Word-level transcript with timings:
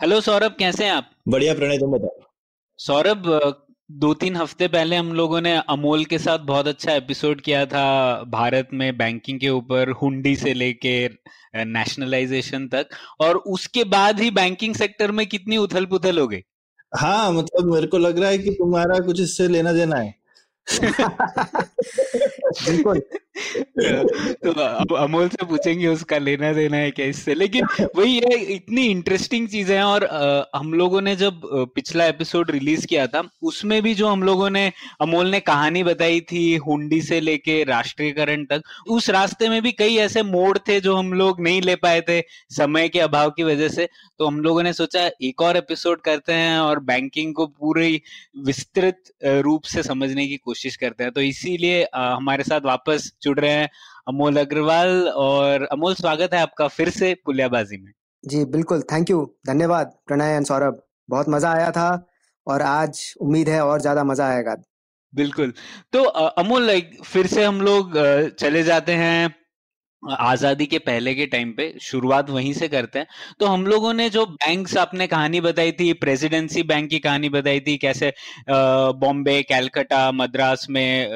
Hello 0.00 0.20
Saurabh 0.20 0.54
कैसे 0.58 0.84
हैं 0.84 0.92
आप? 0.92 1.10
बढ़िया 1.28 1.54
प्रणय 1.54 1.78
तुम 1.78 1.92
बताओ। 1.92 2.20
सौरभ 2.78 3.22
दो 3.90 4.14
तीन 4.14 4.36
हफ़्ते 4.36 4.68
पहले 4.68 4.96
हम 4.96 5.12
लोगों 5.12 5.40
ने 5.40 5.56
अमोल 5.68 6.04
के 6.04 6.18
साथ 6.18 6.38
बहुत 6.38 6.68
अच्छा 6.68 6.92
एपिसोड 6.92 7.40
किया 7.40 7.66
था 7.66 8.22
भारत 8.28 8.68
में 8.72 8.98
बैंकिंग 8.98 9.40
के 9.40 9.48
ऊपर 9.48 9.90
हुंडी 9.90 10.36
से 10.36 10.54
लेके 10.54 11.10
नेशनलाइजेशन 11.56 12.68
तक 12.68 12.88
और 13.20 13.36
उसके 13.36 13.84
बाद 13.84 14.20
ही 14.20 14.30
बैंकिंग 14.30 14.74
सेक्टर 14.74 15.10
में 15.10 15.26
कितनी 15.26 15.56
उथल 15.56 15.86
पुथल 15.86 16.18
हो 16.18 16.28
गई? 16.28 16.42
हाँ 16.96 17.32
मतलब 17.32 17.74
मेरे 17.74 17.86
को 17.86 17.98
लग 17.98 18.18
रहा 18.18 18.30
है 18.30 18.38
कि 18.38 18.50
तुम्हारा 18.50 18.98
कुछ 18.98 19.20
इससे 19.20 19.48
लेना 19.48 19.72
देना 19.72 19.96
है। 19.96 20.14
बिल्कुल। 22.66 23.02
तो 23.78 24.50
अब 24.52 24.94
अमोल 24.98 25.28
से 25.28 25.46
पूछेंगे 25.46 25.86
उसका 25.86 26.18
लेना 26.18 26.52
देना 26.52 26.76
है 26.76 26.90
क्या 26.90 27.06
इससे 27.06 27.34
लेकिन 27.34 27.66
वही 27.96 28.16
है, 28.16 28.36
इतनी 28.54 28.86
इंटरेस्टिंग 28.86 29.48
चीज़ें 29.48 29.74
हैं 29.76 29.82
और 29.84 30.04
हम 30.56 30.72
लोगों 30.74 31.00
ने 31.00 31.14
जब 31.16 31.40
पिछला 31.74 32.06
एपिसोड 32.06 32.50
रिलीज़ 32.50 32.86
किया 32.86 33.06
था, 33.06 33.22
उसमें 33.42 33.80
भी 33.82 33.94
जो 33.94 34.08
हम 34.08 34.22
लोगों 34.22 34.50
ने, 34.50 34.66
अमोल 35.00 35.30
ने 35.30 35.40
कहानी 35.40 35.82
बताई 35.84 36.20
थी 36.32 36.54
हुंडी 36.58 37.00
से 37.02 37.20
लेके 37.20 37.62
राष्ट्रीयकरण 37.64 38.44
तक, 38.44 38.62
उस 38.88 39.10
रास्ते 39.10 39.48
में 39.48 39.60
भी 39.62 39.72
कई 39.72 39.96
ऐसे 39.98 40.22
मोड़ 40.22 40.56
थे 40.58 40.80
जो 40.80 40.96
हम 40.96 41.12
लोग 41.12 41.40
नहीं 41.40 41.62
ले 41.62 41.76
पाए 41.76 42.00
थे 42.08 42.20
समय 42.50 42.88
के 42.88 43.00
अभाव 43.00 43.30
की 43.30 43.42
वजह 43.42 43.68
से। 43.68 43.88
तो 44.18 44.26
हम 44.26 44.40
लोगों 44.40 44.62
ने 44.62 44.72
सोचा 44.72 45.08
एक 45.22 45.42
और 45.42 45.56
एपिसोड 45.56 46.00
करते 46.00 46.32
हैं 46.32 46.58
और 46.58 46.78
बैंकिंग 46.84 47.34
को 47.34 47.46
पूरी 47.48 48.00
विस्तृत 48.46 49.02
रूप 49.24 49.62
से 49.64 49.82
समझने 49.82 50.26
की 50.26 50.36
कोशिश 50.36 50.76
करते 50.76 51.04
हैं। 51.04 51.12
तो 51.12 51.20
इसीलिए 51.20 51.86
हमारे 51.94 52.44
साथ 52.44 52.60
वापस 52.64 53.12
जुड़ 53.28 53.38
रहे 53.40 53.52
हैं 53.52 53.68
अमोल 54.08 54.36
अग्रवाल 54.38 55.08
और 55.18 55.68
अमोल 55.72 55.94
स्वागत 55.96 56.34
है 56.34 56.40
आपका 56.42 56.68
फिर 56.70 56.90
से 56.92 57.14
पुलियाबाजी 57.26 57.76
में। 57.78 57.92
जी 58.24 58.44
बिल्कुल 58.52 58.82
थैंक 58.92 59.10
यू 59.10 59.24
धन्यवाद 59.46 59.92
प्रणय 60.06 60.34
एंड 60.34 60.46
सौरभ। 60.46 60.80
बहुत 61.08 61.28
मज़ा 61.28 61.52
आया 61.52 61.70
था 61.72 61.88
और 62.46 62.62
आज 62.62 63.02
उम्मीद 63.20 63.48
है 63.48 63.60
और 63.64 63.80
ज़्यादा 63.80 64.04
मज़ा 64.04 64.28
आएगा। 64.28 64.54
बिल्कुल 65.12 65.52
तो 65.92 66.02
अमोल 66.04 66.66
लाइक 66.66 66.90
फिर 67.04 67.26
से 67.26 67.44
हम 67.44 67.60
लोग 67.62 67.92
चले 68.38 68.62
जाते 68.62 68.92
हैं। 68.94 69.34
आज़ादी 70.02 70.66
के 70.66 70.78
पहले 70.78 71.14
के 71.14 71.24
टाइम 71.26 71.52
पे 71.52 71.72
शुरुआत 71.82 72.28
वहीं 72.30 72.52
से 72.54 72.68
करते 72.68 72.98
हैं। 72.98 73.06
तो 73.40 73.46
हम 73.46 73.66
लोगों 73.66 73.92
ने 73.94 74.08
जो 74.10 74.24
बैंक्स 74.26 74.76
आपने 74.76 75.06
कहानी 75.06 75.40
बताई 75.40 75.72
थी 75.72 75.92
प्रेसिडेंसी 75.94 76.62
बैंक 76.64 76.88
की 76.90 76.98
कहानी 76.98 77.28
बताई 77.28 77.60
थी, 77.60 77.76
कैसे 77.78 78.12
बॉम्बे 78.50 79.40
कैलकाटा 79.44 80.10
मद्रास 80.12 80.66
में 80.70 81.08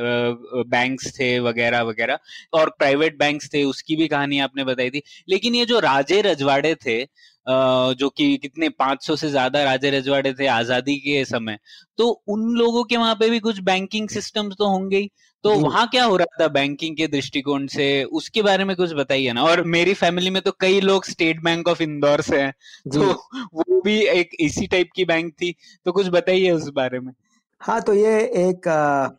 बैंक्स 0.69 1.13
थे 1.21 1.39
वगैरह 1.41 1.83
वगैरह, 1.83 2.19
और 2.53 2.71
प्राइवेट 2.79 3.19
बैंक्स 3.19 3.53
थे, 3.55 3.65
उसकी 3.65 3.97
भी 3.97 4.09
कहानी 4.09 4.39
आपने 4.41 4.65
बताई 4.65 4.91
थी। 4.91 5.03
लेकिन 5.29 5.55
ये 5.55 5.65
जो 5.67 5.79
राजे 5.81 6.21
रजवाड़े 6.23 6.75
थे 6.77 7.03
जो 7.47 8.09
कि 8.11 8.37
कितने 8.37 8.69
500 8.71 9.15
से 9.17 9.29
ज़्यादा 9.31 9.63
राजे 9.65 9.91
रजवाड़े 9.91 10.33
थे 10.35 10.47
आज़ादी 10.49 10.97
के 10.99 11.25
समय 11.25 11.59
तो 11.99 12.09
उन 12.29 12.49
लोगों 12.57 12.83
के 12.85 12.97
वहाँ 12.97 13.15
पे 13.15 13.29
भी 13.31 13.39
कुछ 13.41 13.59
बैंकिंग 13.63 14.09
सिस्टम 14.11 14.51
तो 14.51 14.69
होंगे 14.69 14.97
ही। 14.97 15.11
तो। 15.45 15.55
वहाँ 15.61 15.87
क्या 15.89 16.05
हो 16.05 16.17
रहा 16.17 16.37
था 16.41 16.49
बैंकिंग 16.49 16.97
के 16.97 17.07
दृष्टिकोण 17.07 17.67
से? 17.67 17.87
उसके 18.05 18.43
बारे 18.43 18.65
में 18.65 18.75
कुछ 18.77 18.93
बताइए 18.93 19.33
ना। 19.33 19.43
और 19.45 19.63
मेरी 19.67 19.95
फैमिली 19.95 20.31
में 20.31 20.41
तो 20.43 20.53
कई 20.61 20.81
लोग 20.81 21.05
स्टेट 21.05 21.43
बैंक 21.43 21.69
ऑफ़ 21.69 21.83
इंदौर 21.83 22.21
से 22.21 22.41
हैं। 22.41 22.53
तो 22.95 23.13
वो 23.55 23.81
भी 23.81 23.99
एक 24.09 24.31
इसी 24.41 24.67
टाइप 24.67 24.91
की 24.97 25.05
बैंक 25.05 25.33
थी। 25.33 25.55
तो 25.85 25.93
कुछ 25.93 26.09
बताइए 26.09 26.51
उस 26.51 26.69
बारे 26.69 27.01
में। 27.01 27.13
हाँ 27.61 27.81
तो 27.83 27.95
ये 27.95 28.19
एक 28.49 28.69
अ, 28.69 29.19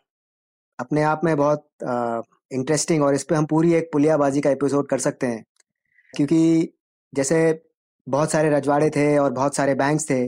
अपने 0.79 1.03
आप 1.03 1.21
में 1.23 1.35
बहुत 1.37 1.67
इंटरेस्टिंग 2.51 3.03
और 3.03 3.15
इस 3.15 3.23
पर 3.23 3.35
हम 3.35 3.45
पूरी 3.45 3.73
एक 3.73 3.89
पुलियाबाजी 3.93 4.41
का 4.41 4.49
एपिसोड 4.49 4.87
कर 4.87 4.99
सकते 4.99 5.27
हैं। 5.27 5.43
क्योंकि 6.13 6.69
जैसे 7.13 7.39
बहुत 8.07 8.31
सारे 8.31 8.49
रजवाड़े 8.49 8.89
थे 8.89 9.17
और 9.17 9.31
बहुत 9.31 9.55
सारे 9.55 9.75
बैंक्स 9.75 10.09
थे 10.09 10.27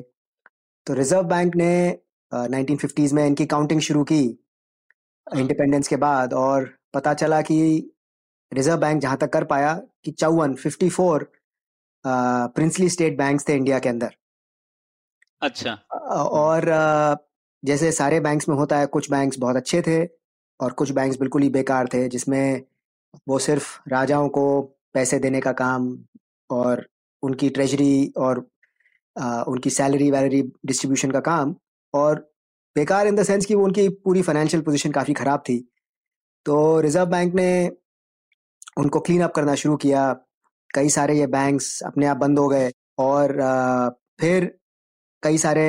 तो 0.87 0.93
रिज़र्व 0.93 1.23
बैंक 1.23 1.55
ने 1.55 1.97
नाइनटीन 2.33 2.77
फिफ्टीज 2.77 3.13
में 3.13 3.25
इनकी 3.27 3.45
काउंटिंग 3.45 3.81
शुरू 3.81 4.03
की। 4.03 4.23
इंडिपेंडेंस 5.27 5.87
के 5.87 5.95
बाद 5.95 6.33
और 6.33 6.69
पता 6.93 7.13
चला 7.13 7.41
कि 7.41 7.57
रिज़र्व 8.51 8.77
बैंक 8.79 9.01
जहाँ 9.01 9.17
तक 9.17 9.33
कर 9.33 9.43
पाया 9.43 9.73
कि 10.05 10.11
चौवन 10.11 10.53
fifty 10.55 10.89
four 10.89 11.31
princely 12.05 12.89
state 12.89 13.17
banks 13.17 13.47
थे 13.49 13.53
इंडिया 13.53 13.79
के 13.79 13.89
अंदर। 13.89 14.15
अच्छा। 15.41 15.73
और 16.17 16.65
जैसे 17.63 17.91
सारे 17.91 18.19
बैंक्स 18.19 18.49
में 18.49 18.55
होता 18.55 18.77
है 18.77 18.85
कुछ 18.85 19.09
बैंक्स 19.11 19.39
बहुत 19.39 19.55
अच्छे 19.55 19.81
थे 19.81 20.03
और 20.59 20.71
कुछ 20.71 20.91
बैंक्स 20.91 21.19
बिल्कुल 21.19 21.41
ही 21.41 21.49
बेकार 21.49 21.87
थे 21.93 22.07
जिसमें 22.07 22.61
वो 23.27 23.39
सिर्फ़ 23.39 23.89
राजाओं 23.89 24.29
को 24.29 24.61
पैसे 24.93 25.19
देने 25.19 25.41
का 25.41 25.51
काम 25.51 25.97
और 26.49 26.85
उनकी 27.23 27.49
ट्रेजरी 27.49 28.13
और 28.17 28.39
उनकी 29.47 29.69
सैलरी 29.69 30.11
वैलरी 30.11 30.41
डिस्ट्रीब्यूशन 30.65 31.11
का 31.11 31.19
काम 31.19 31.55
और 31.93 32.34
बेकार 32.75 33.07
इन 33.07 33.15
द 33.15 33.23
सेंस 33.23 33.45
कि 33.45 33.55
वो 33.55 33.63
उनकी 33.63 33.87
पूरी 34.05 34.21
फाइनेंशियल 34.21 34.63
पोजीशन 34.63 34.91
काफ़ी 34.91 35.13
ख़राब 35.13 35.43
थी। 35.49 35.57
तो 36.45 36.79
रिज़र्व 36.81 37.05
बैंक 37.09 37.33
ने 37.35 37.49
उनको 38.77 38.99
क्लीन 38.99 39.21
अप 39.21 39.33
करना 39.35 39.55
शुरू 39.55 39.75
किया। 39.77 40.11
कई 40.75 40.89
सारे 40.89 41.17
ये 41.19 41.27
बैंक्स 41.27 41.81
अपने 41.83 42.05
आप 42.05 42.17
बंद 42.17 42.39
हो 42.39 42.47
गए 42.47 42.71
और 42.99 43.33
फिर 44.19 44.45
कई 45.23 45.37
सारे 45.37 45.67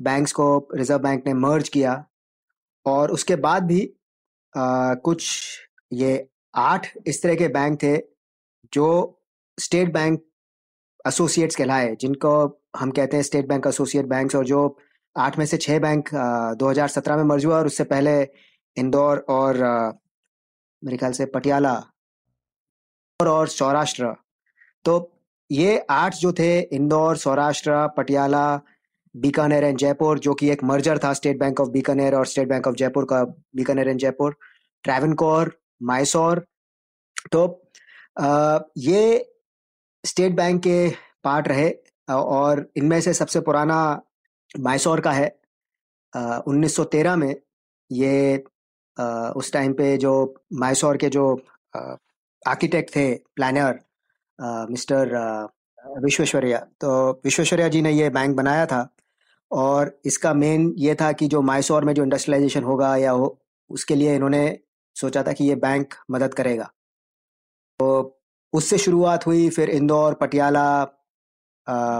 बैंक्स 0.00 0.32
को 0.32 0.46
रिज़र्व 0.74 1.02
बैंक 1.02 1.26
ने 1.26 1.34
मर्ज 1.34 1.68
किया 1.68 2.04
और 2.86 3.10
उसके 3.10 3.36
बाद 3.36 3.62
भी 3.62 3.80
अ, 4.54 4.94
कुछ 5.04 5.58
ये 5.92 6.28
आठ 6.54 6.86
इस 7.06 7.22
तरह 7.22 7.34
के 7.34 7.48
बैंक 7.48 7.82
थे 7.82 7.96
जो 8.72 8.86
स्टेट 9.58 9.92
बैंक 9.92 10.22
एसोसिएट्स 11.04 11.56
कहलाए 11.56 11.94
जिनको 12.00 12.32
हम 12.76 12.90
कहते 12.90 13.16
हैं 13.16 13.24
स्टेट 13.24 13.48
बैंक 13.48 13.66
एसोसिएट 13.66 14.06
बैंक्स 14.06 14.36
और 14.36 14.44
जो 14.44 14.60
आठ 15.16 15.38
में 15.38 15.44
से 15.46 15.56
छह 15.56 15.78
बैंक 15.78 16.14
अ, 16.14 16.54
2017 16.54 17.16
में 17.16 17.24
मर्ज 17.24 17.44
हुआ 17.46 17.56
और 17.58 17.66
उससे 17.66 17.84
पहले 17.84 18.20
इंदौर 18.76 19.24
और 19.28 19.56
मेरे 20.82 20.96
ख्याल 20.96 21.12
से 21.12 21.26
पटियाला 21.26 21.74
और, 23.20 23.28
और 23.28 23.48
सौराष्ट्र। 23.48 24.14
तो 24.84 25.08
ये 25.50 25.78
आठ 25.90 26.14
जो 26.14 26.32
थे 26.32 26.58
इंदौर 26.60 27.16
सौराष्ट्र 27.16 27.86
पटियाला 27.96 28.44
बीकानेर 29.14 29.64
एंड 29.64 29.78
जयपुर 29.78 30.18
जो 30.18 30.34
कि 30.34 30.48
एक 30.50 30.62
मर्जर 30.64 30.98
था 30.98 31.12
स्टेट 31.12 31.38
बैंक 31.38 31.60
ऑफ़ 31.60 31.68
बीकानेर 31.70 32.14
और 32.14 32.26
स्टेट 32.26 32.48
बैंक 32.48 32.66
ऑफ़ 32.66 32.74
जयपुर 32.76 33.04
का 33.04 33.22
बीकानेर 33.56 33.88
एंड 33.88 33.98
जयपुर 34.00 34.32
ट्रेवन 34.32 35.00
ट्रैवनकोर 35.00 35.52
माइसोर 35.82 36.44
तो 37.32 37.46
अ, 38.16 38.58
ये 38.78 39.32
स्टेट 40.04 40.32
बैंक 40.36 40.62
के 40.62 40.88
पार्ट 41.24 41.48
रहे 41.48 41.70
और 42.08 42.66
इनमें 42.76 43.00
से 43.00 43.14
सबसे 43.14 43.40
पुराना 43.40 43.78
माइसोर 44.60 45.00
का 45.00 45.12
है। 45.12 45.28
अ, 46.12 46.42
1913 46.46 47.16
में 47.16 47.34
ये 47.92 48.44
अ, 48.96 49.32
उस 49.36 49.52
टाइम 49.52 49.72
पे 49.72 49.96
जो 49.96 50.12
माइसोर 50.52 50.96
के 50.96 51.08
जो 51.08 51.24
आर्किटेक्ट 52.48 52.96
थे 52.96 53.14
प्लानर 53.36 53.78
मिस्टर 54.70 55.14
विश्वेश्वरैया 56.04 56.58
तो 56.80 56.90
विश्वेश्वरैया 57.24 57.68
जी 57.68 57.82
ने 57.82 57.90
ये 57.92 58.10
बैंक 58.10 58.36
बनाया 58.36 58.66
था 58.66 58.88
और 59.50 60.00
इसका 60.04 60.32
मेन 60.34 60.74
ये 60.78 60.94
था 60.94 61.12
कि 61.12 61.28
जो 61.28 61.42
माइसोर 61.42 61.84
में 61.84 61.94
जो 61.94 62.02
इंडस्ट्रियलाइजेशन 62.02 62.62
होगा 62.62 62.96
या 62.96 63.10
हो 63.10 63.38
उसके 63.70 63.94
लिए 63.94 64.14
इन्होंने 64.16 64.58
सोचा 64.96 65.22
था 65.22 65.32
कि 65.32 65.44
ये 65.44 65.54
बैंक 65.54 65.94
मदद 66.10 66.34
करेगा। 66.34 66.70
तो 67.78 68.20
उससे 68.52 68.78
शुरुआत 68.78 69.26
हुई 69.26 69.48
फिर 69.50 69.70
इंदौर 69.70 70.14
पटियाला 70.14 70.82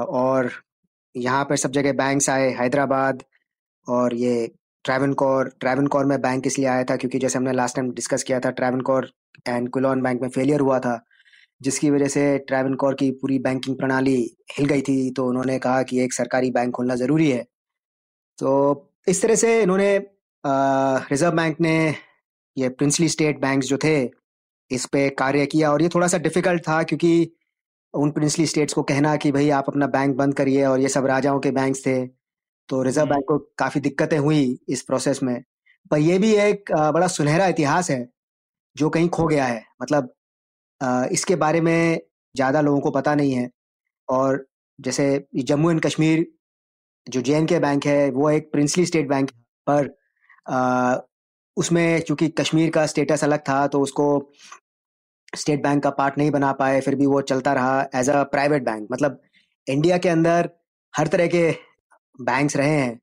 और 0.05 0.51
यहाँ 1.15 1.45
पर 1.45 1.57
सब 1.57 1.71
जगह 1.73 1.93
बैंक्स 1.95 2.29
आए, 2.31 2.49
हैदराबाद 2.61 3.23
और 3.87 4.15
ये 4.15 4.51
ट्रैवनकोर 4.85 5.49
ट्रैवनकोर 5.61 6.05
में 6.05 6.21
बैंक 6.21 6.47
इसलिए 6.47 6.69
आया 6.69 6.85
था 6.85 6.97
क्योंकि 6.97 7.19
जैसे 7.19 7.39
हमने 7.39 7.53
लास्ट 7.53 7.77
टाइम 7.77 7.91
डिस्कस 7.95 8.23
किया 8.23 8.41
था 8.41 8.51
ट्रैवनकोर 8.53 9.11
एंड 9.49 9.69
कुलोन 9.71 10.03
बैंक 10.03 10.23
में 10.23 10.29
फेलियर 10.29 10.61
हुआ 10.61 10.79
था, 10.79 11.01
जिसकी 11.61 11.91
वजह 11.91 12.09
से 12.09 12.39
ट्रैवनकोर 12.39 12.95
की 12.95 13.11
पूरी 13.21 13.39
बैंकिंग 13.41 13.77
प्रणाली 13.77 14.17
हिल 14.59 14.67
गई 14.67 14.81
थी 14.83 15.11
तो 15.11 15.27
उन्होंने 15.29 15.59
कहा 15.59 15.83
कि 15.83 16.01
एक 16.05 16.13
सरकारी 16.13 16.51
बैंक 16.51 16.75
खोलना 16.75 16.95
ज़रूरी 16.97 17.31
है। 17.31 17.43
तो 18.39 18.91
इस 19.09 19.23
तरह 19.23 19.35
से 19.35 19.61
इन्होंने 19.63 19.97
रिज़र्व 20.45 21.37
बैंक 21.37 21.61
ने 21.61 21.75
ये 22.57 22.69
प्रिंसली 22.69 23.09
स्टेट 23.09 23.41
बैंक 23.41 23.63
जो 23.65 23.79
थे, 23.85 24.11
इस 24.71 24.87
पे 24.93 25.09
कार्य 25.11 25.47
किया 25.47 25.71
और 25.73 25.83
ये 25.83 25.89
थोड़ा 25.95 26.07
सा 26.09 26.19
डिफ़िकल्ट 26.19 26.63
था 26.69 26.83
क्योंकि 26.83 27.31
उन 27.95 28.11
प्रिंसली 28.11 28.47
स्टेट्स 28.47 28.75
को 28.75 28.83
कहना 28.83 29.15
कि 29.17 29.33
भाई 29.33 29.49
आप 29.51 29.69
अपना 29.69 29.87
बैंक 29.89 30.17
बंद 30.17 30.35
करिए 30.35 30.65
और 30.65 30.81
ये 30.81 30.89
सब 30.89 31.07
राजाओं 31.07 31.41
के 31.41 31.51
बैंक 31.51 31.77
थे। 31.87 32.07
तो 32.69 32.83
रिज़र्व 32.83 33.09
बैंक 33.09 33.25
को 33.29 33.39
काफ़ी 33.59 33.81
दिक्कतें 33.81 34.19
हुई 34.19 34.59
इस 34.69 34.83
प्रोसेस 34.83 35.23
में। 35.23 35.43
पर 35.91 35.99
यह 35.99 36.19
भी 36.19 36.33
एक 36.37 36.73
बड़ा 36.95 37.07
सुनहरा 37.09 37.47
इतिहास 37.47 37.91
है 37.91 38.09
जो 38.77 38.91
कहीं 38.91 39.09
खो 39.09 39.27
गया 39.27 39.45
है। 39.45 39.65
मतलब 39.83 40.13
इसके 41.13 41.37
बारे 41.37 41.61
में 41.61 42.01
ज़्यादा 42.35 42.61
लोगों 42.61 42.81
को 42.81 42.91
पता 42.91 43.15
नहीं 43.15 43.33
है। 43.33 43.51
और 44.09 44.47
जैसे 44.79 45.27
जम्मू 45.37 45.71
एंड 45.71 45.81
कश्मीर 45.81 46.27
जो 47.07 47.21
जे 47.21 47.45
के 47.47 47.59
बैंक 47.59 47.87
है 47.87 48.11
वो 48.11 48.31
एक 48.31 48.51
प्रिंसली 48.53 48.87
स्टेट 48.87 49.09
बैंक 49.09 49.31
है। 49.31 49.41
पर 49.67 49.95
आ, 50.49 50.97
उसमें 51.57 52.01
चूँकि 52.01 52.29
कश्मीर 52.31 52.71
का 52.71 52.85
स्टेटस 52.87 53.25
अलग 53.25 53.41
था 53.49 53.67
तो 53.67 53.81
उसको 53.81 54.05
स्टेट 55.37 55.63
बैंक 55.63 55.83
का 55.83 55.91
पार्ट 55.91 56.19
नहीं 56.19 56.31
बना 56.31 56.53
पाए 56.53 56.81
फिर 56.81 56.95
भी 56.95 57.07
वो 57.07 57.21
चलता 57.21 57.53
रहा 57.53 57.89
एज 57.95 58.11
अ 58.11 58.23
प्राइवेट 58.23 58.63
बैंक 58.63 58.89
मतलब 58.93 59.21
इंडिया 59.69 59.99
के 59.99 60.09
अंदर 60.09 60.51
हर 60.97 61.07
तरह 61.07 61.27
के 61.27 61.51
बैंक्स 62.21 62.57
रहे 62.57 62.71
हैं 62.71 63.01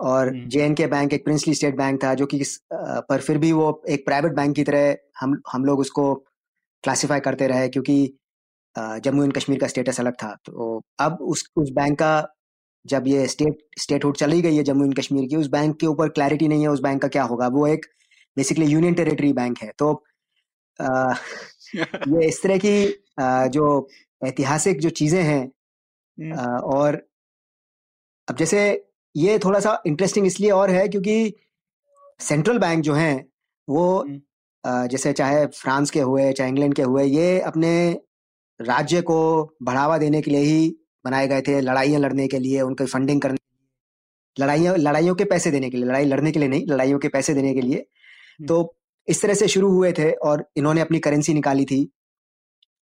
और 0.00 0.30
जे 0.46 0.74
के 0.74 0.86
बैंक 0.86 1.12
एक 1.12 1.24
प्रिंसली 1.24 1.54
स्टेट 1.54 1.76
बैंक 1.76 2.04
था 2.04 2.14
जो 2.14 2.26
कि 2.26 2.44
पर 2.72 3.20
फिर 3.20 3.38
भी 3.38 3.52
वो 3.52 3.82
एक 3.88 4.04
प्राइवेट 4.04 4.32
बैंक 4.32 4.56
की 4.56 4.64
तरह 4.64 4.96
हम 5.20 5.42
हम 5.52 5.64
लोग 5.64 5.78
उसको 5.78 6.14
क्लासिफाई 6.84 7.20
करते 7.20 7.46
रहे 7.46 7.68
क्योंकि 7.68 8.18
जम्मू 8.78 9.24
एंड 9.24 9.32
कश्मीर 9.32 9.58
का 9.58 9.66
स्टेटस 9.66 10.00
अलग 10.00 10.14
था। 10.14 10.36
तो 10.44 10.82
अब 11.00 11.18
उस 11.20 11.50
उस 11.56 11.70
बैंक 11.70 11.98
का 11.98 12.28
जब 12.86 13.06
ये 13.06 13.26
स्टेट 13.26 13.58
स्टेटहुड 13.78 14.16
चली 14.16 14.42
गई 14.42 14.56
है 14.56 14.62
जम्मू 14.62 14.84
एंड 14.84 14.96
कश्मीर 14.98 15.28
की 15.28 15.36
उस 15.36 15.46
बैंक 15.46 15.76
के 15.80 15.86
ऊपर 15.86 16.08
क्लैरिटी 16.08 16.48
नहीं 16.48 16.62
है 16.62 16.68
उस 16.68 16.80
बैंक 16.80 17.02
का 17.02 17.08
क्या 17.08 17.22
होगा? 17.22 17.48
वो 17.48 17.66
एक 17.66 17.86
बेसिकली 18.36 18.66
यूनियन 18.66 18.94
टेरिटरी 18.94 19.32
बैंक 19.32 19.58
है। 19.62 19.70
तो 19.78 20.04
ये 22.08 22.26
इस 22.28 22.42
तरह 22.42 22.58
की 22.58 22.86
जो 23.50 23.88
ऐतिहासिक 24.22 24.80
जो 24.80 24.90
चीज़ें 24.90 25.22
हैं। 25.22 26.32
और 26.66 27.02
अब 28.28 28.36
जैसे 28.36 28.60
ये 29.14 29.38
थोड़ा 29.38 29.60
सा 29.60 29.82
इंटरेस्टिंग 29.86 30.26
इसलिए 30.26 30.50
और 30.50 30.70
है 30.70 30.86
क्योंकि 30.88 31.34
सेंट्रल 32.20 32.58
बैंक 32.58 32.82
जो 32.84 32.94
हैं 32.94 33.24
वो। 33.68 34.04
जैसे 34.64 35.12
चाहे 35.12 35.44
फ्रांस 35.46 35.90
के 35.90 36.00
हुए 36.00 36.32
चाहे 36.32 36.50
इंग्लैंड 36.50 36.74
के 36.74 36.82
हुए 36.82 37.04
ये 37.04 37.40
अपने 37.42 37.70
राज्य 38.60 39.00
को 39.02 39.18
बढ़ावा 39.62 39.98
देने 39.98 40.20
के 40.22 40.30
लिए 40.30 40.40
ही 40.40 40.76
बनाए 41.04 41.26
गए 41.28 41.42
थे 41.42 41.60
लड़ाइयाँ 41.60 42.00
लड़ने 42.00 42.28
के 42.28 42.38
लिए 42.38 42.60
उनकी 42.60 42.84
फंडिंग 42.86 43.20
करने 43.22 43.38
लड़ाइयों 44.36 44.76
लड़ाइयों 44.78 45.14
के 45.14 45.24
पैसे 45.24 45.50
देने 45.50 45.70
के 45.70 45.76
लिए 45.76 45.86
लड़ाई 45.86 46.04
लड़ने 46.04 46.32
के 46.32 46.38
लिए 46.38 46.48
नहीं 46.48 46.66
लड़ाइयों 46.68 46.98
के 46.98 47.08
पैसे 47.08 47.34
देने 47.34 47.52
के 47.54 47.60
लिए। 47.60 47.86
तो 48.48 48.62
इस 49.08 49.22
तरह 49.22 49.34
से 49.34 49.48
शुरू 49.48 49.70
हुए 49.70 49.92
थे 49.92 50.10
और 50.28 50.44
इन्होंने 50.56 50.80
अपनी 50.80 50.98
करेंसी 50.98 51.34
निकाली 51.34 51.64
थी। 51.64 51.88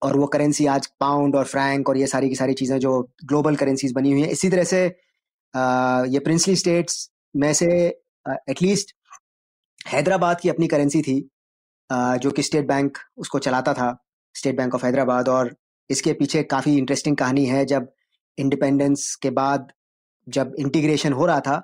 और 0.03 0.17
वो 0.17 0.27
करेंसी 0.27 0.67
आज 0.67 0.87
पाउंड 1.01 1.37
और 1.37 1.45
फ्रैंक 1.45 1.89
और 1.89 1.97
ये 1.99 2.07
सारी 2.07 2.29
की 2.29 2.35
सारी 2.35 2.55
चीज़ें 2.55 2.79
जो 2.79 3.01
ग्लोबल 3.25 3.57
करेंसीज 3.57 3.93
बनी 3.93 4.13
हुई 4.13 4.21
हैं 4.23 4.29
इसी 4.31 4.49
तरह 4.49 4.65
से 4.65 4.87
आ, 5.55 6.05
ये 6.05 6.19
प्रिंसली 6.19 6.57
स्टेट्स 6.57 7.11
में 7.37 7.53
से 7.55 7.67
एटलीस्ट 8.51 8.95
हैदराबाद 9.89 10.41
की 10.41 10.49
अपनी 10.49 10.67
करेंसी 10.67 11.03
थी 11.03 11.17
आ, 11.91 12.17
जो 12.17 12.31
कि 12.31 12.43
स्टेट 12.43 12.67
बैंक 12.69 12.99
उसको 13.17 13.39
चलाता 13.39 13.73
था 13.75 13.89
स्टेट 14.35 14.57
बैंक 14.57 14.75
ऑफ़ 14.75 14.85
हैदराबाद। 14.87 15.29
और 15.29 15.55
इसके 15.91 16.13
पीछे 16.13 16.43
काफ़ी 16.43 16.77
इंटरेस्टिंग 16.79 17.17
कहानी 17.17 17.45
है 17.47 17.65
जब 17.65 17.89
इंडिपेंडेंस 18.39 19.15
के 19.23 19.31
बाद 19.31 19.73
जब 20.29 20.55
इंटीग्रेशन 20.59 21.13
हो 21.13 21.27
रहा 21.27 21.41
था 21.41 21.57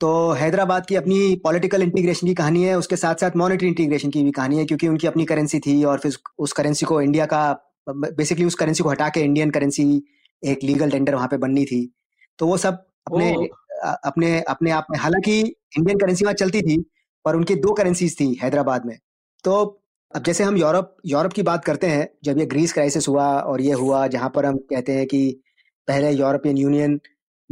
तो 0.00 0.30
हैदराबाद 0.32 0.86
की 0.86 0.96
अपनी 0.96 1.34
पॉलिटिकल 1.36 1.82
इंटीग्रेशन 1.82 2.26
की 2.26 2.34
कहानी 2.34 2.62
है 2.64 2.74
उसके 2.78 2.96
साथ 2.96 3.14
साथ 3.14 3.36
मॉनेटरी 3.36 3.68
इंटीग्रेशन 3.68 4.10
की 4.10 4.22
भी 4.22 4.30
कहानी 4.30 4.58
है 4.58 4.64
क्योंकि 4.64 4.88
उनकी 4.88 5.06
अपनी 5.06 5.24
करेंसी 5.24 5.60
थी 5.60 5.82
और 5.84 5.98
फिर 5.98 6.16
उस 6.38 6.52
करेंसी 6.52 6.86
को 6.86 7.00
इंडिया 7.00 7.26
का 7.26 7.42
बेसिकली 7.88 8.44
उस 8.44 8.54
करेंसी 8.54 8.82
को 8.82 8.90
हटा 8.90 9.08
के 9.08 9.20
इंडियन 9.20 9.50
करेंसी 9.50 9.84
एक 10.42 10.64
लीगल 10.64 10.90
टेंडर 10.90 11.14
वहाँ 11.14 11.28
पे 11.28 11.36
बननी 11.36 11.64
थी। 11.64 11.80
तो 12.38 12.46
वो 12.46 12.56
सब 12.56 12.84
अपने 13.06 13.32
अपने 14.04 14.40
अपने 14.48 14.70
आप 14.70 14.86
में 14.90 14.98
हालाँकि 14.98 15.38
इंडियन 15.40 15.98
करेंसी 15.98 16.24
वहाँ 16.24 16.34
चलती 16.34 16.62
थी 16.62 16.76
पर 17.24 17.36
उनकी 17.36 17.54
दो 17.56 17.72
करेंसीज 17.72 18.18
थी 18.20 18.32
हैदराबाद 18.42 18.86
में। 18.86 18.98
तो 19.44 19.62
अब 20.14 20.22
जैसे 20.24 20.44
हम 20.44 20.56
यूरोप 20.56 20.96
यूरोप 21.06 21.32
की 21.32 21.42
बात 21.42 21.64
करते 21.64 21.86
हैं 21.86 22.08
जब 22.24 22.38
ये 22.38 22.46
ग्रीस 22.46 22.72
क्राइसिस 22.72 23.08
हुआ 23.08 23.26
और 23.40 23.60
ये 23.60 23.72
हुआ 23.74 24.06
जहाँ 24.08 24.30
पर 24.34 24.46
हम 24.46 24.56
कहते 24.70 24.92
हैं 24.92 25.06
कि 25.06 25.22
पहले 25.88 26.10
यूरोपियन 26.12 26.56
यूनियन 26.58 27.00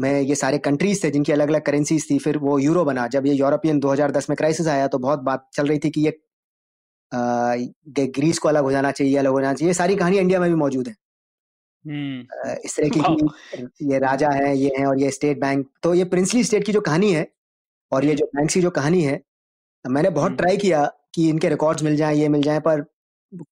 में 0.00 0.20
ये 0.20 0.34
सारे 0.34 0.58
कंट्रीज़ 0.58 1.04
थे 1.04 1.10
जिनकी 1.10 1.32
अलग 1.32 1.48
अलग 1.48 1.62
करेंसीज 1.62 2.10
थी 2.10 2.18
फिर 2.18 2.38
वो 2.38 2.58
यूरो 2.58 2.84
बना। 2.84 3.06
जब 3.08 3.26
ये 3.26 3.34
यूरोपियन 3.34 3.80
2010 3.80 4.28
में 4.30 4.36
क्राइसिस 4.36 4.68
आया 4.68 4.86
तो 4.86 4.98
बहुत 4.98 5.20
बात 5.22 5.48
चल 5.54 5.66
रही 5.66 5.78
थी 5.78 5.90
कि 5.90 6.00
ये 6.00 6.10
आ, 7.12 7.54
ग्रीस 8.16 8.38
को 8.38 8.48
अलग 8.48 8.62
हो 8.62 8.70
जाना 8.72 8.90
चाहिए 8.90 9.16
अलग 9.16 9.30
हो 9.30 9.40
जाना 9.40 9.54
चाहिए। 9.54 9.74
सारी 9.74 9.96
कहानी 9.96 10.18
इंडिया 10.18 10.40
में 10.40 10.48
भी 10.50 10.56
मौजूद 10.56 10.88
है। 10.88 10.94
हम्म। 11.84 12.50
इस 12.64 12.76
तरह 12.76 12.88
की 12.88 13.90
ये 13.92 13.98
राजा 13.98 14.30
है 14.30 14.56
ये 14.56 14.70
है 14.78 14.86
और 14.86 15.00
ये 15.00 15.10
स्टेट 15.10 15.40
बैंक 15.40 15.66
तो 15.82 15.94
ये 15.94 16.04
प्रिंसली 16.04 16.44
स्टेट 16.44 16.64
की 16.64 16.72
जो 16.72 16.80
कहानी 16.80 17.12
है 17.12 17.26
और 17.92 18.04
ये 18.04 18.14
जो 18.14 18.26
बैंक 18.26 18.50
की 18.50 18.60
जो 18.60 18.70
कहानी 18.70 19.02
है 19.02 19.20
मैंने 19.84 20.10
बहुत 20.10 20.36
ट्राई 20.36 20.52
हम्म। 20.52 20.60
किया 20.60 20.84
कि 21.14 21.28
इनके 21.28 21.48
रिकॉर्ड्स 21.48 21.82
मिल 21.82 21.96
जाएँ 21.96 22.16
ये 22.16 22.28
मिल 22.28 22.42
जाएँ 22.42 22.60
पर 22.60 22.84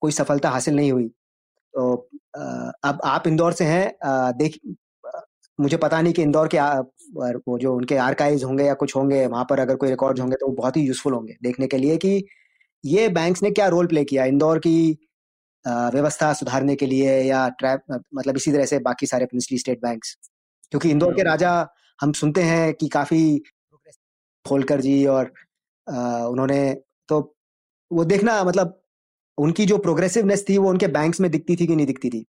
कोई 0.00 0.12
सफलता 0.12 0.50
हासिल 0.50 0.76
नहीं 0.76 0.92
हुई। 0.92 1.08
तो 1.74 1.92
अब 2.84 3.00
आप 3.04 3.26
इंदौर 3.26 3.52
से 3.52 3.64
हैं 3.64 3.92
देख 4.38 4.58
मुझे 5.60 5.76
पता 5.76 6.00
नहीं 6.02 6.12
कि 6.12 6.22
इंदौर 6.22 6.48
के 6.48 6.56
आ, 6.56 6.80
वो 7.48 7.58
जो 7.58 7.74
उनके 7.76 7.96
आर्काइव्स 7.96 8.44
होंगे 8.44 8.64
या 8.64 8.74
कुछ 8.74 8.96
होंगे 8.96 9.26
वहाँ 9.26 9.46
पर 9.50 9.60
अगर 9.60 9.76
कोई 9.76 9.88
रिकॉर्ड्स 9.88 10.20
होंगे 10.20 10.36
तो 10.36 10.46
वो 10.46 10.52
बहुत 10.52 10.76
ही 10.76 10.82
यूजफुल 10.82 11.12
होंगे 11.12 11.36
देखने 11.42 11.66
के 11.66 11.78
लिए 11.78 11.96
कि 11.96 12.24
ये 12.84 13.08
बैंक्स 13.08 13.42
ने 13.42 13.50
क्या 13.50 13.66
रोल 13.68 13.86
प्ले 13.86 14.04
किया 14.04 14.24
इंदौर 14.24 14.58
की 14.58 14.98
व्यवस्था 15.66 16.32
सुधारने 16.32 16.76
के 16.76 16.86
लिए 16.86 17.22
या 17.22 17.48
ट्रैप 17.48 17.82
मतलब 18.14 18.36
इसी 18.36 18.52
तरह 18.52 18.64
से 18.64 18.78
बाकी 18.78 19.06
सारे 19.06 19.26
प्रिंसली 19.26 19.58
स्टेट 19.58 19.82
बैंक्स 19.82 20.16
क्योंकि 20.70 20.90
इंदौर 20.90 21.14
के 21.14 21.22
राजा 21.22 21.68
हम 22.00 22.12
सुनते 22.12 22.42
हैं 22.42 22.74
कि 22.74 22.88
काफ़ी 22.88 23.42
खोलकर 24.46 24.80
जी 24.80 25.06
और 25.06 25.32
आ, 25.92 26.26
उन्होंने 26.26 26.74
तो 27.08 27.36
वो 27.92 28.04
देखना 28.04 28.44
मतलब 28.44 28.80
उनकी 29.38 29.66
जो 29.66 29.78
प्रोग्रेसिवनेस 29.78 30.44
थी 30.48 30.58
वो 30.58 30.70
उनके 30.70 30.86
बैंक्स 30.86 31.20
में 31.20 31.30
दिखती 31.30 31.56
थी 31.56 31.66
कि 31.66 31.76
नहीं 31.76 31.86
दिखती 31.86 32.10
थी। 32.10 32.26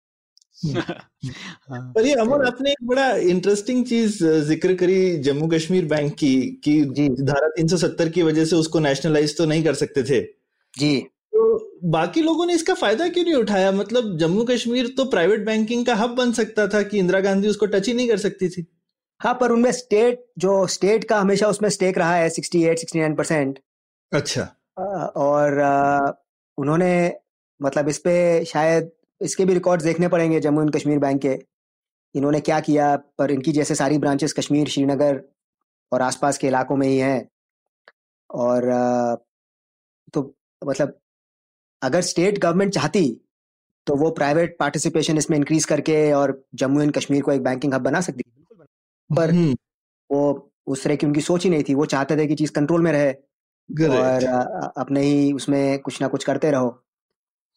पर 0.68 2.06
ये 2.06 2.14
अमर 2.14 2.46
आपने 2.46 2.72
एक 2.72 2.84
बड़ा 2.84 3.10
इंटरेस्टिंग 3.32 3.86
चीज़ 3.86 4.24
ज़िक्र 4.26 4.74
करी 4.76 5.18
जम्मू 5.18 5.48
कश्मीर 5.48 5.86
बैंक 5.86 6.14
की 6.14 6.36
कि 6.64 6.82
धारा 7.22 7.50
370 7.58 8.10
की 8.10 8.24
वजह 8.24 8.46
से 8.46 8.56
उसको 8.56 8.80
नेशनलाइज 8.80 9.38
तो 9.38 9.46
नहीं 9.46 9.64
कर 9.64 9.74
सकते 9.74 10.04
थे। 10.04 10.22
जी। 10.74 10.98
तो 11.34 11.80
बाकी 11.90 12.22
लोगों 12.22 12.46
ने 12.46 12.54
इसका 12.54 12.74
फ़ायदा 12.74 13.08
क्यों 13.08 13.24
नहीं 13.24 13.36
उठाया? 13.36 13.72
मतलब 13.72 14.18
जम्मू 14.18 14.44
कश्मीर 14.44 14.88
तो 14.98 15.06
प्राइवेट 15.06 15.46
बैंकिंग 15.46 15.86
का 15.86 15.96
हब 15.96 16.16
बन 16.16 16.32
सकता 16.32 16.68
था 16.68 16.82
कि 16.82 17.00
इंदिरा 17.00 17.20
गांधी 17.20 17.48
उसको 17.48 17.66
टच 17.66 17.88
ही 17.88 17.94
नहीं 17.94 18.08
कर 18.08 18.18
सकती 18.18 18.50
थी। 18.50 18.66
हाँ 19.22 19.34
पर 19.34 19.52
उनमें 19.52 19.72
स्टेट 19.72 20.26
जो 20.38 20.66
स्टेट 20.68 21.04
का 21.04 21.20
हमेशा 21.20 21.48
उसमें 21.48 21.70
स्टेक 21.70 21.98
रहा 21.98 22.16
है 22.16 22.30
sixty 22.30 22.64
eight 22.64 22.80
sixty 22.80 23.00
nine 23.00 23.16
percent 23.16 23.60
अच्छा 24.12 24.42
और 25.18 25.62
उन्होंने 26.58 26.92
मतलब 27.62 27.90
इस 27.90 27.98
पे 27.98 28.46
शायद 28.46 28.92
इसके 29.22 29.46
भी 29.46 29.54
रिकॉर्ड्स 29.54 29.86
देखने 29.86 30.08
पड़ेंगे 30.08 30.40
जम्मू 30.40 30.62
एंड 30.62 30.76
कश्मीर 30.76 31.00
बैंक 31.00 31.22
के। 31.22 31.40
इन्होंने 32.16 32.40
क्या 32.40 32.60
किया? 32.60 32.96
पर 33.18 33.32
इनकी 33.32 33.52
जैसे 33.52 33.76
सारी 33.76 33.98
ब्रांचेस 33.98 34.34
कश्मीर 34.34 34.68
श्रीनगर 34.68 35.22
और 35.92 36.02
आसपास 36.02 36.38
के 36.38 36.48
इलाकों 36.48 36.76
में 36.76 36.88
ही 36.88 36.98
हैं। 36.98 37.30
और 38.30 38.62
तो 40.14 40.36
मतलब 40.68 40.98
अगर 41.82 42.02
स्टेट 42.02 42.38
गवर्नमेंट 42.38 42.74
चाहती 42.74 43.22
तो 43.88 43.96
वो 43.96 44.10
प्राइवेट 44.12 44.58
पार्टिसिपेशन 44.60 45.18
इसमें 45.18 45.38
इंक्रीज 45.38 45.66
करके 45.66 46.12
और 46.12 46.46
जम्मू 46.56 46.82
एंड 46.82 46.94
कश्मीर 46.94 47.22
को 47.22 47.32
एक 47.32 47.44
बैंकिंग 47.44 47.74
हब 47.74 47.82
बना 47.82 48.02
सकती 48.02 48.24
पर 49.16 49.30
हम्म। 49.30 49.56
वो 50.12 50.52
उस 50.68 50.84
तरह 50.84 50.96
की 50.96 51.06
उनकी 51.06 51.22
सोच 51.22 51.44
ही 51.44 51.50
नहीं 51.50 51.64
थी। 51.70 51.74
वो 51.74 51.86
चाहते 51.86 52.18
थे 52.18 52.28
कि 52.28 52.36
चीज़ 52.36 52.52
कंट्रोल 52.52 52.82
में 52.82 52.92
रहे 52.92 53.14
और 53.88 54.24
अपने 54.78 55.02
ही 55.02 55.34
उसमें 55.34 55.80
कुछ 55.80 56.02
ना 56.02 56.08
कुछ 56.08 56.24
करते 56.24 56.52
रहो। 56.52 56.68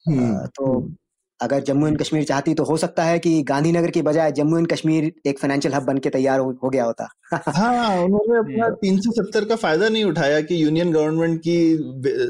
हम्म, 0.06 0.46
तो। 0.46 0.94
अगर 1.40 1.60
जम्मू 1.60 1.86
एंड 1.86 1.98
कश्मीर 1.98 2.24
चाहती 2.24 2.54
तो 2.54 2.64
हो 2.64 2.76
सकता 2.76 3.04
है 3.04 3.18
कि 3.18 3.42
गांधीनगर 3.42 3.90
की 3.90 4.02
बजाय 4.02 4.32
जम्मू 4.32 4.58
एंड 4.58 4.68
कश्मीर 4.68 5.12
एक 5.26 5.38
फाइनेंशियल 5.38 5.74
हब 5.74 5.82
बन 5.82 5.98
के 5.98 6.10
तैयार 6.10 6.40
हो, 6.40 6.58
हो 6.64 6.70
गया 6.70 6.84
होता। 6.84 7.08
हाँ 7.48 8.04
उन्होंने 8.04 8.38
अपना 8.38 8.68
तीन 8.68 9.00
सौ 9.00 9.12
सत्तर 9.12 9.44
का 9.44 9.56
फ़ायदा 9.56 9.88
नहीं 9.88 10.04
उठाया 10.04 10.40
कि 10.40 10.62
यूनियन 10.64 10.92
गवर्नमेंट 10.92 11.40
की 11.40 11.76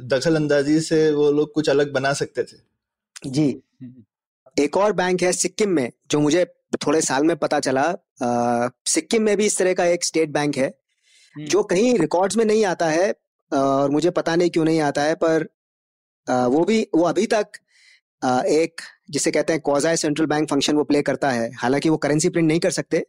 दखल 0.08 0.36
अंदाजी 0.36 0.80
से 0.80 1.10
वो 1.12 1.30
लोग 1.30 1.52
कुछ 1.52 1.68
अलग 1.68 1.92
बना 1.92 2.12
सकते 2.12 2.42
थे। 2.42 2.56
जी। 3.26 3.62
हम्म। 3.82 4.62
एक 4.62 4.76
और 4.76 4.92
बैंक 4.92 5.22
है 5.22 5.32
सिक्किम 5.32 5.70
में 5.70 5.90
जो 6.10 6.20
मुझे 6.20 6.44
थोड़े 6.86 7.00
साल 7.00 7.24
में 7.24 7.36
पता 7.36 7.60
चला। 7.60 7.82
आ, 8.22 8.68
सिक्किम 8.86 9.22
में 9.22 9.36
भी 9.36 9.46
इस 9.46 9.58
तरह 9.58 9.74
का 9.74 9.84
एक 9.84 10.04
स्टेट 10.04 10.30
बैंक 10.30 10.56
है 10.56 10.74
जो 11.36 11.62
कहीं 11.62 11.98
रिकॉर्ड्स 11.98 12.36
में 12.36 12.44
नहीं 12.44 12.64
आता 12.64 12.86
है 12.86 13.14
और 13.52 13.90
मुझे 13.90 14.10
पता 14.10 14.36
नहीं 14.36 14.50
क्यों 14.50 14.64
नहीं 14.64 14.80
आता 14.80 15.02
है 15.02 15.14
पर 15.14 15.48
वो 16.26 16.64
भी 16.64 16.86
वो 16.94 17.04
अभी 17.04 17.26
तक 17.26 17.46
एक 18.46 18.80
जिसे 19.10 19.30
कहते 19.30 19.52
हैं 19.52 19.62
क्वाजाई 19.62 19.96
सेंट्रल 19.96 20.26
बैंक 20.26 20.48
फ़ंक्शन 20.50 20.76
वो 20.76 20.84
प्ले 20.84 21.02
करता 21.02 21.30
है। 21.30 21.50
हालाँकि 21.52 21.88
वो 21.88 21.96
करेंसी 21.96 22.28
प्रिंट 22.28 22.48
नहीं 22.48 22.60
कर 22.60 22.70
सकते 22.70 23.06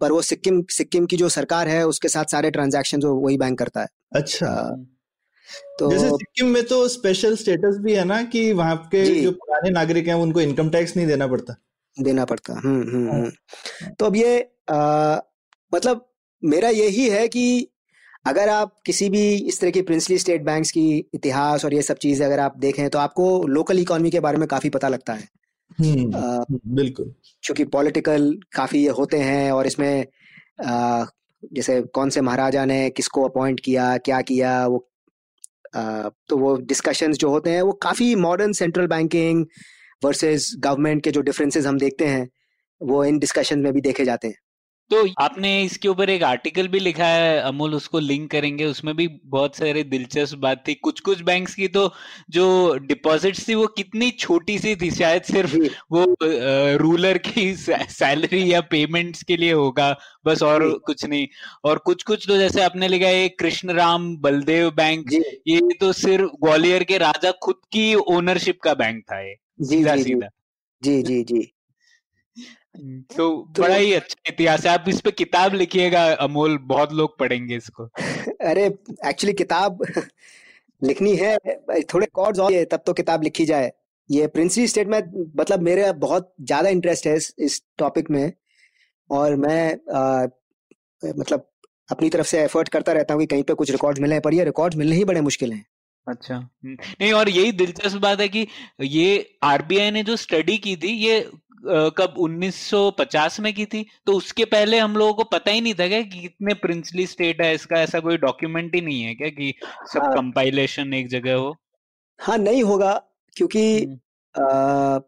पर 0.00 0.12
वो 0.12 0.22
सिक्किम 0.22 0.62
सिक्किम 0.70 1.06
की 1.06 1.16
जो 1.16 1.28
सरकार 1.28 1.68
है 1.68 1.86
उसके 1.86 2.08
साथ 2.08 2.24
सारे 2.24 2.50
ट्रांजैक्शन 2.50 3.02
वही 3.02 3.38
बैंक 3.38 3.58
करता 3.58 3.80
है। 3.80 3.88
अच्छा। 4.12 4.54
तो 5.78 5.90
जैसे 5.90 6.08
सिक्किम 6.08 6.48
में 6.48 6.62
तो 6.62 6.88
स्पेशल 6.88 7.36
स्टेटस 7.36 7.76
भी 7.78 7.92
है 7.92 8.04
ना 8.04 8.22
कि 8.22 8.52
वहाँ 8.52 8.76
के 8.76 9.22
जो। 9.22 9.30
पुराने 9.32 9.70
नागरिक 9.70 10.06
हैं 10.06 10.14
उनको 10.14 10.40
इनकम 10.40 10.70
टैक्स 10.70 10.96
नहीं 10.96 11.06
देना 11.06 11.26
पड़ता। 11.26 11.54
देना 11.96 12.24
पड़ता 12.24 12.52
हम्म 12.52 12.82
हम्म 12.82 13.10
हम्म। 13.10 13.90
तो 13.98 14.06
अब 14.06 14.16
ये 14.16 14.50
आ, 14.70 15.18
मतलब 15.74 16.08
मेरा 16.42 16.68
यही 16.68 17.08
है 17.08 17.28
कि 17.28 17.68
अगर 18.26 18.48
आप 18.48 18.80
किसी 18.86 19.10
भी 19.10 19.34
इस 19.34 19.60
तरह 19.60 19.70
की 19.70 19.82
प्रिंसली 19.82 20.18
स्टेट 20.18 20.42
बैंक्स 20.42 20.70
की 20.70 21.04
इतिहास 21.14 21.64
और 21.64 21.74
ये 21.74 21.82
सब 21.82 21.96
चीज़ें 21.96 22.26
अगर 22.26 22.40
आप 22.40 22.58
देखें 22.58 22.88
तो 22.90 22.98
आपको 22.98 23.46
लोकल 23.46 23.78
इकोनॉमी 23.78 24.10
के 24.10 24.20
बारे 24.20 24.38
में 24.38 24.48
काफ़ी 24.48 24.70
पता 24.70 24.88
लगता 24.88 25.12
है। 25.12 25.28
हम्म, 25.80 26.16
आ, 26.16 26.44
बिल्कुल। 26.66 27.14
क्योंकि 27.42 27.64
पॉलिटिकल 27.64 28.38
काफ़ी 28.52 28.82
ये 28.82 28.88
होते 28.88 29.16
हैं 29.16 29.52
और 29.52 29.66
इसमें 29.66 30.06
आ, 30.66 31.04
जैसे 31.52 31.82
कौन 31.82 32.10
से 32.10 32.20
महाराजा 32.20 32.64
ने 32.64 32.90
किसको 32.90 33.24
अपॉइंट 33.28 33.60
किया 33.60 33.96
क्या 33.96 34.20
किया 34.20 34.66
वो 34.66 34.88
आ, 35.76 36.08
तो 36.28 36.36
वो 36.36 36.56
डिस्कशंस 36.56 37.16
जो 37.16 37.30
होते 37.30 37.50
हैं 37.50 37.62
वो 37.62 37.72
काफ़ी 37.72 38.14
modern 38.14 38.52
central 38.52 38.86
banking 38.86 39.46
versus 40.04 40.52
government 40.58 41.04
के 41.04 41.10
जो 41.10 41.20
डिफरेंसेस 41.20 41.66
हम 41.66 41.78
देखते 41.78 42.06
हैं 42.06 42.28
वो 42.80 43.04
इन 43.04 43.18
डिस्कशन 43.18 43.58
में 43.58 43.72
भी 43.72 43.80
देखे 43.80 44.04
जाते 44.04 44.28
हैं। 44.28 44.34
तो 44.90 45.06
आपने 45.20 45.50
इसके 45.62 45.88
ऊपर 45.88 46.10
एक 46.10 46.22
आर्टिकल 46.22 46.66
भी 46.68 46.78
लिखा 46.80 47.06
है 47.06 47.38
अमूल 47.40 47.74
उसको 47.74 47.98
लिंक 47.98 48.30
करेंगे। 48.30 48.64
उसमें 48.64 48.94
भी 48.96 49.06
बहुत 49.26 49.56
सारे 49.56 49.82
दिलचस्प 49.84 50.38
बात 50.38 50.62
थी। 50.68 50.74
कुछ 50.76 51.00
कुछ 51.00 51.20
बैंक्स 51.22 51.54
की 51.54 51.68
तो 51.68 51.90
जो 52.30 52.44
डिपॉजिट्स 52.86 53.46
थी 53.48 53.54
वो 53.54 53.66
कितनी 53.76 54.10
छोटी 54.18 54.58
सी 54.58 54.74
थी। 54.76 54.90
शायद 54.90 55.22
सिर्फ़ 55.24 55.56
वो 55.92 56.04
रूलर 56.78 57.18
की 57.18 57.54
सैलरी 57.56 58.52
या 58.52 58.60
पेमेंट्स 58.70 59.22
के 59.22 59.36
लिए 59.36 59.52
होगा। 59.52 59.90
बस 60.26 60.42
और 60.42 60.68
कुछ 60.86 61.04
नहीं। 61.04 61.26
और 61.64 61.78
कुछ 61.86 62.02
कुछ 62.02 62.26
तो 62.28 62.36
जैसे 62.38 62.62
आपने 62.62 62.88
लिखा 62.88 63.08
है 63.08 63.28
कृष्ण 63.38 63.72
राम 63.74 64.16
बलदेव 64.18 64.70
बैंक 64.76 65.12
ये 65.48 65.60
तो 65.80 65.92
सिर्फ़ 65.94 66.30
ग्वालियर 66.44 66.84
के 66.84 66.98
राजा 66.98 67.30
खुद 67.42 67.60
की 67.72 67.94
ओनरशिप 67.94 68.60
का 68.64 68.74
बैंक 68.74 69.02
था 69.04 69.20
ये। 69.20 69.34
सीधा 69.66 69.96
सीधा 69.96 70.28
जी 70.82 71.02
जी 71.02 71.22
जी। 71.24 71.52
तो, 73.16 73.52
तो 73.56 73.62
बड़ा 73.62 73.74
ही 73.74 73.92
अच्छा 73.92 74.32
इतिहास 74.32 74.64
है। 74.66 74.72
आप 74.72 74.84
इस 74.88 75.00
पे 75.00 75.10
किताब 75.10 75.54
लिखिएगा 75.54 76.04
अमोल 76.14 76.58
बहुत 76.58 76.92
लोग 76.92 77.18
पढ़ेंगे 77.18 77.56
इसको। 77.56 77.84
अरे 78.42 78.66
एक्चुअली 79.06 79.32
किताब 79.32 79.84
लिखनी 80.84 81.16
है 81.16 81.36
थोड़े 81.94 82.06
कॉर्ड्स 82.12 82.40
और 82.40 82.64
तब 82.64 82.82
तो 82.86 82.92
किताब 82.92 83.22
लिखी 83.22 83.44
जाए। 83.44 83.72
ये 84.10 84.26
प्रिंसली 84.26 84.66
स्टेट 84.68 84.88
में 84.88 84.98
मतलब 85.36 85.60
मेरे 85.60 85.92
बहुत 85.92 86.32
ज़्यादा 86.40 86.68
इंटरेस्ट 86.68 87.06
है 87.06 87.16
इस, 87.16 87.34
इस 87.38 87.62
टॉपिक 87.78 88.10
में। 88.10 88.32
और 89.10 89.36
मैं 89.36 89.72
आ, 89.94 90.26
मतलब 91.02 91.48
अपनी 91.88 92.08
तरफ़ 92.10 92.26
से 92.26 92.40
एफर्ट 92.42 92.68
करता 92.68 92.92
रहता 92.92 93.14
हूँ 93.14 93.20
कि 93.20 93.26
कहीं 93.26 93.42
पे 93.42 93.54
कुछ 93.54 93.70
रिकॉर्ड 93.70 93.98
मिले 93.98 94.20
पर 94.20 94.34
ये 94.34 94.44
रिकॉर्ड्स 94.44 94.76
मिलने 94.76 94.96
ही 94.96 95.04
बड़े 95.04 95.20
मुश्किल 95.20 95.52
हैं। 95.52 95.64
अच्छा। 96.06 96.34
हम्म, 96.34 96.76
नहीं 97.00 97.12
और 97.12 97.28
यही 97.28 97.52
दिलचस्प 97.52 97.98
बात 97.98 98.20
है 98.20 98.28
कि 98.28 98.46
ये 98.82 99.36
आरबीआई 99.42 99.90
ने 99.90 100.02
जो 100.02 100.16
स्टडी 100.16 100.56
की 100.58 100.76
थी 100.76 100.88
ये 100.88 101.20
कब? 101.64 102.14
1950 102.18 103.38
में 103.40 103.52
की 103.54 103.66
थी। 103.66 103.86
तो 104.06 104.12
उसके 104.12 104.44
पहले 104.44 104.78
हम 104.78 104.96
लोगों 104.96 105.14
को 105.14 105.24
पता 105.24 105.50
ही 105.50 105.60
नहीं 105.60 105.74
था 105.74 105.88
क्या 105.88 106.02
कि 106.02 106.20
कितने 106.20 106.54
प्रिंसली 106.54 107.06
स्टेट 107.06 107.42
है 107.42 107.54
इसका। 107.54 107.80
ऐसा 107.82 108.00
कोई 108.00 108.16
डॉक्यूमेंट 108.16 108.74
ही 108.74 108.80
नहीं 108.80 109.02
है 109.02 109.14
क्या 109.14 109.28
कि 109.28 109.54
सब 109.92 110.02
हाँ, 110.02 110.12
कंपाइलेशन 110.14 110.94
एक 110.94 111.08
जगह 111.08 111.34
हो? 111.34 111.56
हाँ 112.20 112.38
नहीं 112.38 112.62
होगा 112.62 112.92
क्योंकि 113.36 113.84
हम्म। 113.84 114.44
आ, 114.44 114.98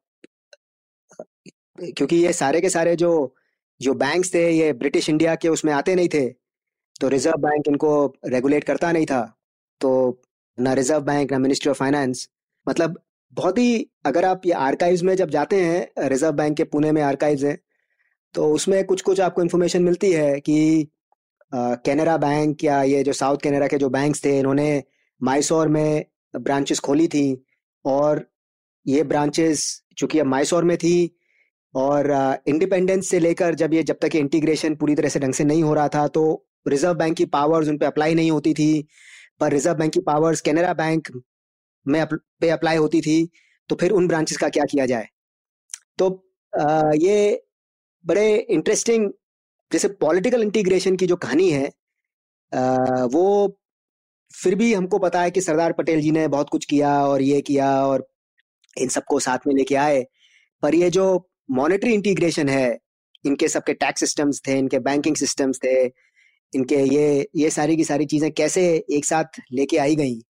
क्योंकि 1.80 2.16
ये 2.16 2.32
सारे 2.32 2.60
के 2.60 2.68
सारे 2.70 2.96
जो 2.96 3.34
जो 3.80 3.94
बैंक्स 3.94 4.34
थे 4.34 4.50
ये 4.50 4.72
ब्रिटिश 4.72 5.08
इंडिया 5.10 5.34
के 5.34 5.48
उसमें 5.48 5.72
आते 5.72 5.94
नहीं 5.94 6.08
थे। 6.08 6.28
तो 7.00 7.08
रिज़र्व 7.08 7.36
बैंक 7.38 7.68
इनको 7.68 8.14
रेगुलेट 8.26 8.64
करता 8.64 8.92
नहीं 8.92 9.06
था। 9.06 9.22
तो 9.80 10.22
ना 10.58 10.72
रिज़र्व 10.72 11.02
बैंक 11.02 11.32
ना 11.32 11.38
मिनिस्ट्री 11.38 11.70
ऑफ़ 11.70 11.78
फाइनेंस 11.78 12.28
मतलब 12.68 13.00
बहुत 13.34 13.58
ही, 13.58 13.86
अगर 14.06 14.24
आप 14.24 14.42
ये 14.46 14.52
आर्काइव्स 14.52 15.02
में 15.02 15.14
जब 15.16 15.30
जाते 15.30 15.60
हैं 15.60 16.08
रिज़र्व 16.08 16.32
बैंक 16.32 16.56
के 16.56 16.64
पुणे 16.64 16.92
में 16.92 17.02
आर्काइव्स 17.02 17.42
हैं 17.44 17.58
तो 18.34 18.46
उसमें 18.54 18.84
कुछ 18.84 19.02
कुछ 19.02 19.20
आपको 19.20 19.42
इन्फॉर्मेशन 19.42 19.82
मिलती 19.82 20.12
है 20.12 20.40
कि 20.40 20.88
कैनरा 21.52 22.16
बैंक 22.16 22.64
या 22.64 22.82
ये 22.82 23.02
जो 23.04 23.12
साउथ 23.12 23.38
कैनरा 23.42 23.66
के 23.68 23.78
जो 23.78 23.88
बैंक्स 23.90 24.24
थे, 24.24 24.38
इन्होंने 24.38 24.82
माइसोर 25.20 25.68
में 25.68 26.04
ब्रांचेस 26.34 26.80
खोली 26.80 27.06
थी 27.08 27.26
और 27.84 28.24
ये 28.86 29.02
ब्रांचेस 29.04 29.82
चूँकि 29.98 30.18
अब 30.18 30.26
माइसोर 30.26 30.64
में 30.64 30.76
थी 30.78 30.96
और 31.74 32.10
इंडिपेंडेंस 32.48 33.08
से 33.08 33.18
लेकर 33.20 33.54
जब 33.54 33.74
ये, 33.74 33.82
जब 33.82 33.98
तक 34.02 34.16
इंटीग्रेशन 34.16 34.74
पूरी 34.74 34.94
तरह 34.94 35.08
से 35.08 35.20
ढंग 35.20 35.34
से 35.34 35.44
नहीं 35.44 35.62
हो 35.62 35.74
रहा 35.74 35.88
था 35.88 36.06
तो 36.08 36.24
रिज़र्व 36.68 36.94
बैंक 36.94 37.16
की 37.16 37.24
पावर्स 37.26 37.68
उन 37.68 37.78
पर 37.78 37.86
अप्लाई 37.86 38.14
नहीं 38.14 38.30
होती 38.30 38.54
थी। 38.54 38.86
पर 39.40 39.52
रिज़र्व 39.52 39.76
बैंक 39.78 39.92
की 39.92 40.00
पावर्स 40.00 40.40
कैनरा 40.40 40.72
बैंक 40.74 41.08
में 41.88 42.06
पे 42.40 42.48
अप्लाई 42.48 42.76
होती 42.76 43.00
थी 43.00 43.28
तो 43.68 43.76
फिर 43.76 43.90
उन 43.90 44.08
ब्रांचेस 44.08 44.36
का 44.36 44.48
क्या 44.48 44.64
किया 44.64 44.86
जाए? 44.86 45.08
तो 45.98 46.30
आ, 46.60 46.90
ये 46.94 47.44
बड़े 48.06 48.36
इंटरेस्टिंग 48.36 49.10
जैसे 49.72 49.88
पॉलिटिकल 49.88 50.42
इंटीग्रेशन 50.42 50.96
की 50.96 51.06
जो 51.06 51.16
कहानी 51.16 51.50
है 51.50 51.72
आ, 52.54 52.76
वो 53.04 53.58
फिर 54.34 54.54
भी 54.54 54.74
हमको 54.74 54.98
पता 54.98 55.22
है 55.22 55.30
कि 55.30 55.40
सरदार 55.40 55.72
पटेल 55.72 56.00
जी 56.00 56.10
ने 56.10 56.28
बहुत 56.28 56.50
कुछ 56.50 56.64
किया 56.64 57.06
और 57.06 57.22
ये 57.22 57.40
किया 57.40 57.86
और 57.86 58.08
इन 58.78 58.88
सबको 58.88 59.20
साथ 59.20 59.38
में 59.46 59.54
लेके 59.54 59.74
आए 59.74 60.06
पर 60.62 60.74
ये 60.74 60.90
जो 60.90 61.30
मॉनेटरी 61.50 61.94
इंटीग्रेशन 61.94 62.48
है 62.48 62.78
इनके 63.26 63.48
सबके 63.48 63.74
टैक्स 63.74 64.00
सिस्टम्स 64.00 64.42
थे 64.46 64.58
इनके 64.58 64.78
बैंकिंग 64.78 65.16
सिस्टम्स 65.16 65.60
थे 65.64 65.84
इनके 66.54 66.76
ये 66.76 67.28
ये 67.36 67.50
सारी 67.50 67.76
की 67.76 67.84
सारी 67.84 68.06
चीज़ें 68.06 68.32
कैसे 68.32 68.84
एक 68.90 69.04
साथ 69.04 69.24
लेके 69.52 69.76
आई 69.76 69.96
गई? 69.96 70.20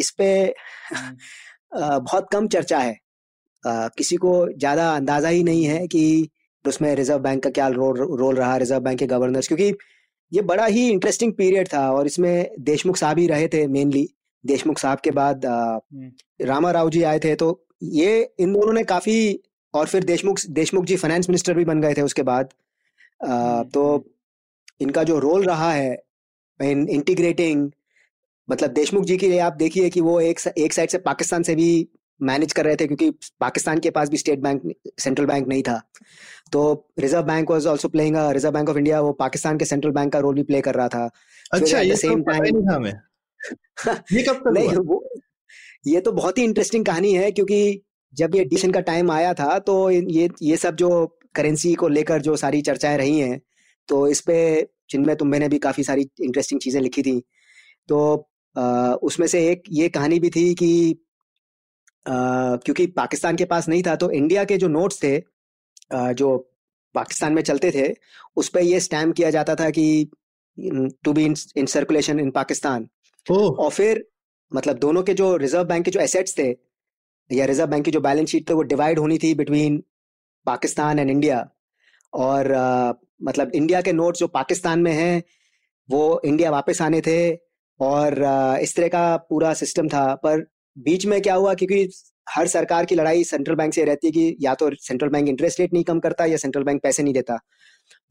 इस 0.00 0.10
पे 0.18 0.54
बहुत 1.74 2.28
कम 2.32 2.48
चर्चा 2.48 2.78
है। 2.78 2.98
किसी 3.64 4.16
को 4.16 4.32
ज़्यादा 4.58 4.90
अंदाज़ा 4.96 5.28
ही 5.28 5.42
नहीं 5.44 5.64
है 5.64 5.86
कि 5.86 6.28
उसमें 6.66 6.94
रिज़र्व 6.94 7.18
बैंक 7.18 7.42
का 7.42 7.50
क्या 7.50 7.68
रोल 7.68 7.98
रोल 8.18 8.36
रहा 8.36 8.56
रिज़र्व 8.56 8.80
बैंक 8.80 8.98
के 8.98 9.06
गवर्नर्स 9.06 9.48
क्योंकि 9.48 9.72
ये 10.32 10.42
बड़ा 10.42 10.66
ही 10.66 10.88
इंटरेस्टिंग 10.90 11.32
पीरियड 11.32 11.68
था 11.68 11.90
और 11.92 12.06
इसमें 12.06 12.50
देशमुख 12.60 12.96
साहब 12.96 13.18
ही 13.18 13.26
रहे 13.26 13.48
थे 13.48 13.66
मेनली 13.66 14.08
देशमुख 14.44 14.78
साहब 14.78 14.98
के 14.98 15.10
बाद 15.10 15.42
रामा 16.40 16.70
राव 16.70 16.90
जी 16.90 17.02
आए 17.02 17.18
थे 17.18 17.34
तो 17.34 17.48
ये 17.82 18.34
इन 18.38 18.52
दोनों 18.52 18.72
ने 18.72 18.84
काफ़ी 18.84 19.40
और 19.74 19.86
फिर 19.86 20.04
देशमुख 20.04 20.40
देशमुख 20.50 20.84
जी 20.84 20.96
फाइनेंस 20.96 21.28
मिनिस्टर 21.28 21.54
भी 21.54 21.64
बन 21.64 21.80
गए 21.80 21.94
थे 21.94 22.02
उसके 22.02 22.22
बाद। 22.22 22.48
आ, 23.26 23.62
तो 23.62 24.04
इनका 24.80 25.02
जो 25.02 25.18
रोल 25.18 25.44
रहा 25.44 25.72
है 25.72 26.02
इन 26.60 26.88
इंटीग्रेटिंग 26.88 27.70
मतलब 28.50 28.70
देशमुख 28.72 29.04
जी 29.04 29.16
की 29.16 29.36
आप 29.38 29.56
देखिए 29.56 29.88
कि 29.90 30.00
वो 30.00 30.20
एक 30.20 30.40
एक 30.58 30.72
साइड 30.72 30.90
से 30.90 30.98
पाकिस्तान 30.98 31.42
से 31.42 31.54
भी 31.54 31.88
मैनेज 32.20 32.52
कर 32.52 32.64
रहे 32.64 32.76
थे 32.76 32.86
क्योंकि 32.86 33.10
पाकिस्तान 33.40 33.78
के 33.80 33.90
पास 33.90 34.08
भी 34.08 34.16
स्टेट 34.16 34.38
बैंक 34.38 34.62
सेंट्रल 35.00 35.26
बैंक 35.26 35.46
नहीं 35.48 35.62
था। 35.62 35.80
तो 36.52 36.62
reserve 36.98 37.22
bank 37.26 37.50
was 37.50 37.66
also 37.66 37.88
playing 37.88 38.16
reserve 38.32 38.54
bank 38.54 38.68
of 38.70 38.78
India 38.78 39.00
वो 39.00 39.12
पाकिस्तान 39.12 39.58
के 39.58 39.64
सेंट्रल 39.64 39.92
बैंक 39.92 40.12
का 40.12 40.18
रोल 40.18 40.34
भी 40.34 40.42
प्ले 40.42 40.60
कर 40.60 40.74
रहा 40.74 40.88
था। 40.88 41.10
अच्छा 41.52 41.80
ये 41.80 41.96
सेम 41.96 42.22
तो 42.22 42.30
टाइम 42.30 42.86
ये 44.12 44.22
कब 44.22 44.34
तक 44.34 44.48
नहीं 44.52 44.76
वो 44.76 45.02
ये 45.86 46.00
तो 46.00 46.12
बहुत 46.12 46.38
ही 46.38 46.44
इंटरेस्टिंग 46.44 46.84
कहानी 46.84 47.12
है 47.12 47.30
क्योंकि 47.32 47.82
जब 48.14 48.34
ये 48.34 48.40
एडिशन 48.42 48.70
का 48.70 48.80
टाइम 48.80 49.10
आया 49.10 49.32
था 49.34 49.58
तो 49.58 49.90
ये 49.90 50.28
ये 50.42 50.56
सब 50.56 50.76
जो 50.76 50.88
करेंसी 51.34 51.74
को 51.74 51.88
लेकर 51.88 52.22
जो 52.22 52.36
सारी 52.36 52.62
चर्चाएँ 52.62 52.96
रही 52.98 53.18
हैं 53.18 53.40
तो 53.88 54.06
इस 54.08 54.20
पे 54.20 54.38
जिनमें 54.90 55.14
तुम 55.16 55.28
मैंने 55.28 55.48
भी 55.48 55.58
काफ़ी 55.58 55.84
सारी 55.84 56.08
इंटरेस्टिंग 56.20 56.60
चीज़ें 56.60 56.80
लिखी 56.82 57.02
थी। 57.02 57.18
तो 57.88 58.29
उसमें 59.02 59.26
से 59.26 59.50
एक 59.50 59.62
ये 59.70 59.88
कहानी 59.88 60.18
भी 60.20 60.30
थी 60.30 60.54
कि 60.54 61.00
क्योंकि 62.06 62.86
पाकिस्तान 62.86 63.36
के 63.36 63.44
पास 63.44 63.68
नहीं 63.68 63.82
था 63.82 63.96
तो 63.96 64.10
इंडिया 64.10 64.44
के 64.44 64.56
जो 64.56 64.68
नोट्स 64.68 65.02
थे 65.02 65.18
जो 65.92 66.36
पाकिस्तान 66.94 67.32
में 67.32 67.42
चलते 67.42 67.70
थे 67.70 67.94
उस 68.36 68.48
पर 68.48 68.60
यह 68.60 68.78
स्टैम्प 68.78 69.16
किया 69.16 69.30
जाता 69.30 69.54
था 69.54 69.70
कि 69.70 70.10
to 71.04 71.12
be 71.12 71.24
in 71.56 71.66
circulation 71.66 72.20
in 72.20 72.30
Pakistan. 72.30 72.88
और 73.30 73.70
फिर 73.70 74.04
मतलब 74.54 74.78
दोनों 74.78 75.02
के 75.02 75.14
जो 75.14 75.36
रिज़र्व 75.36 75.64
बैंक 75.64 75.84
के 75.84 75.90
जो 75.90 76.00
एसेट्स 76.00 76.38
थे 76.38 76.48
या 77.30 77.44
रिज़र्व 77.44 77.70
बैंक 77.70 77.84
की 77.84 77.90
जो 77.90 78.00
बैलेंस 78.00 78.28
शीट 78.28 78.48
थे 78.48 78.54
वो 78.54 78.62
डिवाइड 78.62 78.98
होनी 78.98 79.18
थी 79.18 79.34
बिटवीन 79.34 79.82
पाकिस्तान 80.46 80.98
एंड 80.98 81.10
इंडिया 81.10 81.48
और 82.12 82.52
आ, 82.52 82.92
मतलब 83.22 83.50
इंडिया 83.54 83.80
के 83.80 83.92
नोट्स 83.92 84.20
जो 84.20 84.28
पाकिस्तान 84.28 84.80
में 84.80 84.92
हैं 84.92 85.22
वो 85.90 86.20
इंडिया 86.24 86.50
वापस 86.50 86.82
आने 86.82 87.00
थे 87.00 87.20
और 87.80 88.22
इस 88.62 88.74
तरह 88.76 88.88
का 88.88 89.16
पूरा 89.30 89.52
सिस्टम 89.54 89.88
था। 89.88 90.14
पर 90.16 90.46
बीच 90.76 91.06
में 91.06 91.20
क्या 91.22 91.34
हुआ 91.34 91.54
क्योंकि 91.54 91.88
हर 92.26 92.46
सरकार 92.48 92.84
की 92.84 92.94
लड़ाई 92.94 93.24
सेंट्रल 93.24 93.54
बैंक 93.56 93.74
से 93.74 93.84
रहती 93.84 94.06
है 94.06 94.12
कि 94.12 94.36
या 94.40 94.54
तो 94.54 94.70
सेंट्रल 94.80 95.08
बैंक 95.08 95.28
इंटरेस्ट 95.28 95.60
रेट 95.60 95.72
नहीं 95.72 95.84
कम 95.84 96.00
करता 96.00 96.24
या 96.24 96.36
सेंट्रल 96.36 96.62
बैंक 96.64 96.82
पैसे 96.82 97.02
नहीं 97.02 97.14
देता। 97.14 97.38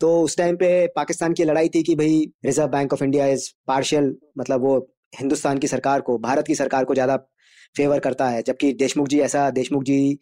तो 0.01 0.09
उस 0.21 0.37
टाइम 0.37 0.55
पे 0.55 0.87
पाकिस्तान 0.95 1.33
की 1.33 1.43
लड़ाई 1.43 1.69
थी 1.69 1.83
कि 1.83 1.95
भाई 1.95 2.25
reserve 2.45 2.67
bank 2.69 2.93
of 2.93 3.03
India 3.03 3.27
is 3.27 3.49
partial 3.67 4.15
मतलब 4.37 4.61
वो 4.61 4.77
हिंदुस्तान 5.19 5.57
की 5.57 5.67
सरकार 5.67 6.01
को, 6.01 6.17
भारत 6.19 6.47
की 6.47 6.55
सरकार 6.55 6.85
को 6.85 6.93
ज़्यादा 6.93 7.17
फेवर 7.75 7.99
करता 7.99 8.27
है। 8.29 8.41
जबकि 8.43 8.71
देशमुख 8.75 9.07
जी 9.07 9.19
ऐसा, 9.21 9.49
देशमुख 9.51 9.83
जी 9.83 10.17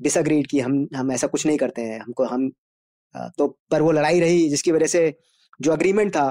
डिसअग्रीड 0.00 0.46
कि 0.46 0.60
हम 0.60 0.86
हम 0.96 1.12
ऐसा 1.12 1.26
कुछ 1.26 1.46
नहीं 1.46 1.58
करते 1.58 1.82
हैं, 1.82 1.98
हमको 2.00 2.24
हम 2.26 2.50
तो 3.38 3.46
पर 3.70 3.82
वो 3.82 3.92
लड़ाई 3.92 4.20
रही 4.20 4.48
जिसकी 4.48 4.72
वजह 4.72 4.86
से 4.88 5.12
जो 5.60 5.72
अग्रीमेंट 5.72 6.10
था 6.12 6.28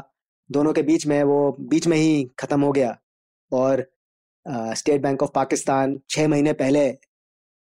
दोनों 0.49 0.73
के 0.73 0.81
बीच 0.81 1.05
में 1.07 1.21
वो 1.23 1.55
बीच 1.59 1.87
में 1.87 1.97
ही 1.97 2.23
खत्म 2.39 2.61
हो 2.61 2.71
गया। 2.71 2.97
और 3.51 3.85
स्टेट 4.45 5.01
बैंक 5.01 5.23
ऑफ़ 5.23 5.29
पाकिस्तान 5.35 5.99
छः 6.09 6.27
महीने 6.27 6.53
पहले 6.53 6.91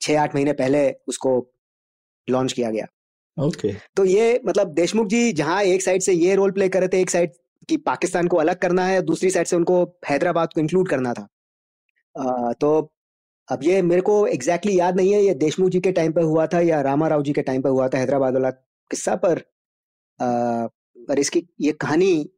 छः 0.01 0.19
आठ 0.21 0.35
महीने 0.35 0.53
पहले 0.53 0.91
उसको 1.07 1.37
लॉन्च 2.27 2.53
किया 2.53 2.69
गया। 2.71 2.85
Okay 3.37 3.67
okay. 3.69 3.81
तो 3.95 4.05
ये 4.05 4.41
मतलब 4.45 4.73
देशमुख 4.73 5.07
जी 5.07 5.31
जहाँ 5.33 5.61
एक 5.63 5.81
साइड 5.81 6.01
से 6.01 6.13
ये 6.13 6.35
रोल 6.35 6.51
प्ले 6.51 6.69
कर 6.69 6.79
रहे 6.79 6.87
थे 6.87 7.01
एक 7.01 7.09
साइड 7.09 7.31
की 7.69 7.77
पाकिस्तान 7.77 8.27
को 8.27 8.37
अलग 8.37 8.57
करना 8.57 8.85
है 8.85 9.01
दूसरी 9.01 9.29
साइड 9.29 9.47
से 9.47 9.55
उनको 9.55 9.83
हैदराबाद 10.09 10.53
को 10.53 10.61
इंक्लूड 10.61 10.89
करना 10.89 11.13
था। 11.13 11.27
आ, 12.19 12.53
तो 12.53 12.93
अब 13.51 13.63
ये 13.63 13.81
मेरे 13.81 14.01
को 14.01 14.27
एग्जैक्टली 14.27 14.71
exactly 14.71 14.79
याद 14.79 14.95
नहीं 14.95 15.13
है 15.13 15.21
ये 15.21 15.33
देशमुख 15.33 15.69
जी 15.69 15.79
के 15.79 15.91
टाइम 15.91 16.13
पे 16.13 16.21
हुआ 16.21 16.47
था 16.47 16.59
या 16.59 16.81
रामा 16.81 17.07
राव 17.07 17.23
जी 17.23 17.33
के 17.33 17.41
टाइम 17.41 17.61
पे 17.61 17.69
हुआ 17.69 17.87
था 17.87 17.97
हैदराबाद 17.97 18.33
वाला 18.33 18.49
किस्सा 18.91 19.15
पर 19.15 19.39
आ, 20.19 20.67
पर 21.07 21.19
इसकी 21.19 21.47
ये 21.61 21.71
कहानी 21.71 22.29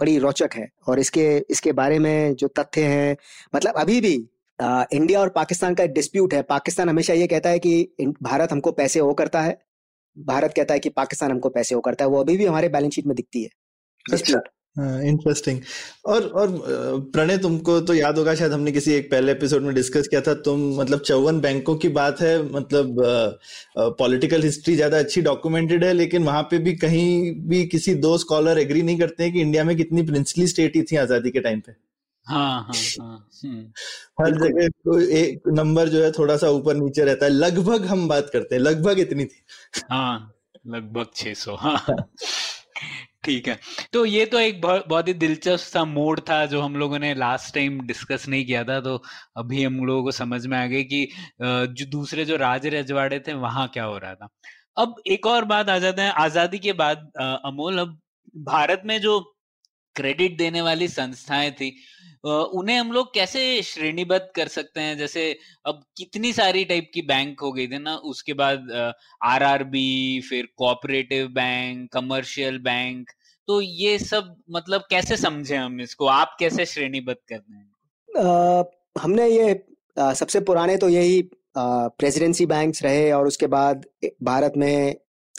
बड़ी 0.00 0.18
रोचक 0.18 0.54
है। 0.54 0.68
और 0.88 0.98
इसके 0.98 1.26
इसके 1.50 1.72
बारे 1.72 1.98
में 1.98 2.34
जो 2.34 2.48
तथ्य 2.48 2.84
हैं 2.84 3.16
मतलब 3.54 3.74
अभी 3.76 4.00
भी 4.00 4.28
आ, 4.58 4.84
इंडिया 4.92 5.20
और 5.20 5.28
पाकिस्तान 5.28 5.74
का 5.74 5.84
डिस्प्यूट 5.86 6.34
है। 6.34 6.42
पाकिस्तान 6.42 6.88
हमेशा 6.88 7.14
ये 7.14 7.26
कहता 7.26 7.50
है 7.50 7.58
कि 7.58 7.92
भारत 8.22 8.52
हमको 8.52 8.72
पैसे 8.72 9.00
वो 9.00 9.14
करता 9.14 9.40
है। 9.40 9.58
भारत 10.16 10.52
कहता 10.56 10.74
है 10.74 10.80
कि 10.80 10.88
पाकिस्तान 10.88 11.30
हमको 11.30 11.48
पैसे 11.48 11.74
वो 11.74 11.80
करता 11.80 12.04
है। 12.04 12.10
वो 12.10 12.20
अभी 12.20 12.36
भी 12.36 12.46
हमारे 12.46 12.68
बैलेंस 12.68 12.94
शीट 12.94 13.06
में 13.06 13.14
दिखती 13.16 13.42
है। 13.42 13.48
अच्छा 14.06 14.40
इंटरेस्टिंग 14.76 15.58
हाँ, 15.58 16.14
और 16.14 16.22
और 16.22 16.48
प्रणय 17.12 17.38
तुमको 17.38 17.80
तो 17.80 17.94
याद 17.94 18.18
होगा 18.18 18.34
शायद 18.34 18.52
हमने 18.52 18.72
किसी 18.72 18.92
एक 18.92 19.10
पहले 19.10 19.32
एपिसोड 19.32 19.62
में 19.62 19.74
डिस्कस 19.74 20.08
किया 20.08 20.20
था 20.20 20.34
तुम 20.34 20.60
मतलब 20.80 21.00
चौवन 21.00 21.40
बैंकों 21.40 21.76
की 21.76 21.88
बात 21.88 22.20
है 22.20 22.42
मतलब 22.42 23.02
पॉलिटिकल 23.98 24.42
हिस्ट्री 24.42 24.74
ज़्यादा 24.76 24.98
अच्छी 24.98 25.22
डॉक्यूमेंटेड 25.22 25.84
है 25.84 25.92
लेकिन 25.92 26.24
वहाँ 26.24 26.42
पे 26.42 26.58
भी 26.58 26.74
कहीं 26.76 27.34
भी 27.48 27.66
किसी 27.66 27.94
दो 27.94 28.16
स्कॉलर 28.18 28.58
एग्री 28.58 28.82
नहीं 28.82 28.98
करते 28.98 29.24
हैं 29.24 29.32
कि 29.32 29.40
इंडिया 29.40 29.64
में 29.64 29.76
कितनी 29.76 30.02
प्रिंसली 30.02 30.46
स्टेट 30.46 30.76
ही 30.76 30.82
थी 30.82 30.96
आज़ादी 30.96 31.30
के 31.30 31.40
टाइम 31.40 31.60
पे। 31.60 31.72
हाँ 32.26 32.62
हाँ 32.62 32.74
हाँ 33.00 33.28
हम्म। 33.44 34.24
हर 34.24 34.34
जगह 34.38 34.68
तो 34.68 35.00
एक 35.00 35.48
नंबर 35.48 35.88
जो 35.88 36.02
है 36.04 36.10
थोड़ा 36.12 36.36
सा 36.36 36.48
ऊपर 36.50 36.74
नीचे 36.74 37.04
रहता 37.04 37.26
है। 37.26 37.32
लगभग 37.32 37.84
हम 37.86 38.08
बात 38.08 38.30
करते 38.32 38.54
हैं 38.54 38.62
लगभग 38.62 38.98
इतनी 38.98 39.24
थी। 39.24 39.42
हाँ 39.90 40.34
लगभग 40.66 41.06
600 41.16 41.56
हाँ। 41.58 41.96
ठीक 43.24 43.48
है। 43.48 43.58
तो 43.92 44.04
ये 44.06 44.24
तो 44.26 44.38
एक 44.40 44.60
बहुत 44.60 45.08
ही 45.08 45.12
दिलचस्प 45.14 45.66
सा 45.66 45.84
मोड 45.84 46.20
था 46.28 46.44
जो 46.46 46.60
हम 46.60 46.76
लोगों 46.76 46.98
ने 46.98 47.12
लास्ट 47.14 47.54
टाइम 47.54 47.80
डिस्कस 47.86 48.26
नहीं 48.28 48.44
किया 48.46 48.62
था 48.64 48.80
तो 48.80 48.96
अभी 49.36 49.62
हम 49.64 49.74
लोगों 49.86 50.02
को 50.04 50.10
समझ 50.12 50.44
में 50.46 50.56
आ 50.58 50.64
गई 50.66 50.84
कि 50.84 51.06
जो 51.42 51.86
दूसरे 51.88 52.24
जो 52.24 52.36
राज 52.36 52.66
रजवाड़े 52.66 53.18
थे, 53.20 53.32
वहाँ 53.34 53.66
क्या 53.68 53.84
हो 53.84 53.98
रहा 53.98 54.14
था। 54.14 54.28
अब 54.76 54.94
एक 55.08 55.26
और 55.26 55.44
बात 55.44 55.68
आ 55.70 55.78
जाते 55.78 56.02
हैं, 56.02 56.12
आज़ादी 56.12 56.58
के 56.58 56.72
बाद 56.74 57.10
अमोल, 57.18 57.78
अब 57.78 57.98
भारत 58.44 58.82
में 58.86 59.00
जो 59.00 59.18
क्रेडिट 59.96 60.36
देने 60.38 60.60
वाली 60.62 60.88
संस्थाएँ 60.88 61.50
थी 61.52 61.70
उन्हें 62.24 62.76
हम 62.78 62.90
लोग 62.92 63.12
कैसे 63.14 63.40
श्रेणीबद्ध 63.62 64.26
कर 64.36 64.48
सकते 64.48 64.80
हैं? 64.80 64.96
जैसे 64.98 65.22
अब 65.66 65.82
कितनी 65.96 66.32
सारी 66.32 66.64
टाइप 66.64 66.90
की 66.94 67.02
बैंक 67.02 67.40
हो 67.40 67.52
गई 67.52 67.66
थी 67.66 67.78
ना 67.78 67.94
उसके 68.06 68.32
बाद 68.32 68.70
आरआरबी 69.24 70.20
फिर 70.20 70.48
कोऑपरेटिव 70.56 71.26
बैंक 71.28 71.90
कमर्शियल 71.92 72.58
बैंक। 72.58 73.10
तो 73.48 73.60
ये 73.60 73.98
सब 73.98 74.34
मतलब 74.50 74.84
कैसे 74.90 75.16
समझे 75.16 75.56
हम 75.56 75.80
इसको? 75.80 76.06
आप 76.06 76.36
कैसे 76.40 76.66
श्रेणीबद्ध 76.66 77.18
करते 77.28 77.52
हैं? 77.52 78.64
हमने 79.00 79.28
ये 79.28 79.62
आ, 79.96 80.12
सबसे 80.12 80.40
पुराने 80.40 80.76
तो 80.76 80.88
यही 80.88 81.22
प्रेसिडेंसी 81.56 82.46
बैंक्स 82.46 82.82
रहे 82.82 83.10
और 83.12 83.26
उसके 83.26 83.46
बाद 83.46 83.84
भारत 84.22 84.52
में 84.56 84.94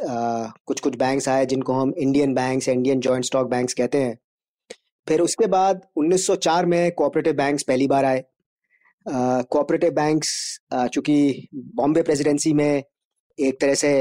आ, 0.10 0.48
कुछ 0.66 0.80
कुछ 0.80 0.96
बैंक्स 0.96 1.28
आए 1.30 1.46
जिनको 1.46 1.74
हम 1.74 1.94
Indian 1.98 2.34
banks 2.34 2.70
Indian 2.70 3.00
joint 3.00 3.26
stock 3.26 3.48
banks 3.50 3.74
कहते 3.74 3.98
हैं। 3.98 4.18
फिर 5.08 5.22
उसके 5.22 5.48
बाद 5.48 5.82
1904 6.00 6.66
में 6.66 6.92
कोऑपरेटिव 6.94 7.34
बैंक्स 7.36 7.64
पहली 7.64 7.88
बार 7.88 8.06
आए 8.06 8.24
कोऑपरेटिव 9.06 9.92
बैंक्स 9.94 10.34
चूँकि 10.74 11.48
बॉम्बे 11.76 12.02
प्रेसिडेंसी 12.04 12.54
में 12.54 12.84
एक 13.40 13.60
तरह 13.62 13.74
से 13.76 13.94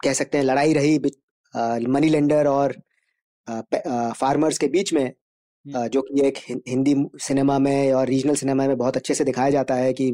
कह 0.00 0.12
सकते 0.14 0.38
हैं 0.38 0.44
लड़ाई 0.44 0.72
रही 0.72 0.98
मनी 1.88 2.08
लेंडर 2.08 2.46
और 2.48 2.76
फार्मर्स 4.14 4.58
के 4.58 4.66
बीच 4.68 4.92
में 4.92 5.04
हम्म। 5.04 5.86
जो 5.88 6.02
कि 6.02 6.26
एक 6.26 6.38
हिंदी 6.68 6.94
सिनेमा 7.18 7.58
में 7.58 7.92
और 7.92 8.08
रीजनल 8.08 8.34
सिनेमा 8.36 8.66
में 8.66 8.76
बहुत 8.76 8.96
अच्छे 8.96 9.14
से 9.14 9.24
दिखाया 9.24 9.50
जाता 9.50 9.74
है 9.74 9.92
कि 9.92 10.10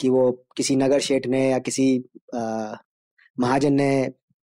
कि 0.00 0.08
वो 0.08 0.30
किसी 0.56 0.76
नगर 0.76 1.00
शेठ 1.00 1.26
ने 1.26 1.48
या 1.50 1.58
किसी 1.60 1.86
महाजन 2.34 3.72
ने 3.72 3.90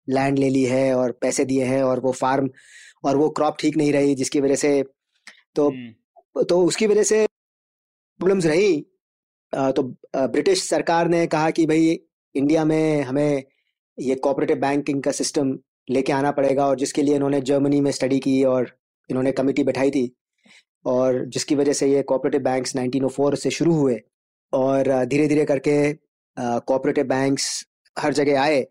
लैंड 0.09 0.38
ले 0.38 0.48
ली 0.48 0.64
है 0.64 0.94
और 0.94 1.12
पैसे 1.20 1.44
दिए 1.44 1.64
हैं 1.64 1.82
और 1.82 2.00
वो 2.00 2.12
फार्म 2.12 2.48
और 3.04 3.16
वो 3.16 3.28
क्रॉप 3.30 3.56
ठीक 3.59 3.76
नहीं 3.76 3.92
रही 3.92 4.14
जिसकी 4.14 4.40
वजह 4.40 4.54
से 4.54 4.82
तो। 5.54 5.70
तो 6.44 6.64
उसकी 6.64 6.87
वजह 6.87 7.02
से 7.02 7.26
प्रॉब्लम्स 8.20 8.46
रही 8.46 8.80
तो 9.52 9.82
ब्रिटिश 10.16 10.68
सरकार 10.68 11.09
ने 11.09 11.26
कहा 11.26 11.50
कि 11.50 11.66
भाई 11.66 11.98
इंडिया 12.35 12.64
में 12.64 13.02
हमें 13.02 13.42
ये 13.98 14.14
कोऑपरेटिव 14.14 14.56
बैंकिंग 14.56 15.02
का 15.02 15.11
सिस्टम 15.11 15.59
लेके 15.90 16.12
आना 16.12 16.30
पड़ेगा 16.30 16.66
और 16.66 16.76
जिसके 16.76 17.02
लिए 17.02 17.14
इन्होंने 17.14 17.40
जर्मनी 17.40 17.80
में 17.80 17.90
स्टडी 17.90 18.18
की 18.18 18.42
और 18.44 18.76
इन्होंने 19.11 19.32
कमिटी 19.32 19.64
बैठाई 19.64 19.90
थी 19.90 20.11
और 20.85 21.24
जिसकी 21.24 21.54
वजह 21.54 21.72
से 21.72 21.87
ये 21.87 22.02
कोऑपरेटिव 22.02 22.42
बैंक्स 22.42 22.76
1904 22.76 23.37
से 23.37 23.50
शुरू 23.50 23.74
हुए 23.74 24.00
और 24.52 25.04
धीरे 25.04 25.26
धीरे 25.28 25.44
करके 25.44 25.76
कोऑपरेटिव 26.37 27.04
बैंक्स 27.04 27.66
हर 27.96 28.12
जगह 28.12 28.40
आए 28.40 28.62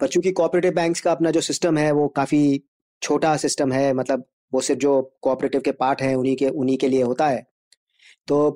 पर 0.00 0.08
चूँकि 0.08 0.32
कोऑपरेटिव 0.32 0.72
बैंक्स 0.72 1.00
का 1.00 1.12
अपना 1.12 1.30
जो 1.30 1.40
सिस्टम 1.40 1.78
है 1.78 1.90
वो 1.92 2.08
काफ़ी 2.08 2.42
छोटा 3.02 3.36
सिस्टम 3.38 3.72
है 3.72 3.92
मतलब 3.94 4.24
वो 4.52 4.60
सिर्फ़ 4.60 4.80
जो 4.80 5.00
कोऑपरेटिव 5.22 5.60
के 5.60 5.72
पार्ट 5.74 6.02
हैं, 6.02 6.14
उन्हीं 6.16 6.36
के 6.36 6.48
उन्हीं 6.50 6.76
के 6.78 6.88
लिए 6.88 7.02
होता 7.02 7.28
है। 7.28 7.46
तो 8.28 8.50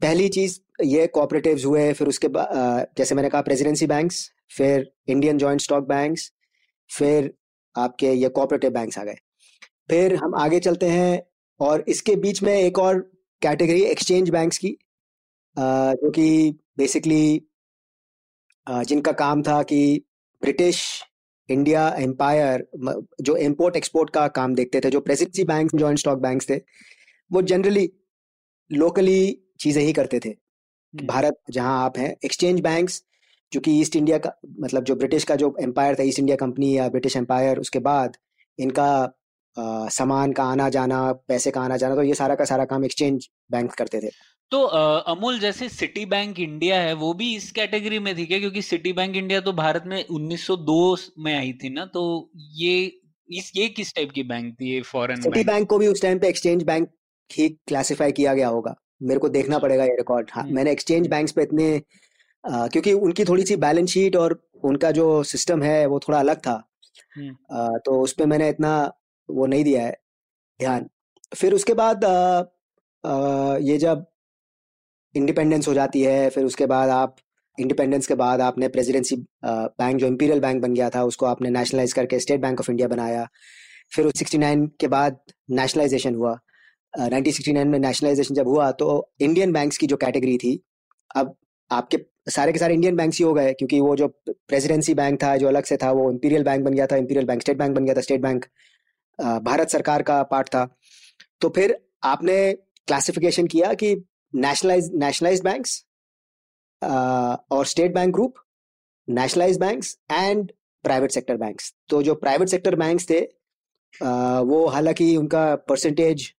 पहली 0.00 0.28
चीज़ 0.28 0.58
ये 0.84 1.06
कोऑपरेटिव्स 1.08 1.64
हुए, 1.64 1.92
फिर 1.92 2.08
उसके 2.08 2.28
बाद 2.28 2.86
जैसे 2.98 3.14
मैंने 3.14 3.28
कहा 3.30 3.42
प्रेसिडेंसी 3.42 3.86
बैंक्स 3.86 4.30
फिर 4.56 4.90
इंडियन 5.08 5.38
जॉइंट 5.38 5.60
स्टॉक 5.60 5.86
बैंक्स 5.88 6.32
फिर 6.90 7.32
आपके 7.76 8.12
ये 8.12 8.28
कोऑपरेटिव 8.30 8.70
बैंक्स 8.70 8.98
आ 8.98 9.04
गए। 9.04 9.16
फिर 9.88 10.14
हम 10.16 10.34
आगे 10.34 10.60
चलते 10.60 10.86
हैं, 10.88 11.22
और 11.60 11.84
इसके 11.88 12.14
बीच 12.16 12.42
में 12.42 12.52
एक 12.54 12.78
और 12.78 12.98
कैटेगरी 13.42 13.82
एक्सचेंज 13.84 14.30
बैंक्स 14.30 14.58
की 14.58 14.76
जो 15.56 16.10
कि 16.10 16.58
बेसिकली 16.78 17.42
जिनका 18.66 19.12
काम 19.14 19.42
था 19.42 19.62
कि 19.62 19.80
ब्रिटिश 20.42 20.82
इंडिया 21.48 21.88
एम्पायर 21.98 22.66
जो 23.22 23.36
इम्पोर्ट 23.38 23.76
एक्सपोर्ट 23.76 24.10
का 24.10 24.26
काम 24.36 24.54
देखते 24.54 24.80
थे 24.80 24.90
जो 24.90 25.00
presidency 25.00 25.44
bank 25.44 25.74
joint 25.74 25.98
stock 25.98 26.18
bank 26.18 26.42
थे 26.50 26.60
वो 27.30 27.42
जनरली 27.44 27.90
लोकली 28.70 29.18
चीज़ें 29.60 29.82
ही 29.82 29.92
करते 29.92 30.20
थे 30.24 30.28
हम्म। 30.28 31.06
भारत 31.06 31.38
जहाँ 31.50 31.84
आप 31.84 31.98
हैं 31.98 32.14
एक्सचेंज 32.24 32.60
बैंक्स 32.60 33.02
जो 33.52 33.60
कि 33.60 33.80
ईस्ट 33.80 33.96
इंडिया 33.96 34.18
का 34.18 34.30
मतलब 34.60 34.84
जो 34.84 34.94
ब्रिटिश 34.94 35.24
का 35.24 35.36
जो 35.36 35.54
एम्पायर 35.60 35.94
था 35.94 36.02
ईस्ट 36.02 36.18
इंडिया 36.18 36.36
कंपनी 36.36 36.76
या 36.76 36.88
ब्रिटिश 36.88 37.16
एम्पायर 37.16 37.58
उसके 37.58 37.78
बाद 37.80 38.16
इनका 38.58 38.88
आ, 39.56 39.88
सामान 39.88 40.32
का 40.32 40.44
आना 40.44 40.68
जाना 40.68 41.00
पैसे 41.28 41.50
का 41.50 41.60
आना 41.60 41.76
जाना 41.76 41.94
तो 41.94 42.02
ये 42.02 42.14
सारा 42.14 42.34
का 42.34 42.44
सारा 42.44 42.64
काम 42.64 42.84
एक्सचेंज 42.84 43.28
बैंक 43.50 43.72
करते 43.74 44.00
थे 44.00 44.10
तो 44.52 44.62
अमूल 44.62 45.38
जैसे 45.38 45.68
सिटी 45.68 46.04
बैंक 46.06 46.38
इंडिया 46.40 46.80
है 46.80 46.92
वो 46.94 47.12
भी 47.14 47.34
इस 47.36 47.50
कैटेगरी 47.52 47.98
में 47.98 48.16
थी 48.16 48.26
क्या 48.26 48.38
क्योंकि 48.38 48.62
सिटी 48.62 48.92
बैंक 48.92 49.16
इंडिया 49.16 49.40
तो 49.40 49.52
भारत 49.52 49.84
में 49.86 50.04
1902 50.04 50.98
में 51.18 51.34
आई 51.34 51.52
थी 51.52 51.70
ना 51.70 51.84
तो 51.86 52.04
ये 52.54 52.76
इस 53.28 53.50
ये 53.56 53.68
किस 53.68 53.94
टाइप 53.94 54.10
की 54.10 54.22
बैंक 54.22 54.54
थी 54.54 54.70
ये 54.70 54.80
फॉरेन 54.82 55.20
सिटी 55.20 55.30
बैंक।, 55.30 55.46
बैंक 55.46 55.68
को 55.68 55.78
भी 55.78 55.86
उस 55.86 56.02
टाइम 56.02 56.18
पे 56.18 56.28
एक्सचेंज 56.28 56.62
बैंक 56.62 56.88
ही 57.30 57.48
क्लासिफाई 57.66 58.12
किया 58.12 58.34
गया 58.34 58.48
होगा 58.48 58.74
मेरे 59.02 59.20
को 59.20 59.28
देखना 59.28 59.58
पड़ेगा 59.58 59.84
ये 59.84 59.96
रिकॉर्ड 59.96 60.30
हाँ 60.32 60.42
हम्म। 60.42 60.54
मैंने 60.54 60.72
एक्सचेंज 60.72 61.08
बैंक्स 61.08 61.32
पे 61.32 61.42
इतने 61.42 61.74
आ, 62.44 62.66
क्योंकि 62.68 62.92
उनकी 62.92 63.24
थोड़ी 63.24 63.44
सी 63.44 63.56
बैलेंस 63.58 63.90
शीट 63.90 64.16
और 64.16 64.40
उनका 64.64 64.90
जो 64.90 65.22
सिस्टम 65.26 65.62
है 65.62 65.86
वो 65.86 65.98
थोड़ा 65.98 66.18
अलग 66.18 66.38
था 66.38 66.62
हम्म। 67.16 67.36
आ, 67.52 67.78
तो 67.78 68.00
उस 68.00 68.12
पर 68.12 68.26
मैंने 68.26 68.48
इतना 68.48 68.74
वो 69.28 69.46
नहीं 69.46 69.64
दिया 69.64 69.82
है 69.82 69.96
ध्यान 70.60 70.88
फिर 71.32 71.54
उसके 71.54 71.74
बाद 71.74 72.04
आ, 72.04 72.44
आ, 73.04 73.56
ये 73.60 73.78
जब 73.78 74.06
इंडिपेंडेंस 75.16 75.68
हो 75.68 75.74
जाती 75.74 76.02
है, 76.02 76.28
फिर 76.30 76.44
उसके 76.44 76.66
बाद 76.66 76.90
आप 76.90 77.16
इंडिपेंडेंस 77.58 78.06
के 78.06 78.14
बाद 78.14 78.40
आपने 78.40 78.68
प्रेसिडेंसी 78.68 79.16
बैंक 79.44 79.98
जो 79.98 80.06
इम्पीरियल 80.06 80.40
बैंक 80.40 80.62
बन 80.62 80.74
गया 80.74 80.88
था, 80.90 81.02
उसको 81.04 81.26
आपने 81.26 81.50
नेशनलाइज 81.50 81.92
करके 81.92 82.18
स्टेट 82.20 82.40
बैंक 82.40 82.60
ऑफ़ 82.60 82.70
इंडिया 82.70 82.88
बनाया। 82.88 83.28
फिर 83.94 84.10
सिक्सटी 84.16 84.38
नाइन 84.38 84.66
के 84.80 84.88
बाद 84.88 85.18
नेशनलाइजेशन 85.52 86.14
हुआ। 86.14 86.38
नाइनटीन 86.94 87.32
सिक्सटी 87.32 87.52
नाइन 87.52 87.68
में 87.68 87.78
नेशनलाइजेशन 87.78 88.34
जब 88.34 88.48
हुआ 88.48 88.70
तो 88.72 88.88
इंडियन 89.20 89.52
बैंक्स 89.52 89.78
की 89.78 89.86
जो 89.86 89.96
कैटेगरी 89.96 90.36
थी, 90.38 90.60
अब 91.16 91.34
आपके, 91.70 91.98
सारे 92.28 92.52
के 92.52 92.58
सारे 92.58 92.74
इंडियन 92.74 92.96
बैंक्स 92.96 93.18
ही 93.18 93.24
हो 93.24 93.32
गए, 93.34 93.52
क्योंकि 93.52 93.80
वो 93.80 93.94
जो 93.96 94.08
प्रेसिडेंसी 94.28 94.94
बैंक 94.94 95.22
था, 95.22 95.36
जो 95.36 95.48
अलग 95.48 95.64
से 95.64 95.76
था, 95.76 95.90
वो 95.92 96.10
इंपीरियल 96.10 96.44
बैंक 96.44 96.64
बन 96.64 96.74
गया 96.74 96.86
था 96.86 96.96
इंपीरियल 96.96 97.26
बैंक 97.26 97.40
स्टेट 97.42 97.58
बैंक 97.58 97.74
बन 97.76 97.84
गया 97.84 97.94
था 97.94 98.00
स्टेट 98.00 98.20
बैंक 98.20 98.44
भारत 99.18 99.70
सरकार 99.70 100.02
का 100.02 100.22
पार्ट 100.24 100.48
था। 100.48 100.66
तो 101.40 101.48
फिर 101.48 101.76
आपने 102.04 102.36
क्लासिफिकेशन 102.88 103.46
किया 103.46 103.72
कि 103.74 103.94
nationalized 104.32 104.94
nationalized 105.02 105.44
banks 105.44 105.72
uh, 106.82 107.36
और 107.50 107.66
state 107.66 107.94
bank 107.94 108.12
group 108.14 108.34
nationalise 109.08 109.58
banks 109.60 109.96
and 110.12 110.52
private 110.84 111.10
sector 111.10 111.36
banks 111.36 111.72
तो 111.88 112.02
जो 112.02 112.14
प्राइवेट 112.14 112.48
सेक्टर 112.48 112.74
बैंक्स 112.76 113.08
थे 113.10 113.20
uh, 113.20 114.40
वो 114.48 114.66
हालाँकि 114.66 115.16
उनका 115.16 115.54
परसेंटेज 115.68 116.32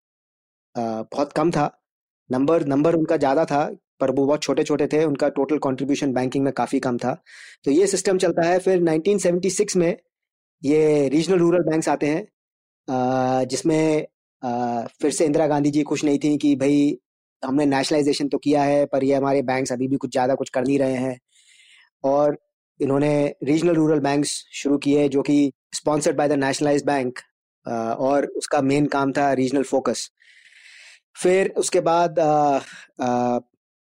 uh, 0.75 1.05
बहुत 1.13 1.33
कम 1.33 1.51
था। 1.51 1.71
नंबर 2.31 2.65
नंबर 2.67 2.95
उनका 2.95 3.17
ज़्यादा 3.17 3.45
था 3.45 3.65
पर 4.01 4.11
वो 4.11 4.27
बहुत 4.27 4.43
छोटे 4.43 4.63
छोटे 4.65 4.87
थे। 4.87 5.05
उनका 5.05 5.29
टोटल 5.29 5.59
कंट्रीब्यूशन 5.65 6.13
बैंकिंग 6.13 6.45
में 6.45 6.53
काफ़ी 6.53 6.81
कम 6.81 6.99
था। 6.99 7.15
तो 7.65 7.71
ये 7.71 7.87
सिस्टम 7.87 8.19
चलता 8.19 8.43
है 8.43 8.59
फिर 8.59 8.83
1976 8.83 9.77
में 9.77 9.97
ये 10.63 11.09
रीजनल 11.09 11.39
रूरल 11.39 11.63
बैंक्स 11.63 11.89
आते 11.89 12.07
हैं 12.07 13.47
जिसमें 13.49 14.07
फिर 15.01 15.11
से 15.11 15.25
इंदिरा 15.25 15.47
गांधी 15.47 15.71
जी 15.71 15.83
खुश 15.83 16.05
नहीं 16.05 16.19
थी 16.19 16.37
कि 16.39 16.55
भाई 16.57 16.99
हमने 17.43 17.67
नेशनलाइजेशन 17.67 18.29
तो 18.29 18.39
किया 18.39 18.63
है 18.65 18.85
पर 18.87 19.05
ये 19.05 19.15
हमारे 19.15 19.43
बैंक्स 19.43 19.73
अभी 19.73 19.89
भी 19.89 19.97
कुछ 19.97 20.11
ज़्यादा 20.13 20.35
कुछ 20.35 20.51
कर 20.51 20.65
नहीं 20.65 20.79
रहे 20.79 20.97
हैं। 20.97 21.19
और 22.05 22.39
इन्होंने 22.81 23.13
रीजनल 23.45 23.75
रूरल 23.75 24.01
बैंक्स 24.01 24.31
शुरू 24.55 24.79
किए 24.79 25.09
जो 25.09 25.23
कि 25.23 25.53
sponsored 25.75 26.17
by 26.17 26.29
the 26.29 26.33
nationalise 26.45 26.85
bank 26.87 27.19
और 27.67 28.27
उसका 28.37 28.61
मेन 28.63 28.87
काम 28.87 29.13
था 29.13 29.33
रीजनल 29.35 29.63
फोकस 29.65 30.11
फिर 31.17 31.49
उसके 31.59 31.81
बाद 31.81 32.19
आ, 32.19 32.61
आ, 33.03 33.39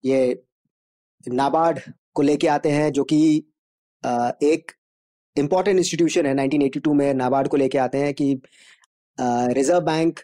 ये 0.03 0.43
नाबार्ड 1.23 1.79
को 2.13 2.21
लेके 2.21 2.47
आते 2.47 2.69
हैं 2.71 2.91
जो 2.91 3.03
कि 3.03 3.19
एक 4.43 4.71
इंपॉर्टेंट 5.35 5.77
इंस्टीट्यूशन 5.77 6.25
है। 6.25 6.33
1982 6.35 6.93
में 6.93 7.13
नाबार्ड 7.13 7.47
को 7.47 7.57
लेके 7.57 7.77
आते 7.77 7.97
हैं 7.97 8.13
कि 8.13 8.33
रिज़र्व 9.53 9.79
बैंक 9.81 10.19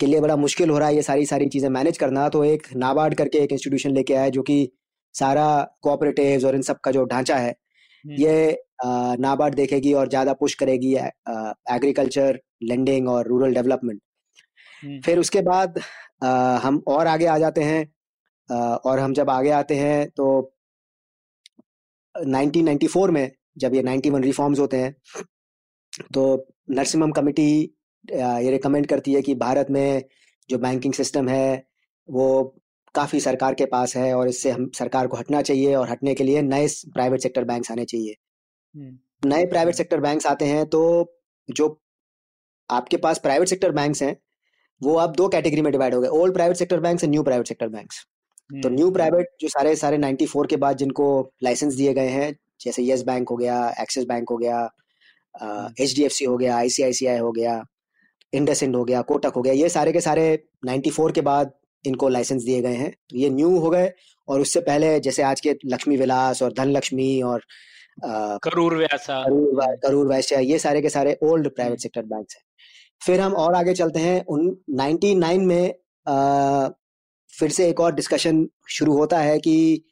के 0.00 0.06
लिए 0.06 0.20
बड़ा 0.20 0.36
मुश्किल 0.36 0.70
हो 0.70 0.78
रहा 0.78 0.88
है 0.88 0.94
ये 0.94 1.02
सारी 1.02 1.26
सारी 1.26 1.46
चीज़ें 1.48 1.68
मैनेज 1.70 1.98
करना 1.98 2.28
तो 2.28 2.44
एक 2.44 2.66
नाबार्ड 2.76 3.14
करके 3.14 3.38
एक 3.38 3.52
इंस्टीट्यूशन 3.52 3.90
लेके 3.90 4.14
आया 4.14 4.28
जो 4.30 4.42
कि 4.42 4.56
सारा 5.14 5.46
कोऑपरेटिव 5.82 6.46
और 6.46 6.54
इन 6.54 6.62
सब 6.62 6.80
का 6.80 6.90
जो 6.90 7.04
ढांचा 7.06 7.36
है 7.36 7.50
हम्म। 7.50 8.14
ये 8.14 8.64
नाबार्ड 9.18 9.54
देखेगी 9.54 9.92
और 9.94 10.08
ज़्यादा 10.08 10.32
पुश 10.34 10.54
करेगी 10.54 10.94
एग्रीकल्चर 10.94 12.40
लेंडिंग 12.62 13.08
और 13.08 13.28
रूरल 13.28 13.54
डेवलपमेंट 13.54 14.00
हम्म। 14.82 15.00
फिर 15.00 15.18
उसके 15.18 15.40
बाद 15.42 15.78
आ, 16.22 16.56
हम 16.58 16.82
और 16.88 17.06
आगे 17.06 17.26
आ 17.26 17.38
जाते 17.38 17.62
हैं 17.62 17.80
आ, 18.48 18.56
और 18.56 18.98
हम 18.98 19.14
जब 19.14 19.30
आगे 19.30 19.50
आते 19.52 19.76
हैं 19.76 20.08
तो 20.10 20.26
1994 22.14 23.10
में 23.10 23.30
जब 23.58 23.74
ये 23.74 23.82
91 23.82 24.22
रिफॉर्म्स 24.22 24.58
होते 24.58 24.76
हैं 24.76 24.94
तो 26.12 26.24
नरसिम्हम 26.70 27.12
कमिटी 27.12 27.48
ये 28.12 28.50
रिकमेंड 28.50 28.86
करती 28.86 29.12
है 29.12 29.22
कि 29.22 29.34
भारत 29.34 29.66
में 29.70 30.04
जो 30.50 30.58
बैंकिंग 30.58 30.94
सिस्टम 30.94 31.28
है 31.28 31.66
वो 32.08 32.54
काफ़ी 32.94 33.20
सरकार 33.20 33.54
के 33.54 33.66
पास 33.66 33.96
है 33.96 34.14
और 34.14 34.28
इससे 34.28 34.50
हम 34.50 34.70
सरकार 34.74 35.06
को 35.06 35.16
हटना 35.16 35.42
चाहिए 35.42 35.74
और 35.74 35.90
हटने 35.90 36.14
के 36.14 36.24
लिए 36.24 36.42
नए 36.42 36.68
प्राइवेट 36.68 37.20
सेक्टर 37.20 37.44
बैंक्स 37.44 37.70
आने 37.70 37.84
चाहिए। 37.84 38.16
नए 39.26 39.46
प्राइवेट 39.46 39.74
सेक्टर 39.74 40.00
बैंक्स 40.00 40.26
आते 40.26 40.44
हैं 40.44 40.66
तो 40.66 40.82
जो 41.50 41.80
आपके 42.70 42.96
पास 42.96 43.18
प्राइवेट 43.18 43.48
सेक्टर 43.48 43.70
बैंक्स 43.70 44.02
हैं 44.02 44.16
वो 44.82 44.96
आप 44.96 45.16
दो 45.16 45.28
कैटेगरी 45.28 45.62
में 45.62 45.72
डिवाइड 45.72 45.94
हो 45.94 46.00
गए 46.00 46.08
old 46.08 46.34
private 46.34 46.56
sector 46.56 46.80
banks 46.80 47.04
and 47.04 47.10
new 47.12 47.22
private 47.22 47.48
sector 47.48 47.68
banks 47.68 48.06
तो 48.62 48.68
न्यू 48.68 48.90
प्राइवेट 48.90 49.26
जो 49.40 49.48
सारे 49.48 49.76
सारे 49.76 49.98
94 49.98 50.46
के 50.50 50.56
बाद 50.56 50.76
जिनको 50.76 51.06
लाइसेंस 51.42 51.74
दिए 51.74 51.92
गए 51.94 52.08
हैं 52.08 52.36
जैसे 52.60 52.82
यस 52.86 53.02
बैंक 53.02 53.28
हो 53.28 53.36
गया 53.36 53.74
एक्सिस 53.80 54.04
बैंक 54.04 54.30
हो 54.30 54.36
गया 54.36 54.70
एच 55.80 55.94
डी 55.96 56.04
एफ़ 56.04 56.12
सी 56.12 56.24
हो 56.24 56.36
गया 56.36 56.56
आईसीआईसीआई 56.56 57.18
हो 57.18 57.32
गया 57.32 57.64
इंडस 58.34 58.62
हो 58.62 58.84
गया 58.84 59.02
कोटक 59.02 59.32
हो 59.36 59.42
गया 59.42 59.52
ये 59.52 59.68
सारे 59.68 59.92
के 59.92 60.00
सारे 60.00 60.44
94 60.66 61.12
के 61.12 61.20
बाद 61.20 61.52
इनको 61.84 62.08
लाइसेंस 62.08 62.42
दिए 62.42 62.60
गए 62.62 62.74
हैं। 62.74 62.92
ये 63.12 63.30
न्यू 63.30 63.58
हो 63.58 63.70
गए 63.70 63.92
और 64.28 64.40
उससे 64.40 64.60
पहले 64.60 65.00
जैसे 65.00 65.22
आज 65.22 65.40
के 65.40 65.54
लक्ष्मी 65.66 65.96
विलास 65.96 66.42
और 66.42 66.52
धन 66.52 66.70
लक्ष्मी 66.70 67.22
और 67.22 67.44
करूर 68.44 68.76
व्यासा। 68.76 69.22
करूर 69.76 70.08
वैश्य 70.08 70.40
ये 70.42 70.58
सारे 70.58 70.82
के 70.82 70.88
सारे 70.88 71.16
ओल्ड 71.22 71.48
प्राइवेट 71.48 71.80
सेक्टर 71.80 72.02
बैंक 72.02 72.26
हैं। 72.34 72.42
फिर 73.06 73.20
हम 73.20 73.32
और 73.34 73.54
आगे 73.54 73.74
चलते 73.74 74.00
हैं 74.00 74.24
उन 74.24 74.56
99 74.80 75.38
में 75.38 75.74
आ, 76.08 76.68
फिर 77.38 77.50
से 77.50 77.68
एक 77.68 77.80
और 77.80 77.94
डिस्कशन 77.94 78.48
शुरू 78.68 78.96
होता 78.96 79.18
है 79.18 79.38
कि 79.38 79.84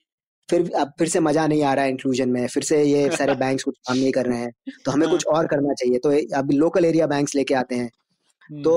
फिर 0.51 0.71
अब 0.73 0.93
फिर 0.99 1.09
से 1.09 1.21
मज़ा 1.21 1.47
नहीं 1.47 1.63
आ 1.63 1.75
रहा 1.75 1.85
है 1.85 1.91
इंक्लूजन 1.91 2.29
में 2.29 2.47
फिर 2.47 2.63
से 2.63 2.83
ये 2.85 3.11
सारे 3.11 3.35
बैंक्स 3.43 3.65
कुछ 3.65 3.75
काम 3.79 3.97
नहीं 3.97 4.13
कर 4.13 4.27
रहे 4.27 4.39
हैं 4.39 4.53
तो 4.85 4.91
हमें 4.91 5.09
कुछ 5.11 5.27
और 5.27 5.47
करना 5.47 5.75
चाहिए। 5.75 5.99
तो 5.99 6.39
अब 6.39 6.51
लोकल 6.53 6.85
एरिया 6.85 7.07
बैंक्स 7.07 7.35
लेके 7.35 7.55
आते 7.55 7.75
हैं। 7.75 7.91
तो 8.53 8.75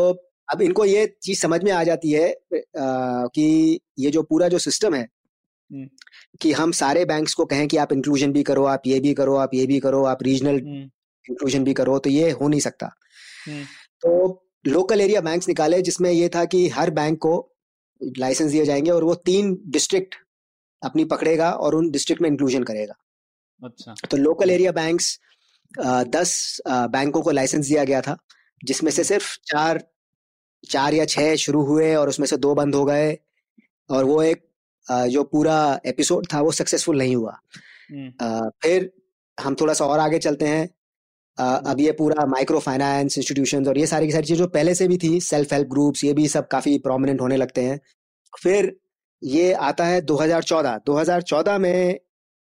अब 0.49 0.61
इनको 0.61 0.85
ये 0.85 1.05
चीज़ 1.23 1.39
समझ 1.39 1.63
में 1.63 1.71
आ 1.71 1.83
जाती 1.83 2.11
है 2.11 2.29
आ, 2.29 3.27
कि 3.27 3.79
ये 3.99 4.11
जो 4.11 4.23
पूरा 4.23 4.47
जो 4.47 4.59
सिस्टम 4.59 4.95
है 4.95 5.07
कि 6.41 6.51
हम 6.51 6.71
सारे 6.71 7.05
बैंक्स 7.05 7.33
को 7.33 7.45
कहें 7.45 7.67
कि 7.67 7.77
आप 7.77 7.93
इंक्लूजन 7.93 8.31
भी 8.31 8.43
करो 8.43 8.65
आप 8.65 8.81
ये 8.87 8.99
भी 8.99 9.13
करो 9.13 9.35
आप 9.35 9.53
ये 9.53 9.65
भी 9.65 9.79
करो 9.79 10.03
आप 10.05 10.23
रीजनल 10.23 10.57
इंक्लूजन 11.25 11.63
भी 11.63 11.73
करो 11.73 11.97
तो 11.99 12.09
ये 12.09 12.29
हो 12.31 12.47
नहीं 12.47 12.59
सकता। 12.59 12.87
तो 14.01 14.41
लोकल 14.67 15.01
एरिया 15.01 15.21
बैंक्स 15.21 15.47
निकाले 15.47 15.81
जिसमें 15.81 16.11
ये 16.11 16.29
था 16.29 16.45
कि 16.45 16.67
हर 16.69 16.89
बैंक 16.91 17.17
को 17.17 17.33
लाइसेंस 18.01 18.51
दिए 18.51 18.65
जाएँगे 18.65 18.91
और 18.91 19.03
वो 19.03 19.15
तीन 19.15 19.57
डिस्ट्रिक्ट 19.67 20.15
अपनी 20.81 21.05
पकड़ेगा 21.05 21.51
और 21.51 21.75
उन 21.75 21.89
डिस्ट्रिक्ट 21.91 22.21
में 22.21 22.29
इंक्लूजन 22.29 22.63
करेगा। 22.63 22.95
अच्छा। 23.63 23.95
तो 24.11 24.17
लोकल 24.17 24.49
एरिया 24.49 24.71
बैंक्स 24.71 25.19
दस 26.09 26.61
बैंकों 26.67 27.21
को 27.21 27.31
लाइसेंस 27.31 27.67
दिया 27.67 27.83
गया 27.83 28.01
था। 28.01 28.17
जिसमें 28.65 28.91
से 28.91 29.03
सिर्फ़ 29.03 29.37
चार 29.45 29.83
चार 30.69 30.93
या 30.93 31.05
छह 31.05 31.35
शुरू 31.35 31.61
हुए 31.63 31.93
और 31.95 32.09
उसमें 32.09 32.27
से 32.27 32.37
दो 32.37 32.53
बंद 32.55 32.75
हो 32.75 32.85
गए 32.85 33.17
और 33.89 34.03
वो 34.03 34.21
एक 34.23 34.43
जो 35.09 35.23
पूरा 35.23 35.57
एपिसोड 35.85 36.27
था 36.33 36.41
वो 36.41 36.51
सक्सेसफुल 36.51 36.97
नहीं 36.97 37.15
हुआ। 37.15 37.37
हम्म। 37.91 38.49
फिर 38.63 38.91
हम 39.37 39.55
थोड़ा 39.55 39.73
सा 39.73 39.85
और 39.85 39.99
आगे 39.99 40.19
चलते 40.19 40.47
हैं। 40.47 40.69
अब 41.37 41.79
ये 41.79 41.91
पूरा 41.91 42.25
माइक्रो 42.25 42.59
फाइनेंस 42.59 43.17
इंस्टीट्यूशन 43.17 43.67
और 43.67 43.77
ये 43.77 43.87
सारी 43.87 44.05
की 44.07 44.13
सारी 44.13 44.27
चीज़ 44.27 44.37
जो 44.37 44.47
पहले 44.47 44.75
से 44.75 44.87
भी 44.87 44.97
थी 44.97 45.19
सेल्फ 45.21 45.53
हेल्प 45.53 45.67
ग्रुप्स 45.67 46.03
ये 46.03 46.13
भी 46.13 46.27
सब 46.27 46.47
काफ़ी 46.47 46.77
प्रोमिनेंट 46.79 47.21
होने 47.21 47.37
लगते 47.37 47.61
हैं। 47.61 47.79
फिर 48.43 48.75
ये 49.23 49.51
आता 49.53 49.85
है 49.85 50.01
2014 50.01 50.79
2014 50.85 51.57
में 51.57 51.99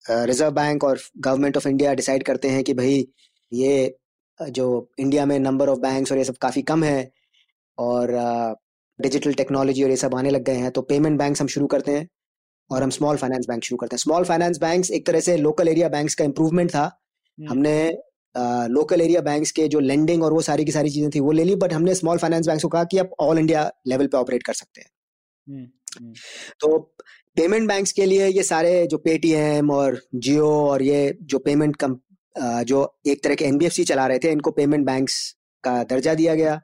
रिज़र्व 0.06 0.52
बैंक 0.52 0.84
और 0.84 1.00
गवर्नमेंट 1.18 1.58
ऑफ़ 1.58 1.68
इंडिया 1.68 1.94
डिसाइड 1.94 2.24
करते 2.24 2.50
हैं 2.50 2.64
कि 2.64 2.74
भाई 2.74 3.08
ये 3.54 3.98
जो 4.40 4.68
इंडिया 5.00 5.26
में 5.26 5.40
नंबर 5.40 5.70
ऑफ़ 5.70 5.80
बैंक्स 5.80 6.12
और 6.12 6.18
ये 6.18 6.24
सब 6.24 6.38
काफ़ी 6.38 6.62
कम 6.64 6.84
है 6.84 7.12
और 7.78 8.12
डिजिटल 9.00 9.34
टेक्नोलॉजी 9.34 9.84
और 9.84 9.90
ये 9.90 9.96
सब 9.96 10.16
आने 10.16 10.30
लग 10.30 10.44
गए 10.44 10.56
हैं 10.56 10.72
तो 10.72 10.82
पेमेंट 10.84 11.18
बैंक्स 11.20 11.42
हम 11.42 11.48
शुरू 11.48 11.68
करते 11.68 11.92
हैं 11.92 12.08
और 12.70 12.84
हम 12.84 12.90
स्मॉल 12.90 13.18
फाइनेंस 13.18 13.46
बैंक 13.48 13.64
शुरू 13.64 13.78
करते 13.78 13.96
हैं 13.96 14.00
स्मॉल 14.00 14.24
फाइनेंस 14.26 14.58
बैंक्स 14.60 14.92
एक 14.92 15.06
तरह 15.06 15.20
से 15.20 15.38
लोकल 15.38 15.68
एरिया 15.68 15.90
बैंक्स 15.90 16.16
का 16.16 16.26
इम्प्रूवमेंट 16.26 16.70
था 16.72 16.84
हम्म। 16.84 17.50
हमने 17.50 17.78
लोकल 18.70 19.02
एरिया 19.02 19.22
बैंक्स 19.22 19.52
के 19.52 19.68
जो 19.68 19.80
लेंडिंग 19.80 20.24
और 20.24 20.34
वो 20.34 20.42
सारी 20.42 20.66
की 20.66 20.72
सारी 20.72 20.90
चीज़ें 20.90 21.10
थी 21.10 21.20
वो 21.20 21.32
ले 21.32 21.44
ली 21.44 21.56
बट 21.56 21.74
हमने 21.74 21.96
स्मॉल 21.96 22.18
फाइनेंस 22.18 22.48
बैंक 22.48 22.62
को 22.62 22.68
कहा 22.68 22.84
कि 22.84 22.98
आप 22.98 23.12
ऑल 23.20 23.40
इंडिया 23.40 23.72
लेवल 23.88 24.08
पे 24.08 24.18
ऑपरेट 24.18 24.44
कर 24.44 24.54
सकते 24.54 24.82
हैं 24.82 24.90
हम्म, 25.48 25.68
हम्म। 26.00 26.14
तो 26.60 26.78
पेमेंट 27.38 27.68
बैंक्स 27.68 27.92
के 27.92 28.06
लिए 28.06 28.28
ये 28.28 28.44
सारे 28.44 28.86
जो 28.88 28.98
पेटीएम 29.00 29.72
और 29.72 30.02
जियो 30.18 30.50
और 30.60 30.84
ये 30.84 31.18
जो 31.24 31.40
पेमेंट 31.40 31.76
कम 31.76 31.98
जो 32.64 32.82
एक 33.08 33.24
तरह 33.24 33.36
के 33.36 33.46
एनबीएफसी 33.46 33.84
चला 33.86 34.08
रहे 34.08 34.20
थे 34.20 34.32
इनको 34.32 34.52
पेमेंट 34.52 34.86
बैंक्स 34.86 35.20
का 35.64 35.82
दर्जा 35.86 36.14
दिया 36.14 36.36
गया 36.36 36.60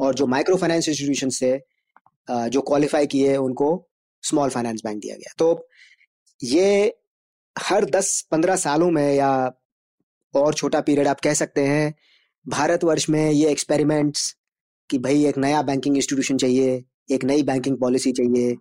और 0.00 0.14
जो 0.14 0.26
माइक्रो 0.26 0.56
फाइनेंस 0.56 0.88
इंस्टीट्यूशन 0.88 1.30
थे 1.32 2.48
जो 2.50 2.60
क्वालिफाई 2.62 3.06
किए 3.06 3.36
उनको 3.38 3.70
स्मॉल 4.24 4.50
फाइनेंस 4.50 4.80
बैंक 4.84 5.00
दिया 5.00 5.16
गया 5.16 5.32
तो 5.38 5.48
ये 6.40 6.68
हर 7.56 7.84
दस 7.90 8.20
पंद्रह 8.30 8.56
सालों 8.58 8.90
में 8.90 9.14
या 9.14 9.32
और 10.34 10.54
छोटा 10.54 10.80
पीरियड 10.80 11.08
आप 11.08 11.20
कह 11.20 11.34
सकते 11.34 11.66
हैं 11.66 11.92
भारतवर्ष 12.46 13.08
में 13.10 13.30
ये 13.30 13.50
एक्सपेरिमेंट्स 13.50 14.34
कि 14.90 14.98
भाई 14.98 15.24
एक 15.26 15.38
नया 15.38 15.62
बैंकिंग 15.62 15.96
इंस्टीट्यूशन 15.96 16.36
चाहिए 16.36 16.82
एक 17.10 17.24
नई 17.24 17.42
बैंकिंग 17.42 17.76
पॉलिसी 17.78 18.12
चाहिए 18.12 18.56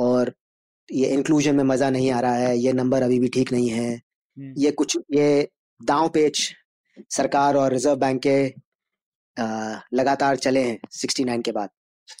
और 0.00 0.32
ये 0.88 1.08
इंक्लूजन 1.08 1.56
में 1.56 1.64
मज़ा 1.64 1.90
नहीं 1.90 2.10
आ 2.10 2.20
रहा 2.20 2.34
है 2.36 2.56
ये 2.58 2.72
नंबर 2.72 3.02
अभी 3.02 3.18
भी 3.18 3.28
ठीक 3.28 3.52
नहीं 3.52 3.68
है 3.68 3.92
हम्म। 3.92 4.52
ये 4.56 4.70
कुछ 4.72 4.96
ये 5.10 5.48
दांव 5.80 6.08
पेच 6.08 6.50
सरकार 7.10 7.56
और 7.56 7.72
रिज़र्व 7.72 7.96
बैंक 7.96 8.20
के 8.26 8.38
लगातार 9.96 10.36
चले 10.36 10.60
हैं 10.60 10.78
69 10.92 11.42
के 11.42 11.52
बाद। 11.52 11.68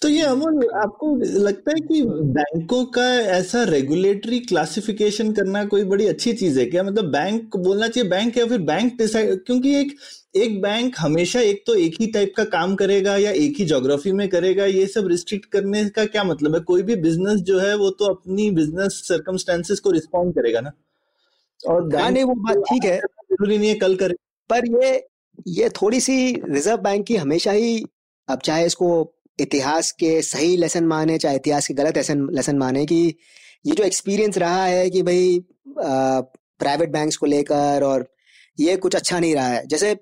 तो 0.02 0.08
ये 0.08 0.22
अमोल 0.22 0.68
आपको 0.76 1.14
लगता 1.40 1.70
है 1.70 1.80
कि 1.82 2.02
बैंकों 2.34 2.84
का 2.86 3.04
ऐसा 3.32 3.62
रेगुलेटरी 3.64 4.38
क्लासिफिकेशन 4.40 5.32
करना 5.32 5.64
कोई 5.64 5.84
बड़ी 5.84 6.06
अच्छी 6.06 6.32
चीज़ 6.32 6.58
है 6.60 6.64
क्या? 6.66 6.82
मतलब 6.82 7.10
बैंक 7.12 7.56
बोलना 7.56 7.88
चाहिए 7.88 8.10
बैंक 8.10 8.36
या 8.38 8.46
फिर 8.46 8.58
बैंक 8.62 8.92
डिसाइड 8.98 9.44
क्योंकि 9.46 9.74
एक 9.80 9.96
एक 10.36 10.60
बैंक 10.62 10.94
हमेशा 10.98 11.40
एक 11.40 11.62
तो 11.66 11.74
एक 11.74 11.94
ही 12.00 12.06
टाइप 12.12 12.32
का 12.36 12.44
काम 12.54 12.74
करेगा 12.74 13.16
या 13.16 13.30
एक 13.44 13.54
ही 13.58 13.64
जोग्राफी 13.64 14.12
में 14.12 14.28
करेगा 14.28 14.64
ये 14.64 14.86
सब 14.86 15.06
रिस्ट्रिक्ट 15.08 15.46
करने 15.52 15.84
का 15.90 16.04
क्या 16.06 16.24
मतलब 16.24 16.54
है? 16.54 16.60
कोई 16.62 16.82
भी 16.82 16.96
बिज़नेस 16.96 17.40
जो 17.42 17.58
है 17.58 17.74
वो 17.76 17.90
तो 17.90 18.12
अपनी 18.14 18.50
बिज़नेस 18.50 19.00
सर्कमस्टेंसेस 19.08 19.80
को 19.80 19.90
रिस्पॉन्ड 19.90 20.34
करेगा 20.34 20.60
ना? 20.60 20.72
और 21.60 21.96
हाँ 21.96 22.10
नहीं 22.10 22.24
वो 22.24 22.34
बात 22.34 22.56
ठीक 22.70 22.84
है। 22.84 23.00
ज़रूरी 23.36 23.58
नहीं 23.58 23.68
है, 23.68 23.74
कल 23.76 23.96
करे। 23.96 24.14
पर 24.50 24.66
ये 24.74 25.06
ये 25.48 25.68
थोड़ी 25.70 26.00
सी 26.00 26.14
रिज़र्व 26.44 26.76
बैंक 26.82 27.06
की 27.06 27.16
हमेशा 27.16 27.52
ही, 27.52 27.84
अब 28.28 28.40
चाहे 28.44 28.66
इसको 28.66 28.88
इतिहास 29.38 29.90
के 29.92 30.20
सही 30.22 30.56
लेसन 30.56 30.84
माने, 30.86 31.18
चाहे 31.18 31.36
इतिहास 31.36 31.66
के 31.66 31.74
गलत 31.74 31.98
लेसन 32.32 32.58
माने 32.58 32.84
कि 32.86 32.96
ये 33.66 33.74
जो 33.74 33.84
एक्सपीरियंस 33.84 34.38
रहा 34.38 34.64
है 34.64 34.88
कि 34.90 35.02
भाई 35.02 35.44
प्राइवेट 35.78 36.90
बैंक्स 36.90 37.16
को 37.16 37.26
लेकर 37.26 37.82
और 37.84 38.06
ये 38.58 38.76
कुछ 38.76 38.96
अच्छा 38.96 39.18
नहीं 39.18 39.34
रहा 39.34 39.48
है। 39.48 39.66
जैसे 39.66 39.94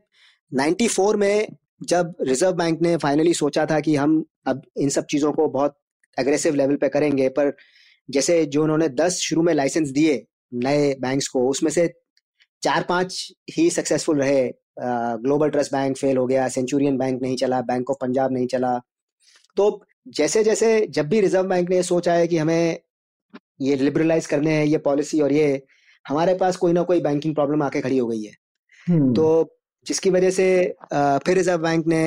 94 0.52 1.14
में 1.16 1.46
जब 1.82 2.14
रिज़र्व 2.22 2.52
बैंक 2.52 2.82
ने 2.82 2.96
फाइनली 2.96 3.34
सोचा 3.34 3.64
था 3.66 3.80
कि 3.80 3.94
हम 3.96 4.24
अब 4.46 4.62
इन 4.76 4.88
सब 4.88 5.06
चीज़ों 5.06 5.32
को 5.32 5.48
बहुत 5.48 5.78
एग्रेसिव 6.16 6.54
लेवल 6.54 6.76
पे 6.76 6.88
करेंगे, 6.88 7.28
पर 7.28 7.52
जैसे 8.08 8.44
जो 8.46 8.62
उन्होंने 8.62 8.88
दस 8.94 9.18
शुरू 9.20 9.42
में 9.42 9.52
लाइसेंस 9.54 9.88
दिए 9.90 10.24
नए 10.54 10.94
बैंक्स 11.00 11.28
को, 11.28 11.48
उसमें 11.50 11.70
से 11.70 11.92
चार 12.64 12.83
पाँच 12.88 13.33
ही 13.57 13.70
सक्सेसफुल 13.70 14.18
रहे। 14.18 14.42
ग्लोबल 14.79 15.50
ट्रस्ट 15.50 15.72
बैंक 15.72 15.96
फेल 15.96 16.16
हो 16.16 16.27
गया 16.27 16.48
सेंचुरियन 16.48 16.96
बैंक 16.98 17.22
नहीं 17.22 17.37
चला 17.37 17.61
बैंक 17.62 17.90
ऑफ़ 17.90 17.98
पंजाब 18.00 18.33
नहीं 18.33 18.46
चला। 18.46 18.79
तो 19.57 19.87
जैसे 20.09 20.42
जैसे 20.44 20.87
जब 20.90 21.09
भी 21.09 21.20
रिज़र्व 21.20 21.48
बैंक 21.48 21.70
ने 21.70 21.83
सोचा 21.83 22.12
है 22.12 22.27
कि 22.29 22.38
हमें 22.38 22.79
ये 23.61 23.77
लिबरलाइज 23.77 24.27
करने 24.27 24.53
हैं 24.53 24.64
ये 24.64 24.79
पॉलिसी 24.79 25.20
और 25.20 25.33
ये 25.33 25.62
हमारे 26.07 26.35
पास 26.35 26.57
कोई 26.57 26.72
ना 26.72 26.83
कोई 26.83 27.00
बैंकिंग 27.00 27.35
प्रॉब्लम 27.35 27.62
आके 27.62 27.81
खड़ी 27.81 27.98
हो 27.98 28.07
गई 28.07 28.22
है। 28.22 28.33
हम्म। 28.87 29.12
तो 29.14 29.27
जिसकी 29.87 30.11
वजह 30.11 30.31
से 30.31 30.46
फिर 30.94 31.37
रिज़र्व 31.37 31.62
बैंक 31.62 31.87
ने 31.87 32.03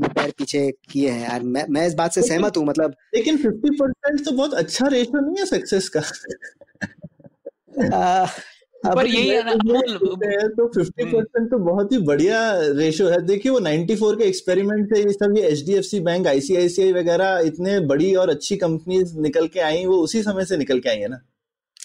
पैर 0.00 0.30
पीछे 0.38 0.70
किए 0.90 1.10
हैं। 1.10 1.40
मैं 1.40 1.64
मैं 1.68 1.86
इस 1.86 1.94
बात 1.94 2.12
से 2.12 2.22
सहमत 2.22 2.56
हूँ 2.56 2.64
मतलब 2.66 2.94
लेकिन 3.14 3.36
फिफ्टी 3.36 3.70
परसेंट 3.76 4.24
तो 4.24 4.32
बहुत 4.32 4.54
अच्छा 4.54 4.86
रेशो 4.86 5.20
नहीं 5.20 5.36
है 5.38 5.46
सक्सेस 5.46 5.88
का। 5.96 6.02
पर 8.86 9.06
यही 9.06 9.28
है 9.28 9.42
ना 9.44 9.52
तो 10.48 10.66
फिफ्टी 10.68 11.04
परसेंट 11.04 11.50
तो 11.50 11.58
बहुत 11.58 11.92
ही 11.92 11.98
बढ़िया 11.98 12.38
रेशो 12.56 13.08
है। 13.08 13.20
देखिए 13.26 13.52
वो 13.52 13.60
94 13.60 14.18
के 14.18 14.24
एक्सपेरिमेंट 14.24 14.94
से 14.94 15.02
ये 15.02 15.12
सब 15.12 15.34
ये 15.36 15.42
एचडीएफसी 15.42 16.00
बैंक 16.00 16.26
आईसीआईसीआई 16.26 16.92
वगैरह 16.92 17.42
इतने 17.46 17.80
बड़ी 17.80 18.14
और 18.14 18.30
अच्छी 18.30 18.56
कंपनीज़ 18.56 19.18
निकल 19.18 19.46
के 19.48 19.60
आई 19.60 19.84
वो 19.86 19.96
उसी 19.96 20.22
समय 20.22 20.44
से 20.44 20.56
निकल 20.56 20.80
के 20.80 20.90
आई 20.90 20.96
है 20.96 21.08
ना? 21.08 21.20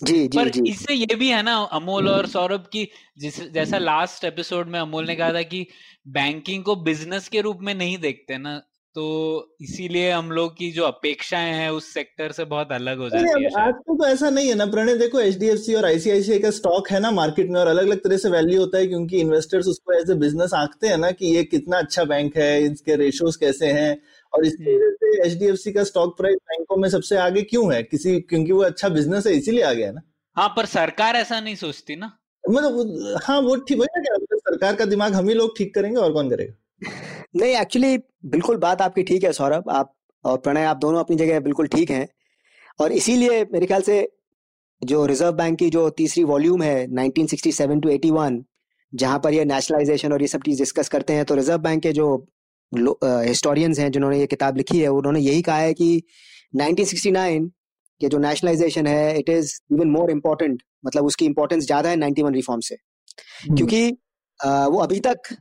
जी 0.03 0.27
जी 0.27 0.37
पर 0.37 0.49
जी। 0.49 0.61
इससे 0.69 0.93
ये 0.93 1.15
भी 1.15 1.29
है 1.29 1.43
ना 1.43 1.55
अमोल 1.55 2.09
और 2.09 2.27
सौरभ 2.27 2.65
की 2.73 2.87
जिस 3.17 3.51
जैसा 3.51 3.77
लास्ट 3.77 4.25
एपिसोड 4.25 4.67
में 4.67 4.79
अमोल 4.79 5.05
ने 5.05 5.15
कहा 5.15 5.33
था 5.33 5.41
कि 5.41 5.67
बैंकिंग 6.07 6.63
को 6.63 6.75
बिज़नेस 6.75 7.27
के 7.27 7.41
रूप 7.41 7.59
में 7.61 7.75
नहीं 7.75 7.97
देखते 7.97 8.37
ना 8.37 8.61
तो 8.99 9.55
इसीलिए 9.61 10.09
हम 10.11 10.31
लोग 10.31 10.55
की 10.57 10.69
जो 10.71 10.83
अपेक्षाएँ 10.83 11.51
हैं 11.53 11.69
उस 11.69 11.85
सेक्टर 11.93 12.31
से 12.31 12.45
बहुत 12.45 12.71
अलग 12.71 12.97
हो 12.97 13.09
जाती 13.09 13.43
है 13.43 13.49
शायद। 13.49 13.67
आजकल 13.67 13.95
तो 13.95 14.05
ऐसा 14.05 14.29
नहीं 14.29 14.47
है 14.49 14.55
ना 14.55 14.65
प्रणय 14.65 14.97
देखो 14.97 15.19
एचडीएफसी 15.19 15.73
और 15.73 15.85
आईसीआईसीआई 15.85 16.39
का 16.39 16.51
स्टॉक 16.51 16.89
है 16.89 16.99
ना 16.99 17.11
मार्केट 17.11 17.49
में 17.49 17.59
और 17.59 17.67
अलग 17.67 17.87
अलग 17.87 17.97
तरह 17.97 18.17
से 18.17 18.29
वैल्यू 18.29 18.59
होता 18.59 18.77
है 18.77 18.87
क्योंकि 18.87 19.19
इन्वेस्टर्स 19.19 19.67
उसको 19.67 19.93
एज 19.93 20.11
ए 20.11 20.13
बिज़नेस 20.13 20.53
आंकते 20.53 20.87
हैं 20.87 20.97
ना 20.97 21.11
कि 21.11 21.35
ये 21.35 21.43
कितना 21.43 21.77
अच्छा 21.77 22.03
बैंक 22.03 22.37
है 22.37 22.61
इसके 22.63 22.95
रेशियोज 22.95 23.35
कैसे 23.35 23.71
हैं 23.71 24.01
और 24.33 24.45
इसकी 24.45 24.75
वजह 24.75 24.91
से 24.91 25.27
एचडीएफसी 25.27 25.71
का 25.71 25.83
स्टॉक 25.83 26.17
प्राइस 26.17 26.37
बैंकों 26.43 26.77
में 26.77 26.89
सबसे 26.89 27.17
आगे 27.17 27.41
क्यों 27.41 27.73
है? 27.73 27.83
किसी 27.83 28.19
क्योंकि 28.21 28.51
वो 28.51 28.61
अच्छा 28.63 28.89
बिज़नेस 28.89 29.27
है 29.27 29.33
इसीलिए 29.33 29.63
आ 29.63 29.73
गया 29.73 29.91
ना। 29.91 30.01
हाँ 30.35 30.53
पर 30.57 30.65
सरकार 30.65 31.15
ऐसा 31.15 31.39
नहीं 31.39 31.55
सोचती 31.55 31.95
ना। 31.95 32.11
मतलब 32.43 33.19
हाँ 33.23 33.39
वो 33.41 33.55
ठीक 33.55 33.79
वही 33.79 34.01
ना 34.01 34.15
मतलब 34.15 34.39
सरकार 34.39 34.75
का 34.75 34.85
दिमाग 34.85 35.13
हम 35.13 35.29
ही 35.29 35.33
लोग 35.35 35.57
ठीक 35.57 35.75
करेंगे 35.75 35.99
और 35.99 36.13
कौन 36.13 36.29
करेगा? 36.29 36.53
नहीं 36.81 37.55
एक्चुअली 37.55 37.97
बिल्कुल 38.25 38.57
बात 38.57 38.81
आपकी 38.81 39.03
ठीक 39.03 39.23
है 39.23 39.31
सौरभ। 39.33 39.69
आप 39.71 39.93
और 40.25 40.37
प्रणय 40.37 40.63
आप 40.65 40.77
दोनों 40.77 40.99
अपनी 40.99 41.15
जगह 41.17 41.39
बिल्कुल 41.39 41.67
ठीक 41.67 41.91
हैं। 41.91 42.07
और 42.79 42.91
इसीलिए 42.93 43.43
मेरे 43.53 43.65
ख्याल 43.65 43.81
से 43.81 44.07
जो 44.81 45.05
रिज़र्व 45.05 45.31
बैंक 45.35 45.57
की 45.59 45.69
जो 45.69 45.89
तीसरी 45.91 46.23
वॉल्यूम 46.23 46.61
है 46.63 46.87
1967 46.87 47.81
टू 47.83 47.89
81 47.89 48.41
जहाँ 48.93 49.19
पर 49.19 49.33
ये 49.33 49.45
नेशनलाइजेशन 49.45 50.13
और 50.13 50.21
ये 50.21 50.27
सब 50.27 50.41
चीज़ 50.45 50.57
डिस्कस 50.59 50.89
करते 50.89 51.13
हैं 51.13 51.25
तो 51.25 51.35
रिज़र्व 51.35 51.61
बैंक 51.61 51.81
के 51.83 51.91
जो 51.93 52.07
हिस्टोरियंस 52.73 53.79
हैं 53.79 53.91
जिन्होंने 53.91 54.19
ये 54.19 54.27
किताब 54.27 54.57
लिखी 54.57 54.79
है 54.79 54.87
उन्होंने 54.89 55.19
यही 55.19 55.41
कहा 55.41 55.57
है 55.57 55.73
कि 55.73 56.01
1969 56.53 57.49
के 58.01 58.07
जो 58.09 58.17
नेशनलाइजेशन 58.19 58.87
है 58.87 59.17
it 59.19 59.29
is 59.29 59.53
even 59.73 59.89
more 59.91 60.11
important 60.11 60.61
मतलब 60.85 61.05
उसकी 61.05 61.25
इम्पोर्टेंस 61.25 61.65
ज़्यादा 61.65 61.89
है 61.89 61.95
91 61.97 62.33
रिफॉर्म 62.33 62.61
से। 62.61 62.75
क्योंकि 63.47 63.89
वो 64.39 64.79
अभी 64.79 64.99
तक 65.07 65.35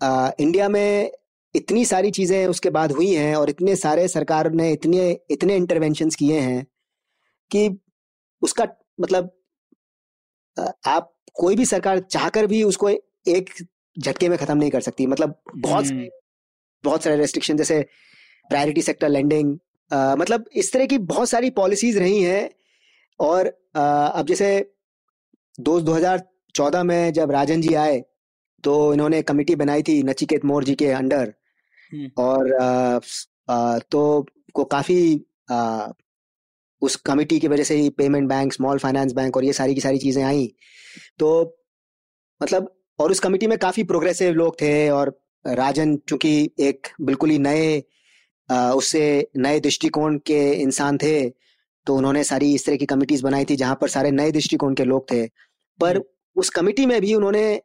आ, 0.00 0.30
इंडिया 0.40 0.68
में 0.68 1.10
इतनी 1.54 1.84
सारी 1.84 2.10
चीज़ें 2.10 2.46
उसके 2.46 2.70
बाद 2.70 2.92
हुई 2.92 3.14
हैं 3.14 3.34
और 3.36 3.50
इतने 3.50 3.76
सारे 3.76 4.06
सरकार 4.08 4.50
ने 4.52 4.70
इतने 4.72 5.10
इतने 5.30 5.56
इंटरवेंशंस 5.56 6.14
किए 6.14 6.40
हैं 6.40 6.64
कि 7.50 7.68
उसका 8.42 8.66
मतलब 9.00 9.30
आप 10.86 11.14
कोई 11.34 11.56
भी 11.56 11.64
सरकार 11.64 11.98
चाहकर 12.00 12.46
भी 12.46 12.62
उसको 12.62 12.88
एक 12.88 13.50
झटके 13.96 14.28
में 14.28 14.38
खत्म 14.38 14.56
नहीं 14.56 14.70
कर 14.70 14.80
सकती 14.80 15.06
मतलब 15.06 15.34
बहुत 15.56 15.84
हम्म। 15.84 15.88
सारे 15.88 16.10
बहुत 16.84 17.04
सारे 17.04 17.16
रेस्ट्रिक्शन 17.16 17.56
जैसे 17.56 17.80
प्रायोरिटी 18.50 18.82
सेक्टर 18.82 19.08
लेंडिंग 19.08 19.56
मतलब 19.90 20.44
इस 20.54 20.72
तरह 20.72 20.86
की 20.86 20.98
बहुत 21.06 21.28
सारी 21.28 21.50
पॉलिसीज़ 21.52 21.98
रही 21.98 22.22
हैं 22.22 22.48
और 23.20 23.52
आ, 23.76 24.06
अब 24.06 24.26
जैसे 24.26 24.50
दो 25.58 25.80
2014 25.82 26.82
में 26.82 27.12
जब 27.12 27.30
राजन 27.30 27.60
जी 27.60 27.74
आए 27.76 28.02
तो 28.64 28.92
इन्होंने 28.94 29.22
कमेटी 29.22 29.54
बनाई 29.56 29.82
थी 29.82 30.02
नचिकेत 30.02 30.44
मोर 30.44 30.64
जी 30.64 30.74
के 30.74 30.86
अंडर। 30.92 31.32
हम्म। 31.92 32.10
और 32.18 32.54
आ, 32.54 32.98
आ, 33.50 33.78
तो 33.78 34.26
को 34.54 34.64
काफ़ी 34.66 35.20
आ, 35.50 35.88
उस 36.82 36.96
कमेटी 36.96 37.38
की 37.40 37.48
वजह 37.48 37.64
से 37.64 37.74
ही 37.74 37.88
payment 37.90 38.28
bank 38.28 38.52
small 38.52 38.78
finance 38.78 39.12
bank 39.12 39.36
और 39.36 39.44
ये 39.44 39.52
सारी 39.52 39.74
की 39.74 39.80
सारी 39.80 39.98
चीज़ें 39.98 40.22
आई। 40.24 40.46
तो 41.18 41.30
मतलब 42.40 42.74
और 42.98 43.10
उस 43.10 43.20
कमेटी 43.20 43.46
में 43.46 43.56
काफ़ी 43.58 43.84
प्रोग्रेसिव 43.84 44.34
लोग 44.34 44.60
थे 44.60 44.88
और 44.90 45.18
राजन 45.44 45.96
चूँकि 46.08 46.50
एक 46.60 46.88
बिल्कुल 47.00 47.30
ही 47.30 47.38
नए 47.38 47.78
उससे 48.48 49.28
नए 49.36 49.60
दृष्टिकोण 49.60 50.18
के 50.26 50.40
इंसान 50.52 50.98
थे 50.98 51.28
तो 51.86 51.96
उन्होंने 51.96 52.22
सारी 52.24 52.54
इस 52.54 52.66
तरह 52.66 52.76
की 52.76 52.86
कमिटीज 52.86 53.20
बनाई 53.22 53.44
थी 53.44 53.56
जहाँ 53.56 53.78
पर 53.80 53.88
सारे 53.88 54.10
नए 54.10 54.32
दृष्टिकोण 54.32 54.74
के 54.74 54.84
लोग 54.84 55.10
थे। 55.10 55.26
पर 55.80 56.00
उस 56.36 56.50
कमिटी 56.50 56.86
में 56.86 57.00
भी 57.00 57.14
उन्होंने 57.14 57.60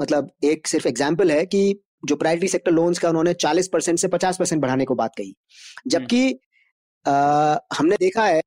मतलब 0.00 0.30
एक 0.44 0.66
सिर्फ़ 0.66 0.88
एग्ज़ाम्पल 0.88 1.30
है 1.30 1.44
कि 1.46 1.80
जो 2.06 2.16
प्रायोरिटी 2.16 2.48
सेक्टर 2.48 2.72
लोन्स 2.72 2.98
का 2.98 3.08
उन्होंने 3.08 3.32
40 3.34 3.68
परसेंट 3.68 3.98
से 3.98 4.08
50 4.08 4.38
परसेंट 4.38 4.60
बढ़ाने 4.62 4.84
को 4.84 4.94
बात 4.94 5.14
कही। 5.18 5.34
जबकि 5.86 6.38
हमने 7.78 7.96
देखा 8.00 8.24
है 8.24 8.40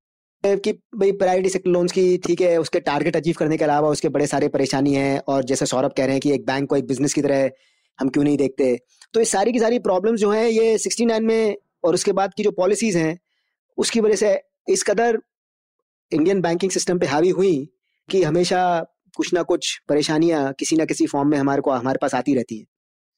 कि 0.43 0.71
भाई 0.95 1.11
प्रायोरिटी 1.13 1.49
सेक्टर 1.49 1.69
लोन्स 1.69 1.91
की 1.91 2.17
ठीक 2.17 2.41
है 2.41 2.57
उसके 2.59 2.79
टारगेट 2.79 3.15
अचीव 3.15 3.35
करने 3.39 3.57
के 3.57 3.63
अलावा 3.63 3.89
उसके 3.89 4.09
बड़े 4.09 4.27
सारे 4.27 4.47
परेशानी 4.47 4.93
हैं 4.93 5.19
और 5.27 5.43
जैसे 5.43 5.65
सौरभ 5.65 5.93
कह 5.97 6.05
रहे 6.05 6.13
हैं 6.13 6.21
कि 6.21 6.31
एक 6.33 6.45
बैंक 6.45 6.69
को 6.69 6.75
एक 6.75 6.87
बिज़नेस 6.87 7.13
की 7.13 7.21
तरह 7.21 7.49
हम 7.99 8.09
क्यों 8.09 8.23
नहीं 8.23 8.37
देखते? 8.37 8.75
तो 9.13 9.19
ये 9.19 9.25
सारी 9.25 9.51
की 9.51 9.59
सारी 9.59 9.79
प्रॉब्लम्स 9.79 10.19
जो 10.19 10.31
हैं 10.31 10.47
ये 10.47 10.77
69 10.77 11.19
में 11.21 11.55
और 11.83 11.93
उसके 11.93 12.11
बाद 12.11 12.33
की 12.33 12.43
जो 12.43 12.51
पॉलिसीज़ 12.51 12.97
हैं 12.97 13.17
उसकी 13.77 13.99
वजह 13.99 14.15
से 14.15 14.33
इस 14.69 14.83
कदर 14.83 15.19
इंडियन 16.11 16.41
बैंकिंग 16.41 16.71
सिस्टम 16.71 16.99
पे 16.99 17.05
हावी 17.05 17.29
हुई 17.29 17.53
कि 18.09 18.23
हमेशा 18.23 18.61
कुछ 19.21 19.34
ना 19.34 19.41
कुछ 19.43 19.81
परेशानियाँ 19.89 20.53
किसी 20.60 20.75
ना 20.75 20.86
किसी 20.86 21.07
फॉर्म 21.07 21.29
में 21.29 21.38
हमारे 21.38 21.62
को 21.62 21.71
हमारे 21.71 21.99
पास 22.01 22.15
आती 22.15 22.36
रहती 22.36 22.57
है। 22.57 22.65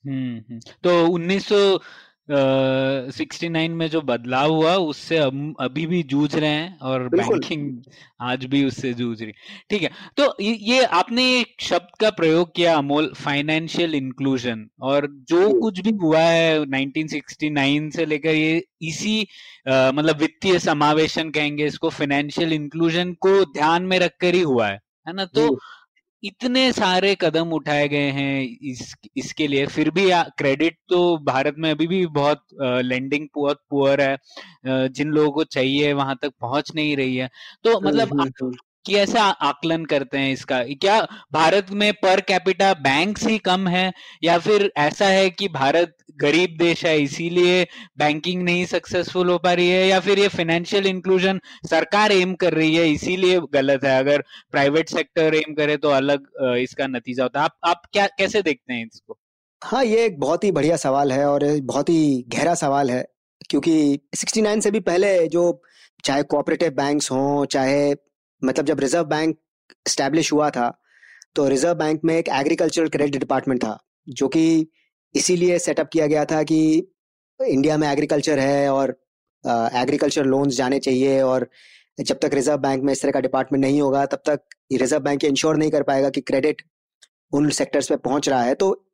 हम्म 0.05 0.37
हम्म। 0.37 0.59
तो 0.83 1.07
1969 1.07 3.69
में 3.69 3.89
जो 3.89 4.01
बदलाव 4.01 4.51
हुआ 4.51 4.75
उससे 4.75 5.17
अभी 5.17 5.87
भी 5.87 6.03
जूझ 6.03 6.35
रहे 6.35 6.49
हैं 6.49 6.79
और 6.79 7.07
बैंकिंग 7.07 7.81
आज 8.21 8.45
भी 8.45 8.65
उससे 8.65 8.93
जूझ 8.93 9.23
रही 9.23 9.33
ठीक 9.69 9.83
है 9.83 9.89
तो 10.17 10.35
ये 10.41 10.83
आपने 10.83 11.39
एक 11.39 11.55
शब्द 11.61 11.87
का 11.99 12.09
प्रयोग 12.09 12.55
किया 12.55 12.77
अमोल 12.77 13.13
फाइनेंशियल 13.15 13.95
इंक्लूजन 13.95 14.69
और 14.81 15.23
जो 15.29 15.61
कुछ 15.61 15.79
भी 15.79 15.91
हुआ 15.91 16.19
है 16.19 16.59
1969 16.59 17.91
से 17.91 18.05
लेकर 18.05 18.29
ये 18.29 18.65
इसी 18.81 19.27
मतलब 19.67 20.19
वित्तीय 20.19 20.59
समावेशन 20.59 21.29
कहेंगे 21.29 21.65
इसको 21.65 21.89
फाइनेंशियल 21.89 22.53
इंक्लूजन 22.53 23.13
को 23.13 23.45
ध्यान 23.45 23.83
में 23.83 23.99
रखकर 23.99 24.33
ही 24.33 24.41
हुआ 24.41 24.67
है 24.67 24.79
है 25.07 25.13
ना? 25.13 25.25
तो। 25.25 25.59
इतने 26.23 26.71
सारे 26.73 27.15
कदम 27.21 27.51
उठाए 27.53 27.87
गए 27.87 28.09
हैं 28.11 28.41
इस 28.63 28.93
इसके 29.17 29.47
लिए। 29.47 29.65
फिर 29.67 29.89
भी 29.91 30.09
क्रेडिट 30.37 30.77
तो 30.89 30.99
भारत 31.25 31.55
में 31.59 31.69
अभी 31.71 31.87
भी 31.87 32.05
बहुत 32.09 32.43
लेंडिंग 32.83 33.27
बहुत 33.35 33.61
पुअर 33.69 34.01
है। 34.01 34.17
जिन 34.89 35.09
लोगों 35.09 35.31
को 35.31 35.43
चाहिए 35.45 35.91
वहाँ 35.93 36.15
तक 36.21 36.33
पहुँच 36.41 36.71
नहीं 36.75 36.95
रही 36.97 37.15
है। 37.15 37.29
तो 37.63 37.79
मतलब 37.81 38.13
कैसे 38.85 39.19
आ- 39.19 39.29
आकलन 39.47 39.85
करते 39.85 40.17
हैं 40.17 40.33
इसका 40.33 40.63
क्या 40.81 40.99
भारत 41.33 41.71
में 41.71 41.93
पर 41.93 42.21
कैपिटा 42.21 42.73
बैंक्स 42.73 43.27
ही 43.27 43.37
कम 43.37 43.67
है, 43.67 43.91
या 44.23 44.37
फिर 44.39 44.71
ऐसा 44.77 45.07
है 45.07 45.29
कि 45.29 45.47
भारत 45.47 45.97
गरीब 46.21 46.55
देश 46.59 46.85
है, 46.85 46.99
इसीलिए 46.99 47.67
बैंकिंग 47.97 48.43
नहीं 48.43 48.65
सक्सेसफुल 48.65 49.29
हो 49.29 49.37
पा 49.37 49.53
रही 49.53 49.69
है, 49.69 49.87
या 49.87 49.99
फिर 49.99 50.19
ये 50.19 50.27
फाइनेंशियल 50.27 50.85
इंक्लूजन 50.85 51.39
सरकार 51.69 52.11
एम 52.11 52.33
कर 52.33 52.53
रही 52.53 52.75
है, 52.75 52.89
इसीलिए 52.91 53.39
गलत 53.53 53.83
है। 53.83 53.97
अगर 53.99 54.23
प्राइवेट 54.51 54.89
सेक्टर 54.89 55.35
एम 55.35 55.53
करे 55.53 55.77
तो 55.77 55.89
अलग 55.89 56.27
इसका 56.59 56.87
नतीजा 56.87 57.23
होता 57.23 57.39
है। 57.39 57.43
आप 57.45 57.57
आप 57.65 57.81
क्या, 57.93 58.07
कैसे 58.07 58.41
देखते 58.41 58.73
हैं 58.73 58.85
इसको? 58.85 59.17
हाँ 59.63 59.83
ये 59.85 60.05
एक 60.05 60.19
बहुत 60.19 60.43
ही 60.43 60.51
बढ़िया 60.51 60.77
सवाल 60.77 61.11
है 61.11 61.25
और 61.25 61.59
बहुत 61.63 61.89
ही 61.89 62.25
गहरा 62.29 62.55
सवाल 62.55 62.91
है, 62.91 63.05
क्योंकि 63.49 63.99
69 64.15 64.59
से 64.59 64.71
भी 64.71 64.79
पहले 64.79 65.27
जो 65.27 65.61
चाहे 66.05 66.23
कोऑपरेटिव 66.23 66.69
बैंक्स 66.69 67.11
हों, 67.11 67.45
चाहे 67.45 67.93
मतलब 68.43 68.65
जब 68.65 68.79
रिज़र्व 68.79 69.05
बैंक 69.05 69.37
स्टैब्लिश 69.87 70.31
हुआ 70.33 70.49
था 70.49 70.71
तो 71.35 71.47
रिज़र्व 71.47 71.73
बैंक 71.75 72.01
में 72.05 72.15
एक 72.15 72.29
एग्रीकल्चरल 72.29 72.89
क्रेडिट 72.89 73.19
डिपार्टमेंट 73.19 73.63
था, 73.63 73.77
जो 74.07 74.27
कि 74.27 74.67
इसीलिए 75.15 75.59
सेटअप 75.59 75.89
किया 75.93 76.07
गया 76.07 76.25
था 76.25 76.41
कि 76.43 76.59
इंडिया 77.39 77.77
में 77.77 77.87
एग्रीकल्चर 77.87 78.39
है 78.39 78.69
और 78.69 78.91
एग्रीकल्चर 79.43 80.25
लोन्स 80.25 80.55
जाने 80.55 80.79
चाहिए 80.79 81.21
और 81.21 81.47
जब 81.97 82.19
तक 82.19 82.33
रिज़र्व 82.33 82.57
बैंक 82.57 82.83
में 82.83 82.91
इस 82.93 83.01
तरह 83.01 83.11
का 83.11 83.19
डिपार्टमेंट 83.19 83.63
नहीं 83.65 83.81
होगा, 83.81 84.05
तब 84.05 84.21
तक 84.27 84.41
रिज़र्व 84.73 85.03
बैंक 85.03 85.23
इंश्योर 85.23 85.57
नहीं 85.57 85.71
कर 85.71 85.83
पाएगा 85.83 86.09
कि 86.09 86.21
क्रेडिट 86.21 86.61
उन 87.33 87.49
सेक्टर्स 87.51 87.89
पे 87.89 87.95
पहुँच 87.97 88.29
रहा 88.29 88.41
है। 88.43 88.55
तो 88.55 88.85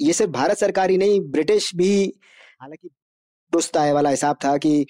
ये 0.00 0.12
सिर्फ़ 0.12 0.32
भारत 0.32 0.58
सरकार 0.58 0.90
ही 0.90 0.96
नहीं 0.98 1.20
ब्रिटिश 1.30 1.74
भी, 1.76 2.12
हालाँकि 2.60 2.88
आय 3.78 3.92
वाला 3.92 4.10
हिसाब 4.10 4.36
था 4.44 4.56
कि 4.56 4.86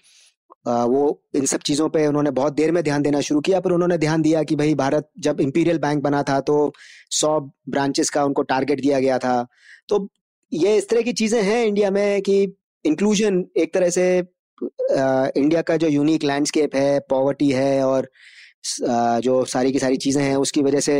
वो 0.66 1.20
इन 1.34 1.46
सब 1.46 1.60
चीज़ों 1.60 1.88
पे 1.88 2.06
उन्होंने 2.06 2.30
बहुत 2.30 2.52
देर 2.52 2.72
में 2.72 2.82
ध्यान 2.84 3.02
देना 3.02 3.20
शुरू 3.20 3.40
किया 3.40 3.60
पर 3.60 3.72
उन्होंने 3.72 3.98
ध्यान 3.98 4.22
दिया 4.22 4.42
कि 4.42 4.56
भाई 4.56 4.74
भारत 4.74 5.08
जब 5.18 5.40
इंपीरियल 5.40 5.78
बैंक 5.78 6.02
बना 6.02 6.22
था 6.22 6.40
तो 6.40 6.72
सौ 7.10 7.38
ब्रांचेस 7.68 8.10
का 8.10 8.24
उनको 8.24 8.42
टारगेट 8.42 8.80
दिया 8.80 9.00
गया 9.00 9.18
था। 9.18 9.46
तो 9.88 10.08
ये 10.52 10.76
इस 10.76 10.88
तरह 10.88 11.02
की 11.02 11.12
चीज़ें 11.12 11.42
हैं 11.42 11.64
इंडिया 11.66 11.90
में 11.90 12.22
कि 12.22 12.42
इंक्लूजन 12.84 13.44
एक 13.56 13.74
तरह 13.74 13.90
से 13.90 14.06
इंडिया 14.20 15.62
का 15.62 15.76
जो 15.76 15.88
यूनिक 15.88 16.24
लैंडस्केप 16.24 16.74
है 16.76 16.98
पॉवर्टी 17.10 17.50
है 17.50 17.84
और 17.86 18.08
जो 19.20 19.44
सारी 19.44 19.72
की 19.72 19.78
सारी 19.78 19.96
चीज़ें 19.96 20.22
हैं, 20.22 20.36
उसकी 20.36 20.62
वजह 20.62 20.80
से 20.80 20.98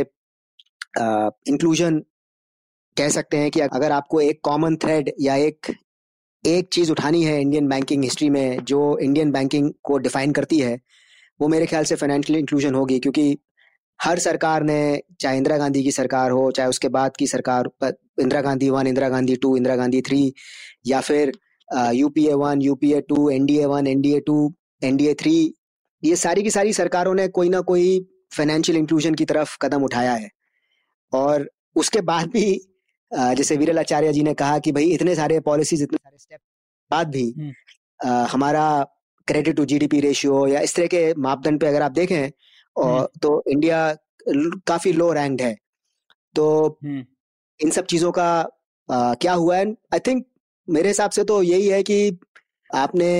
इंक्लूजन 1.49 1.99
कह 2.97 3.09
सकते 3.09 3.37
हैं 3.37 3.51
कि 3.51 3.59
अगर 3.59 3.91
आपको 3.91 4.19
एक 4.21 4.39
कॉमन 4.43 4.75
थ्रेड 4.75 5.11
या 5.21 5.35
एक 5.35 5.71
एक 6.45 6.67
चीज़ 6.73 6.91
उठानी 6.91 7.23
है 7.23 7.39
इंडियन 7.41 7.67
बैंकिंग 7.67 8.03
हिस्ट्री 8.03 8.29
में 8.29 8.63
जो 8.65 8.97
इंडियन 8.99 9.31
बैंकिंग 9.31 9.71
को 9.83 9.97
डिफाइन 9.97 10.31
करती 10.31 10.59
है, 10.59 10.79
वो 11.41 11.47
मेरे 11.47 11.65
ख्याल 11.65 11.83
से 11.83 11.95
फाइनेंशियल 11.95 12.39
इंक्लूजन 12.39 12.75
होगी, 12.75 12.99
क्योंकि 12.99 13.37
हर 13.99 14.19
सरकार 14.19 14.63
ने, 14.63 15.01
चाहे 15.21 15.37
इंदिरा 15.37 15.57
गांधी 15.57 15.83
की 15.83 15.91
सरकार 15.91 16.31
हो, 16.31 16.49
चाहे 16.51 16.69
उसके 16.69 16.89
बाद 16.89 17.15
की 17.19 17.27
सरकार 17.27 17.69
Indira 17.83 18.41
Gandhi 18.41 18.69
one 18.69 18.87
Indira 18.87 19.09
Gandhi 19.09 19.35
two 19.35 19.55
Indira 19.57 19.75
Gandhi 19.75 20.01
three 20.01 20.33
या 20.87 21.01
फिर 21.01 21.31
UPA 21.93 22.33
one 22.33 22.61
UPA 22.61 23.01
two 23.01 23.29
NDA 23.29 23.65
one 23.65 23.87
NDA 23.87 24.19
two 24.19 24.53
NDA 24.83 25.13
three 25.13 25.35
ये 26.03 26.15
सारी 26.15 26.43
की 26.43 26.49
सारी 26.49 26.73
सरकारों 26.73 27.13
ने 27.15 27.27
कोई 27.27 27.49
ना 27.49 27.61
कोई 27.61 27.99
फाइनेंशियल 28.37 28.77
इंक्लूजन 28.77 29.13
की 29.13 29.25
तरफ़ 29.25 29.57
कदम 29.61 29.83
उठाया 29.83 30.13
है। 30.13 30.29
और 31.13 31.49
उसके 31.75 32.01
बाद 32.01 32.27
भी 32.27 32.45
जैसे 33.13 33.55
वीरल 33.57 33.79
आचार्य 33.79 34.11
जी 34.13 34.23
ने 34.23 34.33
कहा 34.33 34.59
कि 34.59 34.71
भाई 34.71 34.89
इतने 34.91 35.15
सारे 35.15 35.39
पॉलिसीज़ 35.39 35.83
इतने 35.83 35.97
सारे 35.97 36.17
स्टेप 36.17 36.39
बाद 36.91 37.07
भी 37.07 37.53
हमारा 38.31 38.65
क्रेडिट 39.27 39.55
टू 39.55 39.65
जीडीपी 39.65 39.99
रेशियो 39.99 40.45
या 40.47 40.61
इस 40.61 40.75
तरह 40.75 40.87
के 40.87 41.13
मापदंड 41.13 41.59
पे 41.59 41.67
अगर 41.67 41.81
आप 41.81 41.91
देखें 41.91 42.31
और 42.75 43.11
तो 43.21 43.43
इंडिया 43.47 43.95
काफ़ी 44.67 44.91
लो 44.93 45.11
रैंक 45.13 45.41
है। 45.41 45.55
तो 46.35 46.79
इन 46.83 47.69
सब 47.71 47.85
चीज़ों 47.85 48.11
का 48.11 48.29
आ, 48.89 49.13
क्या 49.13 49.33
हुआ? 49.33 49.57
है 49.57 49.65
आई 49.93 49.99
थिंक 49.99 50.25
मेरे 50.67 50.87
हिसाब 50.87 51.11
से 51.11 51.23
तो 51.23 51.41
यही 51.43 51.67
है 51.67 51.81
कि 51.83 52.17
आपने 52.69 53.11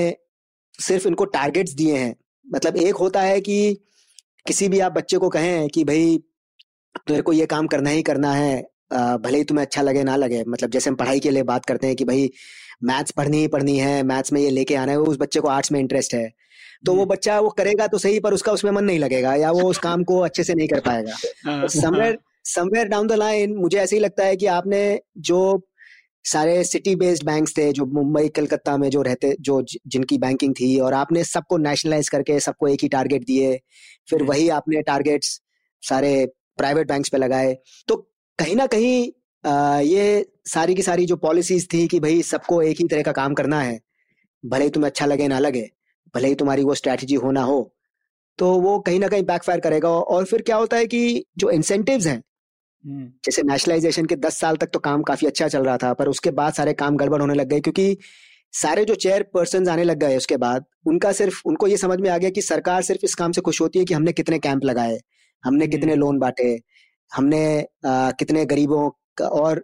सिर्फ़ 0.80 1.08
इनको 1.08 1.26
टारगेट्स 1.26 1.74
दिए 1.74 1.98
हैं। 1.98 2.16
मतलब 2.46 2.78
एक 2.78 2.96
होता 2.96 3.22
है 3.22 3.40
कि 3.42 3.74
किसी 4.48 4.70
भी 4.70 4.80
आप 4.80 4.92
बच्चे 4.92 5.18
को 5.18 5.30
कहें 5.30 5.68
कि 5.70 5.84
भाई 5.84 6.18
तेरे 7.08 7.22
को 7.22 7.34
ये 7.34 7.46
काम 7.46 7.68
करना 7.68 7.90
ही 7.90 8.04
करना 8.04 8.32
है 8.34 8.73
भले 8.94 9.38
ही 9.38 9.44
तुम्हें 9.44 9.66
अच्छा 9.66 9.82
लगे 9.82 10.04
ना 10.04 10.16
लगे 10.16 10.44
मतलब 10.48 10.70
जैसे 10.70 10.90
हम 10.90 10.96
पढ़ाई 10.96 11.20
के 11.20 11.30
लिए 11.30 11.44
बात 11.44 11.66
करते 11.66 11.88
हैं 11.88 11.96
कि 11.96 12.06
भाई 12.06 12.30
मैथ्स 12.84 13.12
पढ़नी 13.12 13.38
ही 13.38 13.48
पढ़नी 13.48 13.78
है 13.78 14.04
मैथ्स 14.04 14.34
में 14.34 14.42
ये 14.42 14.50
लेके 14.50 14.76
आना 14.76 14.92
है 14.92 15.00
उस 15.00 15.18
बच्चे 15.20 15.40
को 15.40 15.48
आर्ट्स 15.48 15.72
में 15.72 15.80
इंटरेस्ट 15.80 16.14
है। 16.14 16.34
तो 16.86 16.96
वो 16.96 17.06
बच्चा 17.06 17.40
वो 17.40 17.50
करेगा 17.50 17.88
तो 17.88 17.98
सही 17.98 18.20
पर 18.20 18.34
उसका 18.34 18.52
उसमें 18.52 18.72
मन 18.72 18.84
नहीं 18.84 19.00
लगेगा 19.00 19.36
या 19.36 19.52
वो 19.52 19.62
उस 19.62 19.78
काम 19.78 20.04
को 20.04 20.20
अच्छे 20.20 20.44
से 20.44 20.54
नहीं 20.54 20.68
कर 20.68 20.80
पाएगा। 20.80 21.68
Somewhere 21.68 22.18
somewhere 22.44 22.88
down 22.88 23.08
the 23.08 23.12
line 23.12 23.56
मुझे 23.56 23.78
ऐसे 23.78 23.96
ही 23.96 24.00
लगता 24.00 24.26
है 24.26 24.36
कि 24.36 24.46
आपने 24.46 25.00
जो 25.18 25.70
सारे 26.24 26.64
सिटी 26.64 26.96
बेस्ड 26.96 27.26
बैंक्स 27.26 27.58
थे 27.58 27.72
जो 27.72 27.86
मुंबई 27.86 28.28
कलकत्ता 28.28 28.78
में 28.78 28.90
जो 28.90 29.02
रहते 29.02 29.36
जो 29.42 29.62
जिनकी 29.88 30.18
बैंकिंग 30.18 30.54
थी 30.54 30.80
और 30.80 30.94
आपने 30.94 31.24
सबको 31.24 31.58
नेशनलाइज 31.58 32.10
करके 32.10 32.40
सबको 32.40 32.68
एक 32.68 32.80
ही 32.82 32.88
टारगेट 32.88 33.24
दिए 33.24 33.60
फिर 34.10 34.24
वही 34.24 34.50
आपने 34.50 34.82
टारगेट्स 34.82 35.42
सारे 35.82 36.26
प्राइवेट 36.58 36.88
बैंक्स 36.88 37.10
पे 37.10 37.18
लगाए 37.18 37.58
तो 37.88 38.13
कहीं 38.40 38.56
ना 38.56 38.66
कहीं 38.68 39.12
आ, 39.44 39.80
ये 39.80 40.26
सारी 40.46 40.76
की 40.76 40.82
सारी 40.82 41.06
जो 41.06 41.16
पॉलिसीज़ 41.16 41.68
थी 41.74 41.88
कि 41.88 42.00
भाई 42.00 42.22
सबको 42.22 42.62
एक 42.62 42.78
ही 42.78 42.88
तरह 42.88 43.02
का 43.04 43.12
काम 43.12 43.34
करना 43.34 43.62
है 43.62 43.80
भले 44.44 44.64
ही 44.64 44.70
तुम्हें 44.70 44.90
अच्छा 44.90 45.06
लगे 45.06 45.28
ना 45.28 45.40
लगे 45.40 45.70
भले 46.16 46.28
ही 46.28 46.36
तुम्हारी 46.36 46.64
वो 46.64 46.76
स्ट्रैटेजी 46.76 47.16
हो 47.16 47.32
ना 47.32 47.42
हो 47.42 47.58
तो 48.40 48.52
वो 48.62 48.80
कहीं 48.80 49.00
ना 49.00 49.08
कहीं 49.08 49.24
बैकफायर 49.24 49.60
करेगा 49.60 49.90
और 49.90 50.26
फिर 50.26 50.42
क्या 50.42 50.56
होता 50.56 50.78
है 50.78 50.86
कि 50.86 51.26
जो 51.38 51.50
इंसेंटिव्स 51.50 52.08
हैं। 52.08 52.22
जैसे 53.26 53.44
नेशनलाइजेशन 53.44 54.06
के 54.06 54.16
दस 54.16 54.38
साल 54.38 54.56
तक 54.58 54.70
तो 54.74 54.80
काम 54.80 55.04
काफ़ी 55.04 55.28
अच्छा 55.28 55.48
चल 55.48 55.64
रहा 55.64 55.78
था 55.78 55.94
पर 55.94 56.08
उसके 56.08 56.32
बाद 56.32 56.54
सारे 56.54 56.74
काम 56.74 56.98
गड़बड़ 56.98 57.22
होने 57.22 57.34
लग 57.34 57.48
गए 57.48 57.60
क्योंकि 57.60 57.98
सारे 58.54 58.86
जो 58.86 58.96
चेयर 58.96 59.24
पर्सन 59.24 59.68
आने 59.70 59.84
लग 59.84 59.98
गए 59.98 60.18
उसके 60.18 60.38
बाद 60.38 60.66
उनका 60.88 61.12
सिर्फ़ 61.12 61.42
उनको 61.46 61.68
ये 61.68 61.78
समझ 61.78 62.00
में 62.00 62.10
आ 62.10 62.18
गया 62.18 62.30
कि 62.30 62.42
सरकार 62.42 62.82
सिर्फ़ 62.82 63.06
इस 63.06 63.16
काम 63.16 63.32
से 63.32 63.42
खुश 63.42 63.62
होती 63.62 63.80
है 63.80 63.86
कि 63.86 63.94
हमने 63.94 64.14
कितने 64.14 64.40
कैंप 64.40 64.66
लगाए 64.66 65.00
हमने 65.44 65.68
कितने 65.68 65.96
लोन। 65.96 66.20
बांटे 66.20 66.56
हमने 67.14 67.44
आ, 67.86 68.12
कितने 68.12 68.46
गरीबों 68.46 68.90
का 69.18 69.28
और 69.28 69.64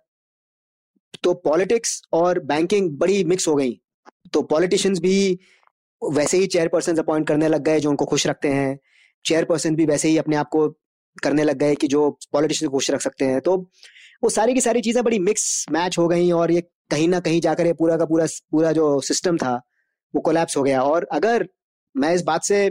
तो 1.23 1.33
पॉलिटिक्स 1.35 2.01
और 2.13 2.39
बैंकिंग 2.45 2.89
बड़ी 2.97 3.23
मिक्स 3.23 3.47
हो 3.47 3.55
गई। 3.55 3.79
तो 4.33 4.41
पॉलिटिशियंस 4.43 4.99
भी 4.99 5.39
वैसे 6.01 6.37
ही 6.37 6.47
चेयरपर्सन 6.47 6.97
अपॉइंट 6.97 7.27
करने 7.27 7.47
लग 7.47 7.63
गए 7.63 7.79
जो 7.79 7.89
उनको 7.89 8.05
खुश 8.05 8.25
रखते 8.27 8.47
हैं। 8.49 8.77
चेयरपर्सन 9.25 9.75
भी 9.75 9.85
वैसे 9.85 10.09
ही 10.09 10.17
अपने 10.17 10.35
आप 10.35 10.49
को 10.49 10.67
करने 11.17 11.43
लग 11.43 11.57
गए 11.57 11.75
कि 11.75 11.87
जो 11.87 12.09
पॉलिटिशियन 12.33 12.71
खुश 12.71 12.89
रख 12.91 13.01
सकते 13.01 13.25
हैं। 13.25 13.41
तो 13.41 13.57
वो 14.23 14.29
सारी 14.29 14.53
की 14.53 14.61
सारी 14.61 14.81
चीज़ें 14.81 15.03
बड़ी 15.03 15.19
मिक्स 15.19 15.65
मैच 15.71 15.97
हो 15.97 16.07
गई 16.07 16.31
और 16.31 16.51
ये 16.51 16.61
कहीं 16.91 17.07
ना 17.09 17.19
कहीं 17.19 17.41
जाकर 17.41 17.65
ये 17.65 17.73
पूरा 17.73 17.97
का 17.97 18.05
पूरा 18.05 18.25
पूरा 18.51 18.71
जो 18.71 18.99
सिस्टम 19.01 19.37
था 19.37 19.55
वो 20.13 20.21
कोलैप्स 20.21 20.57
हो 20.57 20.63
गया। 20.63 20.81
और 20.83 21.07
अगर 21.11 21.47
मैं 21.95 22.13
इस 22.15 22.23
बात 22.23 22.43
से 22.43 22.69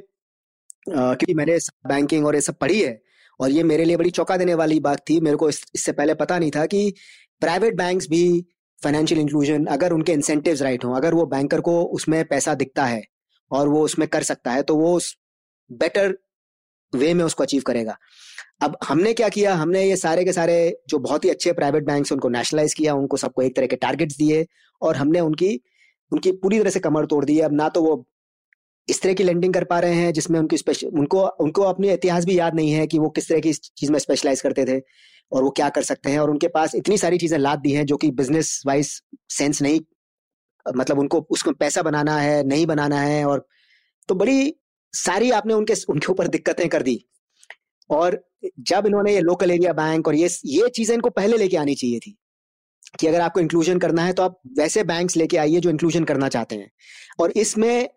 क्योंकि 0.89 1.35
मैंने 1.35 1.59
बैंकिंग 1.87 2.27
और 2.27 2.35
ये 2.35 2.41
सब 2.41 2.55
पढ़ी 2.55 2.81
है 2.81 3.01
और 3.41 3.51
ये 3.51 3.63
मेरे 3.63 3.85
लिए 3.85 3.97
बड़ी 3.97 4.11
चौंका 4.11 4.37
देने 4.37 4.55
वाली 4.55 4.81
बात 4.81 5.01
थी। 5.11 5.21
मेरे 5.21 5.37
को 5.37 5.49
इस, 5.49 5.65
इससे 5.75 5.93
पहले 5.93 6.15
पता 6.15 6.39
नहीं 6.39 6.51
था 6.51 6.67
कि 6.67 6.95
प्राइवेट 7.41 7.77
बैंक्स 7.77 8.09
भी 8.09 8.47
फाइनेंशियल 8.83 9.21
इंक्लूजन 9.21 9.65
अगर 9.67 9.93
उनके 9.93 10.13
इंसेंटिव्स 10.13 10.63
राइट 10.63 10.85
हों 10.85 10.95
अगर 10.97 11.15
वो 11.15 11.27
बैंकर 11.27 11.61
को 11.61 11.83
उसमें 11.85 12.25
पैसा 12.25 12.55
दिखता 12.55 12.85
है 12.85 13.03
और 13.51 13.69
वो 13.69 13.83
उसमें 13.85 14.09
कर 14.09 14.23
सकता 14.23 14.53
है 14.53 14.63
तो 14.63 14.77
वो 14.77 14.99
बेटर 15.71 16.17
वे 16.93 17.13
में 17.15 17.25
उसको 17.25 17.43
अचीव 17.45 17.63
करेगा। 17.67 17.97
अब 18.63 18.77
हमने 18.85 19.13
क्या 19.13 19.29
किया? 19.29 19.55
हमने 19.55 19.85
ये 19.85 19.97
सारे 19.97 20.25
के 20.25 20.33
सारे 20.33 20.79
जो 20.89 20.99
बहुत 20.99 21.25
ही 21.25 21.31
अच्छे 21.31 21.53
प्राइवेट 21.53 21.85
बैंक 21.85 22.13
उनको 22.13 22.29
नेशनलाइज 22.29 22.75
किया 22.75 22.95
उनको 22.95 23.17
सबको 23.17 23.43
एक 23.43 23.57
तरह 23.57 23.67
के 23.67 23.77
टारगेट्स 23.77 24.17
दिए 24.17 24.47
और 24.83 24.97
हमने 24.97 25.21
उनकी 25.21 25.61
उनकी 26.13 26.33
पूरी 26.33 26.59
तरह 26.59 26.71
से 26.71 26.81
कमर 26.81 27.07
तोड़ 27.07 27.25
दी 27.25 27.39
अब 27.39 27.53
ना 27.53 27.69
तो 27.69 27.83
वो 27.83 27.97
इस 28.89 29.01
तरह 29.03 29.15
की 29.15 29.25
लेंडिंग 29.25 29.55
कर 29.55 29.65
पा 29.65 29.79
रहे 29.81 29.95
हैं, 29.95 30.13
जिसमें 30.13 30.39
उनकी 30.41 30.57
उनको 30.87 31.27
उनको 31.41 31.63
अपने 31.65 31.93
इतिहास 31.95 32.25
भी 32.25 32.39
याद 32.39 32.55
नहीं 32.55 32.71
है 32.73 32.87
कि 32.87 32.99
वो 32.99 33.09
किस 33.11 33.29
तरह 33.29 33.41
की 33.41 33.53
चीज़ 33.53 33.93
में 33.93 33.99
स्पेशलाइज 33.99 34.41
करते 34.41 34.65
थे 34.67 34.79
और 35.33 35.43
वो 35.43 35.51
क्या 35.53 35.69
कर 35.71 35.83
सकते 35.85 36.11
हैं। 36.11 36.19
और 36.19 36.31
उनके 36.31 36.49
पास 36.51 36.75
इतनी 36.75 36.99
सारी 36.99 37.19
चीज़ें 37.19 37.39
लाद 37.39 37.59
दी 37.59 37.73
हैं 37.73 37.85
जो 37.87 37.97
कि 37.97 38.11
बिज़नेस 38.13 38.63
वाइज 38.67 39.01
सेंस 39.31 39.63
नहीं 39.63 39.81
मतलब 40.67 40.99
उनको, 40.99 41.27
उसको 41.31 41.53
पैसा 41.55 41.83
बनाना 41.83 42.17
है, 42.19 42.43
नहीं 42.45 42.67
बनाना 42.67 43.01
है 43.01 43.25
और 43.27 43.47
तो 44.09 44.15
बड़ी 44.15 44.55
सारी 44.95 45.31
आपने 45.33 45.55
उनके 45.55 45.75
उनके 45.89 46.13
ऊपर 46.13 46.29
दिक्कतें 46.29 46.69
कर 46.69 46.83
दी। 46.83 47.05
और 47.91 48.23
जब 48.63 48.87
इन्होंने 48.87 49.13
ये 49.15 49.21
लोकल 49.23 49.51
एरिया 49.51 49.73
बैंक 49.75 50.09
और 50.09 50.15
ये 50.15 50.29
ये 50.47 50.69
चीज़ें 50.71 50.95
इनको 50.95 51.11
पहले 51.11 51.37
लेके 51.37 51.57
आनी 51.57 51.75
चाहिए 51.75 51.99
थी 51.99 52.17
कि 53.01 53.07
अगर 53.07 53.21
आपको 53.21 53.41
इंक्लूजन 53.41 53.79
करना 53.79 54.03
है 54.05 54.13
तो 54.13 54.23
आप 54.23 54.41
वैसे 54.59 54.83
बैंक्स 54.85 55.17
लेके 55.17 55.37
आइए 55.37 55.61
जो 55.61 55.71
इंक्लूजन 55.71 56.05
करना 56.05 56.29
चाहते 56.29 56.57
हैं। 56.57 56.71
और 57.21 57.33
इसमें 57.37 57.89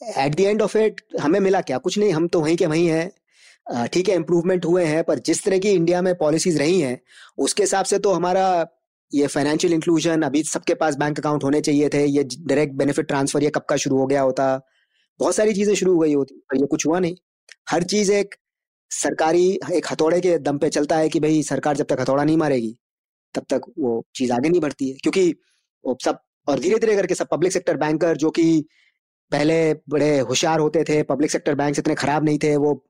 at 0.00 0.34
the 0.34 0.40
end 0.40 0.62
of 0.62 0.76
it 0.78 1.00
हमें 1.20 1.38
मिला 1.40 1.60
क्या? 1.60 1.78
कुछ 1.78 1.98
नहीं, 1.98 2.12
हम 2.12 2.26
तो 2.28 2.40
वहीं 2.40 2.56
के 2.56 2.66
वहीं 2.66 2.88
हैं। 2.88 3.86
ठीक 3.88 4.08
है 4.08 4.14
इम्प्रूवमेंट 4.14 4.64
हुए 4.64 4.84
हैं, 4.84 5.02
पर 5.04 5.18
जिस 5.20 5.42
तरह 5.44 5.58
की 5.58 5.70
इंडिया 5.70 6.00
में 6.02 6.14
पॉलिसीज़ 6.14 6.58
रही 6.58 6.80
हैं, 6.80 7.00
उसके 7.38 7.62
हिसाब 7.62 7.84
से 7.84 7.98
तो 7.98 8.12
हमारा 8.12 8.44
ये 9.12 9.26
फाइनेंशियल 9.26 9.72
इंक्लूजन 9.74 10.22
अभी 10.22 10.42
सबके 10.44 10.74
पास 10.74 10.96
बैंक 10.96 11.18
अकाउंट 11.18 11.44
होने 11.44 11.60
चाहिए 11.60 11.88
थे, 11.88 12.04
ये 12.06 12.24
डायरेक्ट 12.24 12.74
बेनिफिट 12.74 13.06
ट्रांसफ़र 13.08 13.42
ये 13.42 13.50
कब 13.50 13.64
का 13.68 13.76
शुरू 13.76 13.98
हो 13.98 14.06
गया 14.06 14.22
होता? 14.22 14.46
बहुत 15.20 15.34
सारी 15.34 15.54
चीज़ें 15.54 15.74
शुरू 15.74 15.92
हो 15.94 15.98
गई 15.98 16.14
होती, 16.14 16.34
पर 16.50 16.56
ये 16.56 16.66
कुछ 16.66 16.86
हुआ 16.86 16.98
नहीं। 16.98 17.16
हर 17.70 17.82
चीज़ 17.84 18.12
एक 18.12 18.34
सरकारी, 18.90 19.48
एक 19.72 19.86
हथौड़े 19.92 20.20
के 20.20 20.38
दम 20.40 20.58
पे 20.58 20.68
चलता 20.70 20.96
है 20.96 21.08
कि 21.08 21.20
भाई 21.20 21.42
सरकार 21.42 21.76
जब 21.76 21.86
तक 21.86 22.00
हथौड़ा 22.00 22.24
नहीं 22.24 22.36
मारेगी, 22.36 22.74
तब 23.34 23.44
तक 23.50 23.72
वो 23.78 24.02
चीज़ 24.14 24.32
आगे 24.32 24.48
नहीं 24.48 24.60
बढ़ती 24.60 24.90
है। 24.90 24.96
क्योंकि 25.02 25.30
वो 25.84 25.96
सब, 26.04 26.18
और 26.48 26.58
धीरे 26.60 26.78
धीरे 26.78 26.96
करके 26.96 27.14
सब 27.14 27.28
पब्लिक 27.32 27.52
सेक्टर 27.52 27.76
बैंकर 27.76 28.16
जो 28.16 28.30
कि 28.30 28.64
पहले 29.32 29.74
बड़े 29.90 30.18
होशियार 30.20 30.60
होते 30.60 30.84
थे 30.84 31.02
पब्लिक 31.04 31.30
सेक्टर 31.30 31.54
बैंक 31.54 31.78
इतने 31.78 31.94
खराब 31.96 32.24
नहीं 32.24 32.38
थे, 32.38 32.56
वो 32.56 32.84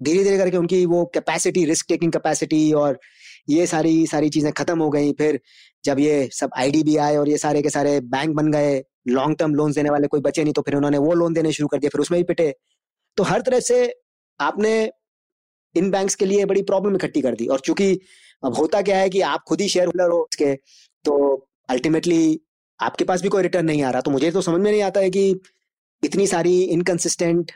धीरे 0.00 0.22
धीरे 0.24 0.38
करके 0.38 0.56
उनकी 0.56 0.84
वो 0.86 1.04
कैपेसिटी 1.14 1.64
रिस्क 1.64 1.86
टेकिंग 1.88 2.12
कैपेसिटी 2.12 2.72
और 2.74 2.98
ये 3.48 3.66
सारी 3.66 4.06
सारी 4.06 4.28
चीज़ें 4.30 4.52
खत्म 4.52 4.78
हो 4.78 4.88
गई। 4.90 5.12
फिर 5.12 5.40
जब 5.84 5.98
ये 6.00 6.28
सब 6.32 6.50
आईडीबी 6.58 6.96
आए 6.98 7.16
और 7.16 7.28
ये 7.28 7.38
सारे 7.38 7.62
के 7.62 7.70
सारे 7.70 8.00
बैंक 8.02 8.34
बन 8.36 8.50
गए 8.52 8.82
लॉन्ग 9.08 9.36
टर्म 9.38 9.54
लोन 9.54 9.72
देने 9.72 9.90
वाले 9.90 10.06
कोई 10.06 10.20
बचे 10.20 10.42
नहीं 10.44 10.52
तो 10.52 10.62
फिर 10.62 10.74
उन्होंने 10.76 10.98
वो 10.98 11.12
लोन 11.14 11.34
देने 11.34 11.52
शुरू 11.52 11.68
कर 11.68 11.78
दिया 11.78 11.90
फिर 11.90 12.00
उसमें 12.00 12.18
भी 12.18 12.24
पिटे। 12.24 12.54
तो 13.16 13.22
हर 13.22 13.40
तरह 13.42 13.60
से 13.62 13.78
आपने 14.40 14.72
इन 15.74 15.90
बैंक्स 15.90 16.14
के 16.14 16.26
लिए 16.26 16.44
बड़ी 16.44 16.62
प्रॉब्लम 16.64 16.94
इकट्ठी 16.96 17.20
कर 17.20 17.34
दी। 17.34 17.46
और 17.46 17.60
चूँकि 17.60 17.92
अब 18.42 18.54
होता 18.54 18.80
क्या 18.82 18.98
है 18.98 19.08
कि 19.10 19.20
आप 19.22 19.42
खुद 19.48 19.60
ही 19.60 19.68
शेयर 19.68 19.86
होल्डर 19.86 20.10
हो 20.10 20.20
उसके 20.22 20.54
तो 21.04 21.14
अल्टीमेटली 21.70 22.40
आपके 22.80 23.04
पास 23.04 23.22
भी 23.22 23.28
कोई 23.28 23.42
रिटर्न 23.42 23.66
नहीं 23.66 23.82
आ 23.82 23.90
रहा। 23.90 24.00
तो 24.00 24.10
मुझे 24.10 24.30
तो 24.30 24.40
समझ 24.42 24.60
में 24.60 24.70
नहीं 24.70 24.82
आता 24.82 25.00
है 25.00 25.10
कि 25.10 25.40
इतनी 26.04 26.26
सारी 26.26 26.60
इनकंसिस्टेंट 26.62 27.52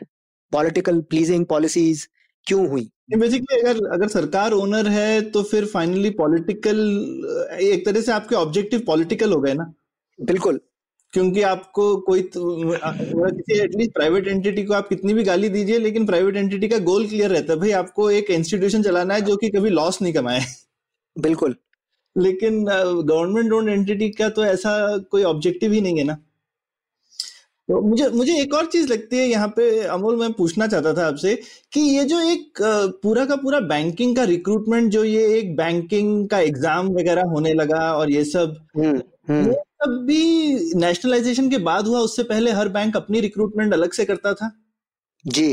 पॉलिटिकल 0.51 1.01
प्लीजिंग 1.01 1.45
पॉलिसीज़ 1.45 2.05
क्यों 2.47 2.67
हुई? 2.69 2.89
बेसिकली 3.17 3.59
अगर 3.59 3.85
अगर 3.93 4.07
सरकार 4.07 4.53
ओनर 4.53 4.87
है 4.87 5.21
तो 5.31 5.43
फिर 5.43 5.65
फाइनली 5.65 6.09
पॉलिटिकल 6.15 6.79
एक 7.61 7.85
तरह 7.85 8.01
से 8.01 8.11
आपके 8.11 8.35
ऑब्जेक्टिव 8.35 8.83
पॉलिटिकल 8.87 9.33
हो 9.33 9.39
गए 9.41 9.53
ना। 9.53 9.73
बिल्कुल। 10.19 10.59
क्योंकि 11.13 11.41
आपको 11.41 11.95
कोई 11.97 12.21
किसी 12.35 13.59
एटलीस्ट 13.59 13.93
प्राइवेट 13.93 14.27
एंटिटी 14.27 14.63
को 14.63 14.73
आप 14.73 14.89
कितनी 14.89 15.13
भी 15.13 15.23
गाली 15.23 15.49
दीजिए 15.49 15.79
लेकिन 15.79 16.05
प्राइवेट 16.05 16.35
एंटिटी 16.35 16.67
का 16.67 16.77
गोल 16.83 17.07
क्लियर 17.07 17.29
रहता 17.29 17.53
है 17.53 17.59
भाई 17.59 17.71
आपको 17.73 18.09
एक 18.11 18.29
इंस्टीट्यूशन 18.31 18.83
चलाना 18.83 19.13
है 19.13 19.21
जो 19.21 19.35
कि 19.35 19.49
कभी 19.49 19.69
लॉस 19.69 20.01
नहीं 20.01 20.13
कमाए। 20.13 20.41
बिल्कुल। 21.15 21.55
लेकिन 22.15 22.63
गवर्नमेंट 22.65 23.53
ओन 23.53 23.69
एंटिटी 23.69 24.09
का 24.09 24.29
तो 24.29 24.45
ऐसा 24.45 24.97
कोई 25.11 25.23
ऑब्जेक्टिव 25.23 25.73
ही 25.73 25.81
नहीं 25.81 25.97
है 25.97 26.03
ना। 26.03 26.17
तो 27.69 27.79
मुझे 27.81 28.07
मुझे 28.09 28.39
एक 28.41 28.53
और 28.53 28.65
चीज़ 28.65 28.87
लगती 28.87 29.17
है 29.17 29.25
यहाँ 29.27 29.47
पे 29.47 29.63
अमोल 29.87 30.15
मैं 30.15 30.31
पूछना 30.33 30.67
चाहता 30.67 30.93
था 30.93 31.07
आपसे 31.07 31.35
कि 31.73 31.79
ये 31.79 32.03
जो 32.05 32.19
एक 32.21 32.61
पूरा 33.03 33.25
का 33.25 33.35
पूरा 33.35 33.59
बैंकिंग 33.67 34.15
का 34.15 34.23
रिक्रूटमेंट 34.23 34.91
जो 34.91 35.03
ये 35.03 35.25
एक 35.33 35.55
बैंकिंग 35.55 36.27
का 36.29 36.39
एग्ज़ाम 36.39 36.87
वगैरह 36.89 37.29
होने 37.29 37.53
लगा 37.53 37.81
और 37.93 38.11
ये 38.11 38.23
सब 38.25 38.55
हम्म, 38.77 39.01
हम्म। 39.29 39.47
ये 39.47 39.53
सब 39.53 40.03
भी 40.07 40.73
नेशनलाइजेशन 40.79 41.49
के 41.49 41.57
बाद 41.63 41.87
हुआ 41.87 41.99
उससे 41.99 42.23
पहले 42.23 42.51
हर 42.51 42.69
बैंक 42.69 42.97
अपनी 42.97 43.19
रिक्रूटमेंट 43.19 43.73
अलग 43.73 43.91
से 43.91 44.05
करता 44.05 44.33
था 44.33 44.51
जी 45.25 45.49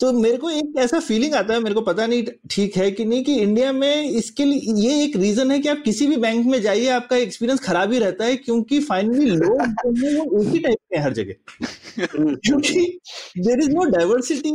तो 0.00 0.12
मेरे 0.12 0.36
को 0.36 0.50
एक 0.50 0.72
ऐसा 0.78 1.00
फीलिंग 1.00 1.34
आता 1.34 1.54
है 1.54 1.60
मेरे 1.60 1.74
को 1.74 1.80
पता 1.80 2.06
नहीं 2.06 2.24
ठीक 2.50 2.76
है 2.76 2.90
कि 2.90 3.04
नहीं 3.04 3.24
कि 3.24 3.34
इंडिया 3.34 3.72
में 3.72 4.10
इसके 4.10 4.44
लिए 4.44 4.88
ये 4.88 5.04
एक 5.04 5.16
रीजन 5.16 5.50
है 5.50 5.58
कि 5.58 5.68
आप 5.68 5.82
किसी 5.84 6.06
भी 6.06 6.16
बैंक 6.16 6.46
में 6.46 6.60
जाइए 6.62 6.88
आपका 6.88 7.16
एक्सपीरियंस 7.16 7.60
खराब 7.60 7.92
ही 7.92 7.98
रहता 7.98 8.24
है 8.24 8.36
क्योंकि 8.36 8.80
फाइनली 8.80 9.26
लोग 9.30 9.62
वो 9.86 10.42
एक 10.42 10.48
ही 10.48 10.58
टाइप 10.58 10.78
के 10.92 10.98
हर 10.98 11.12
जगह। 11.12 11.34
क्योंकि 12.46 13.00
देर 13.38 13.60
इज़ 13.60 13.70
नो 13.70 13.84
डाइवर्सिटी 13.84 14.50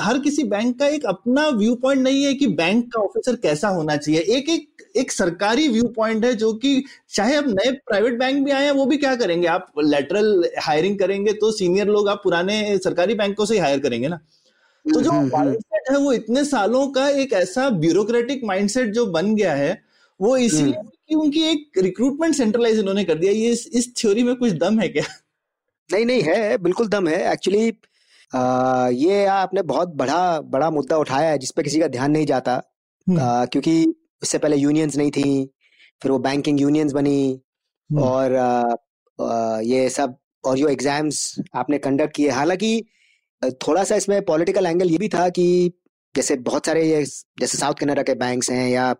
हर 0.00 0.18
किसी 0.18 0.44
बैंक 0.44 0.78
का 0.78 0.86
एक 0.86 1.04
अपना 1.06 1.48
व्यू 1.48 1.74
पॉइंट 1.74 2.02
नहीं 2.02 2.24
है 2.24 2.34
कि 2.34 2.46
बैंक 2.46 2.84
का 2.92 3.00
ऑफिसर 3.00 3.36
कैसा 3.36 3.68
होना 3.68 3.96
चाहिए। 3.96 4.20
एक 4.20 4.48
एक 4.48 4.68
एक 4.96 5.12
सरकारी 5.12 5.68
व्यू 5.68 5.84
पॉइंट 5.88 6.24
है 6.24 6.34
जो 6.34 6.52
कि 6.52 6.84
चाहे 7.12 7.34
अब 7.36 7.48
नए 7.48 7.70
प्राइवेट 7.86 8.18
बैंक 8.18 8.44
भी 8.44 8.50
आए 8.50 8.64
हैं 8.64 8.72
वो 8.72 8.84
भी 8.86 8.96
क्या 8.96 9.14
करेंगे? 9.16 9.46
आप 9.46 9.72
लेटरल 9.78 10.50
हायरिंग 10.62 10.98
करेंगे 10.98 11.32
तो 11.32 11.50
सीनियर 11.52 11.86
लोग 11.88 12.08
आप 12.08 12.20
पुराने 12.24 12.78
सरकारी 12.78 13.14
बैंकों 13.14 13.46
से 13.46 13.54
ही 13.54 13.60
हायर 13.60 13.80
करेंगे 13.80 14.08
ना। 14.08 14.16
तो 14.84 15.00
जो 15.00 15.12
माइंडसेट 15.12 15.34
हम्म, 15.34 15.48
हम्म, 15.48 15.50
हम्म। 15.50 15.94
है 15.94 15.98
वो 15.98 16.12
इतने 16.12 16.44
सालों 16.44 16.86
का 16.88 17.08
एक 17.08 17.32
ऐसा 17.32 17.68
ब्यूरोक्रेटिक 17.70 18.44
माइंडसेट 18.44 18.92
जो 18.92 19.06
बन 19.08 19.34
गया 19.34 19.54
है 19.54 19.80
वो 20.20 20.36
इसलिए 20.36 20.72
कि 21.08 21.14
उनकी 21.14 21.42
एक 21.42 21.78
रिक्रूटमेंट 21.78 22.34
सेंट्रलाइज 22.34 22.78
इन्होंने 22.78 23.04
कर 23.04 23.18
दिया। 23.18 23.32
ये 23.32 23.50
इस, 23.50 23.66
इस 23.68 23.92
थ्योरी 23.96 24.22
में 24.22 24.34
कुछ 24.36 24.52
दम 24.54 24.80
है 24.80 24.88
क्या? 24.88 25.04
नहीं 25.90 26.06
नहीं 26.06 26.22
है 26.22 26.58
बिल्कुल 26.58 26.88
दम 26.88 27.08
है। 27.08 27.32
एक्चुअली 27.32 27.66
ये 28.98 29.24
आपने 29.26 29.62
बहुत 29.64 29.94
बड़ा 29.96 30.40
बड़ा 30.40 30.70
मुद्दा 30.70 30.96
उठाया 30.96 31.30
है 31.30 31.38
जिसपे 31.38 31.62
किसी 31.62 31.80
का 31.80 31.88
ध्यान 31.88 32.10
नहीं 32.10 32.26
जाता। 32.26 32.52
आ, 32.52 33.44
क्योंकि 33.44 33.84
उससे 34.22 34.38
पहले 34.38 34.56
यूनियंस 34.56 34.96
नहीं 34.96 35.10
थी 35.10 35.50
फिर 36.02 36.12
वो 36.12 36.18
बैंकिंग 36.18 36.60
यूनियंस 36.60 36.92
बनी 36.92 37.18
हम्म। 37.90 38.02
और 38.02 39.62
ये 39.64 39.88
सब 39.88 40.16
और 40.44 40.56
जो 40.58 40.68
एग्ज़ाम्स 40.68 41.34
आपने 41.54 41.78
कंडक्ट 41.78 42.14
किए 42.16 42.30
हालाँकि 42.30 42.82
थोड़ा 43.66 43.84
सा 43.84 43.96
इसमें 43.96 44.20
पॉलिटिकल 44.24 44.66
एंगल 44.66 44.90
ये 44.90 44.98
भी 44.98 45.08
था 45.08 45.28
कि 45.28 45.46
जैसे 46.14 46.36
बहुत 46.36 46.66
सारे 46.66 46.82
ये 46.84 47.04
जैसे 47.40 47.58
साउथ 47.58 47.74
कनाडा 47.74 48.02
के 48.02 48.14
बैंक्स 48.14 48.50
हैं 48.50 48.68
या 48.68 48.92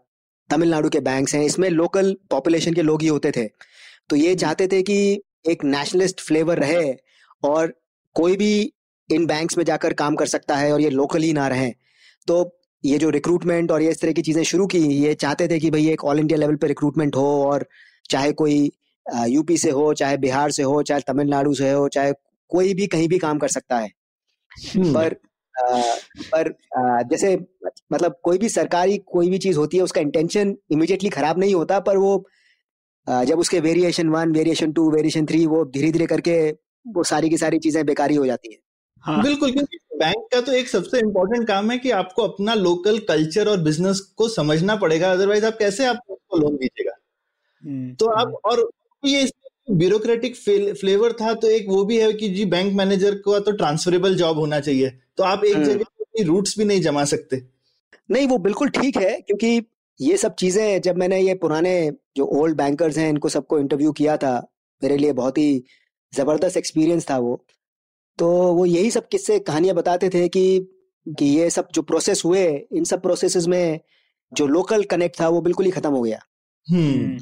तमिलनाडु 0.51 0.89
के 0.89 1.01
बैंक्स 1.01 1.35
हैं 1.35 1.43
इसमें 1.45 1.69
लोकल 1.71 2.17
पॉपुलेशन 2.31 2.75
के 2.75 2.83
लोग 2.83 3.03
ही 3.03 3.09
होते 3.09 3.31
थे 3.31 3.47
तो 4.11 4.17
ये। 4.17 4.35
चाहते 4.35 4.67
थे 4.69 4.83
कि 4.83 4.97
एक 5.49 5.65
नेशनलिस्ट 5.65 6.21
फ्लेवर 6.21 6.59
रहे 6.59 6.93
और 7.43 7.73
कोई 8.17 8.37
भी 8.37 8.73
इन 9.11 9.27
बैंक्स 9.27 9.59
में 9.59 9.65
जाकर 9.65 9.93
काम 9.93 10.17
कर 10.17 10.27
सकता 10.27 10.57
है 10.57 10.73
और 10.73 10.81
ये 10.81 10.91
लोकल 10.91 11.23
ही 11.23 11.33
ना 11.33 11.47
रहे 11.49 11.71
तो 12.29 12.43
ये 12.85 12.99
जो 12.99 13.11
रिक्रूटमेंट 13.11 13.71
और 13.71 13.83
ये 13.83 13.91
इस 13.91 14.01
तरह 14.01 14.13
की 14.13 14.23
चीज़ें 14.23 14.43
शुरू 14.45 14.67
की 14.67 14.79
ये 14.79 15.15
चाहते 15.17 15.49
थे 15.49 15.59
कि 15.59 15.71
भाई 15.71 15.89
एक 15.89 16.05
ऑल 16.05 16.19
इंडिया 16.19 16.39
लेवल 16.39 16.57
पे 16.57 16.67
रिक्रूटमेंट 16.67 17.17
हो 17.17 17.27
और 17.45 17.67
चाहे 18.11 18.33
कोई 18.35 18.71
यूपी 19.29 19.57
से 19.57 19.71
हो 19.71 19.93
चाहे 19.95 20.17
बिहार 20.19 20.51
से 20.51 20.63
हो 20.63 20.83
चाहे 20.83 21.01
तमिलनाडु 21.07 21.55
से 21.55 21.71
हो 21.71 21.89
चाहे 21.89 22.13
कोई 22.51 22.75
भी 22.75 22.87
कहीं 22.87 23.09
भी 23.09 23.19
काम 23.19 23.39
कर 23.39 23.49
सकता 23.49 23.79
है 23.79 23.91
हम्म। 24.53 24.93
पर 24.95 25.17
आ, 25.55 25.81
पर 26.33 26.49
आ, 26.79 27.03
जैसे 27.03 27.37
मतलब 27.93 28.15
कोई 28.23 28.39
भी 28.39 28.49
सरकारी 28.49 28.97
कोई 29.09 29.31
भी 29.31 29.39
चीज़ 29.39 29.57
होती 29.57 29.77
है 29.77 29.83
उसका 29.83 30.01
इंटेंशन 30.01 30.57
इमिडिएटली 30.73 31.11
खराब 31.11 31.39
नहीं 31.39 31.55
होता 31.55 31.81
पर 31.81 31.97
वो 31.97 32.13
आ, 33.07 33.23
जब 33.25 33.39
उसके 33.39 33.61
variation 33.61 34.09
one 34.09 34.33
variation 34.33 34.73
two 34.73 34.91
variation 34.91 35.27
three 35.27 35.45
वो 35.47 35.65
धीरे 35.67 35.91
धीरे 35.93 36.07
करके 36.07 36.37
वो 36.87 37.05
सारी 37.05 37.29
की 37.31 37.39
सारी 37.39 37.59
चीज़ें 37.59 37.85
बेकारी 37.87 38.15
हो 38.15 38.27
जाती 38.27 38.53
है 38.53 38.59
हाँ। 39.05 39.23
बिल्कुल 39.23 39.53
क्योंकि 39.53 39.79
बैंक 39.97 40.27
का 40.33 40.41
तो 40.41 40.53
एक 40.53 40.69
सबसे 40.69 40.99
इम्पोर्टेंट 40.99 41.47
काम 41.49 41.71
है 41.71 41.79
कि 41.79 41.91
आपको 41.93 42.23
अपना 42.23 42.55
लोकल 42.57 42.99
कल्चर 43.09 43.49
और 43.49 43.61
बिज़नेस 43.61 44.01
को 44.17 44.29
समझना 44.31 44.77
पड़ेगा 44.77 45.11
अदरवाइज़ 45.13 45.45
आप 45.45 45.57
कैसे 45.59 45.87
आप 45.87 46.01
उसको 46.09 46.39
लोन 46.39 46.57
दीजिएगा 46.57 46.93
हम्म, 47.65 47.95
तो 47.95 48.07
आप 48.09 48.27
हम्म। 48.27 48.37
और 48.45 48.69
ये 49.03 49.29
ब्यूरोक्रेटिक 49.73 50.37
फ्लेवर 50.37 51.13
था 51.13 51.33
तो 51.35 51.49
एक 51.51 51.67
वो 51.69 51.85
भी 51.85 51.99
है 51.99 52.13
कि 52.13 52.29
जी 52.29 52.45
बैंक 52.47 52.73
मैनेजर 52.75 53.15
को 53.19 53.39
तो 53.41 53.53
ट्रांसफरेबल 53.55 54.15
जॉब 54.17 54.39
होना 54.39 54.61
चाहिए 54.61 54.91
तो 55.17 55.25
आप 55.25 55.45
एक 55.45 55.55
हम्म। 55.55 55.65
जगह 55.65 56.25
रूट्स 56.25 56.59
भी 56.59 56.65
नहीं 56.65 56.81
जमा 56.83 57.05
सकते 57.07 57.43
नहीं 58.09 58.27
वो 58.29 58.39
बिल्कुल 58.39 58.69
ठीक 58.71 58.97
है 58.97 59.21
क्योंकि 59.21 59.61
ये 60.01 60.17
सब 60.17 60.35
चीज़ें 60.35 60.81
जब 60.81 60.97
मैंने 60.97 61.21
ये 61.21 61.35
पुराने 61.37 61.75
जो 62.17 62.27
ओल्ड 62.35 62.57
बैंकर्स 62.57 62.99
हैं 62.99 63.09
इनको 63.09 63.29
सबको 63.29 63.59
इंटरव्यू 63.59 63.93
किया 63.93 64.17
था 64.17 64.35
मेरे 64.83 64.97
लिए 64.97 65.13
बहुत 65.15 65.39
ही 65.39 65.65
ज़बरदस्त 66.13 66.57
एक्सपीरियंस 66.57 67.11
था 67.11 67.19
वो 67.19 67.35
तो 68.19 68.29
वो 68.55 68.67
यही 68.67 68.91
सब 68.91 69.09
किस्से 69.09 69.39
कहानियाँ 69.39 69.75
बताते 69.77 70.09
थे 70.09 70.29
कि 70.29 70.69
कि 71.07 71.27
ये 71.27 71.51
सब 71.51 71.69
जो 71.75 71.83
प्रोसेस 71.83 72.23
हुए 72.25 72.45
इन 72.73 72.85
सब 72.85 73.03
प्रोसेस 73.03 73.47
में 73.47 73.81
जो 74.33 74.47
लोकल 74.47 74.83
कनेक्ट 74.85 75.21
था 75.21 75.29
वो 75.29 75.41
बिल्कुल 75.41 75.67
ही 75.67 75.73
खत्म 75.73 75.91
हो 75.91 76.03
गया। 76.03 76.19
हम्म। 76.69 76.91
हम्म। 76.91 77.19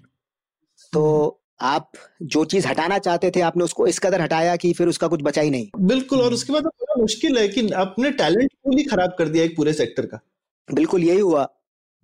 तो 0.93 1.37
आप 1.61 1.93
जो 2.23 2.45
चीज़ 2.45 2.67
हटाना 2.69 2.99
चाहते 2.99 3.31
थे 3.31 3.41
आपने 3.41 3.65
उसको 3.65 3.87
इस 3.87 3.99
कदर 3.99 4.21
हटाया 4.21 4.57
कि 4.57 4.73
फिर 4.73 4.89
उसका 4.89 5.09
कुछ 5.09 5.23
बचा 5.23 5.41
ही 5.41 5.51
नहीं। 5.51 5.69
बिल्कुल 5.79 6.21
और 6.21 6.33
उसके 6.33 6.53
बाद 6.53 6.63
तो 6.63 6.69
बड़ा 6.69 7.01
मुश्किल 7.01 7.39
है 7.39 7.49
कि 7.49 7.69
आपने 7.77 8.11
टैलेंट 8.11 8.53
पूल 8.65 8.77
ही 8.79 8.85
खराब 8.85 9.15
कर 9.19 9.29
दिया 9.29 9.45
एक 9.45 9.57
पूरे 9.57 9.73
सेक्टर 9.73 10.07
का। 10.07 10.21
बिल्कुल 10.69 11.05
यही 11.05 11.21
हुआ। 11.21 11.49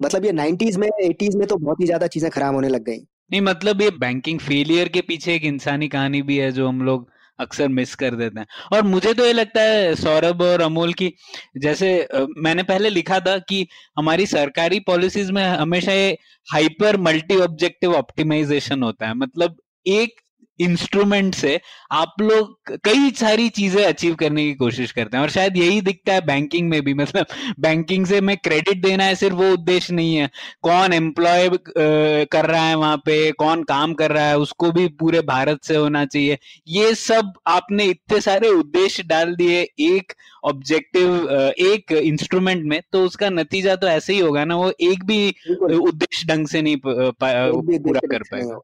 मतलब 0.01 0.25
ये 0.25 0.33
नाइनटीज 0.33 0.77
में 0.77 0.89
एटीज 0.89 1.37
में 1.37 1.47
तो 1.49 1.57
बहुत 1.57 1.81
ही 1.81 1.87
ज़्यादा 1.87 2.07
चीज़ें 2.07 2.31
खराब 2.31 2.55
होने 2.55 2.69
लग 2.69 2.85
गई। 2.85 2.99
नहीं 3.33 3.41
मतलब 3.41 3.83
ये 3.83 3.91
बैंकिंग 3.91 4.41
फेलियर 4.41 4.89
के 4.89 5.01
पीछे 5.01 5.35
एक 5.35 5.45
इंसानी 5.45 5.89
कहानी 5.89 6.23
भी 6.23 6.37
है 6.37 6.51
जो 6.53 6.69
हम 6.69 6.83
लोग 6.83 7.09
अक्सर 7.39 7.69
मिस 7.69 7.95
कर 7.95 8.15
देते 8.15 8.41
हैं। 8.41 8.47
और 8.73 8.83
मुझे 8.85 9.13
तो 9.15 9.27
ये 9.27 9.33
लगता 9.33 9.63
है 9.63 9.95
सौरभ 9.95 10.43
और 10.43 10.61
अमोल 10.61 10.93
की, 10.93 11.13
जैसे 11.57 12.09
मैंने 12.39 12.63
पहले 12.63 12.91
लिखा 12.91 13.21
था 13.21 13.37
कि 13.39 13.67
हमारी 13.99 14.27
सरकारी 14.27 14.81
पॉलिसीज़ 14.81 15.33
में 15.33 15.45
हमेशा 15.45 15.93
ये 15.93 16.17
हाइपर 16.47 16.97
मल्टी 17.01 17.37
ऑब्जेक्टिव 17.41 17.95
ऑप्टिमाइजेशन 17.95 18.83
होता 18.83 19.07
है। 19.07 19.15
मतलब 19.15 19.57
एक 19.87 20.21
इंस्ट्रूमेंट 20.59 21.35
से 21.35 21.59
आप 21.93 22.15
लोग 22.21 22.77
कई 22.85 23.11
सारी 23.11 23.49
चीज़ें 23.49 23.85
अचीव 23.85 24.15
करने 24.15 24.45
की 24.45 24.55
कोशिश 24.55 24.93
करते 24.93 25.17
हैं 25.17 25.23
और 25.25 25.31
शायद 25.31 25.57
यही 25.57 25.81
दिखता 25.81 26.13
है 26.13 26.21
बैंकिंग 26.27 26.69
में 26.71 26.81
भी। 26.83 26.95
मतलब 27.03 27.27
बैंकिंग 27.61 28.07
से 28.07 28.21
मैं 28.21 28.37
क्रेडिट 28.37 28.83
देना 28.83 29.05
है 29.05 29.15
सिर्फ़ 29.15 29.35
वो 29.37 29.51
उद्देश्य 29.53 29.95
नहीं 29.95 30.17
है। 30.17 30.29
कौन 30.63 30.93
एम्प्लॉय 30.93 31.49
कर 31.79 32.47
रहा 32.47 32.63
है 32.63 32.75
वहाँ 32.75 32.97
पे 32.97 33.31
कौन 33.33 33.63
काम 33.65 33.95
कर 33.95 34.13
रहा 34.13 34.29
है 34.29 34.39
उसको 34.39 34.71
भी 34.73 34.87
पूरे 34.89 35.21
भारत 35.21 35.65
से 35.65 35.77
होना 35.77 36.05
चाहिए। 36.05 36.39
ये 36.69 36.95
सब 36.95 37.33
आपने 37.47 37.85
इतने 37.85 38.21
सारे 38.21 38.49
उद्देश्य 38.49 39.03
डाल 39.03 39.35
दिए 39.37 39.61
एक 39.81 40.13
ऑब्जेक्टिव 40.45 41.31
एक 41.61 41.93
इंस्ट्रूमेंट 41.93 42.65
में 42.65 42.81
तो 42.93 43.05
उसका 43.05 43.31
नतीजा 43.31 43.77
तो 43.77 43.87
ऐसे 43.87 44.13
ही 44.13 44.19
होगा 44.19 44.45
ना 44.45 44.57
वो 44.57 44.73
एक 44.81 45.05
भी 45.05 45.29
उद्देश्य 45.61 46.27
ढंग 46.27 46.47
से 46.47 46.63
नहीं 46.63 46.77
पूरा 46.87 48.01
कर 48.11 48.23
पाएगा। 48.23 48.59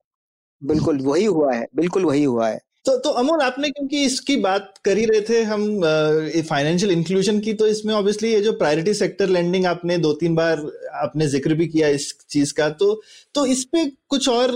बिल्कुल 0.62 0.98
वही 1.02 1.24
हुआ 1.26 1.54
है, 1.54 1.66
बिल्कुल 1.76 2.04
वही 2.04 2.24
हुआ 2.24 2.48
है। 2.48 2.60
तो 2.86 2.96
तो 2.98 3.10
अमोल, 3.12 3.40
आपने 3.40 3.68
क्योंकि 3.70 4.02
इसकी 4.04 4.36
बात 4.38 4.72
कर 4.84 4.98
ही 4.98 5.04
रहे 5.06 5.20
थे 5.20 5.42
हम 5.44 5.64
फाइनेंशियल 6.48 6.92
इंक्लूजन 6.92 7.38
की 7.40 7.52
तो 7.54 7.66
इसमें 7.66 7.92
ऑब्वियसली 7.94 8.32
ये 8.32 8.40
जो 8.40 8.52
प्रायोरिटी 8.54 8.94
सेक्टर 8.94 9.28
लैंडिंग 9.28 9.66
आपने 9.66 9.98
दो 9.98 10.12
तीन 10.14 10.34
बार 10.34 10.66
आपने 11.02 11.26
ज़िक्र 11.28 11.54
भी 11.54 11.66
किया 11.66 11.88
इस 11.90 12.12
चीज़ 12.30 12.52
का 12.54 12.68
तो 12.72 13.00
तो 13.34 13.46
इस 13.46 13.64
पे 13.64 13.84
कुछ 14.08 14.28
और 14.28 14.50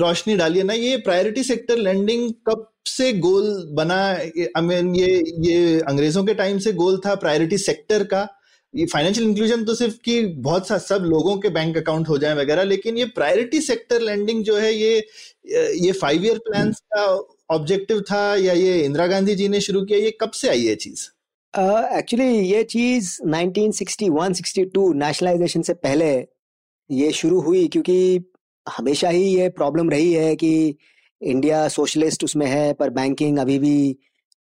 रोशनी 0.00 0.36
डालिए 0.36 0.62
ना, 0.62 0.72
ये 0.74 0.96
प्रायोरिटी 0.98 1.42
सेक्टर 1.42 1.76
लैंडिंग 1.78 2.30
कब 2.48 2.66
से 2.86 3.12
गोल 3.18 3.52
बना? 3.74 4.00
आई 4.06 4.62
मीन 4.62 4.94
ये 4.96 5.22
ये 5.40 5.80
अंग्रेज़ों 5.80 6.24
के 6.24 6.34
टाइम 6.34 6.58
से 6.58 6.72
गोल 6.74 7.00
था 7.06 7.14
प्रायोरिटी 7.16 7.58
सेक्टर 7.60 8.04
का। 8.04 8.28
ये 8.74 8.84
फाइनेंशियल 8.86 9.26
इंक्लूजन 9.26 9.64
तो 9.64 9.74
सिर्फ़ 9.74 9.94
कि 10.04 10.20
बहुत 10.44 10.66
सा 10.68 10.76
सब 10.78 11.02
लोगों 11.04 11.36
के 11.38 11.48
बैंक 11.48 11.76
अकाउंट 11.76 12.08
हो 12.08 12.16
जाए 12.18 12.34
वगैरह, 12.36 12.62
लेकिन 12.64 12.96
ये 12.98 13.04
प्रायोरिटी 13.14 13.60
सेक्टर 13.62 14.00
लैंडिंग 14.00 14.42
जो 14.44 14.56
है, 14.56 14.72
ये 14.74 15.06
ये 15.54 15.92
फाइव 15.92 16.24
ईयर 16.24 16.38
प्लान 16.38 16.72
का 16.72 17.28
ऑब्जेक्टिव 17.50 18.00
था 18.00 18.36
या 18.36 18.52
ये 18.52 18.80
इंदिरा 18.82 19.06
गांधी 19.06 19.34
जी 19.34 19.48
ने 19.48 19.60
शुरू 19.60 19.82
किया? 19.82 19.98
ये 19.98 20.18
कब 20.20 20.30
से 20.30 20.48
आई 20.48 20.64
है 20.64 20.76
चीज़? 20.76 21.06
एक्चुअली 21.98 22.38
uh, 22.38 22.42
ये 22.42 22.64
चीज़ 22.64 23.22
1961 23.22 24.34
62 24.34 24.94
नेशनलाइजेशन 24.94 25.62
से 25.62 25.74
पहले 25.74 26.26
ये 26.90 27.12
शुरू 27.12 27.40
हुई 27.40 27.68
क्योंकि 27.68 28.20
हमेशा 28.68 29.08
ही 29.08 29.22
ये 29.22 29.48
प्रॉब्लम 29.48 29.90
रही 29.90 30.12
है 30.12 30.36
कि 30.36 30.76
इंडिया 31.22 31.68
सोशलिस्ट 31.68 32.24
उसमें 32.24 32.46
है 32.46 32.72
पर 32.72 32.90
बैंकिंग 32.90 33.38
अभी 33.38 33.58
भी 33.58 33.98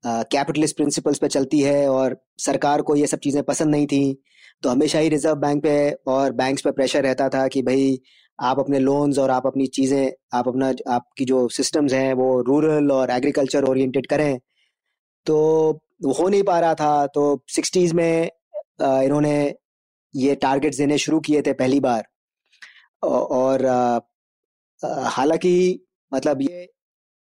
कैपिटलिस्ट 0.06 0.74
uh, 0.74 0.76
प्रिंसिपल्स 0.76 1.18
पे 1.18 1.28
चलती 1.28 1.60
है 1.60 1.88
और 1.88 2.26
सरकार 2.38 2.82
को 2.82 2.96
ये 2.96 3.06
सब 3.06 3.18
चीज़ें 3.18 3.42
पसंद 3.42 3.70
नहीं 3.70 3.86
थी। 3.86 4.22
तो 4.62 4.68
हमेशा 4.68 4.98
ही 4.98 5.08
रिज़र्व 5.08 5.34
बैंक 5.34 5.62
पे 5.62 5.90
और 6.06 6.32
बैंक्स 6.32 6.62
पे 6.62 6.70
प्रेशर 6.70 7.02
रहता 7.02 7.28
था 7.28 7.48
कि 7.48 7.62
भाई 7.62 8.00
आप 8.40 8.58
अपने 8.58 8.78
लोन्स 8.78 9.18
और 9.18 9.30
आप 9.30 9.46
अपनी 9.46 9.66
चीज़ें, 9.68 10.12
आप 10.34 10.48
अपना 10.48 10.72
आपकी 10.88 11.24
जो 11.24 11.48
सिस्टम्स 11.50 11.92
हैं 11.92 12.12
वो 12.14 12.40
रूरल 12.42 12.90
और 12.92 13.10
एग्रीकल्चर 13.10 13.64
ओरिएंटेड 13.64 14.06
करें। 14.06 14.38
तो 15.26 15.36
हो 16.16 16.28
नहीं 16.28 16.42
पा 16.42 16.58
रहा 16.60 16.74
था 16.74 17.06
तो 17.08 17.42
सिक्सटीज 17.48 17.92
में 17.92 18.30
इन्होंने 18.82 19.34
ये 20.14 20.34
टारगेट्स 20.36 20.78
देने 20.78 20.98
शुरू 20.98 21.20
किए 21.20 21.42
थे 21.42 21.52
पहली 21.54 21.80
बार। 21.80 22.06
और 23.02 23.66
हालाँकि 24.82 25.80
मतलब 26.12 26.42
ये 26.42 26.66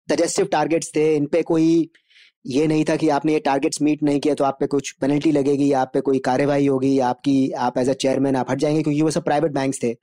सजेस्टिव 0.08 0.46
टारगेट्स 0.52 0.92
थे, 0.96 1.16
इन 1.16 1.26
पे 1.26 1.42
कोई 1.44 1.90
ये 2.46 2.68
नहीं 2.68 2.84
था 2.86 2.96
कि 2.96 3.10
आपने 3.10 3.34
ये 3.34 3.40
टारगेट्स 3.40 3.82
मीट 3.82 4.04
नहीं 4.04 4.20
किया 4.20 4.34
तो 4.36 4.44
आप 4.44 4.58
पे 4.60 4.68
कुछ 4.68 4.92
पेनल्टी 5.02 5.32
लगेगी, 5.32 5.72
आप 5.74 5.92
पे 5.94 6.02
कोई 6.02 6.20
कार्यवाही 6.20 6.66
होगी, 6.66 6.98
आपकी, 7.02 7.52
आप 7.52 7.78
एज 7.78 7.90
अ 7.90 7.94
चेयरमैन 7.96 8.36
आप 8.36 8.52
हट 8.52 8.60
जाएँगे, 8.60 8.82
क्योंकि 8.84 9.02
वो 9.02 9.12
सब 9.12 9.24
प्राइवेट 9.24 9.52
बैंक्स 9.54 9.84
थे। 9.84 9.94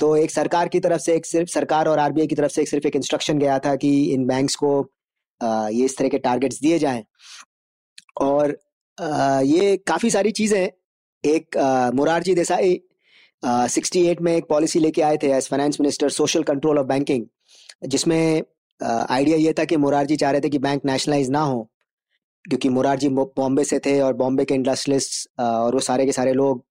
तो 0.00 0.14
एक 0.16 0.30
सरकार 0.30 0.68
की 0.68 0.80
तरफ़ 0.80 1.00
से 1.00 1.14
एक 1.16 1.26
सिर्फ़ 1.26 1.50
सरकार 1.50 1.88
और 1.88 1.98
आरबीआई 1.98 2.26
की 2.26 2.34
तरफ़ 2.34 2.52
से 2.52 2.62
एक 2.62 2.68
सिर्फ़ 2.68 2.86
एक 2.86 2.96
इंस्ट्रक्शन 2.96 3.38
गया 3.38 3.58
था 3.58 3.74
कि 3.76 3.92
इन 4.12 4.26
बैंक्स 4.26 4.54
को 4.62 4.70
ये 5.40 5.84
इस 5.84 5.96
तरह 5.98 6.08
के 6.08 6.18
टारगेट्स 6.20 6.60
दिए 6.62 6.78
जाएँ। 6.78 7.04
और 8.20 8.56
ये 9.46 9.76
काफ़ी 9.86 10.10
सारी 10.10 10.30
चीज़ें 10.32 10.68
एक 11.24 11.56
मुरारजी 11.94 12.34
देसाई 12.34 12.80
सिक्सटी 13.42 14.06
एट 14.08 14.20
में 14.22 14.34
एक 14.36 14.44
पॉलिसी 14.48 14.80
लेके 14.80 15.02
आए 15.02 15.16
थे 15.22 15.30
as 15.36 15.48
finance 15.48 15.80
minister 15.80 16.08
social 16.10 16.42
control 16.44 16.78
of 16.78 16.86
banking 16.86 17.26
जिसमें 17.88 18.42
आइडिया 18.80 19.36
ये 19.36 19.52
था 19.58 19.64
कि 19.64 19.76
मुरारजी 19.76 20.16
चाह 20.16 20.30
रहे 20.30 20.40
थे 20.40 20.48
कि 20.48 20.58
बैंक 20.58 20.84
नेशनलाइज 20.86 21.30
ना 21.30 21.40
हो, 21.40 21.62
क्योंकि 22.44 22.68
मुरारजी 22.68 23.08
बॉम्बे 23.10 23.64
से 23.64 23.78
थे 23.86 24.00
और 24.00 24.12
बॉम्बे 24.16 24.44
के 24.44 24.54
इंडस्ट्रियलिस्ट 24.54 25.40
और 25.40 25.74
वो 25.74 25.80
सारे 25.80 26.06
के 26.06 26.12
सारे 26.12 26.32
लोग 26.34 26.64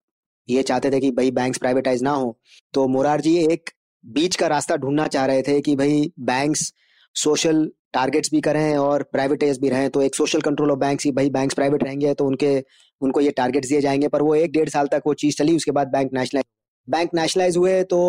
ये 0.47 0.63
चाहते 0.63 0.91
थे 0.91 0.99
कि 0.99 1.11
भाई 1.11 1.31
बैंक्स 1.31 1.59
प्राइवेटाइज 1.59 2.03
ना 2.03 2.11
हो। 2.11 2.37
तो 2.73 2.87
मुरारजी 2.87 3.37
एक 3.45 3.69
बीच 4.03 4.35
का 4.35 4.47
रास्ता 4.47 4.75
ढूंढना 4.77 5.07
चाह 5.07 5.25
रहे 5.25 5.41
थे 5.41 5.59
कि 5.61 5.75
भाई 5.75 6.11
बैंक्स 6.21 6.71
सोशल 7.15 7.69
टारगेट्स 7.93 8.29
भी 8.31 8.41
करें 8.41 8.77
और 8.77 9.03
प्राइवेटाइज 9.03 9.59
भी 9.61 9.69
रहें। 9.69 9.89
तो 9.89 10.01
एक 10.01 10.15
सोशल 10.15 10.41
कंट्रोल 10.41 10.71
ऑफ़ 10.71 10.79
बैंक्स 10.79 11.05
ही 11.05 11.11
भाई 11.11 11.29
बैंक्स 11.29 11.55
प्राइवेट 11.55 11.83
रहेंगे 11.83 12.13
तो 12.13 12.25
उनके, 12.25 12.57
उनको 13.01 13.21
ये 13.21 13.31
टारगेट्स 13.31 13.69
दिए 13.69 13.81
जाएँगे। 13.81 14.07
पर 14.07 14.21
वो 14.21 14.35
एक 14.35 14.51
डेढ़ 14.51 14.69
साल 14.69 14.87
तक 14.87 15.01
वो 15.07 15.13
चीज़ 15.15 15.37
चली, 15.37 15.55
उसके 15.55 15.71
बाद 15.71 15.87
बैंक 15.87 16.13
नेशनलाइज 16.13 16.45
बैंक 16.87 17.09
नेशनलाइज 17.15 17.57
हुए 17.57 17.83
तो 17.83 17.99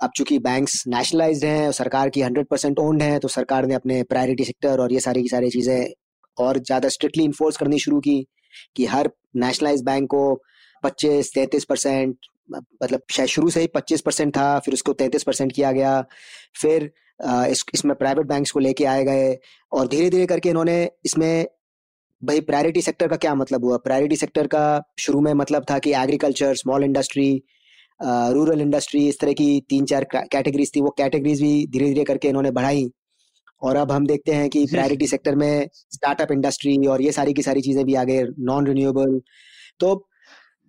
अब 0.00 0.10
चूँकि 0.16 0.38
बैंक्स 0.38 0.82
नेशनलाइज 0.88 1.44
हैं 1.44 1.66
और 1.66 1.72
सरकार 1.72 2.10
की 2.10 2.20
हंड्रेड 2.20 2.46
परसेंट 2.46 2.78
ओन्ड 2.78 3.02
है 3.02 3.18
तो 3.18 3.28
सरकार 3.28 3.66
ने 3.66 3.74
अपने 3.74 4.02
प्रायोरिटी 4.02 4.44
सेक्टर 4.44 4.80
और 4.80 4.92
ये 4.92 5.00
सारी 5.00 5.22
की 5.22 5.28
सारी 5.28 5.50
चीज़ें 5.50 5.92
और 6.38 6.58
ज़्यादा 6.58 6.88
स्ट्रिक्टली 6.88 7.24
इन्फोर्स 7.24 7.56
करनी 7.56 7.78
शुरू 7.78 7.98
की 8.00 8.20
कि 8.76 8.86
हर 8.86 9.10
नेशनलाइज 9.36 9.82
बैंक 9.82 10.06
को 10.10 10.22
पच्चीस 10.82 11.34
तैंतीस 11.34 11.64
परसेंट 11.64 12.16
मतलब 12.82 13.00
शायद 13.10 13.28
शुरू 13.28 13.50
से 13.50 13.60
ही 13.60 13.66
पच्चीस 13.66 14.00
परसेंट 14.00 14.36
था 14.36 14.58
फिर 14.58 14.74
उसको 14.74 14.92
तैंतीस 14.92 15.22
परसेंट 15.22 15.52
किया 15.52 15.72
गया 15.72 16.04
फिर 16.60 16.90
इस 17.22 17.64
इसमें 17.74 17.94
प्राइवेट 17.96 18.26
बैंक्स 18.26 18.50
को 18.50 18.60
लेके 18.60 18.84
आए 18.84 19.04
गए 19.04 19.38
और 19.72 19.88
धीरे 19.88 20.10
धीरे 20.10 20.26
करके 20.26 20.48
इन्होंने 20.48 20.90
इसमें 21.04 21.46
भाई 22.24 22.40
प्रायोरिटी 22.40 22.82
सेक्टर 22.82 23.08
का 23.08 23.16
क्या 23.16 23.34
मतलब 23.34 23.64
हुआ? 23.64 23.76
प्रायोरिटी 23.76 24.16
सेक्टर 24.16 24.46
का 24.46 24.82
शुरू 24.98 25.20
में 25.20 25.32
मतलब 25.34 25.64
था 25.70 25.78
कि 25.78 25.92
agriculture 25.92 26.54
small 26.54 26.84
industry 26.84 27.42
rural 28.02 28.60
industry 28.60 29.08
इस 29.08 29.20
तरह 29.20 29.32
की 29.32 29.60
तीन 29.68 29.84
चार 29.84 30.04
कैटेगरीज 30.14 30.74
थी 30.76 30.80
वो 30.80 30.90
कैटेगरीज 30.90 31.42
भी 31.42 31.66
धीरे 31.66 31.86
धीरे 31.86 32.04
करके 32.04 32.28
इन्होंने 32.28 32.50
बढ़ाई 32.50 32.90
और 33.62 33.76
अब 33.76 33.92
हम 33.92 34.06
देखते 34.06 34.32
हैं 34.32 34.48
कि 34.50 34.66
प्रायोरिटी 34.66 35.06
सेक्टर 35.06 35.34
में 35.34 35.68
स्टार्टअप 35.74 36.32
इंडस्ट्री 36.32 36.76
और 36.86 37.02
ये 37.02 37.12
सारी 37.12 37.32
की 37.32 37.42
सारी 37.42 37.60
चीज़ें 37.60 37.84
भी 37.84 37.94
आ 37.94 38.04
गए 38.04 38.22
नॉन 38.38 38.66
रिन्यूएबल 38.66 39.20
तो 39.80 40.09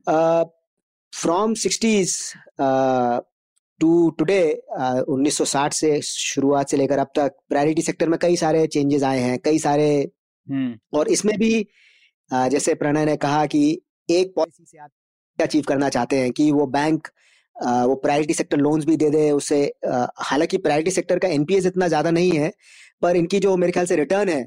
फ्रॉम 0.08 1.54
सिक्सटीज 1.56 2.18
टू 3.82 4.10
टुडे 4.18 4.42
1960 4.80 5.74
से 5.74 6.00
शुरुआत 6.04 6.70
से 6.70 6.78
लेकर 6.78 7.00
अब 7.00 7.08
तक 7.16 7.36
प्रायोरिटी 7.50 7.82
सेक्टर 7.82 8.10
में 8.10 8.18
कई 8.20 8.36
सारे 8.38 8.66
चेंजेस 8.68 9.04
आए 9.04 9.20
हैं 9.20 9.38
कई 9.40 9.60
सारे 9.60 9.88
हम्म। 10.48 10.98
और 10.98 11.08
इसमें 11.10 11.38
भी 11.38 11.54
uh, 12.32 12.48
जैसे 12.50 12.74
प्रणय 12.76 13.06
ने 13.06 13.16
कहा 13.18 13.46
कि 13.46 13.64
एक 14.10 14.34
पॉलिसी 14.36 14.66
से 14.66 14.78
आप 14.78 14.92
अचीव 15.40 15.64
करना 15.68 15.90
चाहते 15.90 16.20
हैं 16.20 16.32
कि 16.32 16.52
वो 16.52 16.66
बैंक 16.68 17.08
uh, 17.56 17.86
वो 17.86 17.96
प्रायोरिटी 17.98 18.34
सेक्टर 18.34 18.58
लोन्स 18.58 18.86
भी 18.86 18.98
दे 18.98 19.10
दे 19.10 19.30
उससे 19.32 19.62
uh, 19.88 20.08
हालाँकि 20.22 20.58
प्रायोरिटी 20.60 20.92
सेक्टर 20.92 21.20
का 21.20 21.28
एनपीएस 21.30 21.66
इतना 21.66 21.88
ज़्यादा 21.88 22.12
नहीं 22.12 22.32
है 22.34 22.52
पर 23.02 23.16
इनकी 23.16 23.40
जो 23.40 23.56
मेरे 23.58 23.72
ख्याल 23.72 23.86
से 23.86 23.96
रिटर्न 23.96 24.30
है 24.30 24.46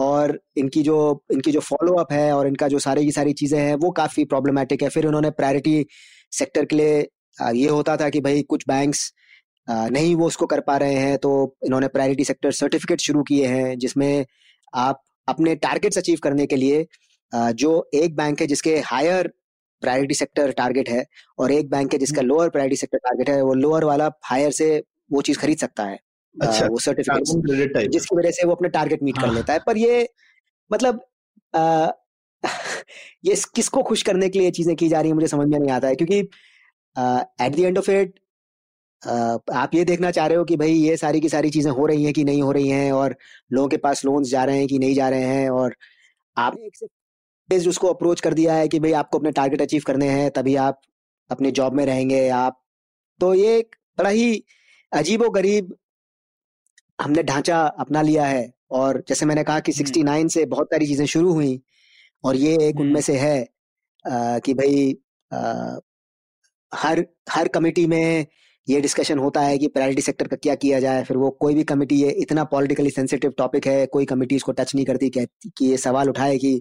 और 0.00 0.38
इनकी 0.58 0.82
जो 0.82 0.98
इनकी 1.32 1.52
जो 1.52 1.60
फॉलो 1.62 1.94
अप 2.00 2.12
है 2.12 2.32
और 2.32 2.46
इनका 2.48 2.68
जो 2.68 2.78
सारी 2.78 3.04
की 3.04 3.12
सारी 3.12 3.32
चीज़ें 3.34 3.58
हैं 3.60 3.74
वो 3.76 3.90
काफ़ी 3.92 4.24
प्रॉब्लमेटिक 4.26 4.82
है। 4.82 4.88
फिर 4.88 5.06
उन्होंने 5.06 5.30
प्रायोरिटी 5.32 5.86
सेक्टर 6.32 6.64
के 6.64 6.76
लिए 6.76 6.98
ये 7.38 7.68
होता 7.68 7.96
था 7.96 8.08
कि 8.10 8.20
भाई 8.20 8.42
कुछ 8.48 8.64
बैंक्स 8.68 9.12
नहीं 9.68 10.14
वो 10.16 10.26
उसको 10.26 10.46
कर 10.46 10.60
पा 10.60 10.76
रहे 10.78 10.94
हैं 10.96 11.18
तो 11.18 11.32
इन्होंने 11.66 11.88
प्रायोरिटी 11.88 12.24
सेक्टर 12.24 12.52
सर्टिफिकेट 12.52 13.00
शुरू 13.00 13.22
किए 13.24 13.46
हैं 13.46 13.78
जिसमें 13.78 14.24
आप 14.78 15.02
अपने 15.28 15.54
टारगेट्स 15.58 15.98
अचीव 15.98 16.18
करने 16.22 16.46
के 16.46 16.56
लिए 16.56 16.86
जो 17.54 17.70
एक 17.94 18.16
बैंक 18.16 18.40
है 18.40 18.46
जिसके 18.46 18.76
हायर 18.86 19.28
प्रायोरिटी 19.82 20.14
सेक्टर 20.14 20.50
टारगेट 20.52 20.88
है 20.88 21.04
और 21.38 21.52
एक 21.52 21.70
बैंक 21.70 21.92
है 21.92 21.98
जिसका 21.98 22.22
लोअर 22.22 22.48
प्रायोरिटी 22.50 22.76
सेक्टर 22.76 22.98
टारगेट 22.98 23.30
है 23.30 23.42
वो 23.42 23.54
लोअर 23.56 23.84
वाला 23.84 24.10
हायर 24.24 24.50
से 24.52 24.68
वो 25.12 25.22
चीज़ 25.22 25.38
खरीद 25.38 25.58
सकता 25.58 25.84
है। 25.84 25.98
अच्छा, 26.36 26.66
वो 26.66 26.78
सर्टिफिकेट 26.78 27.90
जिसकी 27.90 28.16
वजह 28.16 28.30
से 28.30 28.46
वो 28.46 28.54
अपने 28.54 28.68
टारगेट 28.68 29.02
मीट 29.02 29.18
कर 29.18 29.26
हाँ। 29.26 29.34
लेता 29.34 29.52
है। 29.52 29.58
पर 29.66 29.76
ये 29.78 30.08
मतलब 30.70 31.00
आ, 31.54 31.88
ये 33.24 33.36
किसको 33.54 33.82
खुश 33.82 34.02
करने 34.02 34.28
के 34.28 34.38
लिए 34.38 34.50
चीज़ें 34.50 34.76
की 34.76 34.88
जा 34.88 35.00
रही 35.00 35.10
है 35.10 35.14
मुझे 35.14 35.26
समझ 35.26 35.48
में 35.48 35.58
नहीं 35.58 35.70
आता 35.70 35.88
है। 35.88 35.94
क्योंकि 35.96 36.18
at 37.42 37.56
the 37.56 37.60
end 37.60 37.78
of 37.78 37.90
it 37.90 38.20
आप 39.54 39.74
ये 39.74 39.84
देखना 39.84 40.10
चाह 40.10 40.26
रहे 40.26 40.38
हो 40.38 40.44
कि 40.44 40.56
भाई 40.56 40.72
ये 40.72 40.96
सारी 40.96 41.20
की 41.20 41.28
सारी 41.28 41.50
चीज़ें 41.50 41.72
हो 41.72 41.86
रही 41.86 42.04
हैं 42.04 42.12
कि 42.14 42.24
नहीं 42.24 42.42
हो 42.42 42.52
रही 42.52 42.68
हैं 42.68 42.92
और 42.92 43.16
लोगों 43.52 43.68
के 43.68 43.76
पास 43.76 44.04
लोन्स 44.04 44.28
जा 44.28 44.44
रहे 44.44 44.58
हैं 44.58 44.66
कि 44.68 44.78
नहीं 44.78 44.94
जा 44.94 45.08
रहे 45.08 45.24
हैं 45.24 45.50
और 45.50 45.76
आपने 46.36 46.66
एक 46.66 47.68
उसको 47.68 47.88
अप्रोच 47.88 48.20
कर 48.20 48.34
दिया 48.34 48.54
है 48.54 48.68
कि 48.68 48.80
भाई 48.80 48.92
आपको 48.92 49.18
अपने 49.18 49.32
टारगेट 49.32 49.62
अचीव 49.62 49.82
करने 49.86 50.08
हैं 50.10 50.30
तभी 50.30 50.56
आप 50.58 50.80
अपने 51.30 51.50
जॉब 51.52 51.74
में 51.74 51.86
रहेंगे। 51.86 52.28
आप 52.30 52.60
तो 53.20 53.34
ये 53.34 53.58
एक 53.58 53.76
बड़ा 53.98 54.10
ही 54.10 54.44
अजीबो 54.92 55.30
गरीब 55.30 55.74
हमने 57.00 57.22
ढांचा 57.22 57.60
अपना 57.78 58.02
लिया 58.02 58.24
है 58.26 58.50
और 58.72 59.02
जैसे 59.08 59.26
मैंने 59.26 59.44
कहा 59.44 59.60
कि 59.60 59.72
69 59.74 60.08
हम्म। 60.08 60.28
से 60.28 60.44
बहुत 60.46 60.66
सारी 60.66 60.86
चीज़ें 60.86 61.06
शुरू 61.06 61.32
हुई 61.32 61.60
और 62.24 62.36
ये 62.36 62.52
एक 62.58 62.76
हम्म। 62.76 62.80
उनमें 62.80 63.00
से 63.00 63.16
है 63.18 63.40
आ, 64.04 64.38
कि 64.38 64.54
भाई 64.54 64.94
आ, 65.30 65.78
हर 66.72 67.04
हर 67.30 67.48
कमेटी 67.48 67.86
में 67.86 68.26
ये 68.68 68.80
डिस्कशन 68.80 69.18
होता 69.18 69.40
है 69.40 69.56
कि 69.58 69.68
प्रायोरिटी 69.68 70.02
सेक्टर 70.02 70.28
का 70.28 70.36
क्या 70.36 70.54
किया 70.54 70.80
जाए 70.80 71.02
फिर 71.04 71.16
वो 71.16 71.30
कोई 71.40 71.54
भी 71.54 71.64
कमेटी 71.64 71.96
ये 71.96 72.10
इतना 72.20 72.44
पॉलिटिकली 72.46 72.90
सेंसिटिव 72.90 73.32
टॉपिक 73.38 73.66
है 73.66 73.86
कोई 73.88 74.04
कमेटी 74.06 74.36
इसको 74.36 74.52
टच 74.52 74.74
नहीं 74.74 74.84
करती 74.86 75.08
कहती 75.10 75.50
कि 75.58 75.66
ये 75.66 75.76
सवाल 75.78 76.08
उठाए 76.08 76.36
कि 76.38 76.52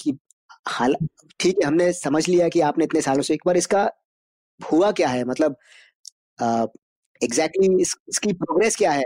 कि 0.00 0.16
हाल 0.68 0.96
ठीक 1.40 1.58
है 1.62 1.66
हमने 1.66 1.92
समझ 1.94 2.28
लिया 2.28 2.48
कि 2.48 2.60
आपने 2.62 2.84
इतने 2.84 3.00
सालों 3.02 3.22
से 3.22 3.34
एक 3.34 3.42
बार 3.46 3.56
इसका 3.56 3.88
हुआ 4.60 4.90
क्या 4.92 5.08
है 5.08 5.24
मतलब 5.24 5.56
एग्जैक्टली 6.40 7.66
exactly 7.66 7.80
इस, 7.80 7.96
इसकी 8.08 8.32
प्रोग्रेस 8.34 8.76
क्या 8.76 8.92
है 8.92 9.04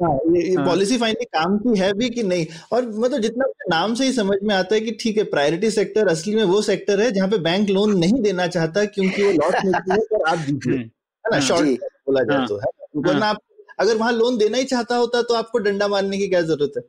पॉलिसी 0.00 0.98
फाइंडिंग 0.98 1.36
हाँ। 1.36 1.44
काम 1.44 1.58
की 1.58 1.80
है 1.80 1.92
भी 1.92 2.10
कि 2.10 2.22
नहीं? 2.22 2.46
और 2.72 2.88
मतलब 2.88 3.20
जितना 3.20 3.44
नाम 3.70 3.94
से 3.94 4.04
ही 4.04 4.12
समझ 4.12 4.38
में 4.42 4.54
आता 4.54 4.74
है 4.74 4.80
कि 4.80 4.90
ठीक 5.00 5.16
है 5.16 5.24
प्रायोरिटी 5.24 5.70
सेक्टर 5.70 6.08
असली 6.08 6.34
में 6.34 6.44
वो 6.44 6.62
सेक्टर 6.62 7.00
है 7.00 7.10
जहाँ 7.10 7.28
पे 7.28 7.38
बैंक 7.38 7.70
लोन 7.70 7.98
नहीं 7.98 8.22
देना 8.22 8.46
चाहता 8.46 8.84
क्योंकि 8.84 9.22
वो 9.22 9.32
लॉस 9.32 9.54
मेकिंग 9.64 9.92
है 9.92 10.18
और 10.18 10.28
आप 10.28 10.38
दीजिए 10.38 10.74
हम्म। 10.74 10.82
है 10.82 11.30
ना? 11.32 11.40
शॉर्ट 11.40 11.66
हाँ। 11.66 11.76
बोला 12.06 12.22
जाए 12.22 12.46
तो 12.46 12.56
है 12.56 12.66
वरना 12.96 13.26
आप 13.26 13.38
अगर 13.80 13.96
वहाँ 13.96 14.12
लोन 14.12 14.38
देना 14.38 14.58
ही 14.58 14.64
चाहता 14.64 14.96
होता 14.96 15.22
तो 15.22 15.34
आपको 15.34 15.58
डंडा 15.58 15.88
मारने 15.88 16.18
की 16.18 16.28
क्या 16.28 16.42
ज़रूरत 16.42 16.72
है? 16.76 16.82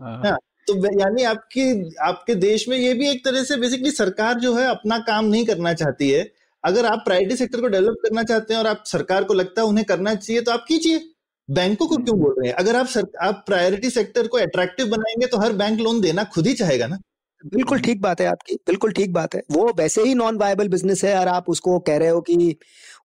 हाँ। 0.00 0.36
तो 0.66 1.00
यानी 1.00 1.22
आपकी 1.22 1.94
आपके 1.98 2.34
देश 2.34 2.68
में 2.68 2.76
ये 2.76 2.94
भी 2.94 3.10
एक 3.10 3.24
तरह 3.24 3.42
से 3.42 3.56
बेसिकली 3.56 3.90
सरकार 3.90 4.34
जो 4.34 4.54
है 4.54 4.66
अपना 4.66 4.98
काम 4.98 5.24
नहीं 5.24 5.46
करना 5.46 5.72
चाहती 5.72 6.10
है। 6.10 6.32
अगर 6.64 6.86
आप 6.86 7.02
प्रायोरिटी 7.04 7.36
सेक्टर 7.36 7.60
को 7.60 7.66
डेवलप 7.66 7.96
करना 8.02 8.22
चाहते 8.22 8.54
हैं 8.54 8.60
और 8.60 8.66
आप 8.66 8.84
सरकार 8.86 9.24
को 9.24 9.34
लगता 9.34 9.62
है 9.62 9.68
उन्हें 9.68 9.86
करना 9.86 10.14
चाहिए 10.14 10.42
तो 10.42 10.50
आप 10.50 10.64
कीजिए 10.68 11.10
बैंकों 11.48 11.86
को 11.86 11.96
क्यों 11.96 12.18
बोल 12.18 12.34
रहे 12.38 12.48
हैं? 12.48 12.54
अगर 12.56 12.76
आप 12.76 12.86
सर, 12.86 13.06
आप 13.22 13.42
प्रायोरिटी 13.46 13.90
सेक्टर 13.90 14.26
को 14.26 14.38
अट्रैक्टिव 14.38 14.86
बनाएँगे 14.86 15.26
तो 15.26 15.38
हर 15.38 15.52
बैंक 15.52 15.80
लोन 15.80 16.00
देना 16.00 16.24
खुद 16.24 16.46
ही 16.46 16.54
चाहेगा 16.54 16.86
ना? 16.86 16.98
बिल्कुल 17.44 17.80
ठीक 17.80 18.00
बात 18.00 18.20
है 18.20 18.26
आपकी 18.26 18.54
बिल्कुल 18.66 18.92
ठीक 18.92 19.12
बात 19.12 19.34
है। 19.34 19.42
वो 19.50 19.72
वैसे 19.78 20.02
ही 20.02 20.14
नॉन 20.14 20.36
वायबल 20.36 20.68
बिज़नेस 20.68 21.04
है 21.04 21.18
और 21.20 21.28
आप 21.28 21.48
उसको 21.50 21.78
कह 21.78 21.96
रहे 21.96 22.08
हो 22.08 22.20
कि 22.20 22.56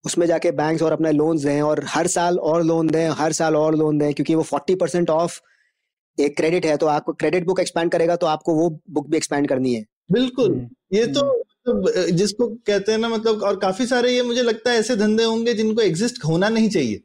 उसमें 0.06 0.26
जाके 0.28 0.52
बैंक्स 0.52 0.84
और 0.84 0.92
अपने 0.92 1.12
लोन 1.12 1.38
दें 1.38 1.62
और 1.62 1.84
हर 1.88 2.08
साल 2.08 2.38
और 2.40 2.64
लोन 2.64 2.88
दें 2.88 3.10
हर 3.10 3.32
साल 3.34 3.56
और 3.56 3.76
लोन 3.76 3.98
दें 3.98 4.14
क्योंकि 4.14 4.36
वो 4.36 4.44
फोर्टी 4.44 4.76
परसेंट 4.76 5.10
ऑफ़ 5.10 5.40
एक 6.18 6.36
क्रेडिट 6.38 6.66
है 6.66 6.78
तो 6.78 6.86
आपको 6.86 7.14
क्रेडिट 7.14 7.46
बुक 7.46 7.60
एक्सपैंड 7.60 7.92
करेगा 7.92 8.16
तो 8.16 8.28
आपको 8.28 8.54
वो 8.56 8.70
बुक 8.90 9.10
भी 9.10 9.18
एक्सपैंड 9.18 9.48
करनी 9.48 9.74
है। 9.74 9.84
बिल्कुल 10.12 10.52
हम्म, 10.52 10.68
ये 10.94 11.06
तो 11.08 11.20
हम्म। 11.22 11.80
मतलब 11.80 12.16
जिसको 12.16 12.48
कहते 12.68 12.92
हैं 12.92 13.00
ना 13.00 13.10
मतलब 13.10 13.44
और 13.44 13.58
काफ़ी 13.60 13.86
सारे 13.86 14.12
ये 14.12 14.22
मुझे 14.24 14.42
लगता 14.44 14.72
है 14.72 14.80
ऐसे 14.80 14.96
धंधे 14.96 15.24
होंगे 15.24 15.54
जिनको 15.54 15.82
एग्जिस्ट 15.82 16.24
होना 16.26 16.50
नहीं 16.50 16.70
चाहिए। 16.70 17.02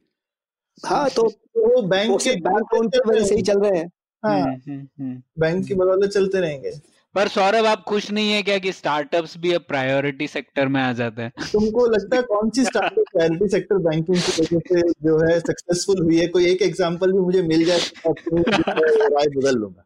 हाँ 0.86 1.10
तो 1.10 1.22
वो 1.56 1.82
बैंक 1.82 2.20
के 2.22 2.30
बैंक 2.30 2.74
लोन 2.74 2.88
की 2.88 2.98
वजह 3.06 3.24
से 3.24 3.34
ही 3.34 3.42
चल 3.42 3.60
रहे 3.60 3.78
हैं। 3.78 3.90
हाँ। 4.24 4.44
Bank 4.44 4.62
hmm, 4.68 4.88
hmm, 5.04 5.22
hmm. 5.46 5.62
की 5.62 5.74
बदौलत 5.74 6.10
चलते 6.10 6.40
रहेंगे। 6.40 6.93
पर 7.14 7.28
सौरभ 7.28 7.66
आप 7.66 7.82
खुश 7.88 8.10
नहीं 8.10 8.30
है 8.32 8.42
क्या 8.42 8.58
कि 8.58 8.72
स्टार्टअप्स 8.72 9.36
भी 9.38 9.52
अब 9.54 9.64
प्रायोरिटी 9.68 10.26
सेक्टर 10.28 10.68
में 10.68 10.80
आ 10.82 10.92
जाते 10.92 11.22
हैं? 11.22 11.32
तुमको 11.52 11.86
लगता 11.86 12.16
है 12.16 12.22
कौन 12.24 12.50
सी 12.50 12.64
स्टार्टअप 12.64 13.04
प्रायोरिटी 13.12 13.48
सेक्टर 13.50 13.78
बैंकिंग 13.84 14.16
की 14.18 14.42
वजह 14.42 14.58
से 14.60 14.80
जो 15.04 15.18
है 15.20 15.38
सक्सेसफुल 15.40 16.02
हुई 16.02 16.18
है? 16.18 16.26
कोई 16.28 16.46
एक 16.46 16.62
एग्जांपल 16.62 17.12
भी 17.12 17.18
मुझे 17.18 17.42
मिल 17.44 17.64
जाए 17.64 17.78
तो 18.06 18.36
राय 18.38 19.26
बदल 19.36 19.58
लूँगा। 19.58 19.84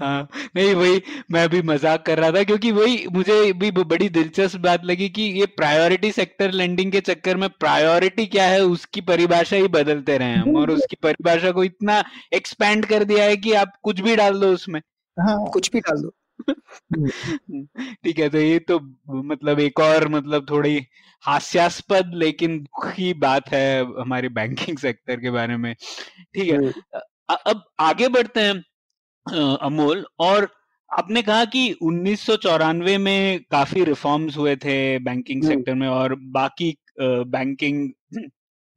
हाँ 0.00 0.28
नहीं 0.56 0.74
वही 0.74 1.02
मैं 1.32 1.48
भी 1.48 1.60
मज़ाक 1.62 2.04
कर 2.06 2.18
रहा 2.18 2.30
था 2.30 2.42
क्योंकि 2.42 2.70
वही 2.72 3.06
मुझे 3.12 3.52
भी 3.52 3.70
बड़ी 3.72 4.08
दिलचस्प 4.10 4.58
बात 4.60 4.84
लगी 4.84 5.08
कि 5.08 5.22
ये 5.38 5.46
प्रायोरिटी 5.56 6.10
सेक्टर 6.12 6.52
लेंडिंग 6.52 6.92
के 6.92 7.00
चक्कर 7.00 7.36
में 7.36 7.48
प्रायोरिटी 7.60 8.26
क्या 8.26 8.44
है 8.44 8.60
उसकी 8.66 9.00
परिभाषा 9.02 9.56
ही 9.56 9.68
बदलते 9.70 10.18
रहे 10.18 10.34
हम 10.34 10.56
और 10.56 10.70
उसकी 10.70 10.96
परिभाषा 11.02 11.50
को 11.50 11.64
इतना 11.64 12.02
एक्सपैंड 12.34 12.86
कर 12.86 13.04
दिया 13.04 13.24
है 13.24 13.36
कि 13.36 13.52
आप 13.54 13.72
कुछ 13.82 14.00
भी 14.00 14.16
डाल 14.16 14.40
दो 14.40 14.52
उसमें। 14.52 14.80
हाँ 15.16 15.38
कुछ 15.52 15.70
भी 15.72 15.80
डाल 15.80 16.02
दो 16.02 16.12
ठीक 18.04 18.18
है 18.18 18.28
तो 18.28 18.38
ये 18.38 18.58
तो 18.60 18.78
मतलब 19.24 19.60
एक 19.60 19.80
और 19.80 20.08
मतलब 20.08 20.46
थोड़ी 20.50 20.86
हास्यास्पद 21.24 22.10
लेकिन 22.14 22.58
दुखी 22.60 23.12
बात 23.16 23.48
है 23.48 23.82
हमारे 24.00 24.28
बैंकिंग 24.30 24.78
सेक्टर 24.78 25.20
के 25.20 25.30
बारे 25.30 25.56
में 25.56 25.74
ठीक 25.74 26.48
है 26.48 26.56
हम्म। 26.56 27.00
अब 27.46 27.62
आगे 27.80 28.08
बढ़ते 28.08 28.40
हैं 28.40 29.54
अमोल 29.60 30.04
और 30.20 30.48
आपने 30.90 31.22
कहा 31.22 31.44
कि 31.44 31.70
उन्नीस 31.82 32.20
सौ 32.20 32.36
चौरानवे 32.36 32.96
में 32.98 33.40
काफ़ी 33.50 33.84
रिफॉर्म्स 33.84 34.36
हुए 34.36 34.56
थे 34.56 34.76
बैंकिंग 35.00 35.42
सेक्टर 35.42 35.72
हम्म। 35.72 35.80
में 35.80 35.88
और 35.88 36.14
बाकी 36.32 36.74
बैंकिंग 37.00 37.88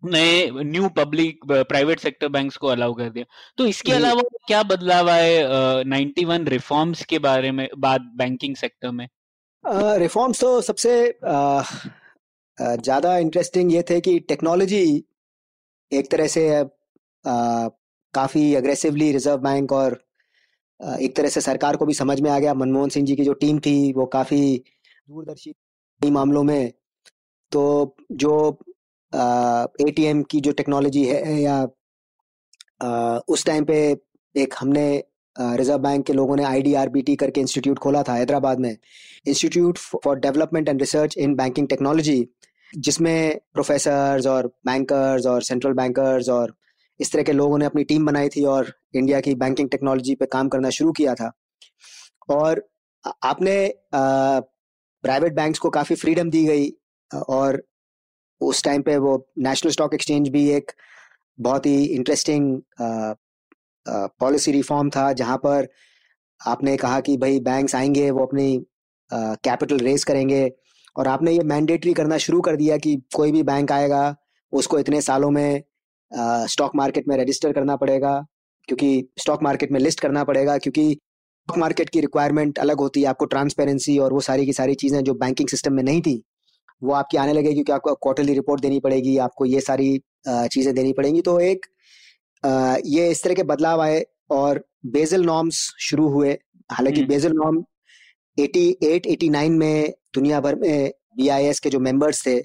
नए 0.06 0.50
new 0.64 0.90
public 0.98 1.46
private 1.46 2.00
sector 2.00 2.28
banks 2.30 2.58
को 2.58 2.68
अलाउ 2.68 2.94
कर 2.94 3.10
दिया। 3.10 3.26
तो 3.58 3.66
इसके 3.68 3.92
अलावा 3.94 4.22
क्या 4.48 4.62
बदलाव 4.66 5.10
आए 5.10 5.44
नाइन्टी 5.86 6.26
वन 6.26 6.48
रिफॉर्म्स 6.48 7.04
के 7.06 7.20
बारे 7.20 7.52
में 7.52 7.68
बात 7.80 8.02
बैंकिंग 8.18 8.56
सेक्टर 8.56 8.92
में? 8.92 9.08
रिफॉर्म्स 10.00 10.42
तो 10.42 10.60
सबसे 10.62 10.98
ज़्यादा 12.58 13.18
इंटरेस्टिंग 13.18 13.74
ये 13.74 13.84
थे 13.90 14.00
कि 14.02 14.20
टेक्नोलॉजी 14.30 14.84
एक 15.92 16.12
तरह 16.12 16.28
से 16.28 16.48
काफ़ी 17.26 18.54
अग्रेसिवली 18.56 19.12
रिज़र्व 19.12 19.38
बैंक 19.40 19.72
और 19.74 20.00
एक 20.80 21.16
तरह 21.16 21.30
से 21.30 21.42
सरकार 21.42 21.76
को 21.78 21.86
भी 21.86 21.94
समझ 21.94 22.20
में 22.22 22.30
आ 22.32 22.38
गया। 22.40 22.54
मनमोहन 22.54 22.90
सिंह 22.90 23.06
जी 23.06 23.16
की 23.16 23.24
जो 23.24 23.34
टीम 23.36 23.60
थी 23.60 23.92
वो 23.94 24.06
काफ़ी 24.14 24.40
दूरदर्शी 25.10 25.54
मामलों 26.02 26.44
में। 26.44 26.72
तो 27.52 27.96
जो 28.14 28.60
एटीएम 29.14 30.24
की 30.24 30.40
जो 30.42 30.52
टेक्नोलॉजी 30.52 31.06
है 31.06 31.42
या 31.42 31.56
आ, 32.84 33.18
उस 33.28 33.46
टाइम 33.46 33.66
पे 33.66 33.76
एक 34.36 34.54
हमने 34.60 35.04
रिज़र्व 35.36 35.80
बैंक 35.80 36.06
के 36.06 36.14
लोगों 36.14 36.36
ने 36.36 36.44
आई 36.44 37.16
करके 37.16 37.42
इंस्टीट्यूट 37.42 37.80
खोला 37.80 38.02
था 38.04 38.14
हैदराबाद 38.14 38.60
में। 38.60 38.76
Institute 39.28 39.78
for 39.78 40.20
development 40.20 40.70
and 40.70 40.82
research 40.82 41.18
in 41.18 41.36
banking 41.36 41.68
technology 41.68 42.28
जिसमें 42.74 43.40
प्रोफेसर्स 43.54 44.28
और 44.28 44.48
बैंकर्स 44.66 45.26
और 45.26 45.42
सेंट्रल 45.44 45.74
बैंकर्स 45.74 46.30
और 46.30 46.56
इस 47.00 47.12
तरह 47.12 47.24
के 47.24 47.32
लोगों 47.32 47.58
ने 47.58 47.66
अपनी 47.66 47.84
टीम 47.84 48.06
बनाई 48.06 48.30
थी 48.30 48.44
और 48.46 48.74
इंडिया 48.96 49.20
की 49.22 49.36
बैंकिंग 49.36 49.70
टेक्नोलॉजी 49.70 50.16
पे 50.16 50.26
काम 50.26 50.50
करना 50.50 50.70
शुरू 50.70 50.92
किया 50.92 51.14
था। 51.16 51.32
और 52.30 52.68
आपने 53.24 53.56
प्राइवेट 53.94 55.34
बैंक्स 55.34 55.60
को 55.60 55.70
काफ़ी 55.70 55.96
फ्रीडम 55.96 56.30
दी 56.30 56.46
गई 56.46 56.70
और 57.30 57.64
उस 58.42 58.64
टाइम 58.64 58.82
पे 58.82 58.98
वो 58.98 59.16
नेशनल 59.38 59.72
स्टॉक 59.72 59.94
एक्सचेंज 59.94 60.30
भी 60.30 60.50
एक 60.52 60.72
बहुत 61.40 61.66
ही 61.66 61.84
इंटरेस्टिंग 61.86 62.62
पॉलिसी 63.86 64.52
रिफॉर्म 64.52 64.90
था, 64.90 65.12
जहाँ 65.14 65.38
पर 65.38 65.68
आपने 66.42 66.76
कहा 66.78 67.00
कि 67.00 67.18
भाई 67.18 67.40
बैंक्स 67.40 67.76
आएँगे, 67.76 68.10
वो 68.12 68.26
अपनी 68.26 68.66
कैपिटल 69.12 69.80
रेस 69.80 70.04
करेंगे 70.04 70.50
और 70.96 71.08
आपने 71.08 71.32
ये 71.32 71.44
मैंडेटरी 71.44 71.94
करना 71.94 72.18
शुरू 72.18 72.42
कर 72.42 72.56
दिया 72.56 72.78
कि 72.78 72.96
कोई 73.16 73.32
भी 73.32 73.44
बैंक 73.44 73.72
आएगा, 73.72 74.16
उसको 74.54 74.80
इतने 74.80 75.02
सालों 75.02 75.30
में 75.32 75.64
स्टॉक 76.48 76.76
मार्केट 76.76 77.08
में 77.08 77.18
रजिस्टर 77.18 77.54
करना 77.54 77.76
पड़ेगा, 77.76 78.20
क्योंकि 78.70 79.10
स्टॉक 79.20 79.44
मार्केट 79.44 79.72
में 79.72 79.80
लिस्ट 79.80 80.00
करना 80.00 80.24
पड़ेगा, 80.24 80.58
क्योंकि 80.58 80.92
स्टॉक 80.92 81.58
मार्केट 81.60 81.90
की 81.90 82.02
रिक्वायरमेंट 82.02 82.60
अलग 82.60 82.80
होती 82.80 83.02
है, 83.02 83.08
आपको 83.08 83.26
ट्रांसपेरेंसी 83.26 83.98
और 84.00 84.14
वो 84.14 84.20
सारी 84.20 84.46
की 84.46 84.54
सारी 84.54 84.76
चीज़ें 84.76 85.04
जो 85.04 85.14
बैंकिंग 85.14 85.50
सिस्टम 85.50 85.74
में 85.74 85.84
नहीं 85.84 86.02
थी 86.02 86.24
वो 86.82 86.94
आपकी 86.94 87.18
आने 87.18 87.34
लगेगी 87.34 87.54
क्योंकि 87.54 87.72
आपको 87.72 87.94
क्वार्टरली 87.96 88.34
रिपोर्ट 88.34 88.62
देनी 88.62 88.80
पड़ेगी 88.80 89.18
आपको 89.20 89.46
ये 89.46 89.62
सारी 89.62 89.98
चीज़ें 90.28 90.74
देनी 90.76 90.94
पड़ेंगी। 90.94 91.22
तो 91.22 91.40
एक 91.42 91.66
ये 92.88 93.10
इस 93.12 93.24
तरह 93.24 93.34
के 93.34 93.44
बदलाव 93.46 93.82
आए 93.82 94.06
और 94.32 94.64
बेजल 94.88 95.26
नॉर्म्स 95.26 95.58
शुरू 95.82 96.08
हुए। 96.10 96.38
हालाँकि 96.70 97.04
बेजल 97.06 97.34
नॉर्म 97.34 97.64
88 98.38 99.08
89 99.08 99.50
में 99.52 99.94
दुनिया 100.16 100.40
भर 100.42 100.56
में 100.56 100.92
बीआईएस 101.18 101.60
के 101.60 101.70
जो 101.70 101.80
मेंबर्स 101.80 102.26
थे 102.26 102.38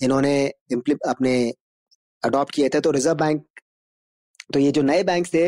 इन्होंने 0.00 0.34
अपने 0.72 1.34
अडॉप्ट 2.22 2.54
किए 2.54 2.68
थे। 2.68 2.80
तो 2.80 2.90
रिज़र्व 2.90 3.16
बैंक 3.18 3.44
तो 4.52 4.58
ये 4.58 4.70
जो 4.70 4.82
नए 4.82 5.02
बैंक 5.04 5.26
थे 5.34 5.46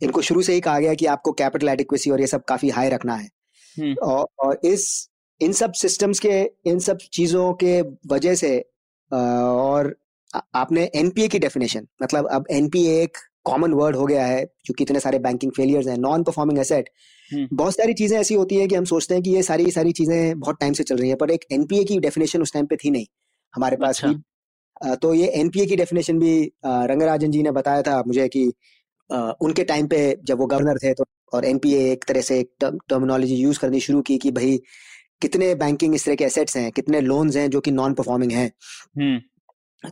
इनको 0.00 0.22
शुरू 0.22 0.42
से 0.42 0.54
ही 0.54 0.60
कहा 0.60 0.78
गया 0.80 0.94
कि 0.94 1.06
आपको 1.06 1.32
कैपिटल 1.32 1.68
एडिक्वेसी 1.68 2.10
और 2.10 2.20
ये 2.20 2.26
सब 2.26 2.44
काफ़ी 2.44 2.68
हाई 2.70 2.88
रखना 2.88 3.14
है। 3.14 3.28
और, 3.94 4.26
और 4.38 4.60
इस 4.64 5.08
इन 5.40 5.52
सब 5.52 5.72
सिस्टम्स 5.72 6.18
के 6.18 6.40
इन 6.66 6.78
सब 6.78 6.98
चीज़ों 7.12 7.52
के 7.54 7.80
वजह 8.12 8.34
से 8.34 8.58
और 9.10 9.94
आपने 10.54 10.90
एनपीए 10.94 11.28
की 11.28 11.38
डेफिनेशन 11.38 11.86
मतलब 12.02 12.28
अब 12.28 12.46
एनपीए 12.50 13.02
एक 13.02 13.18
कॉमन 13.44 13.72
वर्ड 13.72 13.96
हो 13.96 14.06
गया 14.06 14.24
है 14.26 14.44
जो 14.66 14.74
कितने 14.74 15.00
सारे 15.00 15.18
बैंकिंग 15.18 15.52
फेलियर्स 15.52 15.86
हैं 15.86 15.96
नॉन 15.98 16.22
परफॉर्मिंग 16.22 16.58
एसेट 16.58 16.90
बहुत 17.30 17.74
सारी 17.74 17.94
चीज़ें 17.94 18.18
ऐसी 18.18 18.34
होती 18.34 18.56
हैं 18.56 18.68
कि 18.68 18.74
हम 18.74 18.84
सोचते 18.84 19.14
हैं 19.14 19.22
कि 19.22 19.30
ये 19.30 19.42
सारी 19.42 19.70
सारी 19.70 19.92
चीज़ें 19.92 20.38
बहुत 20.40 20.60
टाइम 20.60 20.72
से 20.72 20.84
चल 20.84 20.96
रही 20.96 21.10
है 21.10 21.16
पर 21.16 21.30
एक 21.30 21.44
एनपीए 21.52 21.84
की 21.84 21.98
डेफिनेशन 21.98 22.42
उस 22.42 22.52
टाइम 22.52 22.66
पे 22.66 22.76
थी 22.76 22.90
नहीं 22.90 23.06
हमारे 23.54 23.76
पास 23.76 24.04
अच्छा। 24.04 24.08
भी 24.08 24.96
तो 24.96 25.12
ये 25.14 25.26
एनपीए 25.36 25.66
की 25.66 25.76
डेफिनेशन 25.76 26.18
भी 26.18 26.32
रंगराजन 26.64 27.30
जी 27.30 27.42
ने 27.42 27.50
बताया 27.50 27.82
था 27.82 28.02
मुझे 28.06 28.28
कि 28.28 28.44
उनके 29.10 29.64
टाइम 29.64 29.86
पे 29.86 30.00
जब 30.24 30.38
वो 30.38 30.46
गवर्नर 30.46 30.78
थे 30.78 30.92
तो 30.94 31.04
और 31.32 31.44
एनपीए 31.44 31.90
एक 31.92 32.04
तरह 32.04 32.20
से 32.20 32.38
एक 32.40 32.50
टर्मिनोलॉजी 32.60 33.34
यूज़ 33.36 33.58
करनी 33.58 33.80
शुरू 33.80 34.02
की 34.02 34.18
कि 34.18 34.30
भाई 34.30 34.60
कितने 35.22 35.54
बैंकिंग 35.56 35.94
इस 35.94 36.04
तरह 36.04 36.14
के 36.14 36.24
एसेट्स 36.24 36.56
हैं 36.56 36.70
कितने 36.72 37.00
लोन्स 37.00 37.36
हैं 37.36 37.48
जो 37.50 37.60
कि 37.60 37.70
नॉन 37.72 37.94
परफॉर्मिंग 37.94 38.32
हैं 38.32 38.50
हम्म, 38.98 39.18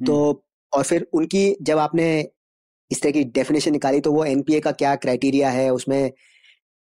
तो 0.06 0.24
हम्म। 0.24 0.40
और 0.72 0.84
फिर 0.84 1.06
उनकी 1.12 1.56
जब 1.62 1.78
आपने 1.78 2.08
इस 2.90 3.02
तरह 3.02 3.12
की 3.12 3.24
डेफिनेशन 3.32 3.72
निकाली 3.72 4.00
तो 4.00 4.12
वो 4.12 4.24
एनपीए 4.24 4.60
का 4.60 4.72
क्या 4.74 4.94
क्राइटेरिया 4.96 5.50
है 5.50 5.70
उसमें 5.70 6.10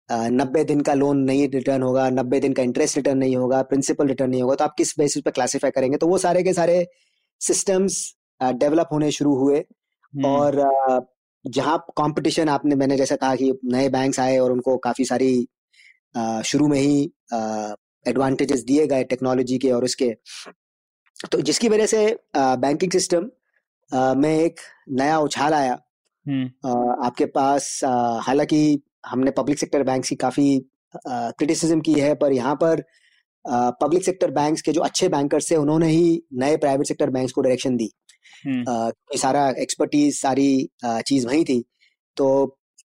नब्बे 0.10 0.64
दिन 0.64 0.82
का 0.82 0.94
लोन 0.94 1.20
नहीं 1.22 1.48
रिटर्न 1.50 1.82
होगा 1.82 2.10
नब्बे 2.12 2.40
दिन 2.40 2.54
का 2.54 2.64
इंटरेस्ट 2.64 2.98
रिटर्न 2.98 3.18
नहीं 3.18 3.36
होगा 3.36 3.62
प्रिंसिपल 3.64 4.08
रिटर्न 4.08 4.30
नहीं 4.30 4.42
होगा 4.42 4.56
तो 4.56 4.64
आप 4.64 4.74
किस 4.78 4.94
बेसिस 4.98 5.24
पे 5.24 5.32
क्लासीफाई 5.32 5.72
करेंगे 5.72 5.98
तो 5.98 6.08
वो 6.08 6.18
सारे 6.18 6.44
के 6.44 6.54
सारे 6.54 6.86
सिस्टम्स 7.42 7.98
डेवलप 8.42 8.90
होने 8.92 9.12
शुरू 9.12 9.36
हुए 9.36 9.58
हम्म। 9.58 10.26
और 10.26 11.06
जहाँ 11.46 11.78
कंपटीशन 11.98 12.50
आपने 12.50 12.76
मैंने 12.76 12.98
जैसा 12.98 13.16
कहा 13.16 13.36
कि 13.36 13.52
नए 13.66 13.90
बैंक्स 13.90 14.20
आए 14.20 14.38
और 14.38 14.52
उनको 14.52 14.78
काफ़ी 14.80 15.06
सारी 15.06 15.34
शुरू 16.46 16.68
में 16.68 16.80
ही 16.80 17.10
एडवांटेजेस 18.06 18.64
दिए 18.64 18.86
गए 18.88 19.04
टेक्नोलॉजी 19.06 19.58
के 19.58 19.72
और 19.72 19.84
उसके 19.84 20.14
तो 21.26 21.42
जिसकी 21.42 21.70
वजह 21.70 21.86
से 21.86 22.06
बैंकिंग 22.36 22.92
सिस्टम 22.92 23.30
में 24.18 24.34
एक 24.34 24.60
नया 24.92 25.20
उछाल 25.20 25.54
आया 25.54 25.78
हम्म। 26.26 27.06
आपके 27.06 27.26
पास 27.32 27.80
हालाँकि 28.24 28.62
हमने 29.06 29.32
पब्लिक 29.32 29.60
सेक्टर 29.60 29.84
बैंक 29.84 30.06
की 30.06 30.16
काफ़ी 30.18 30.48
क्रिटिसिज्म 30.96 31.82
की 31.82 31.94
है 31.94 32.14
पर 32.16 32.34
यहाँ 32.34 32.56
पर 32.56 32.84
पब्लिक 33.46 34.04
सेक्टर 34.04 34.32
बैंक्स 34.32 34.62
के 34.62 34.72
जो 34.72 34.82
अच्छे 34.82 35.08
बैंकर्स 35.10 35.50
थे 35.52 35.56
उन्होंने 35.56 35.88
ही 35.88 36.22
नए 36.36 36.58
प्राइवेट 36.58 36.88
सेक्टर 36.88 37.10
बैंक्स 37.10 37.34
को 37.34 37.42
डायरेक्शन 37.42 37.76
दी 37.78 37.92
हम्म। 38.44 39.18
सारा 39.18 39.48
एक्सपर्टीज 39.60 40.16
सारी 40.16 40.70
चीज़ 40.86 41.28
वही 41.28 41.44
थी 41.44 41.64
तो 42.18 42.28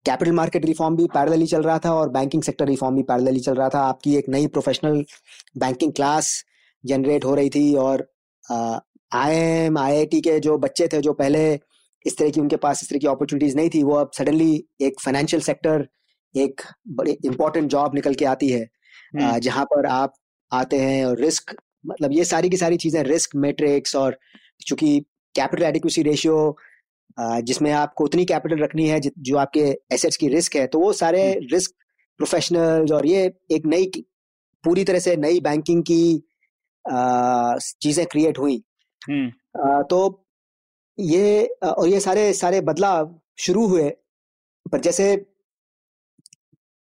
कैपिटल 0.07 0.33
मार्केट 0.33 0.65
रिफॉर्म 0.65 0.97
भी 0.97 1.07
पैरेलली 1.09 1.47
चल 1.47 1.63
रहा 1.63 1.79
था 1.79 1.93
और 1.95 2.09
बैंकिंग 2.11 2.43
सेक्टर 2.43 2.67
रिफॉर्म 2.67 2.97
भी 2.97 3.03
पैरेलली 3.05 3.41
चल 3.41 3.55
रहा 3.55 3.69
था 3.69 3.81
आपकी 3.85 4.15
एक 4.17 4.29
नई 4.29 4.47
प्रोफेशनल 4.49 5.05
बैंकिंग 5.59 5.93
क्लास 5.93 6.33
जनरेट 6.85 7.25
हो 7.25 7.35
रही 7.35 7.51
थी 7.51 7.75
और 7.79 8.07
आई 9.15 9.35
एम 9.35 9.79
आई 9.79 10.07
के 10.19 10.39
जो 10.41 10.57
बच्चे 10.59 10.89
थे 10.89 11.01
जो 11.01 11.13
पहले 11.15 11.43
इस 12.05 12.17
तरह 12.19 12.31
की 12.31 12.41
उनके 12.41 12.57
पास 12.57 12.83
इस 12.83 12.89
तरह 12.89 12.99
की 12.99 13.07
अपॉर्चुनिटीज़ 13.07 13.57
नहीं 13.57 13.71
थी 13.71 13.83
वो 13.83 13.95
अब 13.97 14.11
सडनली 14.15 14.53
एक 14.81 15.01
फाइनेंशियल 15.01 15.43
सेक्टर 15.43 15.87
एक 16.35 16.63
बड़ी 16.93 17.17
इंपॉर्टेंट 17.25 17.71
जॉब 17.71 17.95
निकल 17.95 18.15
के 18.15 18.25
आती 18.27 18.49
है 18.49 18.63
हम्म। 18.63 19.39
जहाँ 19.41 19.65
पर 19.65 19.87
आप 19.89 20.15
आते 20.53 20.79
हैं 20.79 21.05
और 21.07 21.19
रिस्क 21.19 21.55
मतलब 21.87 22.13
ये 22.13 22.25
सारी 22.25 22.49
की 22.51 22.57
सारी 22.57 22.77
चीज़ें 22.77 23.03
रिस्क 23.05 23.37
मेट्रिक्स 23.37 23.97
और 23.97 24.19
चूँकि 24.61 24.99
कैपिटल 25.35 25.65
एडिक्वेसी 25.65 26.03
रेशियो 26.03 26.37
जिसमें 27.19 27.71
आपको 27.73 28.05
उतनी 28.05 28.25
कैपिटल 28.25 28.59
रखनी 28.59 28.89
है 28.89 29.01
जो 29.01 29.37
आपके 29.37 29.61
एसेट्स 29.93 30.17
की 30.17 30.29
रिस्क 30.29 30.57
है 30.57 30.67
तो 30.67 30.79
वो 30.79 30.93
सारे 30.95 31.23
रिस्क 31.43 31.71
हम्म। 31.71 32.17
प्रोफेशनल्स 32.21 32.93
और 32.93 33.07
ये 33.07 33.25
एक 33.53 33.67
नई 33.67 33.91
पूरी 34.65 34.85
तरह 34.85 34.99
से 34.99 35.17
नई 35.17 35.41
बैंकिंग 35.41 35.83
की 35.83 36.03
चीज़ें 37.79 38.05
क्रिएट 38.07 38.39
हुई 38.39 38.63
हम्म। 39.03 39.83
तो 39.85 40.01
ये 40.99 41.45
और 41.65 41.89
ये 41.89 42.01
सारे 42.01 42.33
सारे 42.35 42.61
बदलाव 42.63 43.15
शुरू 43.39 43.67
हुए 43.67 43.89
पर 44.67 44.81
जैसे 44.81 45.07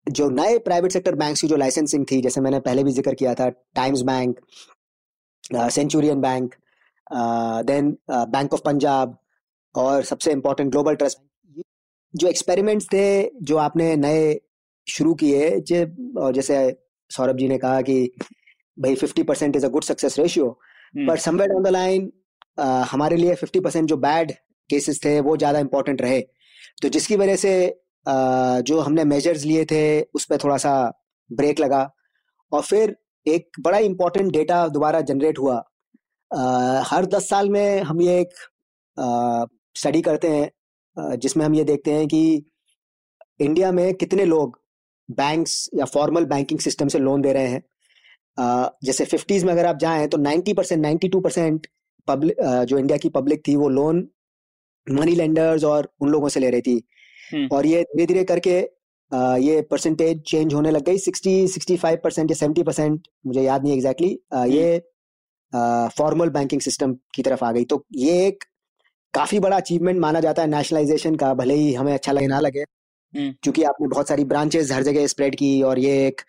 जो 0.07 0.30
नए 0.30 0.57
प्राइवेट 0.59 0.91
सेक्टर 0.91 1.15
बैंक 1.15 1.38
की 1.38 1.47
जो 1.47 1.55
लाइसेंसिंग 1.57 2.05
थी 2.11 2.21
जैसे 2.21 2.41
मैंने 2.41 2.59
पहले 2.59 2.84
भी 2.84 2.91
ज़िक्र 2.91 3.13
किया 3.13 3.34
था 3.36 3.49
Times 3.75 4.01
bank 4.03 4.39
Centurion 5.53 6.21
bank 6.21 6.55
then 7.65 7.95
bank 8.09 8.53
of 8.53 8.61
Punjab 8.61 9.17
और 9.78 10.03
सबसे 10.03 10.32
इम्पोर्टेंट 10.32 10.71
ग्लोबल 10.71 10.95
ट्रस्ट 10.95 11.19
जो 12.13 12.28
एक्सपेरिमेंट्स 12.28 12.88
थे 12.93 13.07
जो 13.43 13.57
आपने 13.57 13.95
नए 13.95 14.39
शुरू 14.88 15.13
किए 15.23 15.49
और 16.17 16.34
जैसे 16.34 16.59
सौरभ 17.11 17.38
जी 17.38 17.47
ने 17.47 17.57
कहा 17.57 17.82
कि 17.82 17.97
भाई 18.78 18.95
fifty 18.95 19.23
percent 19.23 19.55
is 19.55 19.65
a 19.65 19.69
good 19.69 19.84
success 19.84 20.19
ratio 20.19 20.49
पर 20.97 21.17
समवेयर 21.17 21.49
डाउन 21.49 21.63
द 21.63 21.67
लाइन 21.67 22.11
हमारे 22.91 23.17
लिए 23.17 23.36
फिफ्टी 23.36 23.59
परसेंट 23.59 23.89
जो 23.89 23.97
बैड 23.97 24.32
केसेस 24.69 24.99
थे 25.05 25.19
वो 25.21 25.36
ज़्यादा 25.38 25.59
इम्पोर्टेंट 25.59 26.01
रहे। 26.01 26.21
तो 26.82 26.89
जिसकी 26.89 27.15
वजह 27.15 27.36
से 27.36 27.51
uh, 28.05 28.61
जो 28.61 28.80
हमने 28.80 29.03
मेजर्स 29.05 29.43
लिए 29.45 29.65
थे 29.65 30.01
उस 30.15 30.25
पर 30.25 30.38
थोड़ा 30.43 30.57
सा 30.57 30.73
ब्रेक 31.30 31.59
लगा। 31.59 31.89
और 32.51 32.61
फिर 32.61 32.95
एक 33.25 33.59
बड़ा 33.59 33.78
इंपॉर्टेंट 33.78 34.32
डेटा 34.32 34.67
दोबारा 34.69 35.01
जनरेट 35.01 35.39
हुआ। 35.39 35.55
uh, 36.32 36.84
हर 36.86 37.05
दस 37.05 37.30
साल 37.30 37.49
में 37.49 37.82
हम 37.82 38.01
ये 38.01 38.19
एक 38.21 38.34
स्टडी 39.78 40.01
करते 40.01 40.28
हैं 40.30 41.17
जिसमें 41.17 41.45
हम 41.45 41.55
ये 41.55 41.63
देखते 41.63 41.91
हैं 41.91 42.07
कि 42.07 42.21
इंडिया 43.39 43.71
में 43.71 43.93
कितने 43.95 44.25
लोग 44.25 44.59
बैंक्स 45.09 45.69
या 45.75 45.86
फॉर्मल 45.86 46.25
बैंकिंग 46.25 46.59
सिस्टम 46.59 46.88
से 46.88 46.99
लोन 46.99 47.21
दे 47.21 47.34
रहे 47.34 47.47
हैं। 47.47 47.63
जैसे 48.84 49.05
फिफ्टीज 49.05 49.43
में 49.43 49.51
अगर 49.53 49.65
आप 49.65 49.78
जाएँ 49.80 50.07
तो 50.07 50.17
90 50.19 50.53
percent 50.53 50.82
ninety 50.82 51.07
two 51.09 51.19
percent 51.21 51.67
public 52.07 52.41
जो 52.69 52.78
इंडिया 52.78 52.97
की 52.97 53.09
पब्लिक 53.09 53.41
थी 53.47 53.55
वो 53.55 53.69
लोन 53.69 54.07
मनी 54.88 55.15
लेंडर्स 55.15 55.63
और 55.63 55.91
उन 56.01 56.09
लोगों 56.09 56.30
से 56.30 56.39
ले 56.39 56.49
रही 56.49 56.61
थी। 56.61 56.82
हम्म। 57.32 57.47
और 57.51 57.65
ये 57.65 57.82
धीरे 57.86 58.05
धीरे 58.05 58.23
करके 58.23 58.57
ये 59.41 59.61
परसेंटेज 59.71 60.21
चेंज 60.28 60.53
होने 60.53 60.71
लग 60.71 60.84
गई। 60.86 60.97
सिक्सटी 60.99 61.47
सिक्सटी 61.47 61.78
फाइव 61.78 61.99
परसेंट 62.03 62.32
या 62.32 62.36
सेवेंटी 62.36 62.63
परसेंट 62.63 63.07
मुझे 63.28 63.41
याद 63.41 63.63
नहीं 63.63 63.73
एग्जैक्टली 63.73 64.07
exactly, 64.07 64.53
ये 64.53 64.80
फॉर्मल 65.97 66.30
बैंकिंग 66.30 66.61
सिस्टम 66.61 66.93
की 67.15 67.23
तरफ़ 67.23 67.43
आ 67.45 67.51
गई। 67.51 67.65
तो 67.65 67.86
ये 67.95 68.25
एक 68.28 68.43
काफ़ी 69.18 69.39
बड़ा 69.39 69.57
अचीवमेंट 69.57 69.99
माना 69.99 70.20
जाता 70.20 70.41
है 70.41 70.47
नेशनलाइजेशन 70.47 71.15
का 71.15 71.34
भले 71.34 71.53
ही 71.53 71.74
हमें 71.74 71.93
अच्छा 71.93 72.11
लगे 72.11 72.28
ना 72.28 72.39
लगे 72.39 72.61
हम्म। 72.61 73.32
क्योंकि 73.43 73.63
आपने 73.63 73.88
बहुत 73.88 74.07
सारी 74.07 74.24
ब्रांचेस 74.24 74.72
हर 74.72 74.84
जगह 74.84 75.07
स्प्रेड 75.07 75.36
की 75.36 75.61
और 75.61 75.80
ये 75.80 76.07
एक 76.07 76.22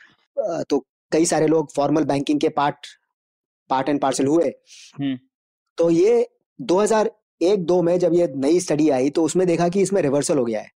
तो 0.71 0.79
कई 1.13 1.25
सारे 1.25 1.47
लोग 1.47 1.73
फॉर्मल 1.75 2.05
बैंकिंग 2.05 2.41
के 2.41 2.49
पार्ट 2.49 2.87
पार्ट 3.71 3.89
एंड 3.89 4.01
पार्सल 4.01 4.27
हुए 4.27 4.53
हम्म। 5.01 5.19
तो 5.79 5.91
ये 5.91 6.27
2001 6.61 7.65
दो 7.67 7.81
में 7.83 7.99
जब 7.99 8.15
ये 8.15 8.33
नई 8.37 8.61
स्टडी 8.61 8.89
आई 8.91 9.11
तो 9.11 9.23
उसमें 9.23 9.47
देखा 9.47 9.69
कि 9.69 9.81
इसमें 9.81 10.01
रिवर्सल 10.03 10.39
हो 10.39 10.45
गया 10.45 10.61
है 10.61 10.71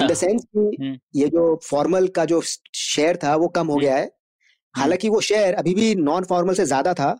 इन 0.00 0.06
द 0.06 0.14
सेंस 0.14 0.44
कि 0.44 0.76
हम्म। 0.82 0.98
ये 1.14 1.28
जो 1.28 1.60
फॉर्मल 1.64 2.08
का 2.08 2.24
जो 2.24 2.40
शेयर 2.74 3.16
था 3.16 3.34
वो 3.36 3.48
कम 3.48 3.66
हो 3.66 3.76
गया 3.76 3.96
है। 3.96 4.10
हालाँकि 4.74 5.08
वो 5.08 5.20
शेयर 5.20 5.54
अभी 5.54 5.74
भी 5.74 5.94
नॉन 5.94 6.24
फॉर्मल 6.24 6.54
से 6.54 6.64
ज़्यादा 6.64 6.94
था 6.94 7.10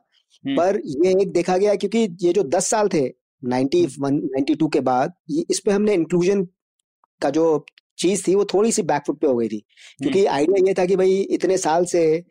पर 0.44 0.80
ये 0.86 1.10
एक 1.22 1.32
देखा 1.32 1.56
गया 1.56 1.74
क्योंकि 1.74 2.16
ये 2.22 2.32
जो 2.32 2.42
10 2.48 2.70
साल 2.70 2.88
थे 2.88 3.08
91 3.44 4.20
92 4.38 4.68
के 4.72 4.80
बाद 4.80 5.12
इस 5.50 5.60
पे 5.64 5.72
हमने 5.72 5.94
इंक्लूजन 5.94 6.44
का 7.22 7.30
जो 7.30 7.64
चीज़ 7.98 8.22
थी 8.28 8.34
वो 8.34 8.44
थोड़ी 8.44 8.72
सी 8.72 8.82
बैकफुट 8.82 9.20
पे 9.20 9.26
हो 9.26 9.36
गई 9.36 9.48
थी। 9.48 9.58
क्योंकि 9.98 10.24
आइडिया 10.26 10.66
ये 10.68 10.74
था 10.74 10.86
कि 10.86 10.96
भाई 10.96 11.14
इतने 11.30 11.58
साल 11.58 11.84
से 11.84 12.24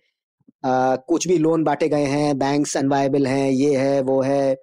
आ, 0.66 0.96
कुछ 0.96 1.28
भी 1.28 1.38
लोन 1.38 1.64
बांटे 1.64 1.88
गए 1.90 2.06
हैं 2.06 2.38
बैंक्स 2.38 2.78
अनवायबल 2.78 3.28
हैं 3.28 3.50
ये 3.52 3.78
है 3.78 4.02
वो 4.02 4.22
है 4.22 4.56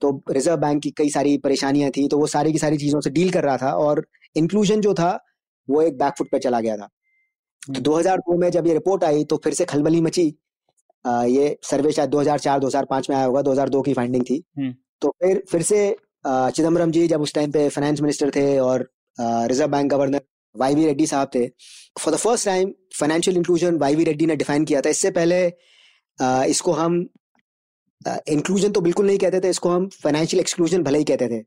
तो 0.00 0.10
रिज़र्व 0.30 0.56
बैंक 0.56 0.82
की 0.82 0.90
कई 0.90 1.10
सारी 1.10 1.36
परेशानियाँ 1.38 1.90
थी 1.90 2.06
तो 2.08 2.18
वो 2.18 2.26
सारी 2.26 2.52
की 2.52 2.58
सारी 2.58 2.76
चीज़ों 2.78 3.00
से 3.00 3.10
डील 3.10 3.30
कर 3.30 3.44
रहा 3.44 3.56
था 3.56 3.72
और 3.72 4.06
इंक्लूजन 4.36 4.80
जो 4.80 4.94
था 4.94 5.10
वो 5.68 5.82
एक 5.82 5.98
बैकफुट 5.98 6.30
पे 6.32 6.38
चला 6.38 6.60
गया 6.60 6.76
था। 6.76 6.88
तो 7.74 7.80
2002 7.80 8.38
में 8.40 8.50
जब 8.50 8.66
ये 8.66 8.72
रिपोर्ट 8.72 9.04
आई 9.04 9.24
तो 9.24 9.36
फिर 9.36 9.54
से 9.54 9.64
खलबली 9.64 10.00
मची। 10.00 10.34
आ, 11.04 11.24
ये 11.24 11.58
सर्वे 11.62 11.92
शायद 11.92 12.10
2004 12.10 12.60
2005 12.60 13.10
में 13.10 13.16
आया 13.16 13.26
होगा 13.26 13.42
2002 13.42 13.82
की 13.82 13.94
फाइंडिंग 13.94 14.24
थी। 14.24 14.42
तो 15.02 15.08
फिर 15.22 15.42
फिर 15.50 15.62
से 15.62 15.80
चिदम्बरम 16.26 16.90
जी 16.90 17.06
जब 17.08 17.20
उस 17.22 17.34
टाइम 17.34 17.52
पे 17.52 17.68
फाइनेंस 17.68 18.00
मिनिस्टर 18.00 18.30
थे 18.36 18.46
और 18.60 18.88
reserve 19.18 19.70
bank 19.70 19.90
governor 19.90 20.20
Y 20.54 20.74
V 20.74 20.86
Reddy 20.86 21.06
साहब 21.06 21.30
थे 21.34 21.46
for 22.00 22.14
the 22.14 22.16
first 22.18 22.46
time 22.46 22.72
financial 22.98 23.36
inclusion 23.36 23.78
Y 23.78 23.94
V 23.94 24.04
Reddy 24.04 24.26
ने 24.26 24.36
डिफाइन 24.36 24.64
किया 24.64 24.80
था। 24.80 24.90
इससे 24.90 25.10
पहले 25.12 25.46
इसको 26.50 26.72
हम 26.72 27.06
इंक्लूजन 28.28 28.72
तो 28.72 28.80
बिल्कुल 28.80 29.06
नहीं 29.06 29.18
कहते 29.18 29.40
थे, 29.40 29.48
इसको 29.50 29.68
हम 29.70 29.88
फाइनेंशियल 30.02 30.40
एक्सक्लूजन 30.40 30.82
भले 30.82 30.98
ही 30.98 31.04
कहते 31.04 31.28
थे, 31.28 31.38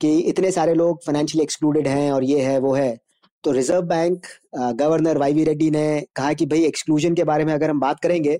कि 0.00 0.18
इतने 0.20 0.50
सारे 0.52 0.74
लोग 0.74 1.04
फाइनेंशियली 1.04 1.42
एक्सक्लूडेड 1.42 1.88
हैं 1.88 2.10
और 2.12 2.24
ये 2.24 2.40
है, 2.42 2.58
वो 2.58 2.74
है। 2.74 2.96
तो 3.44 3.52
reserve 3.52 3.82
bank 3.86 4.26
governor 4.74 5.18
Y 5.18 5.32
V 5.32 5.44
Reddy 5.44 5.70
ने 5.70 5.86
कहा 6.16 6.32
कि 6.32 6.46
भाई 6.46 6.64
एक्सक्लूजन 6.64 7.14
के 7.14 7.24
बारे 7.24 7.44
में 7.44 7.52
अगर 7.54 7.70
हम 7.70 7.80
बात 7.80 8.00
करेंगे 8.00 8.38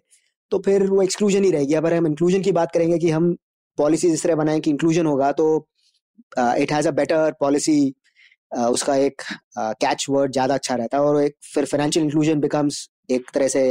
तो 0.53 0.59
फिर 0.65 0.87
वो 0.87 1.03
एक्सक्लूजन 1.03 1.45
ही 1.45 1.51
रहेगी। 1.51 1.75
अगर 1.75 1.95
हम 1.95 2.07
इंक्लूजन 2.07 2.43
की 2.43 2.53
बात 2.53 2.73
करेंगे 2.73 2.99
कि 2.99 3.11
हम 3.11 3.37
पॉलिसी 3.79 4.09
इस 4.09 4.23
तरह 4.23 4.35
बनाएँ 4.35 4.61
कि 4.61 4.71
इंक्लूजन 4.71 5.07
होगा 5.07 5.31
तो 5.33 5.47
it 6.39 6.73
has 6.73 6.89
a 6.89 6.91
better 6.93 7.33
policy 7.41 7.79
उसका 8.53 8.97
एक 8.97 9.23
कैच 9.57 10.07
वर्ड 10.09 10.33
ज़्यादा 10.33 10.55
अच्छा 10.55 10.75
रहता 10.75 10.99
है 10.99 11.03
और 11.03 11.23
एक 11.23 11.37
फिर 11.55 11.65
फाइनेंशियल 11.65 12.05
इंक्लूजन 12.05 12.41
बिकम्स 12.41 12.89
एक 13.11 13.31
तरह 13.35 13.49
से 13.49 13.65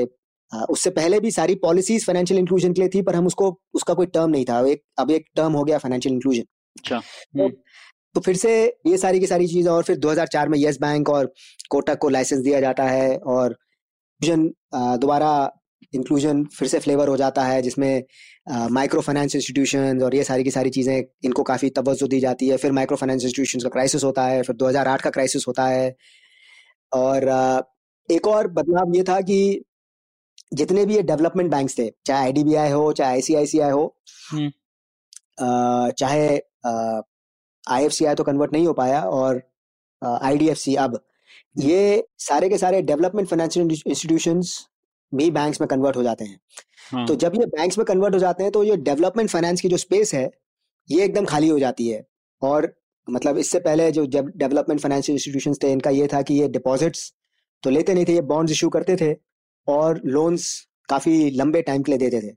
उससे 0.69 0.89
पहले 0.89 1.19
भी 1.19 1.31
सारी 1.31 1.55
पॉलिसीज़ 1.61 2.05
फाइनेंशियल 2.05 2.39
इंक्लूजन 2.39 2.73
के 2.73 2.81
लिए 2.81 2.89
थी 2.89 3.01
पर 3.01 3.15
हम 3.15 3.27
उसको 3.27 3.57
उसका 3.73 3.93
कोई 3.93 4.05
टर्म 4.07 4.29
नहीं 4.29 4.45
था 4.45 4.59
एक 4.67 4.83
अब 4.99 5.11
एक 5.11 5.25
टर्म 5.35 5.53
हो 5.53 5.63
गया 5.63 5.77
फाइनेंशियल 5.77 6.13
इंक्लूजन 6.13 6.43
अच्छा 6.75 6.99
तो। 6.99 7.49
तो 8.15 8.21
फिर 8.21 8.35
से 8.35 8.51
ये 8.87 8.97
सारी 8.97 9.19
की 9.19 9.27
सारी 9.27 9.47
चीज़ें 9.47 9.71
और 9.71 9.83
फिर 9.83 9.97
2004 9.99 10.47
में 10.47 10.57
यस 10.57 10.77
बैंक 10.81 11.09
और 11.09 11.33
कोटक 11.69 11.97
को 11.97 12.09
लाइसेंस 12.09 12.41
दिया 12.41 12.59
जाता 12.59 12.83
है 12.83 13.17
और 13.17 13.55
दोबारा 14.21 15.31
इंक्लूजन 15.95 16.43
फिर 16.57 16.67
से 16.67 16.79
फ्लेवर 16.79 17.07
हो 17.07 17.17
जाता 17.17 17.43
है 17.43 17.61
जिसमें 17.61 18.03
माइक्रो 18.71 19.01
फाइनेंस 19.01 19.35
इंस्टीट्यूशन 19.35 20.01
और 20.03 20.15
ये 20.15 20.23
सारी 20.23 20.43
की 20.43 20.51
सारी 20.51 20.69
चीज़ें 20.69 20.97
इनको 21.25 21.43
काफ़ी 21.43 21.69
तवज्जो 21.69 22.07
दी 22.07 22.19
जाती 22.19 22.47
है। 22.49 22.57
फिर 22.57 22.71
माइक्रो 22.71 22.97
फाइनेंस 22.97 23.23
इंस्टीट्यूशन 23.23 23.59
का 23.59 23.69
क्राइसिस 23.69 24.03
होता 24.03 24.25
है 24.27 24.41
फिर 24.43 24.55
2008 24.55 25.01
का 25.01 25.09
क्राइसिस 25.09 25.47
होता 25.47 25.67
है। 25.67 25.95
और 26.93 27.23
uh, 27.23 27.63
एक 28.09 28.27
और 28.27 28.47
बदलाव 28.47 28.95
ये 28.95 29.03
था 29.03 29.19
कि 29.21 29.39
जितने 30.53 30.85
भी 30.85 30.95
ये 30.95 31.01
डेवलपमेंट 31.01 31.49
बैंक 31.51 31.69
थे 31.79 31.89
चाहे 32.05 32.23
आईडीबीआई 32.23 32.71
हो 32.71 32.91
चाहे 32.93 33.11
आईसीआईसीआई 33.11 33.71
हो 33.71 33.95
हम्म। 34.31 34.51
चाहे 35.91 36.27
आईएफसीआई 37.67 38.15
तो 38.15 38.23
कन्वर्ट 38.23 38.53
नहीं 38.53 38.67
हो 38.67 38.73
पाया 38.73 39.01
और 39.09 39.41
आईडीएफसी 40.01 40.75
अब 40.75 40.99
ये 41.57 42.07
सारे 42.19 42.49
के 42.49 42.57
सारे 42.57 42.81
डेवलपमेंट 42.81 43.27
फाइनेंशियल 43.27 43.71
इंस्टीट्यूशंस 43.87 44.55
भी 45.13 45.29
बैंक्स 45.31 45.61
में 45.61 45.67
कन्वर्ट 45.67 45.97
हो 45.97 46.03
जाते 46.03 46.25
हैं। 46.25 46.39
हाँ. 46.91 47.05
तो 47.07 47.15
जब 47.17 47.35
ये 47.35 47.45
बैंक्स 47.47 47.77
में 47.77 47.85
कन्वर्ट 47.85 48.13
हो 48.13 48.19
जाते 48.19 48.43
हैं 48.43 48.51
तो 48.51 48.63
ये 48.63 48.75
डेवलपमेंट 48.79 49.29
फाइनेंस 49.29 49.61
की 49.61 49.69
जो 49.69 49.77
स्पेस 49.79 50.13
है 50.13 50.29
ये 50.89 51.03
एकदम 51.03 51.25
खाली 51.25 51.49
हो 51.49 51.59
जाती 51.59 51.87
है। 51.87 52.03
और 52.41 52.73
मतलब 53.07 53.37
इससे 53.37 53.59
पहले 53.61 53.91
जो 53.91 54.05
जब 54.07 54.31
डेवलपमेंट 54.37 54.81
फाइनेंशियल 54.81 55.15
इंस्टीट्यूशन 55.15 55.53
थे 55.63 55.71
इनका 55.71 55.89
ये 55.91 56.07
था 56.13 56.21
कि 56.21 56.33
ये 56.33 56.47
डिपॉजिट्स 56.49 57.11
तो 57.63 57.69
लेते 57.69 57.93
नहीं 57.93 58.05
थे 58.05 58.13
ये 58.13 58.21
बॉन्ड्स 58.23 58.51
इशू 58.51 58.69
करते 58.69 58.95
थे 58.95 59.13
और 59.67 60.01
लोन्स 60.07 60.47
काफ़ी 60.89 61.29
लंबे 61.31 61.61
टाइम 61.63 61.83
के 61.83 61.91
लिए 61.91 61.99
देते 61.99 62.21
थे। 62.21 62.33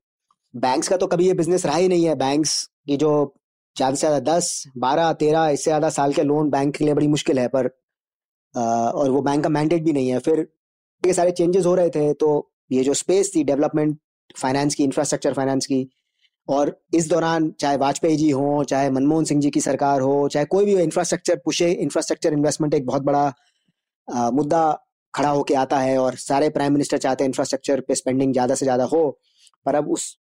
बैंक्स 0.55 0.89
का 0.89 0.97
तो 0.97 1.07
कभी 1.07 1.27
ये 1.27 1.35
बिज़नेस 1.35 1.66
रहा 1.66 1.77
ही 1.77 1.89
नहीं 1.89 2.05
है। 2.05 2.14
बैंक्स 2.16 2.62
की 2.87 2.97
जो 2.97 3.11
ज़्यादा 3.77 3.95
से 3.95 4.01
ज़्यादा 4.01 4.19
दस 4.29 4.64
बारह 4.79 5.12
तेरह 5.14 5.49
इससे 5.49 5.64
ज़्यादा 5.64 5.89
साल 5.91 6.12
के 6.12 6.23
लोन 6.25 6.51
बैंक 6.51 6.75
के 6.77 6.85
लिए 6.85 6.95
बड़ी 6.95 7.09
मुश्किल 7.09 7.39
है 7.39 7.49
पर 7.49 7.66
और 8.55 9.11
वो 9.11 9.21
बैंक 9.23 9.43
का 9.43 9.49
मैंडेट 9.51 9.83
भी 9.83 9.93
नहीं 9.93 10.09
है। 10.09 10.19
फिर 10.21 10.47
ये 11.03 11.12
सारे 11.14 11.31
चेंजेस 11.33 11.66
हो 11.66 11.75
रहे 11.75 11.91
थे 11.91 12.12
तो 12.14 12.31
ये 12.71 12.85
जो 12.85 12.95
स्पेस 12.95 13.33
थी 13.37 13.45
डेवलपमेंट 13.45 13.99
फाइनेंस 14.37 14.75
की 14.75 14.85
इंफ्रास्ट्रक्चर 14.85 15.35
फाइनेंस 15.35 15.66
की 15.66 15.89
और 16.49 16.81
इस 16.95 17.09
दौरान 17.09 17.51
चाहे 17.61 17.77
वाजपेयी 17.77 18.16
जी 18.16 18.31
हो 18.31 18.64
चाहे 18.64 18.91
मनमोहन 18.91 19.25
सिंह 19.25 19.41
जी 19.41 19.51
की 19.51 19.61
सरकार 19.61 20.01
हो 20.01 20.29
चाहे 20.29 20.47
कोई 20.47 20.64
भी 20.64 20.83
इंफ्रास्ट्रक्चर 20.83 21.37
पुशे 21.45 21.71
इंफ्रास्ट्रक्चर 21.73 22.33
इन्वेस्टमेंट 22.33 22.75
एक 22.75 22.87
बहुत 22.87 23.03
बड़ा 23.03 23.33
आ, 24.09 24.31
मुद्दा 24.31 24.85
खड़ा 25.14 25.29
होके 25.29 25.55
आता 25.55 25.79
है 25.79 25.99
और 25.99 26.14
सारे 26.14 26.49
प्राइम 26.49 26.73
मिनिस्टर 26.73 26.99
चाहते 26.99 27.25
हैं 27.25 27.29
इंफ्रास्ट्रक्चर 27.29 27.81
पे 27.81 27.95
स्पेंडिंग 27.95 28.33
ज़्यादा 28.33 28.55
से 28.55 28.66
ज़्यादा 28.66 28.85
हो 28.85 29.19
पर 29.66 29.75
अब 29.75 29.89
उस 29.91 30.16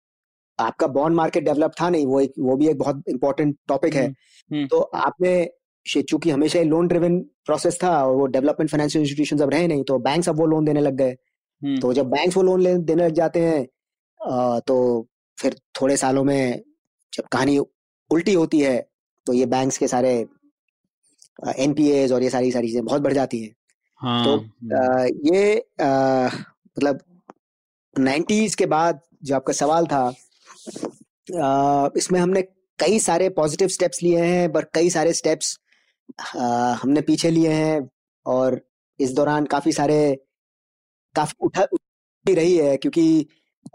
आपका 0.59 0.87
बॉन्ड 0.87 1.15
मार्केट 1.15 1.43
डेवलप 1.43 1.71
था 1.81 1.89
नहीं 1.89 2.05
वो 2.05 2.19
एक 2.19 2.33
वो 2.39 2.55
भी 2.57 2.67
एक 2.67 2.77
बहुत 2.77 3.03
इंपॉर्टेंट 3.09 3.55
टॉपिक 3.67 3.95
है 3.95 4.05
हम्म, 4.05 4.55
हम्म। 4.55 4.67
तो 4.67 4.79
आपने 4.79 5.49
चूँकि 5.85 6.29
हमेशा 6.29 6.61
लोन 6.61 6.87
ड्रिवन 6.87 7.19
प्रोसेस 7.45 7.77
था 7.83 7.91
और 8.05 8.15
वो 8.15 8.25
डेवलपमेंट 8.25 8.69
फाइनेंशियल 8.71 9.01
इंस्टीट्यूशन 9.01 9.39
अब 9.39 9.49
रहे 9.49 9.67
नहीं 9.67 9.83
तो 9.83 9.97
बैंक 9.99 10.29
अब 10.29 10.39
वो 10.39 10.45
लोन 10.45 10.65
देने 10.65 10.81
लग 10.81 10.95
गए। 10.95 11.15
तो 11.61 11.93
जब 11.93 12.09
बैंक 12.09 12.35
वो 12.35 12.43
लोन 12.43 12.83
देने 12.83 13.03
लग 13.05 13.13
जाते 13.13 13.39
हैं 13.39 14.59
तो 14.59 15.07
फिर 15.37 15.55
थोड़े 15.81 15.97
सालों 15.97 16.23
में 16.23 16.61
जब 17.13 17.27
कहानी 17.31 17.57
उल्टी 18.11 18.33
होती 18.33 18.59
है 18.59 18.77
तो 19.27 19.33
ये 19.33 19.45
बैंक्स 19.45 19.77
के 19.77 19.87
सारे 19.87 20.13
एनपीए 21.57 22.07
और 22.09 22.23
ये 22.23 22.29
सारी 22.29 22.51
सारी 22.51 22.67
चीज़ें 22.67 22.85
बहुत 22.85 23.01
बढ़ 23.01 23.13
जाती 23.13 23.41
हैं 23.41 23.55
हाँ, 24.01 24.23
तो 24.23 24.37
आ, 24.37 24.39
हम्म। 24.39 25.35
ये 25.35 25.57
आ, 25.81 26.25
मतलब 26.77 26.99
नाइन्टीज 27.95 28.55
के 28.55 28.65
बाद 28.65 28.99
जो 29.23 29.35
आपका 29.35 29.53
सवाल 29.53 29.85
था 29.85 30.01
आ, 31.41 31.89
इसमें 31.97 32.19
हमने 32.19 32.41
कई 32.79 32.99
सारे 32.99 33.29
पॉजिटिव 33.29 33.67
स्टेप्स 33.67 34.01
लिए 34.03 34.25
हैं 34.25 34.51
पर 34.51 34.65
कई 34.73 34.89
सारे 34.89 35.13
स्टेप्स 35.13 35.57
हमने 36.81 37.01
पीछे 37.01 37.29
लिए 37.29 37.53
हैं 37.53 37.89
और 38.25 38.59
इस 38.99 39.13
दौरान 39.13 39.45
काफ़ी 39.45 39.71
सारे 39.71 39.99
काफ़ी 41.17 41.45
उठा 41.45 41.67
रही 42.25 42.55
है 42.57 42.77
क्योंकि 42.77 43.27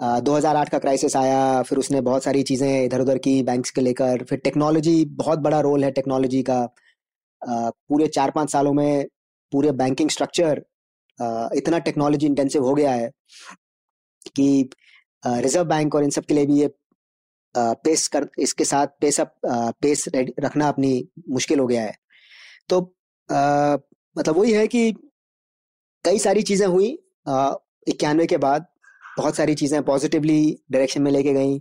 आ, 0.03 0.21
2008 0.21 0.69
का 0.69 0.79
क्राइसिस 0.79 1.17
आया 1.17 1.63
फिर 1.63 1.79
उसने 1.79 2.01
बहुत 2.01 2.25
सारी 2.25 2.43
चीज़ें 2.43 2.85
इधर 2.85 3.01
उधर 3.01 3.19
की 3.19 3.43
बैंक्स 3.43 3.71
के 3.71 3.81
लेकर 3.81 4.25
फिर 4.29 4.39
टेक्नोलॉजी 4.39 5.05
बहुत 5.17 5.39
बड़ा 5.39 5.61
रोल 5.61 5.85
है 5.85 5.91
टेक्नोलॉजी 5.93 6.43
का। 6.43 6.59
आ, 7.43 7.71
पूरे 7.71 8.07
चार 8.09 8.31
पाँच 8.31 8.53
सालों 8.53 8.73
में 8.73 9.07
पूरे 9.53 9.73
बैंकिंग 9.73 10.11
स्ट्रक्चर 10.11 10.63
इतना 11.57 11.79
टेक्नोलॉजी 11.79 12.27
इंटेंसिव 12.27 12.65
हो 12.65 12.75
गया 12.75 12.93
है 12.93 13.11
कि 14.37 14.71
रिज़र्व 15.25 15.65
बैंक 15.65 15.95
और 15.95 16.05
इन 16.05 16.11
सब 16.11 16.25
के 16.25 16.35
लिए 16.35 16.47
भी 16.47 16.61
ये 16.61 16.71
पेस 17.55 18.07
कर 18.09 18.29
इसके 18.39 18.65
साथ 18.65 18.87
पेस 19.01 19.21
अप 19.21 19.35
पेस 19.83 20.05
रखना 20.41 20.69
अपनी 20.69 20.93
मुश्किल 21.31 21.59
हो 21.61 21.67
गया 21.67 21.83
है। 21.83 21.95
तो 22.69 22.81
आ, 23.29 23.77
मतलब 24.17 24.37
वही 24.39 24.53
है 24.53 24.67
कि 24.69 24.93
कई 26.05 26.19
सारी 26.19 26.43
चीज़ें 26.43 26.67
हुई 26.67 26.97
इक्यानवे 27.27 28.27
के 28.27 28.37
बाद 28.39 28.67
बहुत 29.17 29.37
सारी 29.37 29.55
चीज़ें 29.55 29.83
पॉजिटिवली 29.83 30.59
डायरेक्शन 30.73 31.03
में 31.03 31.11
लेके 31.13 31.33
गई। 31.33 31.59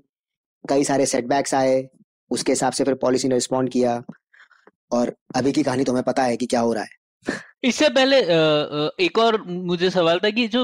कई 0.65 0.83
सारे 0.83 1.05
सेटबैक्स 1.05 1.53
आए, 1.53 1.87
उसके 2.31 2.51
हिसाब 2.51 2.73
से 2.73 2.83
फिर 2.83 2.93
पॉलिसी 2.95 3.27
ने 3.27 3.35
रिस्पॉन्ड 3.35 3.69
किया। 3.69 4.01
और 4.91 5.15
अभी 5.35 5.51
की 5.51 5.63
कहानी 5.63 5.83
तुम्हें 5.83 6.03
पता 6.03 6.23
है 6.23 6.37
कि 6.37 6.45
क्या 6.45 6.59
हो 6.59 6.73
रहा 6.73 6.83
है। 6.83 6.89
इससे 7.63 7.89
पहले 7.89 8.17
एक 9.05 9.17
और 9.17 9.41
मुझे 9.47 9.89
सवाल 9.89 10.19
था 10.19 10.29
कि 10.29 10.47
जो 10.47 10.63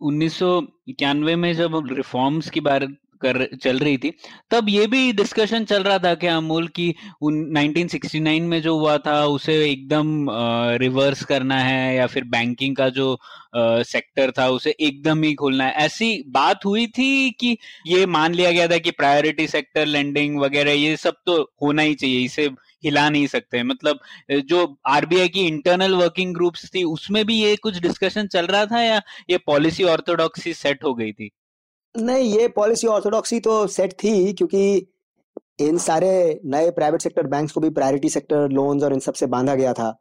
उन्नीस 0.00 0.38
सौ 0.38 0.60
इक्यानवे 0.88 1.34
में 1.36 1.52
जब 1.54 1.82
रिफॉर्म्स 1.92 2.50
की 2.50 2.60
बात 2.60 2.82
कर, 3.16 3.48
चल 3.56 3.78
रही 3.78 3.98
थी। 3.98 4.12
तब 4.50 4.68
ये 4.68 4.86
भी 4.86 5.12
डिस्कशन 5.14 5.64
चल 5.64 5.82
रहा 5.82 5.98
था 5.98 6.14
कि 6.14 6.26
अमूल 6.28 6.66
की 6.70 6.88
1969 7.22 8.42
में 8.42 8.60
जो 8.62 8.76
हुआ 8.78 8.96
था, 8.98 9.24
उसे 9.26 9.54
एकदम 9.64 10.26
रिवर्स 10.80 11.24
करना 11.24 11.58
है 11.58 11.96
या 11.96 12.06
फिर 12.06 12.24
बैंकिंग 12.26 12.76
का 12.76 12.88
जो 12.90 13.18
सेक्टर 13.56 14.30
था, 14.30 14.48
उसे 14.50 14.74
एकदम 14.80 15.22
ही 15.22 15.32
खोलना 15.34 15.64
है। 15.64 15.72
ऐसी 15.84 16.22
बात 16.30 16.64
हुई 16.64 16.86
थी 16.88 17.30
कि 17.30 17.56
ये 17.86 18.06
मान 18.08 18.34
लिया 18.34 18.50
गया 18.52 18.66
था 18.68 18.78
कि 18.78 18.90
प्रायोरिटी 18.92 19.46
सेक्टर 19.48 19.86
लेंडिंग 19.86 20.38
वगैरह, 20.40 20.72
ये 20.72 20.96
सब 20.98 21.14
तो 21.26 21.40
होना 21.62 21.82
ही 21.82 21.94
चाहिए, 21.94 22.24
इसे 22.24 22.48
हिला 22.84 23.08
नहीं 23.10 23.26
सकते। 23.26 23.62
मतलब 23.62 23.98
जो 24.42 24.66
आरबीआई 24.86 25.28
की 25.28 25.46
इंटरनल 25.46 25.94
वर्किंग 25.94 26.34
ग्रुप्स 26.34 26.70
थी, 26.74 26.82
उसमें 26.84 27.24
भी 27.26 27.36
ये 27.36 27.56
कुछ 27.56 27.78
डिस्कशन 27.78 28.26
चल 28.28 28.46
रहा 28.46 28.66
था 28.66 28.82
या 28.82 29.00
ये 29.30 29.38
पॉलिसी 29.46 29.84
ऑर्थोडॉक्सी 29.86 30.54
सेट 30.54 30.84
हो 30.84 30.94
गई 30.94 31.12
थी? 31.12 31.30
नहीं 31.96 32.32
ये 32.38 32.48
पॉलिसी 32.48 32.86
ऑर्थोडॉक्सी 32.86 33.40
तो 33.40 33.66
सेट 33.66 33.92
थी 33.92 34.32
क्योंकि 34.32 34.86
इन 35.60 35.78
सारे 35.78 36.40
नए 36.44 36.70
प्राइवेट 36.70 37.02
सेक्टर 37.02 37.26
बैंक्स 37.26 37.52
को 37.52 37.60
भी 37.60 37.70
प्रायोरिटी 37.70 38.08
सेक्टर 38.08 38.48
लोन्स 38.48 38.82
और 38.84 38.92
इन 38.92 39.00
सबसे 39.00 39.26
बांधा 39.26 39.54
गया 39.54 39.72
था। 39.72 39.96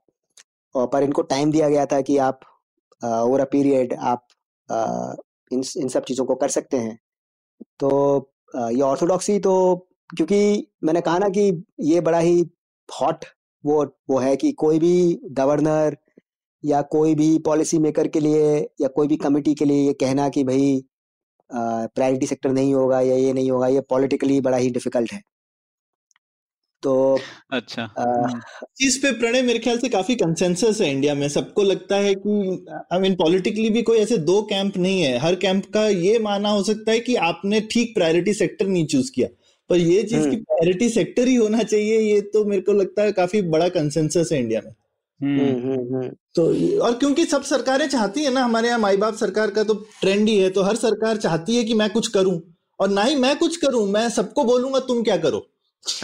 और 0.76 0.88
पर 0.88 1.04
इनको 1.04 1.22
टाइम 1.22 1.52
दिया 1.52 1.70
गया 1.70 1.86
था 1.86 2.02
कि 2.02 2.18
आप 2.18 2.40
ओवर 3.04 3.40
अ 3.40 3.46
पीरियड 3.52 3.94
आप 3.94 4.28
आ, 4.70 5.14
इन 5.52 5.64
इन 5.78 5.88
सब 5.88 6.04
चीज़ों 6.04 6.26
को 6.26 6.36
कर 6.36 6.50
सकते 6.50 6.78
हैं। 6.78 7.00
तो 7.80 7.90
आ, 8.56 8.70
ये 8.70 8.82
ऑर्थोडॉक्सी 8.82 9.40
तो 9.40 9.54
क्योंकि 10.18 10.68
मैंने 10.84 11.02
कहा 11.02 11.18
ना 11.18 11.30
कि 11.30 11.66
ये 11.82 12.02
बड़ा 12.02 12.20
ही 12.20 12.42
हॉट 12.90 13.26
वो 13.64 13.84
वो 14.10 14.18
है 14.20 14.36
कि 14.36 14.52
कोई 14.52 14.80
भी 14.80 15.22
गवर्नर 15.32 15.98
या 16.64 16.82
कोई 16.82 17.16
भी 17.16 17.38
पॉलिसी 17.40 17.80
मेकर 17.80 18.08
के 18.08 18.20
लिए 18.20 18.58
या 18.82 18.88
कोई 18.88 19.08
भी 19.08 19.18
कमिटी 19.18 19.54
के 19.56 19.66
लिए 19.66 19.88
ये 19.88 19.94
कहना 19.94 20.30
कि 20.30 20.44
भाई 20.44 20.84
प्रायोरिटी 21.52 22.28
सेक्टर 22.28 22.52
नहीं 22.52 22.74
होगा 22.74 23.02
या 23.02 23.16
ये 23.16 23.34
नहीं 23.34 23.52
होगा 23.52 23.68
ये 23.68 23.82
पॉलिटिकली 23.82 24.42
बड़ा 24.42 24.58
ही 24.58 24.70
डिफ़िकल्ट 24.70 25.14
है। 25.14 25.22
तो 26.84 27.20
अच्छा 27.52 27.84
हम्म। 28.00 28.40
चीज़ 28.78 29.02
पे 29.02 29.12
प्रणय 29.12 29.42
मेरे 29.42 29.60
ख्याल 29.60 29.78
से 29.80 29.90
काफ़ी 29.90 30.16
कंसेंसस 30.16 30.82
है 30.82 30.92
इंडिया 30.92 31.16
में। 31.16 31.30
सबको 31.30 31.64
लगता 31.64 31.96
है 31.96 32.14
कि 32.16 32.66
आई 32.94 33.00
मीन 33.00 33.16
पॉलिटिकली 33.16 33.70
भी 33.70 33.82
कोई 33.82 34.00
ऐसे 34.00 34.18
दो 34.18 34.42
कैंप 34.42 34.78
नहीं 34.78 35.02
है। 35.02 35.18
हर 35.18 35.36
कैंप 35.36 35.66
का 35.66 35.88
ये 35.88 36.20
माना 36.20 36.50
हो 36.50 36.64
सकता 36.64 36.92
है 36.92 37.00
कि 37.00 37.16
आपने 37.16 37.62
ठीक 37.62 37.96
प्रायोरिटी 37.96 38.34
सेक्टर 38.34 38.68
नहीं 38.68 38.86
चूज़ 38.86 39.12
किया। 39.12 39.28
पर 39.70 39.78
ये 39.78 40.04
चीज़ 40.04 40.30
की 40.30 40.36
प्रायोरिटी 40.36 40.90
सेक्टर 40.90 41.28
ही 41.28 41.36
होना 41.36 41.64
चाहिए 41.64 42.00
ये 42.00 42.22
तो 42.22 42.46
मेरे 42.46 42.62
को 42.62 42.74
लगता 42.74 43.04
है 43.04 43.12
काफ़ी 43.12 43.42
बड़ा 43.42 43.70
कंसेंसस 43.70 44.30
है 44.32 44.40
इंडिया 44.40 44.62
में। 44.66 44.74
तो 45.22 46.46
और 46.84 46.94
क्योंकि 46.94 47.26
सब 47.26 47.44
सरकारें 47.44 47.88
चाहती 47.90 48.24
है 48.24 48.32
ना 48.34 48.44
हमारे 48.44 48.68
यहाँ 48.68 48.80
माई 48.80 48.98
बाप 48.98 49.16
सरकार 49.16 49.52
का 49.52 49.64
तो 49.64 49.74
ट्रेंड 50.02 50.28
ही 50.30 50.38
है 50.40 50.50
तो 50.50 50.64
हर 50.64 50.76
सरकार 50.76 51.18
चाहती 51.18 51.56
है 51.56 51.64
कि 51.64 51.74
मैं 51.74 51.90
कुछ 51.90 52.08
करूँ। 52.08 52.40
और 52.80 52.90
ना 52.90 53.04
ही 53.04 53.16
मैं 53.16 53.36
कुछ 53.38 53.58
करूँ 53.58 53.86
मैं 53.90 54.10
सबको 54.10 54.44
बोलूँगा 54.44 54.80
तुम 54.80 55.04
क्या 55.04 55.18
करो? 55.18 55.40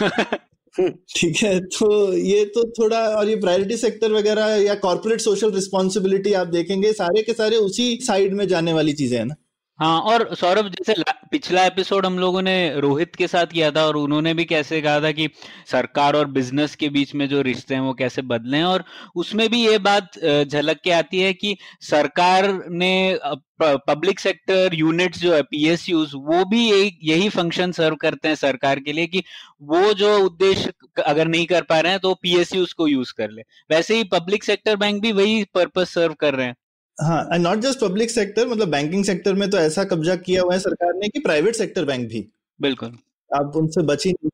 ठीक 0.78 1.36
है 1.36 1.58
तो 1.60 2.12
ये 2.14 2.44
तो 2.44 2.62
थोड़ा 2.72 2.98
और 3.08 3.28
ये 3.28 3.36
प्रायोरिटी 3.36 3.76
सेक्टर 3.76 4.12
वगैरह 4.12 4.54
या 4.56 4.74
कॉर्पोरेट 4.74 5.20
सोशल 5.20 5.50
रिस्पॉन्सिबिलिटी 5.52 6.32
आप 6.32 6.46
देखेंगे 6.48 6.92
सारे 6.92 7.22
के 7.22 7.32
सारे 7.32 7.56
उसी 7.56 7.96
साइड 8.02 8.34
में 8.34 8.46
जाने 8.48 8.72
वाली 8.72 8.92
चीज़ें 8.92 9.18
है 9.18 9.24
ना। 9.24 9.34
हाँ 9.78 10.00
और 10.02 10.34
सौरभ, 10.34 10.66
जैसे 10.70 10.94
पिछला 11.30 11.64
एपिसोड 11.66 12.06
हम 12.06 12.18
लोगों 12.18 12.40
ने 12.42 12.80
रोहित 12.80 13.14
के 13.16 13.26
साथ 13.28 13.46
किया 13.46 13.70
था 13.70 13.84
और 13.86 13.96
उन्होंने 13.96 14.32
भी 14.34 14.44
कैसे 14.44 14.80
कहा 14.82 15.00
था 15.00 15.10
कि 15.12 15.28
सरकार 15.66 16.16
और 16.16 16.26
बिज़नेस 16.30 16.74
के 16.76 16.88
बीच 16.88 17.14
में 17.14 17.26
जो 17.28 17.40
रिश्ते 17.42 17.74
हैं 17.74 17.80
वो 17.82 17.92
कैसे 17.94 18.22
बदले 18.24 18.56
हैं 18.56 18.64
और 18.64 18.84
उसमें 19.16 19.48
भी 19.50 19.64
ये 19.64 19.78
बात 19.78 20.18
झलक 20.46 20.80
के 20.84 20.90
आती 20.92 21.20
है 21.20 21.32
कि 21.34 21.56
सरकार 21.82 22.52
ने 22.72 23.18
पब्लिक 23.62 24.20
सेक्टर 24.20 24.74
यूनिट्स 24.74 25.18
जो 25.20 25.34
है 25.34 25.42
पीएसयूज 25.42 26.12
वो 26.16 26.44
भी 26.44 26.62
यही 27.02 27.28
फ़ंक्शन 27.28 27.72
सर्व 27.72 27.96
करते 27.96 28.28
हैं 28.28 28.34
सरकार 28.34 28.80
के 28.80 28.92
लिए 28.92 29.06
कि 29.06 29.22
वो 29.64 29.92
जो 29.94 30.16
उद्देश्य 30.18 30.72
अगर 31.02 31.28
नहीं 31.28 31.46
कर 31.46 31.62
पा 31.62 31.80
रहे 31.80 31.92
हैं 31.92 32.00
तो 32.00 32.14
पीएसयूज 32.22 32.72
को 32.72 32.88
यूज़ 32.88 33.12
कर 33.16 33.30
ले। 33.30 33.42
वैसे 33.70 33.96
ही 33.96 34.04
पब्लिक 34.12 34.44
सेक्टर 34.44 34.76
बैंक 34.76 35.02
भी 35.02 35.12
वही 35.12 35.44
पर्पज 35.54 35.86
सर्व 35.86 36.14
कर 36.20 36.34
रहे 36.34 36.46
हैं। 36.46 36.54
हाँ 36.98 37.38
नॉट 37.38 37.58
जस्ट 37.58 37.80
पब्लिक 37.80 38.10
सेक्टर 38.10 38.46
मतलब 38.48 38.68
बैंकिंग 38.68 39.04
सेक्टर 39.04 39.34
में 39.34 39.48
तो 39.50 39.58
ऐसा 39.58 39.84
कब्जा 39.84 40.16
किया 40.16 40.42
हुआ 40.42 40.54
है 40.54 40.58
सरकार 40.60 40.92
ने 40.94 41.08
कि 41.08 41.20
प्राइवेट 41.20 41.56
सेक्टर 41.56 41.84
बैंक 41.84 42.08
भी। 42.08 42.28
बिल्कुल। 42.60 42.98
आप 43.30 43.56
उनसे 43.56 43.82
बची 43.86 44.10
नहीं। 44.12 44.30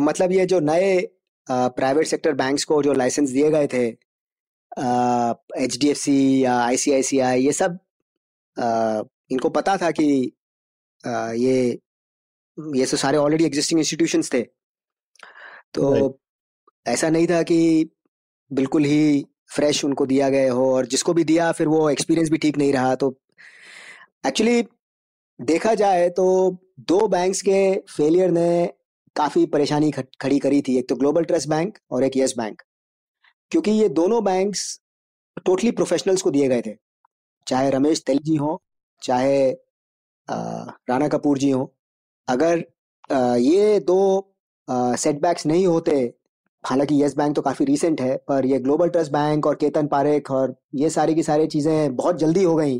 मतलब 0.00 0.32
ये 0.32 0.46
जो 0.46 0.60
नए 0.60 1.00
प्राइवेट 1.46 2.06
सेक्टर 2.06 2.32
बैंक्स 2.34 2.64
को 2.64 2.82
जो 2.82 2.92
लाइसेंस 2.92 3.30
दिए 3.30 3.50
गए 3.50 3.66
थे 3.66 3.86
एच 5.62 5.76
डी 5.80 5.88
एफ़ 5.88 5.98
सी 5.98 6.14
या 6.44 6.56
आईसीआईसीआई 6.58 7.44
ये 7.44 7.52
सब 7.52 7.78
आ, 8.56 9.02
इनको 9.30 9.48
पता 9.50 9.76
था 9.76 9.90
कि 9.90 10.06
आ, 11.04 11.32
ये 11.32 11.78
ये 12.58 12.86
तो 12.86 12.96
सारे 12.96 13.18
ऑलरेडी 13.18 13.44
एग्जिस्टिंग 13.44 13.80
इंस्टीट्यूशंस 13.80 14.32
थे। 14.34 14.42
तो 15.74 16.18
ऐसा 16.86 17.08
नहीं 17.10 17.26
था 17.26 17.42
कि 17.42 17.58
बिल्कुल 18.50 18.84
ही 18.84 19.24
फ्रेश 19.54 19.84
उनको 19.84 20.06
दिया 20.06 20.28
गया 20.28 20.52
हो 20.52 20.72
और 20.74 20.86
जिसको 20.86 21.12
भी 21.14 21.24
दिया 21.24 21.50
फिर 21.52 21.68
वो 21.68 21.88
एक्सपीरियंस 21.90 22.30
भी 22.30 22.38
ठीक 22.38 22.58
नहीं 22.58 22.72
रहा 22.72 22.94
तो 22.94 23.14
एक्चुअली 24.26 24.62
देखा 25.40 25.74
जाए 25.74 26.08
तो 26.10 26.26
दो 26.88 27.06
बैंक्स 27.08 27.42
के 27.42 27.58
फेलियर 27.90 28.30
ने 28.30 28.50
काफ़ी 29.16 29.44
परेशानी 29.46 29.90
खड़ी 29.90 30.38
करी 30.38 30.60
थी। 30.62 30.76
एक 30.78 30.88
तो 30.88 30.96
ग्लोबल 30.96 31.24
ट्रस्ट 31.24 31.48
बैंक 31.48 31.78
और 31.90 32.04
एक 32.04 32.16
यस 32.16 32.34
बैंक 32.38 32.62
क्योंकि 33.52 33.70
ये 33.70 33.88
दोनों 33.90 34.22
बैंक्स 34.24 34.80
टोटली 35.46 35.70
प्रोफेशनल्स 35.72 36.22
को 36.22 36.30
दिए 36.30 36.48
गए 36.48 36.62
थे। 36.62 36.74
चाहे 37.46 37.70
रमेश 37.70 38.02
तेल 38.06 38.18
जी 38.24 38.36
हो, 38.36 38.60
चाहे 39.02 39.50
राणा 40.28 41.08
कपूर 41.08 41.38
जी 41.38 41.50
हो। 41.50 41.72
अगर 42.28 42.64
ये 43.40 43.78
दो 43.80 44.34
सेटबैक्स 44.68 45.46
नहीं 45.46 45.66
होते 45.66 45.94
हालाँकि 46.64 47.02
यस 47.02 47.16
बैंक 47.16 47.34
तो 47.36 47.42
काफ़ी 47.42 47.64
रिसेंट 47.64 48.00
है 48.00 48.16
पर 48.28 48.46
ये 48.46 48.58
ग्लोबल 48.58 48.88
ट्रस्ट 48.88 49.12
बैंक 49.12 49.46
और 49.46 49.54
केतन 49.54 49.86
पारेख 49.86 50.30
और 50.30 50.54
ये 50.74 50.90
सारी 50.90 51.14
की 51.14 51.22
सारी 51.22 51.46
चीज़ें 51.46 51.96
बहुत 51.96 52.18
जल्दी 52.18 52.42
हो 52.42 52.54
गई 52.56 52.78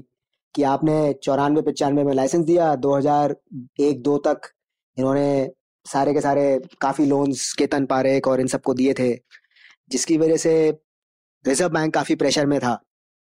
कि 0.55 0.63
आपने 0.63 0.97
चौरानवे 1.23 1.63
पचानवे 1.63 2.05
में 2.05 2.13
लाइसेंस 2.15 2.45
दिया 2.45 2.75
2001 2.77 4.03
दो 4.03 4.17
तक 4.27 4.49
इन्होंने 4.97 5.51
सारे 5.87 6.13
के 6.15 6.21
सारे 6.21 6.45
काफ़ी 6.81 7.07
लोन्स 7.07 7.53
केतन 7.53 7.87
पारेख 7.87 8.29
और 8.29 8.41
इन 8.41 8.47
सबको 8.47 8.75
दिए 8.75 8.95
थे 8.99 9.13
जिसकी 9.91 10.19
वजह 10.19 10.37
से 10.37 10.55
रिज़र्व 11.45 11.73
बैंक 11.73 11.95
काफ़ी 11.95 12.15
प्रेशर 12.15 12.47
में 12.47 12.59
था 12.61 12.73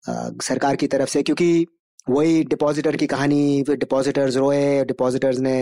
आ, 0.04 0.28
सरकार 0.42 0.76
की 0.76 0.86
तरफ़ 0.86 1.08
से 1.10 1.22
क्योंकि 1.22 1.66
वही 2.08 2.42
डिपॉजिटर 2.44 2.96
की 2.96 3.06
कहानी 3.06 3.62
फिर 3.66 3.76
डिपॉजिटर्स 3.76 4.36
रोए 4.36 4.84
डिपॉजिटर्स 4.84 5.38
ने 5.38 5.56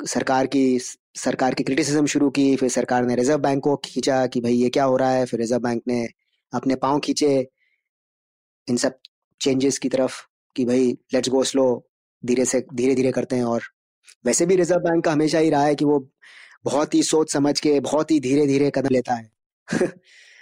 सरकार 0.00 0.46
की 0.46 0.78
सरकार 1.16 1.54
की 1.54 1.64
क्रिटिसिज्म 1.64 2.06
शुरू 2.06 2.28
की 2.30 2.54
फिर 2.56 2.68
सरकार 2.68 3.04
ने 3.04 3.14
रिज़र्व 3.16 3.38
बैंक 3.38 3.62
को 3.64 3.76
खींचा 3.76 4.26
कि 4.26 4.40
भाई 4.40 4.52
ये 4.52 4.68
क्या 4.68 4.84
हो 4.84 4.96
रहा 4.96 5.10
है 5.10 5.24
फिर 5.26 5.40
रिज़र्व 5.40 5.62
बैंक 5.62 5.82
ने 5.88 6.06
अपने 6.52 6.74
पाँव 6.74 6.98
खींचे। 7.00 7.48
इन 8.68 8.76
सब 8.76 8.98
चेंजेस 9.40 9.78
की 9.78 9.88
तरफ़ 9.88 10.20
कि 10.56 10.64
भाई 10.64 10.86
लेट्स 11.14 11.28
गो 11.28 11.42
स्लो 11.44 11.66
धीरे 12.24 12.44
से 12.44 12.64
धीरे 12.74 12.94
धीरे 12.94 13.12
करते 13.12 13.36
हैं 13.36 13.44
और 13.44 13.62
वैसे 14.26 14.46
भी 14.46 14.56
रिज़र्व 14.56 14.80
बैंक 14.80 15.04
का 15.04 15.12
हमेशा 15.12 15.38
ही 15.38 15.50
रहा 15.50 15.64
है 15.64 15.74
कि 15.74 15.84
वो 15.84 15.98
बहुत 16.64 16.94
ही 16.94 17.02
सोच 17.02 17.32
समझ 17.32 17.58
के 17.60 17.78
बहुत 17.80 18.10
ही 18.10 18.20
धीरे 18.20 18.46
धीरे 18.46 18.70
कदम 18.74 18.88
लेता 18.92 19.14
है। 19.14 19.30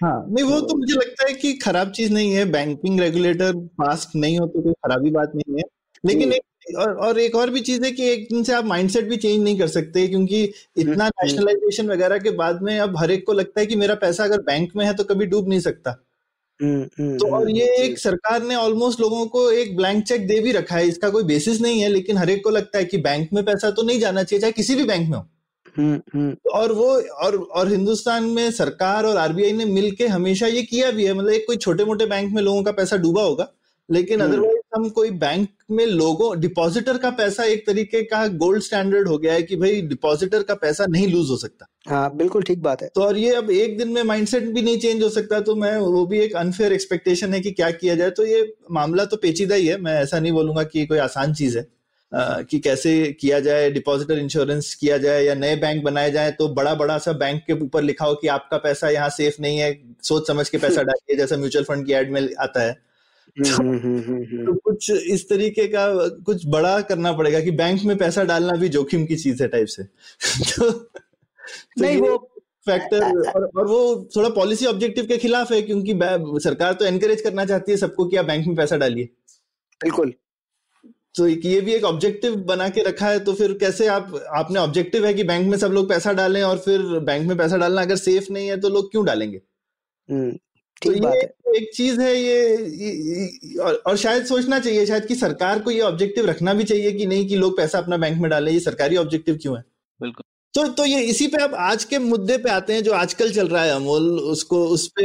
हाँ 0.01 0.25
नहीं 0.31 0.45
वो 0.45 0.61
तो 0.61 0.77
मुझे 0.77 0.95
लगता 0.95 1.27
है 1.29 1.35
कि 1.35 1.53
खराब 1.55 1.91
चीज़ 1.93 2.13
नहीं 2.13 2.33
है। 2.33 2.45
बैंकिंग 2.45 3.01
रेगुलेटर 3.01 3.53
फास्ट 3.79 4.17
नहीं 4.17 4.39
हो 4.39 4.47
तो 4.47 4.63
कोई 4.63 4.73
खराबी 4.73 5.11
बात 5.11 5.33
नहीं 5.35 5.57
है। 5.57 5.63
लेकिन 6.05 6.33
एक 6.33 6.43
और 6.77 6.95
और 6.97 7.19
एक 7.19 7.35
और 7.35 7.51
भी 7.51 7.61
चीज़ 7.61 7.85
है 7.85 7.91
कि 7.91 8.09
एक 8.11 8.27
दिन 8.31 8.43
से 8.43 8.53
आप 8.53 8.65
माइंडसेट 8.65 9.09
भी 9.09 9.17
चेंज 9.17 9.43
नहीं 9.45 9.59
कर 9.59 9.69
सकते 9.69 10.07
क्योंकि 10.09 10.43
इतना 10.77 11.09
नेशनलाइजेशन 11.09 11.83
हम्म, 11.83 11.93
हम्म। 11.93 11.99
वगैरह 11.99 12.19
के 12.19 12.31
बाद 12.31 12.63
में 12.63 12.79
अब 12.79 12.97
हर 12.99 13.11
एक 13.11 13.27
को 13.27 13.33
लगता 13.33 13.61
है 13.61 13.67
कि 13.67 13.77
मेरा 13.77 13.95
पैसा 13.95 14.25
अगर 14.25 14.41
बैंक 14.41 14.73
में 14.77 14.85
है 14.87 14.95
तो 14.95 15.05
कभी 15.05 15.27
डूब 15.27 15.49
नहीं 15.49 15.61
सकता 15.61 16.05
हम्म, 16.61 17.17
तो 17.17 17.29
और 17.37 17.51
ये 17.51 17.67
एक 17.77 17.99
सरकार 17.99 18.43
ने 18.43 18.55
ऑलमोस्ट 18.55 19.01
लोगों 19.01 19.27
को 19.27 19.51
एक 19.51 19.77
ब्लैंक 19.77 20.05
चेक 20.05 20.27
दे 20.27 20.41
भी 20.41 20.53
रखा 20.53 20.77
है 20.77 20.89
इसका 20.89 21.11
कोई 21.11 21.25
बेसिस 21.25 21.61
नहीं 21.61 21.81
है 21.81 21.89
लेकिन 21.89 22.17
हर 22.17 22.31
एक 22.31 22.45
को 22.45 22.51
लगता 22.51 22.79
है 22.79 22.85
कि 22.85 22.99
बैंक 22.99 23.29
में 23.33 23.45
पैसा 23.45 23.71
तो 23.71 23.83
नहीं 23.83 24.01
जाना 24.01 24.23
चाहिए 24.23 24.41
चाहे 24.41 24.53
किसी 24.53 24.75
भी 24.75 24.85
बैंक 24.85 25.09
में 25.09 25.19
हो 25.19 25.27
और 26.55 26.73
वो 26.73 26.87
और 27.25 27.37
और 27.37 27.69
हिंदुस्तान 27.69 28.25
में 28.25 28.51
सरकार 28.51 29.05
और 29.05 29.17
आरबीआई 29.17 29.53
ने 29.53 29.65
मिलके 29.65 30.07
हमेशा 30.07 30.47
ये 30.47 30.63
किया 30.63 30.91
भी 30.91 31.05
है 31.05 31.13
मतलब 31.15 31.31
एक 31.31 31.47
कोई 31.47 31.57
छोटे 31.57 31.85
मोटे 31.85 32.07
बैंक 32.07 32.33
में 32.33 32.43
लोगों 32.43 32.63
का 32.63 32.73
पैसा 32.73 32.97
डूबा 32.97 33.23
होगा 33.23 33.53
लेकिन। 33.91 34.21
अदरवाइज़ 34.21 34.58
हम 34.73 34.89
कोई 34.91 35.11
बैंक 35.13 35.49
में 35.71 35.85
लोगों 35.87 36.39
डिपॉजिटर 36.41 36.99
का 36.99 37.11
पैसा 37.11 37.45
एक 37.45 37.67
तरीके 37.67 38.03
का 38.05 38.27
गोल्ड 38.37 38.63
स्टैंडर्ड 38.63 39.09
हो 39.09 39.17
गया 39.19 39.33
है 39.33 39.43
कि 39.43 39.57
भाई 39.57 39.81
डिपॉजिटर 39.83 40.43
का 40.43 40.55
पैसा 40.57 40.87
नहीं 40.87 41.07
लूज 41.09 41.31
हो 41.31 41.37
सकता। 41.37 41.67
हाँ 41.89 42.17
बिल्कुल 42.17 42.43
ठीक 42.43 42.63
बात 42.63 42.83
है। 42.83 42.89
तो 42.95 43.03
और 43.03 43.19
ये 43.19 43.35
अब 43.35 43.51
एक 43.51 43.79
दिन 43.79 43.89
में 43.89 44.03
माइंडसेट 44.03 44.45
भी 44.45 44.63
नहीं 44.63 44.79
चेंज 44.79 45.03
हो 45.03 45.09
सकता 45.09 45.41
तो 45.41 45.55
मैं 45.57 45.77
वो 45.79 46.05
भी 46.07 46.19
एक 46.21 46.35
अनफेयर 46.37 46.73
एक्सपेक्टेशन 46.73 47.35
है 47.35 47.41
कि 47.41 47.51
क्या 47.51 47.71
किया 47.73 47.95
जाए। 47.95 48.11
तो 48.11 48.27
ये 48.27 48.53
मामला 48.71 49.05
तो 49.05 49.17
पेचीदा 49.17 49.55
ही 49.55 49.67
है 49.67 49.81
मैं 49.81 49.95
ऐसा 50.03 50.21
नहीं 50.21 50.33
बोलूँगा 50.33 50.63
कि 50.65 50.87
कोई 50.87 50.99
आसान 50.99 51.35
चीज़ 51.35 51.59
है 51.59 51.67
कि 52.13 52.59
कैसे 52.59 52.93
किया 53.21 53.39
जाए 53.41 53.71
डिपॉजिटर 53.71 54.19
इंश्योरेंस 54.19 54.75
किया 54.75 54.97
जाए 54.99 55.23
या 55.25 55.35
नए 55.35 55.57
बैंक 55.57 55.83
बनाए 55.85 56.11
जाए 56.11 56.31
तो 56.33 56.49
बड़ा 56.55 56.75
बड़ा 56.75 56.99
सा 56.99 57.13
बैंक 57.15 57.43
के 57.47 57.53
ऊपर 57.55 57.83
लिखा 57.83 58.05
हो 58.05 58.15
कि 58.15 58.29
आपका 58.29 58.57
पैसा 58.59 58.91
यहाँ 58.91 59.09
सेफ़ 59.11 59.41
नहीं 59.43 59.59
है 59.59 59.73
सोच 60.03 60.27
समझ 60.27 60.49
के 60.49 60.59
पैसा 60.59 60.83
डालिए 60.83 61.17
जैसा 61.17 61.37
म्यूचुअल 61.37 61.65
फंड 61.65 61.87
की 61.87 61.93
एड 61.93 62.13
में 62.13 62.21
आता 62.41 62.63
है। 62.63 62.77
हम्म, 63.39 63.69
हम्म, 63.69 63.79
हम्म, 63.79 64.03
हम्म, 64.03 64.25
हम्म। 64.25 64.47
तो 64.47 64.55
कुछ 64.55 64.91
इस 64.91 65.29
तरीके 65.29 65.67
का 65.67 66.09
कुछ 66.09 66.47
बड़ा 66.47 66.81
करना 66.81 67.13
पड़ेगा 67.13 67.41
कि 67.41 67.51
बैंक 67.51 67.83
में 67.83 67.99
पैसा 67.99 68.25
डालना 68.25 68.53
भी 68.53 68.69
जोखिम 68.69 69.07
की 69.07 69.17
चीज़ 69.17 69.43
है 69.43 69.49
टाइप 69.49 69.67
से। 69.67 69.83
तो, 70.53 70.71
तो 70.71 70.91
नहीं 71.81 71.97
वो 71.97 72.31
फैक्टर 72.67 73.31
और, 73.31 73.51
और 73.57 73.67
वो 73.67 74.09
थोड़ा 74.17 74.29
पॉलिसी 74.29 74.67
ऑब्जेक्टिव 74.67 75.07
के 75.07 75.19
खिलाफ 75.19 75.53
है 75.53 75.63
क्योंकि 75.63 75.95
सरकार 76.45 76.73
तो 76.73 76.85
एनकरेज 76.85 77.21
करना 77.21 77.45
चाहती 77.45 77.73
है 77.73 77.79
सबको 77.79 78.05
कि 78.05 78.17
आप 78.17 78.25
बैंक 78.25 78.47
में 78.47 78.57
पैसा 78.57 78.77
डालिए। 78.77 79.05
बिल्कुल। 79.83 80.13
तो 81.15 81.29
ये 81.29 81.61
भी 81.61 81.73
एक 81.73 81.85
ऑब्जेक्टिव 81.85 82.37
बना 82.37 82.69
के 82.69 82.83
रखा 82.83 83.09
है 83.09 83.21
तो 83.21 83.33
फिर 83.33 83.53
कैसे 83.53 83.87
आप 83.87 84.29
आपने 84.35 84.61
ऑब्जेक्टिव 84.61 85.07
है 85.07 85.15
कि 85.15 85.25
बैंक 85.25 85.51
में 85.51 85.59
सब 85.59 85.69
लोग 85.69 85.89
पैसा 85.89 86.13
डालें 86.13 86.43
और 86.43 86.59
फिर 86.59 86.83
बैंक 86.83 87.29
में 87.29 87.37
पैसा 87.37 87.57
डालना 87.57 87.83
अगर 87.83 87.97
सेफ़ 87.97 88.33
नहीं 88.33 88.49
है 88.49 88.61
तो 88.61 88.69
लोग 88.69 88.91
क्यों 88.91 89.05
डालेंगे? 89.05 89.41
तो 90.83 90.93
ठीक 90.93 91.03
बात 91.03 91.15
है। 91.15 91.55
एक 91.57 91.71
चीज़ 91.75 92.01
है 92.01 92.15
ये, 92.17 92.57
ये, 92.57 92.91
ये 93.45 93.59
और, 93.59 93.75
और 93.75 93.97
शायद 93.97 94.25
सोचना 94.25 94.59
चाहिए 94.59 94.87
शायद 94.87 95.07
कि 95.07 95.15
सरकार 95.15 95.59
को 95.59 95.71
ये 95.71 95.81
ऑब्जेक्टिव 95.81 96.27
रखना 96.27 96.55
भी 96.55 96.65
चाहिए 96.65 96.93
कि 96.93 97.07
नहीं 97.07 97.27
कि 97.29 97.37
लोग 97.37 97.57
पैसा 97.57 97.79
अपना 97.79 97.97
बैंक 97.97 98.19
में 98.19 98.31
डालें 98.31 98.53
ये 98.53 98.61
सरकारी 98.61 98.97
ऑब्जेक्टिव 98.97 99.39
क्यों 99.43 99.57
है? 99.57 99.63
बिल्कुल। 100.01 100.25
तो 100.55 100.67
तो 100.69 100.85
ये 100.85 101.01
इसी 101.01 101.27
पे 101.27 101.43
अब 101.43 101.55
आज 101.55 101.85
के 101.85 101.99
मुद्दे 101.99 102.37
पे 102.39 102.51
आते 102.51 102.73
हैं 102.73 102.83
जो 102.83 102.93
आजकल 102.93 103.33
चल 103.33 103.49
रहा 103.49 103.63
है 103.65 103.71
अमोल 103.71 104.09
उसको 104.31 104.65
उस 104.67 104.87
पे 104.97 105.05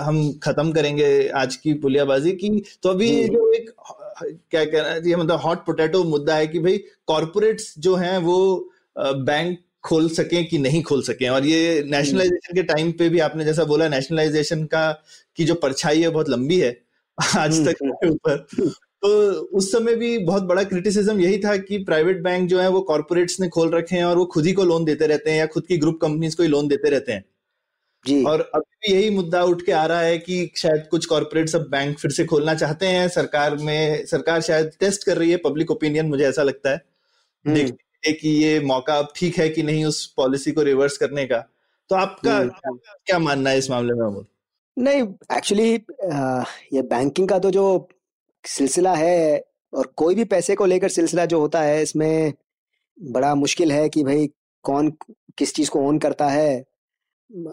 हम 0.00 0.32
खत्म 0.42 0.72
करेंगे 0.72 1.28
आज 1.28 1.56
की 1.56 1.74
पुलियाबाजी 1.74 2.32
की। 2.32 2.48
तो 2.82 2.88
अभी। 2.88 3.10
जो 3.24 3.52
एक 3.52 3.70
क्या 4.50 4.64
कहना 4.64 4.88
है 4.88 5.08
ये 5.08 5.16
मतलब 5.16 5.40
हॉट 5.40 5.58
पोटैटो 5.58 6.02
मुद्दा 6.04 6.36
है 6.36 6.46
कि 6.46 6.58
भाई 6.58 6.78
कॉरपोरेट्स 7.06 7.74
जो 7.78 7.94
हैं 7.94 8.18
वो 8.18 8.38
बैंक 8.98 9.58
खोल 9.84 10.08
सकें 10.08 10.48
कि 10.48 10.58
नहीं 10.58 10.82
खोल 10.82 11.02
सकें। 11.02 11.28
और 11.28 11.46
ये 11.46 11.84
नेशनलाइजेशन 11.86 12.54
के 12.54 12.62
टाइम 12.62 12.92
पे 12.92 13.08
भी 13.08 13.18
आपने 13.18 13.44
जैसा 13.44 13.64
बोला 13.64 13.88
नेशनलाइजेशन 13.88 14.64
का 14.64 15.02
की 15.36 15.44
जो 15.44 15.54
परछाई 15.54 16.02
है 16.02 16.08
बहुत 16.08 16.28
लंबी 16.28 16.60
है 16.60 16.80
आज 17.38 17.54
हम्म, 17.54 17.66
तक 17.66 17.74
के 17.82 18.08
ऊपर। 18.08 18.36
तो 19.02 19.30
उस 19.32 19.72
समय 19.72 19.94
भी 19.94 20.18
बहुत 20.18 20.42
बड़ा 20.42 20.62
क्रिटिसिज्म 20.62 21.20
यही 21.20 21.38
था 21.38 21.56
कि 21.56 21.78
प्राइवेट 21.78 22.22
बैंक 22.22 22.48
जो 22.50 22.60
है 22.60 22.68
वो 22.68 22.80
कॉर्पोरेट्स 22.80 23.40
ने 23.40 23.48
खोल 23.48 23.70
रखे 23.70 23.96
हैं 23.96 24.04
और 24.04 24.16
वो 24.16 24.24
खुद 24.24 24.46
ही 24.46 24.52
को 24.52 24.64
लोन 24.64 24.84
देते 24.84 25.06
रहते 25.06 25.30
हैं 25.30 25.38
या 25.38 25.46
खुद 25.46 25.66
की 25.66 25.76
ग्रुप 25.76 25.98
कंपनीज़ 26.02 26.36
को 26.36 26.42
ही 26.42 26.48
लोन 26.48 26.68
देते 26.68 26.90
रहते 26.90 27.12
हैं। 27.12 27.24
जी। 28.06 28.24
और 28.24 28.50
अभी 28.54 28.88
भी 28.88 28.94
यही 28.94 29.10
मुद्दा 29.10 29.42
उठ 29.44 29.62
के 29.62 29.72
आ 29.72 29.86
रहा 29.86 30.00
है 30.00 30.18
कि 30.18 30.50
शायद 30.56 30.86
कुछ 30.90 31.06
कॉर्पोरेट्स 31.06 31.52
सब 31.52 31.68
बैंक 31.70 31.98
फिर 31.98 32.10
से 32.10 32.24
खोलना 32.24 32.54
चाहते 32.54 32.86
हैं। 32.86 33.08
सरकार 33.08 33.56
में 33.56 34.06
सरकार 34.06 34.40
शायद 34.40 34.70
टेस्ट 34.80 35.04
कर 35.04 35.16
रही 35.16 35.30
है 35.30 35.36
पब्लिक 35.36 35.70
ओपिनियन 35.70 36.06
मुझे 36.06 36.24
ऐसा 36.24 36.42
लगता 36.42 36.70
है। 36.70 36.76
हम्म, 36.76 37.54
देखते 37.54 37.84
हैं 38.06 38.14
कि 38.14 38.28
ये 38.28 38.60
मौका 38.60 38.94
अब 38.94 39.12
ठीक 39.16 39.38
है 39.38 39.48
कि 39.48 39.62
नहीं 39.62 39.84
उस 39.84 40.06
पॉलिसी 40.06 40.52
को 40.52 40.62
रिवर्स 40.62 40.96
करने 40.96 41.26
का। 41.26 41.38
तो 41.90 41.96
आपका 41.96 42.36
हम्म, 42.36 42.48
क्या, 42.48 42.94
क्या 43.06 43.18
मानना 43.18 43.50
है 43.50 43.58
इस 43.58 43.70
मामले 43.70 43.94
में 43.94 44.06
अमोल? 44.06 44.26
नहीं 44.76 45.02
एक्चुअली 45.36 45.72
ये 46.76 46.82
बैंकिंग 46.82 47.28
का 47.28 47.38
तो 47.38 47.50
जो 47.50 47.88
सिलसिला 48.44 48.94
है 48.94 49.44
और 49.72 49.86
कोई 49.96 50.14
भी 50.14 50.24
पैसे 50.24 50.54
को 50.54 50.66
लेकर 50.66 50.88
सिलसिला 50.88 51.24
जो 51.26 51.40
होता 51.40 51.62
है 51.62 51.82
इसमें 51.82 52.32
बड़ा 53.02 53.34
मुश्किल 53.34 53.72
है 53.72 53.88
कि 53.88 54.04
भाई 54.04 54.30
कौन 54.62 54.90
किस 55.38 55.54
चीज़ 55.54 55.70
को 55.70 55.80
ओन 55.80 55.98
करता 55.98 56.28
है 56.28 56.64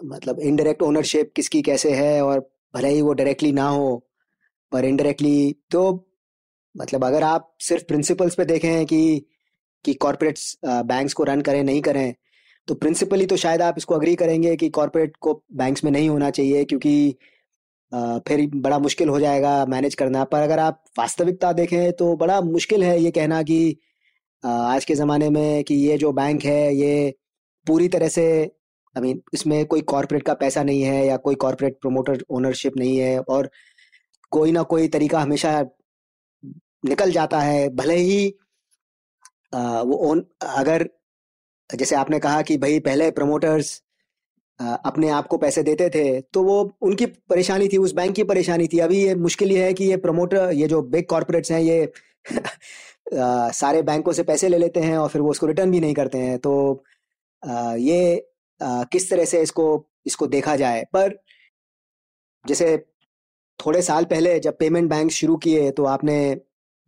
मतलब 0.04 0.40
इनडायरेक्ट 0.40 0.82
ओनरशिप 0.82 1.32
किसकी 1.36 1.62
कैसे 1.62 1.90
है 1.90 2.22
और 2.22 2.50
भले 2.74 2.88
ही 2.88 3.02
वो 3.02 3.12
डायरेक्टली 3.12 3.52
ना 3.52 3.68
हो 3.68 4.06
पर 4.72 4.84
इनडायरेक्टली 4.84 5.56
तो 5.70 5.82
मतलब 6.76 7.04
अगर 7.04 7.22
आप 7.22 7.56
सिर्फ़ 7.60 7.84
प्रिंसिपल्स 7.84 8.34
पे 8.34 8.44
देखें 8.44 8.86
कि 8.86 9.26
कि 9.86 9.94
कॉरपोरेट्स 9.96 10.56
बैंक्स 10.64 11.14
को 11.14 11.24
रन 11.24 11.40
करें, 11.40 11.62
नहीं 11.64 11.80
करें 11.82 12.14
तो 12.68 12.74
प्रिंसिपली 12.76 13.26
तो 13.26 13.36
शायद 13.36 13.62
आप 13.62 13.74
इसको 13.78 13.94
अग्री 13.94 14.14
करेंगे 14.16 14.54
कि 14.56 14.68
कॉरपोरेट 14.70 15.16
को 15.20 15.34
बैंक्स 15.54 15.84
में 15.84 15.90
नहीं 15.92 16.08
होना 16.08 16.30
चाहिए 16.30 16.64
क्योंकि 16.64 17.16
फिर 18.28 18.46
बड़ा 18.56 18.78
मुश्किल 18.78 19.08
हो 19.08 19.18
जाएगा 19.20 19.64
मैनेज 19.66 19.94
करना। 19.94 20.24
पर 20.24 20.42
अगर 20.42 20.58
आप 20.58 20.82
वास्तविकता 20.98 21.52
देखें 21.54 21.92
तो 21.92 22.14
बड़ा 22.16 22.40
मुश्किल 22.42 22.84
है 22.84 22.98
ये 23.02 23.10
कहना 23.10 23.42
कि 23.42 23.76
आज 24.44 24.84
के 24.84 24.94
ज़माने 24.94 25.28
में 25.30 25.64
कि 25.64 25.74
ये 25.76 25.96
जो 25.98 26.12
बैंक 26.12 26.44
है, 26.44 26.74
ये 26.74 27.14
पूरी 27.66 27.88
तरह 27.88 28.08
से 28.08 28.26
आई 28.96 29.02
मीन 29.02 29.20
इसमें 29.34 29.64
कोई 29.66 29.80
कॉरपोरेट 29.84 30.22
का 30.22 30.34
पैसा 30.34 30.62
नहीं 30.62 30.82
है 30.82 31.06
या 31.06 31.16
कोई 31.18 31.34
कॉरपोरेट 31.36 31.78
प्रोमोटर 31.80 32.24
ओनरशिप 32.30 32.76
नहीं 32.76 32.96
है 32.98 33.18
और 33.20 33.50
कोई 34.32 34.52
ना 34.52 34.62
कोई 34.64 34.88
तरीका 34.88 35.20
हमेशा 35.20 35.60
निकल 36.84 37.10
जाता 37.12 37.40
है। 37.40 37.68
भले 37.76 37.96
ही 37.96 38.34
वो 39.52 39.96
ओन 40.08 40.24
अगर 40.42 40.88
जैसे 41.70 41.96
आपने 41.96 42.18
कहा 42.20 42.42
कि 42.42 42.56
भाई 42.58 42.80
पहले 42.80 43.10
प्रमोटर्स 43.12 43.82
अपने 44.60 45.08
आप 45.10 45.26
को 45.26 45.38
पैसे 45.38 45.62
देते 45.62 45.88
थे 45.90 46.20
तो 46.34 46.42
वो 46.44 46.60
उनकी 46.82 47.06
परेशानी 47.30 47.68
थी 47.68 47.76
उस 47.78 47.92
बैंक 47.94 48.14
की 48.16 48.24
परेशानी 48.24 48.68
थी। 48.68 48.78
अभी 48.80 49.02
ये 49.04 49.14
मुश्किल 49.16 49.52
ये 49.52 49.64
है 49.64 49.72
कि 49.74 49.84
ये 49.84 49.96
प्रमोटर 49.98 50.52
ये 50.54 50.68
जो 50.68 50.82
बिग 50.88 51.06
कॉर्पोरेट्स 51.10 51.52
हैं 51.52 51.60
ये 51.62 51.84
अ, 53.14 53.50
सारे 53.52 53.82
बैंकों 53.82 54.12
से 54.12 54.22
पैसे 54.24 54.48
ले 54.48 54.58
लेते 54.58 54.80
हैं 54.80 54.98
और 54.98 55.08
फिर 55.08 55.22
वो 55.22 55.30
उसको 55.30 55.46
रिटर्न 55.46 55.70
भी 55.70 55.80
नहीं 55.80 55.94
करते 55.94 56.18
हैं। 56.20 56.38
तो 56.40 56.54
अ, 57.42 57.74
ये 57.78 58.16
अ, 58.60 58.84
किस 58.92 59.10
तरह 59.10 59.24
से 59.26 59.42
इसको 59.42 59.66
इसको 60.06 60.26
देखा 60.28 60.56
जाए? 60.56 60.84
पर 60.94 61.18
जैसे 62.44 62.76
थोड़े 63.58 63.82
साल 63.82 64.04
पहले 64.06 64.38
जब 64.40 64.58
पेमेंट 64.58 64.90
बैंक 64.90 65.10
शुरू 65.12 65.36
किए 65.38 65.70
तो 65.72 65.84
आपने 65.86 66.16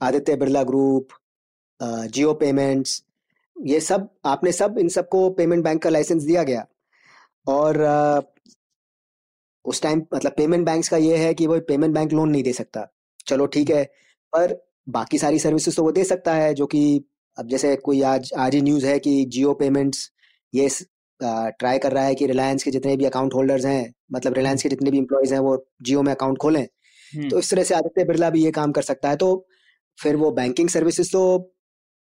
आदित्य 0.00 0.36
बिरला 0.36 0.62
ग्रुप 0.64 1.17
जियो 1.80 2.32
पेमेंट्स 2.34 3.02
ये 3.56 3.80
सब 3.80 4.08
आपने 4.26 4.52
सब 4.52 4.78
इन 4.78 4.88
सबको 4.88 5.28
पेमेंट 5.32 5.64
बैंक 5.64 5.82
का 5.82 5.90
लाइसेंस 5.90 6.22
दिया 6.22 6.42
गया। 6.42 6.66
और 7.46 7.78
उस 9.64 9.82
टाइम 9.82 10.02
मतलब 10.14 10.32
पेमेंट 10.36 10.64
बैंक्स 10.66 10.88
का 10.88 10.96
ये 10.96 11.16
है 11.16 11.32
कि 11.34 11.46
वो 11.46 11.58
पेमेंट 11.68 11.94
बैंक 11.94 12.12
लोन 12.12 12.30
नहीं 12.30 12.42
दे 12.42 12.52
सकता। 12.52 12.86
चलो 13.26 13.46
ठीक 13.46 13.70
है 13.70 13.84
पर 14.32 14.56
बाकी 14.88 15.18
सारी 15.18 15.38
सर्विसेज़ 15.38 15.76
तो 15.76 15.82
वो 15.82 15.92
दे 15.92 16.04
सकता 16.04 16.34
है 16.34 16.52
जो 16.54 16.66
कि 16.66 16.80
अब 17.36 17.48
जैसे 17.48 17.74
कोई 17.78 18.00
आज 18.04 18.30
आज 18.38 18.54
ही 18.54 18.60
न्यूज़ 18.62 18.86
है 18.86 18.98
कि 18.98 19.24
जियो 19.26 19.52
पेमेंट्स 19.54 20.10
ये 20.52 20.68
ट्राई 21.20 21.78
कर 21.78 21.92
रहा 21.92 22.04
है 22.04 22.14
कि 22.14 22.26
रिलायंस 22.26 22.62
के 22.62 22.70
जितने 22.70 22.96
भी 22.96 23.04
अकाउंट 23.04 23.34
होल्डर्स 23.34 23.64
हैं 23.64 23.92
मतलब 24.12 24.34
रिलायंस 24.34 24.62
के 24.62 24.68
जितने 24.68 24.90
भी 24.90 24.98
इम्प्लॉयज 24.98 25.32
हैं 25.32 25.40
वो 25.40 25.56
जियो 25.82 26.02
में 26.02 26.12
अकाउंट 26.12 26.38
खोलें 26.38 26.66
तो 27.12 27.38
इस 27.38 27.50
तरह 27.50 27.64
से 27.64 27.74
आदित्य 27.74 28.04
बिरला 28.04 28.30
भी 28.30 28.44
ये 28.44 28.50
काम 28.50 28.72
कर 28.72 28.82
सकता 28.82 29.08
है। 29.08 29.16
तो 29.16 29.46
फिर 29.98 30.16
वो 30.16 30.30
बैंकिंग 30.32 30.68
सर्विसेज़ 30.68 31.12
तो 31.12 31.22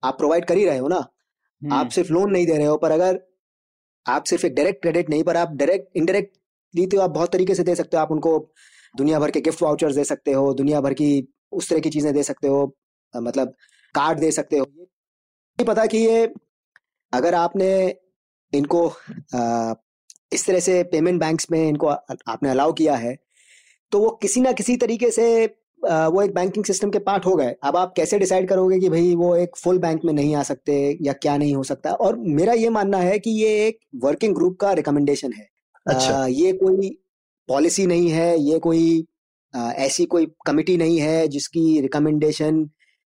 आप 0.04 0.18
प्रोवाइड 0.18 0.46
कर 0.46 0.58
ही 0.58 0.66
रहे 0.66 0.78
हो 0.78 0.88
ना। 0.88 0.98
हम्म, 0.98 1.74
आप 1.74 1.90
सिर्फ़ 1.90 2.12
लोन 2.14 2.32
नहीं 2.32 2.46
दे 2.46 2.58
रहे 2.58 2.66
हो 2.68 2.78
पर 2.78 2.92
अगर 2.92 3.20
आप 4.06 4.24
सिर्फ़ 4.26 4.46
एक 4.46 4.56
डायरेक्ट 4.56 4.82
क्रेडिट 4.82 5.10
नहीं 5.10 5.24
पर 5.24 5.38
आप 5.38 5.52
डायरेक्ट 5.54 5.98
इनडायरेक्टली 5.98 6.86
तो 6.88 7.00
आप 7.02 7.10
बहुत 7.10 7.32
तरीके 7.34 7.56
से 7.56 7.64
दे 7.64 7.76
सकते 7.76 7.98
हो। 7.98 8.04
आप 8.04 8.12
उनको 8.12 8.38
दुनिया 8.96 9.20
भर 9.20 9.32
के 9.32 9.42
गिफ्ट 9.42 9.62
वाउचर्स 9.64 9.96
दे 9.96 10.04
सकते 10.04 10.32
हो 10.32 10.54
दुनिया 10.54 10.82
भर 10.82 10.94
की 10.94 11.10
उस 11.52 11.70
तरह 11.70 11.80
की 11.80 11.90
चीज़ें 11.90 12.14
दे 12.14 12.24
सकते 12.24 12.48
हो 12.48 12.66
मतलब 13.14 13.54
कार्ड 13.96 14.20
दे 14.20 14.32
सकते 14.32 14.58
हो। 14.58 14.66
ये 14.70 14.84
नहीं 14.84 15.66
पता 15.68 15.86
कि 15.86 15.98
ये 15.98 16.34
अगर 17.14 17.36
आपने 17.36 17.70
इनको 18.54 18.88
अ, 18.88 19.74
इस 20.34 20.46
तरह 20.48 20.60
से 20.60 20.84
पेमेंट 20.92 21.20
बैंक्स 21.20 21.48
में 21.52 21.60
इनको 21.70 21.88
आ- 21.88 22.16
आपने 22.28 22.50
अलाउ 22.50 22.74
किया 22.74 22.96
है 22.96 23.16
तो 23.92 24.00
वो 24.00 24.10
किसी 24.22 24.42
ना 24.42 24.52
किसी 24.52 24.78
तरीके 24.78 25.12
से 25.12 25.26
वो 25.86 26.22
एक 26.22 26.34
बैंकिंग 26.34 26.66
सिस्टम 26.66 26.90
के 26.90 27.00
पार्ट 27.00 27.26
हो 27.26 27.36
गए। 27.36 27.56
अब 27.64 27.78
आप 27.78 27.94
कैसे 27.98 28.20
डिसाइड 28.20 28.48
करोगे 28.50 28.80
कि 28.80 28.90
भाई 28.90 29.16
वो 29.16 29.36
एक 29.36 29.56
फुल 29.58 29.80
बैंक 29.80 30.02
में 30.06 30.14
नहीं 30.14 30.36
आ 30.36 30.44
सकते 30.44 30.98
या 31.02 31.14
क्या 31.14 31.38
नहीं 31.38 31.56
हो 31.56 31.64
सकता? 31.64 31.92
और 31.92 32.18
मेरा 32.18 32.54
ये 32.54 32.70
मानना 32.70 32.98
है 32.98 33.20
कि 33.20 33.30
ये 33.32 33.68
एक 33.68 33.80
वर्किंग 33.96 34.36
ग्रुप 34.36 34.58
का 34.60 34.72
रिकमेंडेशन 34.72 35.34
है। 35.34 35.48
अच्छा। 35.88 36.24
अ, 36.24 36.28
ये 36.28 36.52
कोई 36.54 36.90
पॉलिसी 37.50 37.86
नहीं 37.88 38.10
है 38.10 38.40
ये 38.40 38.60
कोई 38.60 39.06
अ, 39.54 39.72
ऐसी 39.78 40.06
कोई 40.06 40.28
कमिटी 40.46 40.78
नहीं 40.78 41.00
है 41.00 41.28
जिसकी 41.28 41.82
रिकमेंडेशन 41.82 42.70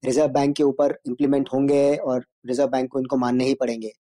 रिज़र्व 0.04 0.28
बैंक 0.28 0.56
के 0.56 0.64
ऊपर 0.64 0.98
इम्प्लीमेंट 1.08 1.50
होंगे 1.54 1.96
और 1.96 2.26
रिज़र्व 2.48 2.70
बैंक 2.70 2.90
को 2.92 3.00
इनको 3.00 3.18
मानने 3.18 3.46
ही 3.46 3.54
पड़ेंगे। 3.54 3.92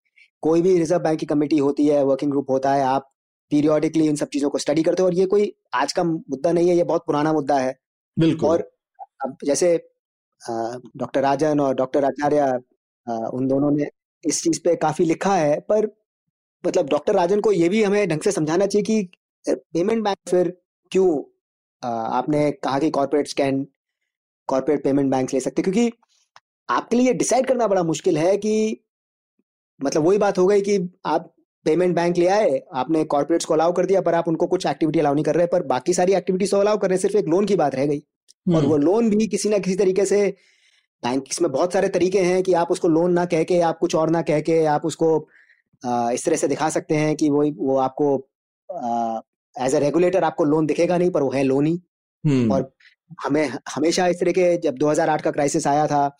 कोई 0.41 0.61
भी 0.61 0.77
रिज़र्व 0.77 1.01
बैंक 1.03 1.19
की 1.19 1.25
कमेटी 1.25 1.57
होती 1.57 1.87
है 1.87 2.03
वर्किंग 2.05 2.31
ग्रुप 2.31 2.49
होता 2.51 2.73
है 2.73 2.83
आप 2.83 3.09
पीरियोडिकली 3.51 4.07
इन 4.07 4.15
सब 4.15 4.27
चीज़ों 4.27 4.49
को 4.49 4.57
स्टडी 4.57 4.83
करते 4.83 5.01
हो 5.01 5.07
और 5.07 5.15
ये 5.15 5.25
कोई 5.25 5.51
आज 5.73 5.93
का 5.93 6.03
मुद्दा 6.03 6.51
नहीं 6.51 6.69
है 6.69 6.75
ये 6.77 6.83
बहुत 6.83 7.03
पुराना 7.07 7.33
मुद्दा 7.33 7.57
है। 7.59 7.75
बिल्कुल। 8.17 8.49
और 8.49 8.67
जैसे 9.45 9.75
डॉक्टर 10.97 11.21
राजन 11.21 11.59
और 11.61 11.75
डॉक्टर 11.75 12.05
आचार्य 12.05 12.51
उन 13.33 13.47
दोनों 13.47 13.71
ने 13.71 13.87
इस 14.23 14.41
चीज़ 14.43 14.59
पे 14.63 14.75
काफ़ी 14.77 15.05
लिखा 15.05 15.35
है, 15.35 15.59
पर 15.61 15.87
मतलब 16.63 16.89
डॉक्टर 16.89 17.15
राजन 17.15 17.41
को 17.41 17.51
ये 17.53 17.69
भी 17.69 17.83
हमें 17.83 18.07
ढंग 18.09 18.21
से 18.21 18.31
समझाना 18.31 18.65
चाहिए 18.67 18.83
कि 18.85 19.09
पेमेंट 19.45 20.03
बैंक 20.03 20.17
फिर 20.29 20.53
क्यों 20.91 21.09
आपने 21.83 22.51
कहा 22.53 22.79
कि 22.79 22.89
corporate 22.91 23.27
scan 23.27 23.65
corporate 24.49 24.83
payment 24.83 25.11
bank 25.11 25.33
ले 25.33 25.39
सकते 25.41 25.63
क्योंकि 25.63 25.91
आपके 26.69 26.97
लिए 26.97 27.13
डिसाइड 27.15 27.47
करना 27.47 27.67
बड़ा 27.67 27.83
मुश्किल 27.85 28.17
है 28.17 28.37
कि 28.39 28.53
मतलब 29.79 30.03
वही 30.03 30.17
बात 30.17 30.37
हो 30.37 30.45
गई 30.47 30.61
कि 30.61 30.77
आप 31.07 31.33
पेमेंट 31.65 31.95
बैंक 31.95 32.17
ले 32.17 32.27
आए 32.27 32.61
आपने 32.73 33.03
कॉर्पोरेट्स 33.03 33.45
को 33.45 33.53
अलाउ 33.53 33.73
कर 33.73 33.85
दिया 33.85 34.01
पर 34.01 34.13
आप 34.13 34.27
उनको 34.27 34.47
कुछ 34.47 34.65
एक्टिविटी 34.65 34.99
अलाउ 34.99 35.13
नहीं 35.13 35.25
कर 35.25 35.35
रहे 35.35 35.47
पर 35.47 35.63
बाकी 35.63 35.93
सारी 35.93 36.13
एक्टिविटीज़ 36.13 36.51
तो 36.51 36.57
अलाउ 36.57 36.77
कर 36.77 36.89
रहे 36.89 36.97
सिर्फ़ 36.97 37.17
एक 37.17 37.25
लोन 37.25 37.45
की 37.45 37.55
बात 37.55 37.75
रह 37.75 37.85
गई। 37.85 38.03
और 38.55 38.65
वो 38.65 38.77
लोन 38.77 39.09
भी 39.09 39.27
किसी 39.27 39.49
ना 39.49 39.57
किसी 39.57 39.75
तरीके 39.75 40.05
से 40.05 40.27
बैंक 41.03 41.23
में 41.41 41.51
बहुत 41.51 41.73
सारे 41.73 41.89
तरीके 41.89 42.19
हैं 42.19 42.43
कि 42.43 42.53
आप 42.53 42.71
उसको 42.71 42.87
लोन 42.87 43.11
ना 43.13 43.25
कह 43.25 43.43
के 43.43 43.59
आप 43.61 43.77
कुछ 43.77 43.95
और 43.95 44.09
ना 44.09 44.21
कह 44.21 44.41
के 44.41 44.65
आप 44.65 44.85
उसको 44.85 45.27
आ, 45.85 46.11
इस 46.11 46.25
तरह 46.25 46.35
से 46.35 46.47
दिखा 46.47 46.69
सकते 46.69 46.95
हैं 46.95 47.15
कि 47.15 47.29
वो 47.29 47.43
वो 47.57 47.77
आपको 47.77 48.27
एज 49.65 49.75
ए 49.75 49.79
रेगुलेटर 49.79 50.23
आपको 50.23 50.43
लोन 50.43 50.65
दिखेगा 50.65 50.97
नहीं 50.97 51.09
पर 51.11 51.21
वो 51.21 51.31
है 51.31 51.43
लोन 51.43 51.65
ही। 51.65 51.75
और 52.49 52.71
हमें 53.25 53.49
हमेशा 53.75 54.07
इस 54.07 54.19
तरह 54.19 54.31
के 54.31 54.57
जब 54.57 54.75
2008 54.75 55.21
का 55.21 55.31
क्राइसिस 55.31 55.67
आया 55.67 55.87
था 55.87 56.17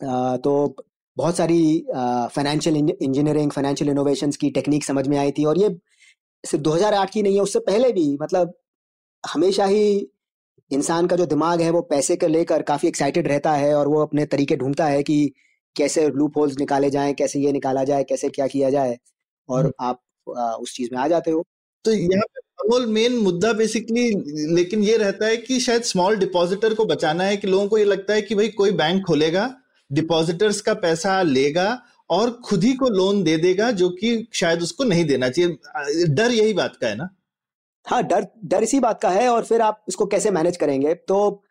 आ, 0.00 0.36
तो 0.36 0.76
बहुत 1.16 1.36
सारी 1.36 1.62
फाइनेंशियल 1.94 2.76
इंजीनियरिंग 2.76 3.50
फाइनेंशियल 3.50 3.90
इनोवेशन 3.90 4.30
की 4.40 4.50
टेक्निक 4.50 4.84
समझ 4.84 5.06
में 5.08 5.18
आई 5.18 5.32
थी 5.32 5.44
और 5.44 5.58
ये 5.58 5.68
सिर्फ़ 6.44 6.64
2008 6.64 7.10
की 7.10 7.22
नहीं 7.22 7.34
है 7.34 7.42
उससे 7.42 7.58
पहले 7.62 7.92
भी 7.92 8.06
मतलब 8.22 8.54
हमेशा 9.24 9.64
ही 9.66 9.84
इंसान 10.70 11.06
का 11.06 11.16
जो 11.16 11.26
दिमाग 11.26 11.60
है 11.60 11.70
वो 11.70 11.80
पैसे 11.88 12.16
को 12.16 12.26
लेकर 12.28 12.62
काफ़ी 12.62 12.88
एक्साइटेड 12.88 13.28
रहता 13.28 13.52
है 13.54 13.74
और 13.74 13.88
वो 13.88 14.00
अपने 14.02 14.26
तरीके 14.26 14.56
ढूंढता 14.56 14.86
है 14.86 15.02
कि 15.02 15.18
कैसे 15.76 16.08
लूप 16.10 16.36
होल्स 16.38 16.58
निकाले 16.58 16.90
जाएँ 16.90 17.14
कैसे 17.14 17.40
ये 17.40 17.52
निकाला 17.52 17.84
जाए 17.84 18.04
कैसे 18.04 18.28
क्या 18.28 18.46
किया 18.46 18.70
जाए 18.70 18.96
और 19.48 19.60
हम्म। 19.60 19.72
आप 19.80 20.00
आ, 20.26 20.52
उस 20.52 20.74
चीज़ 20.74 20.88
में 20.92 21.00
आ 21.00 21.06
जाते 21.08 21.30
हो 21.30 21.44
तो 21.84 21.92
यहाँ 21.92 22.24
पे 22.24 22.40
अमोल 22.62 22.86
मेन 22.86 23.16
मुद्दा 23.18 23.52
बेसिकली 23.52 24.10
लेकिन 24.54 24.82
ये 24.82 24.96
रहता 24.96 25.26
है 25.26 25.36
कि 25.38 25.58
शायद 25.60 25.82
स्मॉल 25.84 26.16
डिपॉजिटर 26.16 26.74
को 26.74 26.84
बचाना 26.84 27.24
है 27.24 27.36
कि 27.36 27.46
लोगों 27.46 27.68
को 27.68 27.78
ये 27.78 27.84
लगता 27.84 28.14
है 28.14 28.22
कि 28.22 28.34
भाई 28.34 28.48
कोई 28.58 28.70
बैंक 28.72 29.04
खोलेगा 29.06 29.46
डिपॉजिटर्स 29.90 30.60
का 30.60 30.74
पैसा 30.74 31.20
लेगा 31.22 31.82
और 32.10 32.30
खुद 32.44 32.64
ही 32.64 32.72
को 32.72 32.88
लोन 32.88 33.22
दे 33.22 33.36
देगा 33.36 33.70
जो 33.70 33.88
कि 33.90 34.28
शायद 34.34 34.62
उसको 34.62 34.84
नहीं 34.84 35.04
देना 35.04 35.28
चाहिए। 35.28 36.06
डर 36.06 36.30
यही 36.30 36.52
बात 36.54 36.76
का 36.76 36.88
है 36.88 36.96
ना? 36.96 37.08
हाँ 37.86 38.02
डर 38.02 38.26
डर 38.44 38.62
इसी 38.62 38.80
बात 38.80 39.00
का 39.00 39.10
है 39.10 39.28
और 39.28 39.44
फिर 39.44 39.60
आप 39.60 39.84
इसको 39.88 40.06
कैसे 40.06 40.30
मैनेज 40.30 40.56
करेंगे? 40.56 40.94
तो 40.94 41.42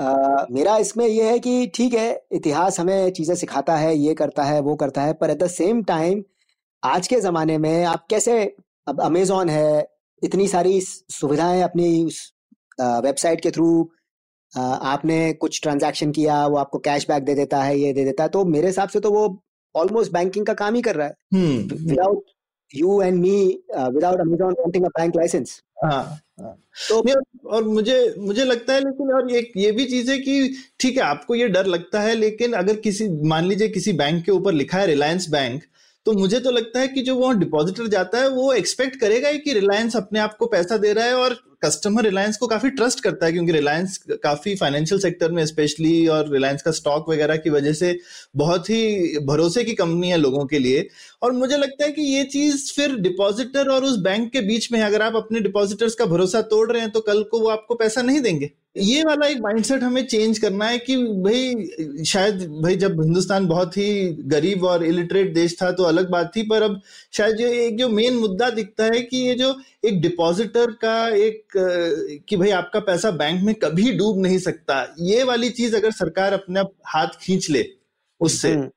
आ, 0.00 0.44
मेरा 0.50 0.76
इसमें 0.76 1.06
यह 1.06 1.24
है 1.24 1.38
कि 1.38 1.66
ठीक 1.74 1.94
है 1.94 2.26
इतिहास 2.32 2.80
हमें 2.80 3.10
चीज़ें 3.10 3.34
सिखाता 3.36 3.76
है 3.76 3.96
ये 3.96 4.14
करता 4.14 4.42
है 4.42 4.60
वो 4.60 4.74
करता 4.76 5.02
है 5.02 5.12
पर 5.12 5.30
एट 5.30 5.38
द 5.38 5.46
सेम 5.46 5.82
टाइम 5.84 6.22
आज 6.82 7.06
के 7.06 7.20
जमाने 7.20 7.58
में 7.58 7.84
आप 7.84 8.06
कैसे 8.10 8.42
अब 8.88 9.00
अमेजोन 9.00 9.48
है 9.48 9.86
इतनी 10.22 10.48
सारी 10.48 10.80
सुविधाएँ 10.80 11.62
अपनी 11.62 12.04
उस 12.04 12.32
वेबसाइट 12.80 13.40
के 13.40 13.50
थ्रू 13.50 13.90
आपने 14.56 15.32
कुछ 15.32 15.60
ट्रांजैक्शन 15.62 16.10
किया 16.12 16.46
वो 16.46 16.56
आपको 16.56 16.78
कैशबैक 16.78 17.22
दे 17.22 17.34
देता 17.34 17.62
है 17.62 17.78
ये 17.78 17.92
दे 17.92 18.04
देता 18.04 18.22
है 18.22 18.28
तो 18.28 18.44
मेरे 18.44 18.66
हिसाब 18.66 18.88
से 18.88 19.00
तो 19.00 19.10
वो 19.10 19.42
ऑलमोस्ट 19.74 20.12
बैंकिंग 20.12 20.46
का 20.46 20.54
काम 20.54 20.74
ही 20.74 20.82
कर 20.82 20.96
रहा 20.96 21.06
है। 21.06 21.14
Without 21.34 22.24
you 22.76 23.02
and 23.02 23.20
me 23.20 23.62
without 23.76 24.20
Amazon 24.20 24.52
wanting 24.52 24.84
a 24.84 24.88
bank 24.88 25.16
licence 25.16 25.62
तो 26.88 27.02
और 27.48 27.64
मुझे 27.64 28.14
मुझे 28.18 28.44
लगता 28.44 28.72
है 28.72 28.80
लेकिन 28.80 29.12
और 29.12 29.30
ये 29.30 29.52
ये 29.56 29.72
भी 29.72 29.84
चीज़ 29.84 30.10
है 30.10 30.18
कि 30.18 30.54
ठीक 30.80 30.96
है 30.96 31.02
आपको 31.02 31.34
ये 31.34 31.48
डर 31.48 31.66
लगता 31.66 32.00
है 32.00 32.14
लेकिन 32.14 32.52
अगर 32.52 32.76
किसी 32.76 33.08
मान 33.08 33.44
लीजिए 33.44 33.68
किसी 33.68 33.92
बैंक 33.92 34.24
के 34.24 34.32
ऊपर 34.32 34.52
लिखा 34.52 34.78
है 34.78 34.86
रिलायंस 34.86 35.28
बैंक 35.30 35.62
तो 36.06 36.12
मुझे 36.12 36.38
तो 36.40 36.50
लगता 36.50 36.80
है 36.80 36.88
कि 36.88 37.02
जो 37.02 37.14
वहाँ 37.16 37.38
डिपॉजिटर 37.38 37.86
जाता 37.86 38.18
है, 38.18 38.28
वो 38.28 38.52
एक्सपेक्ट 38.52 38.96
करेगा 39.00 39.32
कि 39.34 39.52
रिलायंस 39.52 39.96
अपने 39.96 40.18
आप 40.18 40.36
को 40.36 40.46
पैसा 40.46 40.76
दे 40.76 40.92
रहा 40.92 41.04
है 41.04 41.14
और 41.14 41.34
कस्टमर 41.64 42.02
रिलायंस 42.02 42.36
को 42.36 42.46
काफ़ी 42.46 42.70
ट्रस्ट 42.70 43.00
करता 43.00 43.26
है 43.26 43.32
क्योंकि 43.32 43.52
रिलायंस 43.52 43.96
काफ़ी 44.22 44.54
फाइनेंशियल 44.54 45.00
सेक्टर 45.00 45.32
में 45.32 45.44
स्पेशली 45.46 46.06
और 46.06 46.32
रिलायंस 46.32 46.62
का 46.62 46.70
स्टॉक 46.70 47.10
वगैरह 47.10 47.36
की 47.36 47.50
वजह 47.50 47.72
से 47.72 47.96
बहुत 48.36 48.70
ही 48.70 49.18
भरोसे 49.26 49.64
की 49.64 49.74
कंपनी 49.74 50.10
है 50.10 50.16
लोगों 50.16 50.44
के 50.46 50.58
लिए। 50.58 50.88
और 51.22 51.32
मुझे 51.32 51.56
लगता 51.56 51.84
है 51.84 51.90
कि 51.92 52.02
ये 52.02 52.24
चीज़ 52.24 52.72
फिर 52.72 52.96
डिपॉजिटर 52.98 53.68
और 53.68 53.84
उस 53.84 53.96
बैंक 53.98 54.30
के 54.32 54.40
बीच 54.40 54.70
में 54.72 54.80
अगर 54.80 55.02
आप 55.02 55.16
अपने 55.16 55.40
डिपॉजिटर्स 55.40 55.94
का 55.94 56.06
भरोसा 56.06 56.42
तोड़ 56.42 56.70
रहे 56.72 56.82
हैं 56.82 56.90
तो 56.90 57.00
कल 57.00 57.22
को 57.22 57.40
वो 57.40 57.48
आपको 57.48 57.74
पैसा 57.74 58.02
नहीं 58.02 58.20
देंगे। 58.20 58.50
ये 58.76 59.02
वाला 59.04 59.26
एक 59.26 59.40
माइंडसेट 59.40 59.82
हमें 59.82 60.04
चेंज 60.06 60.38
करना 60.38 60.66
है 60.66 60.78
कि 60.78 60.96
भाई, 60.96 62.04
शायद 62.04 62.42
भाई 62.62 62.76
जब 62.76 63.00
हिंदुस्तान 63.02 63.46
बहुत 63.46 63.76
ही 63.76 64.04
गरीब 64.26 64.64
और 64.64 64.84
इलिटरेट 64.84 65.32
देश 65.34 65.56
था 65.62 65.70
तो 65.72 65.82
अलग 65.84 66.08
बात 66.10 66.30
थी, 66.36 66.42
पर 66.42 66.62
अब 66.62 66.80
शायद 67.12 67.36
जो 67.36 67.46
एक 67.46 67.76
जो 67.78 67.88
मेन 67.88 68.16
मुद्दा 68.16 68.48
दिखता 68.50 68.84
है 68.84 69.00
कि 69.02 69.16
ये 69.18 69.34
जो 69.34 69.54
एक 69.84 70.00
डिपॉजिटर 70.02 70.70
का 70.84 70.96
एक, 71.08 71.42
कि 72.28 72.36
भाई 72.36 72.50
आपका 72.52 72.80
पैसा 72.80 73.10
बैंक 73.12 73.42
में 73.42 73.54
कभी 73.54 73.92
डूब 73.92 74.22
नहीं 74.22 74.38
सकता, 74.38 74.86
ये 75.00 75.22
वाली 75.22 75.50
चीज़ 75.50 75.76
अगर 75.76 75.90
सरकार 75.92 76.32
अपने 76.32 76.60
हाथ 76.86 77.20
खींच 77.20 77.50
ले 77.50 77.66
उससे 78.20 78.52
हम्म। 78.52 78.68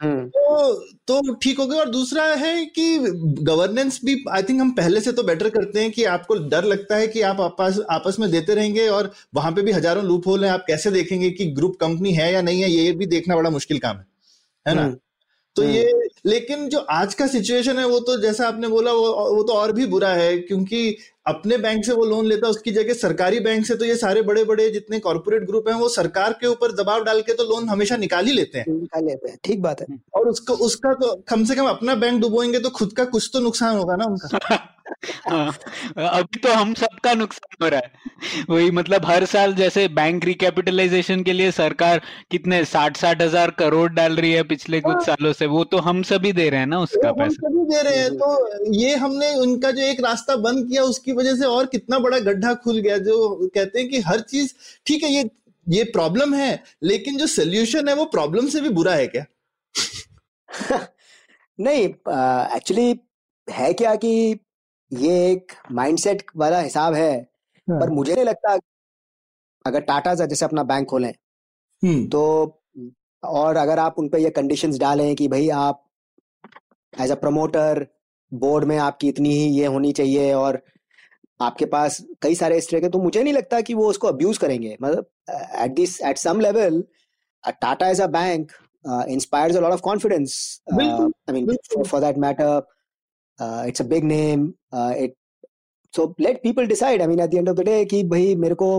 तो 0.00 0.72
तो 1.06 1.34
ठीक 1.34 1.58
हो 1.58 1.66
गया 1.66 1.80
और 1.80 1.88
दूसरा 1.90 2.24
है 2.36 2.64
कि 2.68 2.98
गवर्नेंस 3.42 4.00
भी 4.04 4.16
आई 4.30 4.42
थिंक 4.42 4.60
हम 4.60 4.70
पहले 4.70 5.00
से 5.00 5.12
तो 5.12 5.22
बेटर 5.22 5.48
करते 5.48 5.80
हैं 5.80 5.90
कि 5.90 6.04
आपको 6.06 6.34
डर 6.48 6.64
लगता 6.64 6.96
है 6.96 7.08
कि 7.08 7.22
आप 7.22 7.40
आपस 7.40 7.80
आपस 7.90 8.16
में 8.20 8.30
देते 8.30 8.54
रहेंगे 8.54 8.88
और 8.88 9.10
वहाँ 9.34 9.52
पे 9.52 9.62
भी 9.62 9.72
हज़ारों 9.72 10.04
लूप 10.04 10.26
होल 10.26 10.44
है 10.44 10.50
आप 10.50 10.64
कैसे 10.66 10.90
देखेंगे 10.90 11.30
कि 11.30 11.46
ग्रुप 11.52 11.76
कंपनी 11.80 12.12
है 12.12 12.32
या 12.32 12.42
नहीं 12.42 12.62
है 12.62 12.70
ये 12.70 12.92
भी 12.92 13.06
देखना 13.08 13.36
बड़ा 13.36 13.50
मुश्किल 13.50 13.78
काम 13.78 13.96
है 13.96 14.06
है 14.66 14.74
ना 14.74 14.82
हम्म। 14.82 14.96
तो 15.56 15.62
हम्म। 15.62 15.72
ये 15.72 16.08
लेकिन 16.26 16.68
जो 16.68 16.78
आज 16.90 17.14
का 17.14 17.26
सिचुएशन 17.26 17.78
है 17.78 17.86
वो 17.86 17.98
तो 18.00 18.16
जैसा 18.20 18.46
आपने 18.48 18.68
बोला 18.68 18.92
वो 18.92 19.12
वो 19.30 19.42
तो 19.42 19.52
और 19.52 19.72
भी 19.72 19.86
बुरा 19.86 20.08
है 20.14 20.36
क्योंकि 20.38 20.96
अपने 21.30 21.56
बैंक 21.58 21.84
से 21.84 21.92
वो 21.92 22.04
लोन 22.04 22.26
लेता 22.26 22.46
है 22.46 22.50
उसकी 22.50 22.70
जगह 22.70 22.94
सरकारी 22.94 23.40
बैंक 23.40 23.66
से 23.66 23.74
तो 23.74 23.84
ये 23.84 23.96
सारे 23.96 24.22
बड़े 24.22 24.44
बड़े 24.44 24.68
जितने 24.70 24.98
कॉर्पोरेट 24.98 25.46
ग्रुप 25.46 25.68
हैं 25.68 25.74
वो 25.74 25.88
सरकार 25.88 26.32
के 26.32 26.46
ऊपर 26.46 26.72
दबाव 26.72 27.04
डाल 27.04 27.20
के 27.20 27.34
तो 27.34 27.44
लोन 27.44 27.68
हमेशा 27.68 27.96
निकाल 27.96 28.26
ही 28.26 28.32
लेते 28.32 28.58
हैं। 28.58 28.64
निकाल 28.70 29.04
लेते 29.04 29.28
हैं 29.28 29.38
ठीक 29.44 29.62
बात 29.62 29.80
है। 29.80 29.86
और 30.14 30.28
उसको 30.28 30.52
उसका 30.66 30.92
तो 30.92 31.14
कम 31.28 31.44
से 31.44 31.54
कम 31.54 31.68
अपना 31.68 31.94
बैंक 31.94 32.20
डुबोएँगे 32.20 32.60
तो 32.60 32.70
खुद 32.70 32.92
का 32.92 33.04
कुछ 33.04 33.30
तो 33.32 33.40
नुकसान 33.40 33.76
होगा 33.76 33.96
ना 33.96 34.04
उनका। 34.04 34.58
हाँ, 35.28 35.52
अभी 35.98 36.38
तो 36.38 36.52
हम 36.52 36.72
सबका 36.74 37.12
नुकसान 37.14 37.62
हो 37.62 37.68
रहा 37.68 37.80
है। 37.80 38.44
वही 38.50 38.70
मतलब 38.70 39.04
हर 39.06 39.24
साल 39.24 39.54
जैसे 39.54 39.86
बैंक 39.90 40.24
रिकैपिटलाइजेशन 40.24 41.22
के 41.22 41.32
लिए 41.32 41.50
सरकार 41.50 42.00
कितने 42.30 42.64
साठ 42.64 42.96
साठ 42.96 43.22
हज़ार 43.22 43.50
करोड़ 43.58 43.88
डाल 43.92 44.16
रही 44.16 44.32
है 44.32 44.42
पिछले 44.44 44.80
कुछ 44.80 44.94
हाँ। 44.94 45.04
सालों 45.04 45.32
से 45.32 45.46
वो 45.46 45.64
तो 45.64 45.78
हम 45.78 46.02
सभी 46.02 46.32
दे 46.32 46.48
रहे 46.50 46.60
हैं 46.60 46.66
ना 46.66 46.80
उसका 46.80 47.12
पैसा। 47.12 47.48
सभी 47.48 47.64
दे 47.64 47.82
रहे 47.82 47.98
हैं। 47.98 48.10
तो 48.16 48.72
ये 48.72 48.94
हमने 48.96 49.34
उनका 49.36 49.70
जो 49.70 49.82
एक 49.82 50.00
रास्ता 50.04 50.36
बंद 50.40 50.68
किया 50.68 50.82
उसकी 50.82 51.12
वजह 51.12 51.36
से 51.36 51.46
और 51.46 51.66
कितना 51.66 51.98
बड़ा 51.98 52.18
गड्ढा 52.20 52.54
खुल 52.54 52.78
गया 52.78 52.98
जो 52.98 53.34
कहते 53.54 53.78
हैं 53.78 53.88
कि 53.88 54.00
हर 54.00 54.20
चीज़ 54.20 54.52
ठीक 54.86 55.02
है 55.04 55.10
ये 55.10 55.28
ये 55.66 55.84
प्रॉब्लम 55.84 56.34
है 56.34 56.52
लेकिन 56.82 57.18
जो 57.18 57.26
सोल्यूशन 57.26 57.88
है 57.88 57.94
वो 57.94 58.04
प्रॉब्लम 58.10 58.46
से 58.48 58.60
भी 58.60 58.68
बुरा 58.68 58.94
है 58.94 59.06
क्या? 59.06 59.24
नहीं 61.58 61.84
एक्चुअली 62.56 62.94
है 63.48 63.72
क्या 63.72 63.94
कि 63.94 64.12
ये 64.90 65.30
एक 65.30 65.52
माइंडसेट 65.72 66.22
वाला 66.36 66.60
हिसाब 66.60 66.94
है 66.94 67.12
हाँ। 67.68 67.80
पर 67.80 67.90
मुझे 67.90 68.14
नहीं 68.14 68.24
लगता 68.24 68.56
अगर 69.64 69.80
टाटा 69.82 70.14
जैसे 70.14 70.44
अपना 70.44 70.62
बैंक 70.62 70.88
खोलें 70.88 71.12
हम्म। 71.82 72.06
तो 72.08 72.22
और 73.22 73.56
अगर 73.56 73.78
आप 73.78 73.98
उन 73.98 74.08
पर 74.08 74.18
ये 74.18 74.30
कंडीशंस 74.30 74.78
डालें 74.78 75.14
कि 75.16 75.28
भाई 75.28 75.48
आप 75.58 75.84
एज 76.92 77.10
अ 77.10 77.14
प्रमोटर 77.14 77.86
बोर्ड 78.32 78.64
में 78.64 78.76
आपकी 78.78 79.08
इतनी 79.08 79.32
ही 79.32 79.48
ये 79.50 79.66
होनी 79.66 79.92
चाहिए 79.92 80.32
और 80.34 80.60
आपके 81.40 81.64
पास 81.64 82.00
कई 82.22 82.34
सारे 82.34 82.56
इस 82.58 82.70
तरह 82.70 82.80
के 82.80 82.88
तो 82.88 82.98
मुझे 82.98 83.22
नहीं 83.22 83.34
लगता 83.34 83.60
कि 83.60 83.74
वो 83.74 83.88
उसको 83.90 84.08
अब्यूज 84.08 84.38
करेंगे 84.38 84.76
मतलब 84.82 85.06
at 85.30 85.74
this 85.74 86.00
at 86.02 86.18
some 86.18 86.40
level 86.40 86.82
Tata 87.44 87.88
as 87.88 88.00
a 88.00 88.06
bank 88.08 88.52
inspires 88.84 89.56
a 89.56 89.60
lot 89.60 89.72
of 89.72 89.80
confidence 89.80 90.36
I 90.72 91.32
mean 91.32 91.84
for 91.84 92.00
that 92.00 92.18
matter 92.18 92.60
uh, 93.40 93.62
it's 93.66 93.80
a 93.80 93.88
big 93.92 94.04
name. 94.04 94.54
Uh, 94.72 94.92
it 94.96 95.16
so 95.94 96.14
let 96.18 96.42
people 96.42 96.66
decide. 96.66 97.02
I 97.02 97.06
mean 97.06 97.20
at 97.20 97.30
the 97.30 97.38
end 97.38 97.48
of 97.48 97.56
the 97.56 97.64
day 97.64 97.84
कि 97.86 98.02
भाई 98.08 98.34
मेरे 98.36 98.54
को 98.54 98.70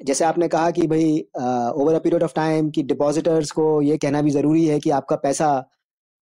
जैसे 0.00 0.24
आपने 0.24 0.48
कहा 0.48 0.70
कि 0.70 0.86
भाई 0.86 1.18
over 1.36 1.94
a 1.94 1.98
period 1.98 2.22
of 2.22 2.32
time 2.34 2.70
कि 2.70 2.82
डिपॉजिटर्स 2.82 3.50
को 3.50 3.66
ये 3.82 3.96
कहना 3.98 4.22
भी 4.22 4.30
ज़रूरी 4.30 4.64
है 4.66 4.78
कि 4.80 4.90
आपका 4.90 5.16
पैसा 5.16 5.48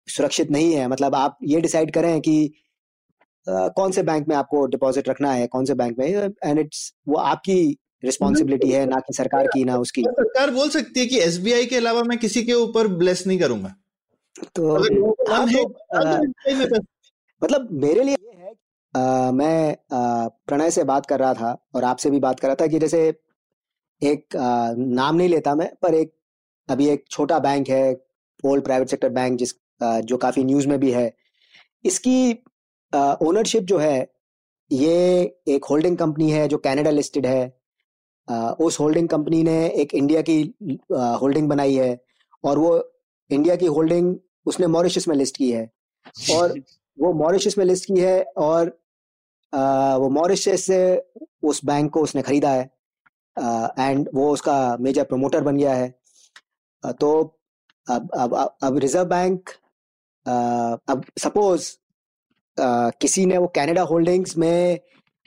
सुरक्षित 0.08 0.50
नहीं 0.50 0.72
है। 0.74 0.88
मतलब 0.88 1.14
आप 1.14 1.38
ये 1.44 1.60
डिसाइड 1.60 1.92
करें 1.94 2.20
कि 2.20 2.34
uh, 3.46 3.68
कौन 3.76 3.92
से 3.92 4.02
बैंक 4.02 4.28
में 4.28 4.36
आपको 4.36 4.66
डिपॉजिट 4.66 5.08
रखना 5.08 5.32
है 5.32 5.46
कौन 5.46 5.64
से 5.64 5.74
बैंक 5.74 5.98
में। 5.98 6.06
एंड 6.44 6.58
इट्स 6.58 6.92
वो 7.08 7.16
आपकी 7.16 7.78
रिस्पॉन्सिबिलिटी 8.04 8.70
है 8.70 8.84
ना 8.86 8.98
कि 9.00 9.12
सरकार 9.14 9.46
की 9.46 9.64
ना 9.64 9.76
उसकी। 9.78 10.02
सरकार 10.02 10.50
बोल 10.50 10.68
सकती 10.70 11.00
है 11.00 11.06
कि 11.06 11.18
एस 11.20 11.38
के 11.44 11.76
अलावा 11.76 12.02
मैं 12.02 12.18
किसी 12.18 12.42
के 12.44 12.52
ऊपर 12.52 12.88
ब्लेस 13.02 13.26
नहीं 13.26 13.38
करूँगा। 13.38 13.74
तो, 14.56 14.74
हाँ, 15.32 15.46
तो 15.46 16.82
मतलब 17.42 17.68
मेरे 17.82 18.02
लिए 18.02 18.16
है 18.36 18.54
आ, 18.94 19.30
मैं 19.30 19.76
प्रणय 19.90 20.70
से 20.70 20.84
बात 20.84 21.06
कर 21.06 21.20
रहा 21.20 21.34
था 21.34 21.56
और 21.74 21.84
आपसे 21.84 22.10
भी 22.10 22.18
बात 22.20 22.40
कर 22.40 22.48
रहा 22.48 22.56
था 22.60 22.66
कि 22.66 22.78
जैसे 22.78 23.00
एक 24.02 24.36
आ, 24.36 24.72
नाम 24.72 25.16
नहीं 25.16 25.28
लेता 25.28 25.54
मैं 25.54 25.70
पर 25.82 25.94
एक 25.94 26.12
अभी 26.68 26.88
एक 26.88 27.04
छोटा 27.10 27.38
बैंक 27.38 27.68
है 27.68 27.84
ओल्ड 28.44 28.64
प्राइवेट 28.64 28.88
सेक्टर 28.88 29.08
बैंक 29.08 29.38
जिस 29.38 29.54
आ, 29.82 30.00
जो 30.00 30.16
काफ़ी 30.16 30.44
न्यूज़ 30.44 30.68
में 30.68 30.78
भी 30.80 30.90
है। 30.90 31.12
इसकी 31.84 32.32
ओनरशिप 33.22 33.62
जो 33.62 33.78
है 33.78 33.96
ये 34.70 34.94
एक 35.48 35.64
होल्डिंग 35.64 35.96
कंपनी 35.98 36.30
है 36.30 36.46
जो 36.48 36.58
कनाडा 36.58 36.90
लिस्टेड 36.90 37.26
है। 37.26 37.52
आ, 38.28 38.50
उस 38.50 38.80
होल्डिंग 38.80 39.08
कंपनी 39.08 39.42
ने 39.42 39.56
एक 39.82 39.94
इंडिया 39.94 40.22
की 40.22 40.40
होल्डिंग 40.92 41.48
बनाई 41.48 41.74
है 41.74 41.98
और 42.44 42.58
वो 42.58 42.70
इंडिया 43.30 43.56
की 43.56 43.66
होल्डिंग 43.66 44.16
उसने 44.46 44.66
मॉरिशस 44.66 45.08
में 45.08 45.16
लिस्ट 45.16 45.36
की 45.36 45.50
है। 45.52 45.70
और 46.32 46.54
वो 46.98 47.12
मॉरिशस 47.14 47.58
में 47.58 47.64
लिस्ट 47.64 47.86
की 47.86 48.00
है 48.00 48.22
और 48.38 48.78
आ, 49.52 49.96
वो 49.96 50.08
मॉरिशस 50.10 50.64
से 50.66 50.80
उस 51.42 51.64
बैंक 51.64 51.90
को 51.92 52.02
उसने 52.02 52.22
खरीदा 52.22 52.50
है 52.50 52.70
एंड 53.80 54.08
वो 54.14 54.30
उसका 54.32 54.56
मेजर 54.80 55.04
प्रमोटर 55.04 55.42
बन 55.42 55.56
गया 55.56 55.74
है। 55.74 55.94
आ, 56.82 56.92
तो 56.92 57.38
अब 57.86 58.10
अब 58.16 58.34
अब 58.62 58.78
रिज़र्व 58.78 59.04
बैंक 59.06 59.50
अब 60.26 61.04
सपोज़ 61.18 61.70
किसी 63.00 63.26
ने 63.26 63.38
वो 63.38 63.46
कनाडा 63.56 63.82
होल्डिंग्स 63.82 64.36
में 64.38 64.80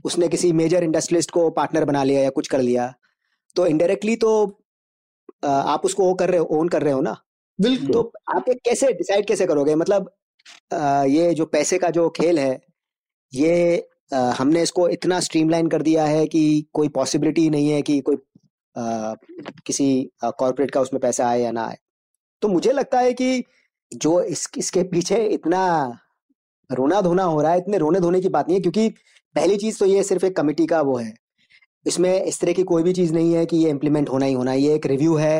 उसने 0.05 0.27
किसी 0.27 0.51
मेजर 0.53 0.83
इंडस्ट्रियलिस्ट 0.83 1.31
को 1.31 1.49
पार्टनर 1.51 1.85
बना 1.85 2.03
लिया 2.03 2.21
या 2.23 2.29
कुछ 2.31 2.47
कर 2.47 2.61
लिया 2.61 2.93
तो 3.55 3.65
इनडायरेक्टली 3.67 4.15
तो 4.15 4.31
आ, 5.43 5.49
आप 5.49 5.85
उसको 5.85 6.05
वो 6.05 6.13
कर 6.15 6.29
रहे 6.29 6.39
हो 6.39 6.45
ओन 6.59 6.69
कर 6.69 6.83
रहे 6.83 6.93
हो 6.93 7.01
ना? 7.01 7.15
बिल्कुल। 7.59 7.91
तो 7.93 8.11
आप 8.29 8.45
कैसे 8.65 8.91
डिसाइड 8.93 9.27
कैसे 9.27 9.45
करोगे? 9.47 9.75
मतलब 9.75 10.11
ये 11.09 11.33
जो 11.33 11.45
पैसे 11.47 11.77
का 11.77 11.89
जो 11.89 12.09
खेल 12.09 12.39
है, 12.39 12.59
ये 13.33 13.87
हमने 14.13 14.61
इसको 14.61 14.87
इतना 14.89 15.19
स्ट्रीमलाइन 15.19 15.67
कर 15.69 15.81
दिया 15.81 16.05
है 16.05 16.25
कि 16.27 16.65
कोई 16.73 16.89
पॉसिबिलिटी 16.89 17.49
नहीं 17.49 17.69
है 17.69 17.81
कि 17.81 17.99
कोई 17.99 18.17
किसी 19.65 19.87
कॉरपोरेट 20.23 20.71
का 20.71 20.81
उसमें 20.81 20.99
पैसा 21.01 21.27
आए 21.27 21.41
या 21.41 21.51
ना 21.51 21.65
आए। 21.65 21.77
तो 22.41 22.47
मुझे 22.47 22.71
लगता 22.71 22.99
है 22.99 23.13
कि 23.13 23.43
जो 23.91 24.21
इस, 24.21 24.47
इसके 24.57 24.83
पीछे 24.83 25.23
इतना 25.27 25.99
रोना 26.69 27.01
धोना 27.01 27.23
हो 27.23 27.41
रहा 27.41 27.51
है, 27.51 27.57
इतने 27.57 27.77
रोने 27.77 27.99
धोने 27.99 28.21
की 28.21 28.29
बात 28.29 28.47
नहीं 28.47 28.57
है, 28.57 28.61
क्योंकि 28.61 28.89
पहली 29.35 29.57
चीज़ 29.57 29.79
तो 29.79 29.85
ये 29.85 30.03
सिर्फ़ 30.03 30.25
एक 30.25 30.35
कमिटी 30.37 30.65
का 30.65 30.81
वो 30.81 30.97
है। 30.97 31.13
इसमें 31.85 32.23
इस 32.23 32.39
तरह 32.41 32.53
की 32.53 32.63
कोई 32.63 32.83
भी 32.83 32.93
चीज़ 32.93 33.13
नहीं 33.13 33.33
है 33.33 33.45
कि 33.45 33.57
ये 33.57 33.69
इम्प्लीमेंट 33.69 34.09
होना 34.09 34.25
ही 34.25 34.33
होना 34.33 34.53
ये 34.53 34.73
एक 34.75 34.85
रिव्यू 34.85 35.15
है 35.15 35.37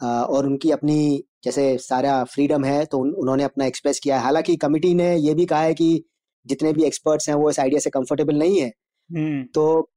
और 0.00 0.46
उनकी 0.46 0.70
अपनी 0.70 1.24
जैसे 1.46 1.76
सारा 1.78 2.22
फ्रीडम 2.26 2.64
है 2.64 2.84
तो 2.84 2.98
उन, 2.98 3.10
उन्होंने 3.12 3.44
अपना 3.44 3.66
एक्सप्रेस 3.66 4.00
किया 4.00 4.16
है। 4.16 4.22
हालाँकि 4.22 4.56
कमिटी 4.58 4.94
ने 4.94 5.14
ये 5.16 5.34
भी 5.34 5.46
कहा 5.46 5.60
है 5.62 5.74
कि 5.74 6.04
जितने 6.46 6.72
भी 6.72 6.84
एक्सपर्ट्स 6.84 7.28
हैं 7.28 7.36
वो 7.36 7.50
इस 7.50 7.60
आइडिया 7.60 7.80
से 7.80 7.90
कंफर्टेबल 7.90 8.36
नहीं 8.36 8.60
है। 8.60 8.68
हम्म। 9.10 9.42
तो 9.54 9.90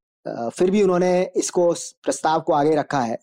फिर 0.56 0.72
भी 0.72 0.82
उन्होंने 0.84 1.12
इसको 1.38 1.72
प्रस्ताव 2.04 2.42
को 2.42 2.54
आगे 2.54 2.76
रखा 2.76 3.00
है। 3.02 3.18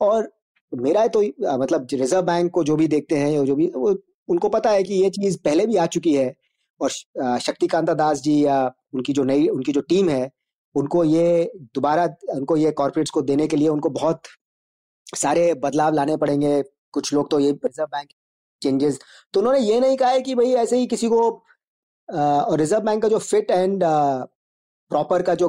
और 0.00 0.30
मेरा 0.72 1.06
तो 1.06 1.22
मतलब 1.54 1.86
रिज़र्व 1.92 2.22
बैंक 2.22 2.50
को 2.52 2.64
जो 2.64 2.76
भी 2.76 2.88
देखते 2.88 3.16
हैं 3.16 3.44
जो 3.46 3.54
भी 3.56 3.66
वो 3.76 3.96
उनको 4.28 4.48
पता 4.48 4.70
है 4.70 4.82
कि 4.82 4.94
ये 4.94 5.10
चीज़ 5.10 5.38
पहले 5.44 5.66
भी 5.66 5.76
आ 5.76 5.86
चुकी 5.88 6.14
है। 6.14 6.34
और 6.80 6.90
शक्तिकांता 7.40 7.94
दास 7.94 8.20
जी 8.22 8.44
या 8.44 8.60
उनकी 8.94 9.12
जो 9.12 9.24
नई 9.24 9.46
उनकी 9.48 9.72
जो 9.72 9.80
टीम 9.88 10.08
है 10.08 10.30
उनको 10.74 11.04
ये 11.04 11.52
दोबारा 11.74 12.04
उनको 12.34 12.56
ये 12.56 12.70
कॉर्पोरेट्स 12.72 13.10
को 13.10 13.22
देने 13.22 13.46
के 13.46 13.56
लिए 13.56 13.68
उनको 13.68 13.90
बहुत 13.90 14.22
सारे 15.16 15.52
बदलाव 15.54 15.94
लाने 15.94 16.16
पड़ेंगे। 16.16 16.62
कुछ 16.94 17.12
लोग 17.14 17.30
तो 17.30 17.38
ये 17.40 17.50
रिज़र्व 17.54 17.86
बैंक 17.88 18.08
चेंजेस 18.62 18.98
तो 19.34 19.40
उन्होंने 19.40 19.60
ये 19.60 19.80
नहीं 19.80 19.96
कहा 19.96 20.10
है 20.10 20.20
कि 20.20 20.34
भाई 20.34 20.52
ऐसे 20.56 20.78
ही 20.78 20.86
किसी 20.86 21.08
को 21.08 21.20
और 22.08 22.58
रिज़र्व 22.58 22.82
बैंक 22.82 23.02
का 23.02 23.08
जो 23.08 23.18
फिट 23.20 23.50
एंड 23.50 23.84
प्रॉपर 24.90 25.22
का 25.22 25.34
जो 25.34 25.48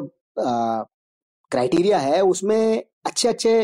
क्राइटेरिया 1.52 1.98
है 2.00 2.22
उसमें 2.24 2.84
अच्छे 3.06 3.28
अच्छे 3.28 3.56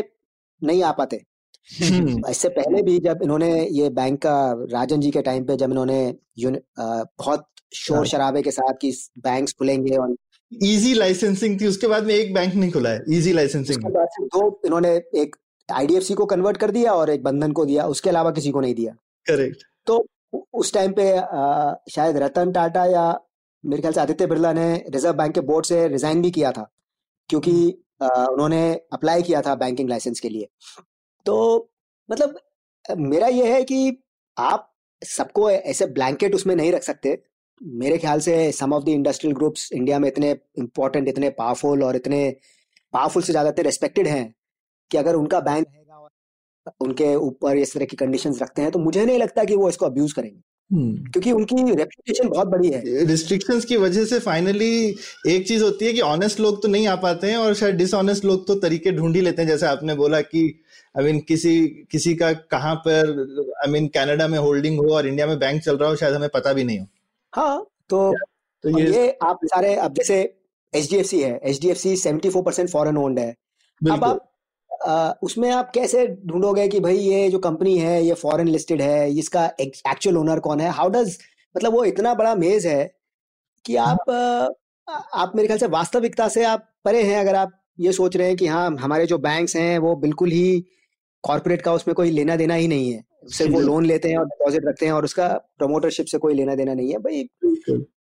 नहीं 0.62 0.82
आ 0.82 0.92
पाते 0.92 1.24
हम्म। 1.70 2.22
इससे 2.30 2.48
पहले 2.50 2.82
भी 2.82 2.98
जब 2.98 3.22
इन्होंने 3.22 3.50
ये 3.70 3.88
बैंक 3.90 4.20
का 4.22 4.36
राजन 4.72 5.00
जी 5.00 5.10
के 5.10 5.22
टाइम 5.22 5.44
पे 5.44 5.56
जब 5.56 5.70
इन्होंने 5.70 6.00
बहुत 6.38 7.46
शोर 7.76 7.96
हाँ। 7.96 8.04
शराबे 8.04 8.42
के 8.42 8.50
साथ 8.50 8.74
कि 8.80 8.92
बैंक्स 9.20 9.52
खुलेंगे 9.52 9.96
और 9.96 10.14
इजी 10.52 10.92
लाइसेंसिंग 10.94 11.60
थी 11.60 11.66
उसके 11.66 11.86
बाद 11.86 12.04
में 12.04 12.14
एक 12.14 12.32
बैंक 12.34 12.54
नहीं 12.54 12.70
खुला 12.70 12.90
है 12.90 13.16
इजी 13.16 13.32
लाइसेंसिंग 13.32 13.84
दो 13.84 14.60
इन्होंने 14.66 14.94
एक 15.14 15.36
आईडीएफसी 15.68 16.14
को 16.14 16.26
कन्वर्ट 16.26 16.56
कर 16.56 16.70
दिया 16.70 16.92
और 16.94 17.10
एक 17.10 17.22
बंधन 17.24 17.52
को 17.52 17.64
दिया 17.64 17.86
उसके 17.86 18.10
अलावा 18.10 18.30
किसी 18.32 18.50
को 18.50 18.60
नहीं 18.60 18.74
दिया। 18.74 18.92
करेक्ट 19.26 19.62
तो 19.86 20.06
उस 20.54 20.72
टाइम 20.72 20.92
पे 20.92 21.10
आ, 21.12 21.74
शायद 21.90 22.16
रतन 22.16 22.52
टाटा 22.52 22.84
या 22.86 23.20
मेरे 23.64 23.82
ख्याल 23.82 23.94
से 23.94 24.00
आदित्य 24.00 24.26
बिरला 24.26 24.52
ने 24.52 24.74
रिज़र्व 24.88 25.16
बैंक 25.16 25.34
के 25.34 25.40
बोर्ड 25.42 25.66
से 25.66 25.86
रिजाइन 25.88 26.22
भी 26.22 26.30
किया 26.30 26.52
था 26.52 26.68
क्योंकि 27.30 27.54
आ, 28.02 28.08
उन्होंने 28.26 28.60
अप्लाई 28.92 29.22
किया 29.22 29.40
था 29.42 29.54
बैंकिंग 29.56 29.88
लाइसेंस 29.88 30.20
के 30.20 30.28
लिए। 30.28 30.48
तो 31.26 31.70
मतलब 32.08 32.38
मेरा 32.84 33.26
ये 33.28 33.52
है 33.52 33.62
कि 33.64 34.02
आप 34.36 34.70
सबको 35.02 35.50
ऐसे 35.50 35.86
ब्लैंकेट 35.88 36.34
उसमें 36.34 36.54
नहीं 36.56 36.72
रख 36.72 36.82
सकते। 36.82 37.18
मेरे 37.60 37.98
ख्याल 37.98 38.20
से 38.20 38.50
some 38.52 38.72
of 38.72 38.84
the 38.84 38.88
industrial 38.88 39.34
groups 39.34 39.68
India 39.72 39.98
में 39.98 40.08
इतने 40.08 40.30
इंपॉर्टेंट 40.58 41.08
इतने 41.08 41.30
पावरफुल 41.32 41.82
और 41.82 41.96
इतने 41.96 42.20
पावरफुल 42.94 43.22
से 43.22 43.32
ज़्यादा 43.32 43.62
रेस्पेक्टेड 43.62 44.06
हैं। 44.06 44.34
कि 44.90 44.98
अगर 44.98 45.14
उनका 45.14 45.40
बैंक 45.40 45.66
रहेगा 45.68 45.96
और 45.96 46.72
उनके 46.80 47.14
ऊपर 47.14 47.56
इस 47.56 47.74
तरह 47.74 47.84
की 47.84 47.96
कंडीशंस 47.96 48.42
रखते 48.42 48.62
हैं 48.62 48.70
तो 48.70 48.78
मुझे 48.78 49.04
नहीं 49.04 49.18
लगता 49.18 49.44
कि 49.44 49.56
वो 49.56 49.68
इसको 49.68 49.86
अब्यूज 49.86 50.12
करेंगे। 50.12 50.40
हम्म। 50.70 51.10
क्योंकि 51.10 51.32
उनकी 51.32 51.74
रेपुटेशन 51.74 52.28
बहुत 52.28 52.48
बड़ी 52.48 52.68
है। 52.68 53.04
रिस्ट्रिक्शंस 53.06 53.64
की 53.64 53.76
वजह 53.76 54.04
से 54.04 54.18
फाइनली 54.18 54.96
एक 55.28 55.46
चीज़ 55.48 55.62
होती 55.62 55.86
है 55.86 55.92
कि 55.92 56.00
ऑनेस्ट 56.00 56.40
लोग 56.40 56.62
तो 56.62 56.68
नहीं 56.68 56.86
आ 56.86 56.96
पाते 56.96 57.26
हैं 57.26 57.36
और 57.36 57.54
शायद 57.54 57.74
डिसऑनेस्ट 57.74 58.24
लोग 58.24 58.46
तो 58.46 58.54
तरीके 58.54 58.92
ढूंढ 58.92 59.16
ही 59.16 59.22
लेते 59.22 59.42
हैं। 59.42 59.48
जैसे 59.48 59.66
आपने 59.66 59.94
बोला 59.94 60.20
कि 60.20 60.42
आई 60.98 61.02
I 61.02 61.06
मीन 61.06 61.14
mean, 61.14 61.26
किसी 61.28 61.68
किसी 61.90 62.14
का 62.14 62.32
कहाँ 62.32 62.74
पर 62.74 63.54
आई 63.66 63.72
मीन 63.72 63.86
कनाडा 63.88 64.28
में 64.28 64.38
होल्डिंग 64.38 64.78
हो 64.78 64.94
और 64.94 65.06
इंडिया 65.06 65.26
में 65.26 65.38
बैंक 65.38 65.62
चल 65.62 65.76
रहा 65.76 65.88
हो 65.90 65.96
शायद 65.96 66.14
हमें 66.14 66.28
पता 66.28 66.52
भी 66.52 66.64
नहीं 66.64 66.78
हो। 66.78 66.86
हाँ 67.32 67.66
तो, 67.88 68.12
तो 68.64 68.78
ये, 68.78 68.90
ये 68.90 69.18
आप 69.22 69.40
सारे 69.44 69.74
अब 69.74 69.94
जैसे 69.94 70.20
एच 70.74 70.90
डी 70.90 70.96
एफ़ 70.96 71.06
सी 71.06 71.20
है 71.20 71.40
H 71.44 71.60
D 71.60 71.68
F 71.68 71.78
C 71.78 71.96
seventy 71.96 72.30
four 72.30 72.42
percent 72.42 72.70
foreign 72.70 72.96
owned 72.96 73.18
है। 73.18 73.34
अब 73.92 74.04
आप 74.04 74.30
उसमें 75.22 75.50
आप 75.50 75.70
कैसे 75.74 76.06
ढूंढोगे 76.26 76.66
कि 76.68 76.80
भाई 76.80 76.96
ये 76.96 77.28
जो 77.30 77.38
कंपनी 77.38 77.76
है 77.78 78.02
ये 78.04 78.14
फॉरेन 78.14 78.48
लिस्टेड 78.48 78.82
है 78.82 79.10
इसका 79.12 79.44
एक्चुअल 79.60 80.16
ओनर 80.16 80.40
कौन 80.40 80.60
है? 80.60 80.70
हाउ 80.70 80.88
डज 80.88 81.18
मतलब 81.54 81.72
वो 81.72 81.84
इतना 81.84 82.14
बड़ा 82.14 82.34
मेज 82.34 82.66
है 82.66 82.84
कि 83.64 83.76
हाँ। 83.76 83.86
आप 83.86 84.56
आप 84.88 85.32
मेरे 85.36 85.46
ख्याल 85.48 85.58
से 85.58 85.66
वास्तविकता 85.68 86.28
से 86.28 86.44
आप 86.44 86.68
परे 86.84 87.02
हैं 87.02 87.18
अगर 87.20 87.34
आप 87.34 87.52
ये 87.80 87.92
सोच 87.92 88.16
रहे 88.16 88.26
हैं 88.26 88.36
कि 88.36 88.46
हाँ 88.46 88.70
हमारे 88.80 89.06
जो 89.06 89.18
बैंक्स 89.18 89.56
हैं 89.56 89.78
वो 89.78 89.94
बिल्कुल 89.96 90.30
ही 90.30 90.64
कॉर्पोरेट 91.24 91.62
का 91.62 91.72
उसमें 91.74 91.94
कोई 91.94 92.10
लेना 92.10 92.36
देना 92.36 92.54
ही 92.54 92.68
नहीं 92.68 92.92
है। 92.92 93.02
सिर्फ़ 93.28 93.52
वो 93.52 93.60
लोन 93.60 93.84
लेते 93.86 94.08
हैं 94.08 94.18
और 94.18 94.26
डिपॉजिट 94.26 94.64
रखते 94.66 94.86
हैं 94.86 94.92
और 94.92 95.04
उसका 95.04 95.28
प्रमोटरशिप 95.58 96.06
से 96.06 96.18
कोई 96.18 96.34
लेना 96.34 96.54
देना 96.54 96.74
नहीं 96.74 96.90
है। 96.92 96.98
भाई 96.98 97.20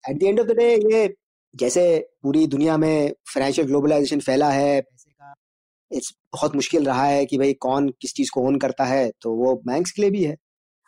at 0.03 0.17
the 0.19 0.23
end 0.23 0.39
of 0.39 0.47
the 0.47 0.55
day 0.57 0.73
ये 0.93 1.13
जैसे 1.55 1.83
पूरी 2.23 2.45
दुनिया 2.47 2.77
में 2.77 3.13
फाइनेंशियल 3.33 3.67
ग्लोबलाइजेशन 3.67 4.19
फैला 4.19 4.49
है 4.49 4.81
इट्स 5.93 6.13
बहुत 6.33 6.55
मुश्किल 6.55 6.85
रहा 6.85 7.05
है 7.05 7.25
कि 7.25 7.37
भाई 7.37 7.53
कौन 7.61 7.89
किस 8.01 8.13
चीज़ 8.13 8.31
को 8.33 8.41
ओन 8.47 8.57
करता 8.59 8.85
है 8.85 9.09
तो 9.21 9.33
वो 9.35 9.55
बैंक्स 9.67 9.91
के 9.91 10.01
लिए 10.01 10.11
भी 10.11 10.23
है। 10.23 10.33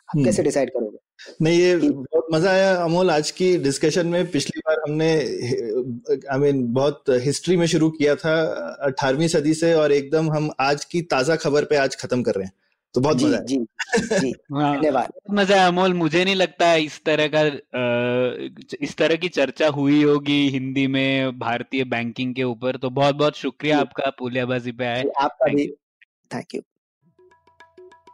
आप 0.08 0.24
कैसे 0.24 0.42
डिसाइड 0.42 0.70
करोगे? 0.70 0.98
नहीं 1.42 1.58
ये 1.58 1.76
बहुत 1.76 2.26
मज़ा 2.32 2.50
आया 2.50 2.74
अमोल 2.76 3.10
आज 3.10 3.30
की 3.30 3.56
डिस्कशन 3.58 4.06
में 4.06 4.30
पिछली 4.30 4.60
बार 4.66 4.80
हमने 4.80 5.10
आई 6.32 6.38
मीन 6.38 6.62
बहुत 6.72 7.04
हिस्ट्री 7.22 7.56
में 7.56 7.66
शुरू 7.66 7.90
किया 7.90 8.14
था 8.14 8.34
अठारहवीं 8.86 9.28
सदी 9.28 9.54
से 9.54 9.72
और 9.74 9.92
एकदम 9.92 10.30
हम 10.32 10.50
आज 10.60 10.84
की 10.84 11.02
ताज़ा 11.10 11.36
खबर 11.36 11.64
पे 11.64 11.76
आज 11.76 11.96
खत्म 11.96 12.22
कर 12.22 12.34
रहे 12.34 12.44
हैं। 12.44 12.52
तो 12.94 13.00
बहुत 13.00 13.22
मज़ा 13.22 13.38
जी 13.38 13.56
जी 13.56 14.34
हाँ, 14.54 14.76
धन्यवाद। 14.76 15.12
मज़ा 15.30 15.60
है 15.60 15.66
अमोल 15.68 15.94
मुझे 15.94 16.24
नहीं 16.24 16.34
लगता 16.34 16.68
है 16.68 16.82
इस 16.82 17.04
तरह 17.04 17.28
का 17.34 17.42
इस 18.80 18.96
तरह 18.96 19.16
की 19.16 19.28
चर्चा 19.28 19.68
हुई 19.68 20.02
होगी 20.02 20.48
हिंदी 20.48 20.86
में 20.86 21.38
भारतीय 21.38 21.84
बैंकिंग 21.84 22.34
के 22.34 22.42
ऊपर। 22.42 22.76
तो 22.76 22.90
बहुत 22.90 23.14
बहुत 23.14 23.36
शुक्रिया 23.36 23.78
आपका 23.78 24.10
पुलियाबाजी 24.10 24.72
पे 24.72 24.86
आए। 24.86 25.04
आपका 25.20 25.52
भी। 25.52 25.66
थैंक 26.34 26.54
यू 26.54 26.62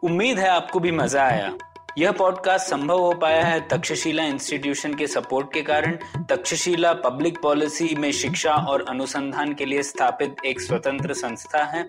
उम्मीद 0.04 0.38
है 0.38 0.48
आपको 0.48 0.80
भी 0.80 0.90
मज़ा 0.90 1.22
आया। 1.22 1.58
यह 1.98 2.12
पॉडकास्ट 2.12 2.66
संभव 2.66 2.98
हो 2.98 3.12
पाया 3.12 3.44
है 3.44 3.68
तक्षशिला 3.68 4.24
इंस्टीट्यूशन 4.24 4.94
के 4.94 5.06
सपोर्ट 5.06 5.52
के 5.52 5.62
कारण। 5.62 5.98
तक्षशिला 6.30 6.92
पब्लिक 6.92 7.38
पॉलिसी 7.42 7.94
में 7.94 8.12
शिक्षा 8.12 8.54
और 8.54 8.84
अनुसंधान 8.88 9.54
के 9.54 9.64
लिए 9.64 9.82
स्थापित 9.82 10.36
एक 10.46 10.60
स्वतंत्र 10.60 11.14
संस्था 11.14 11.64
है। 11.64 11.88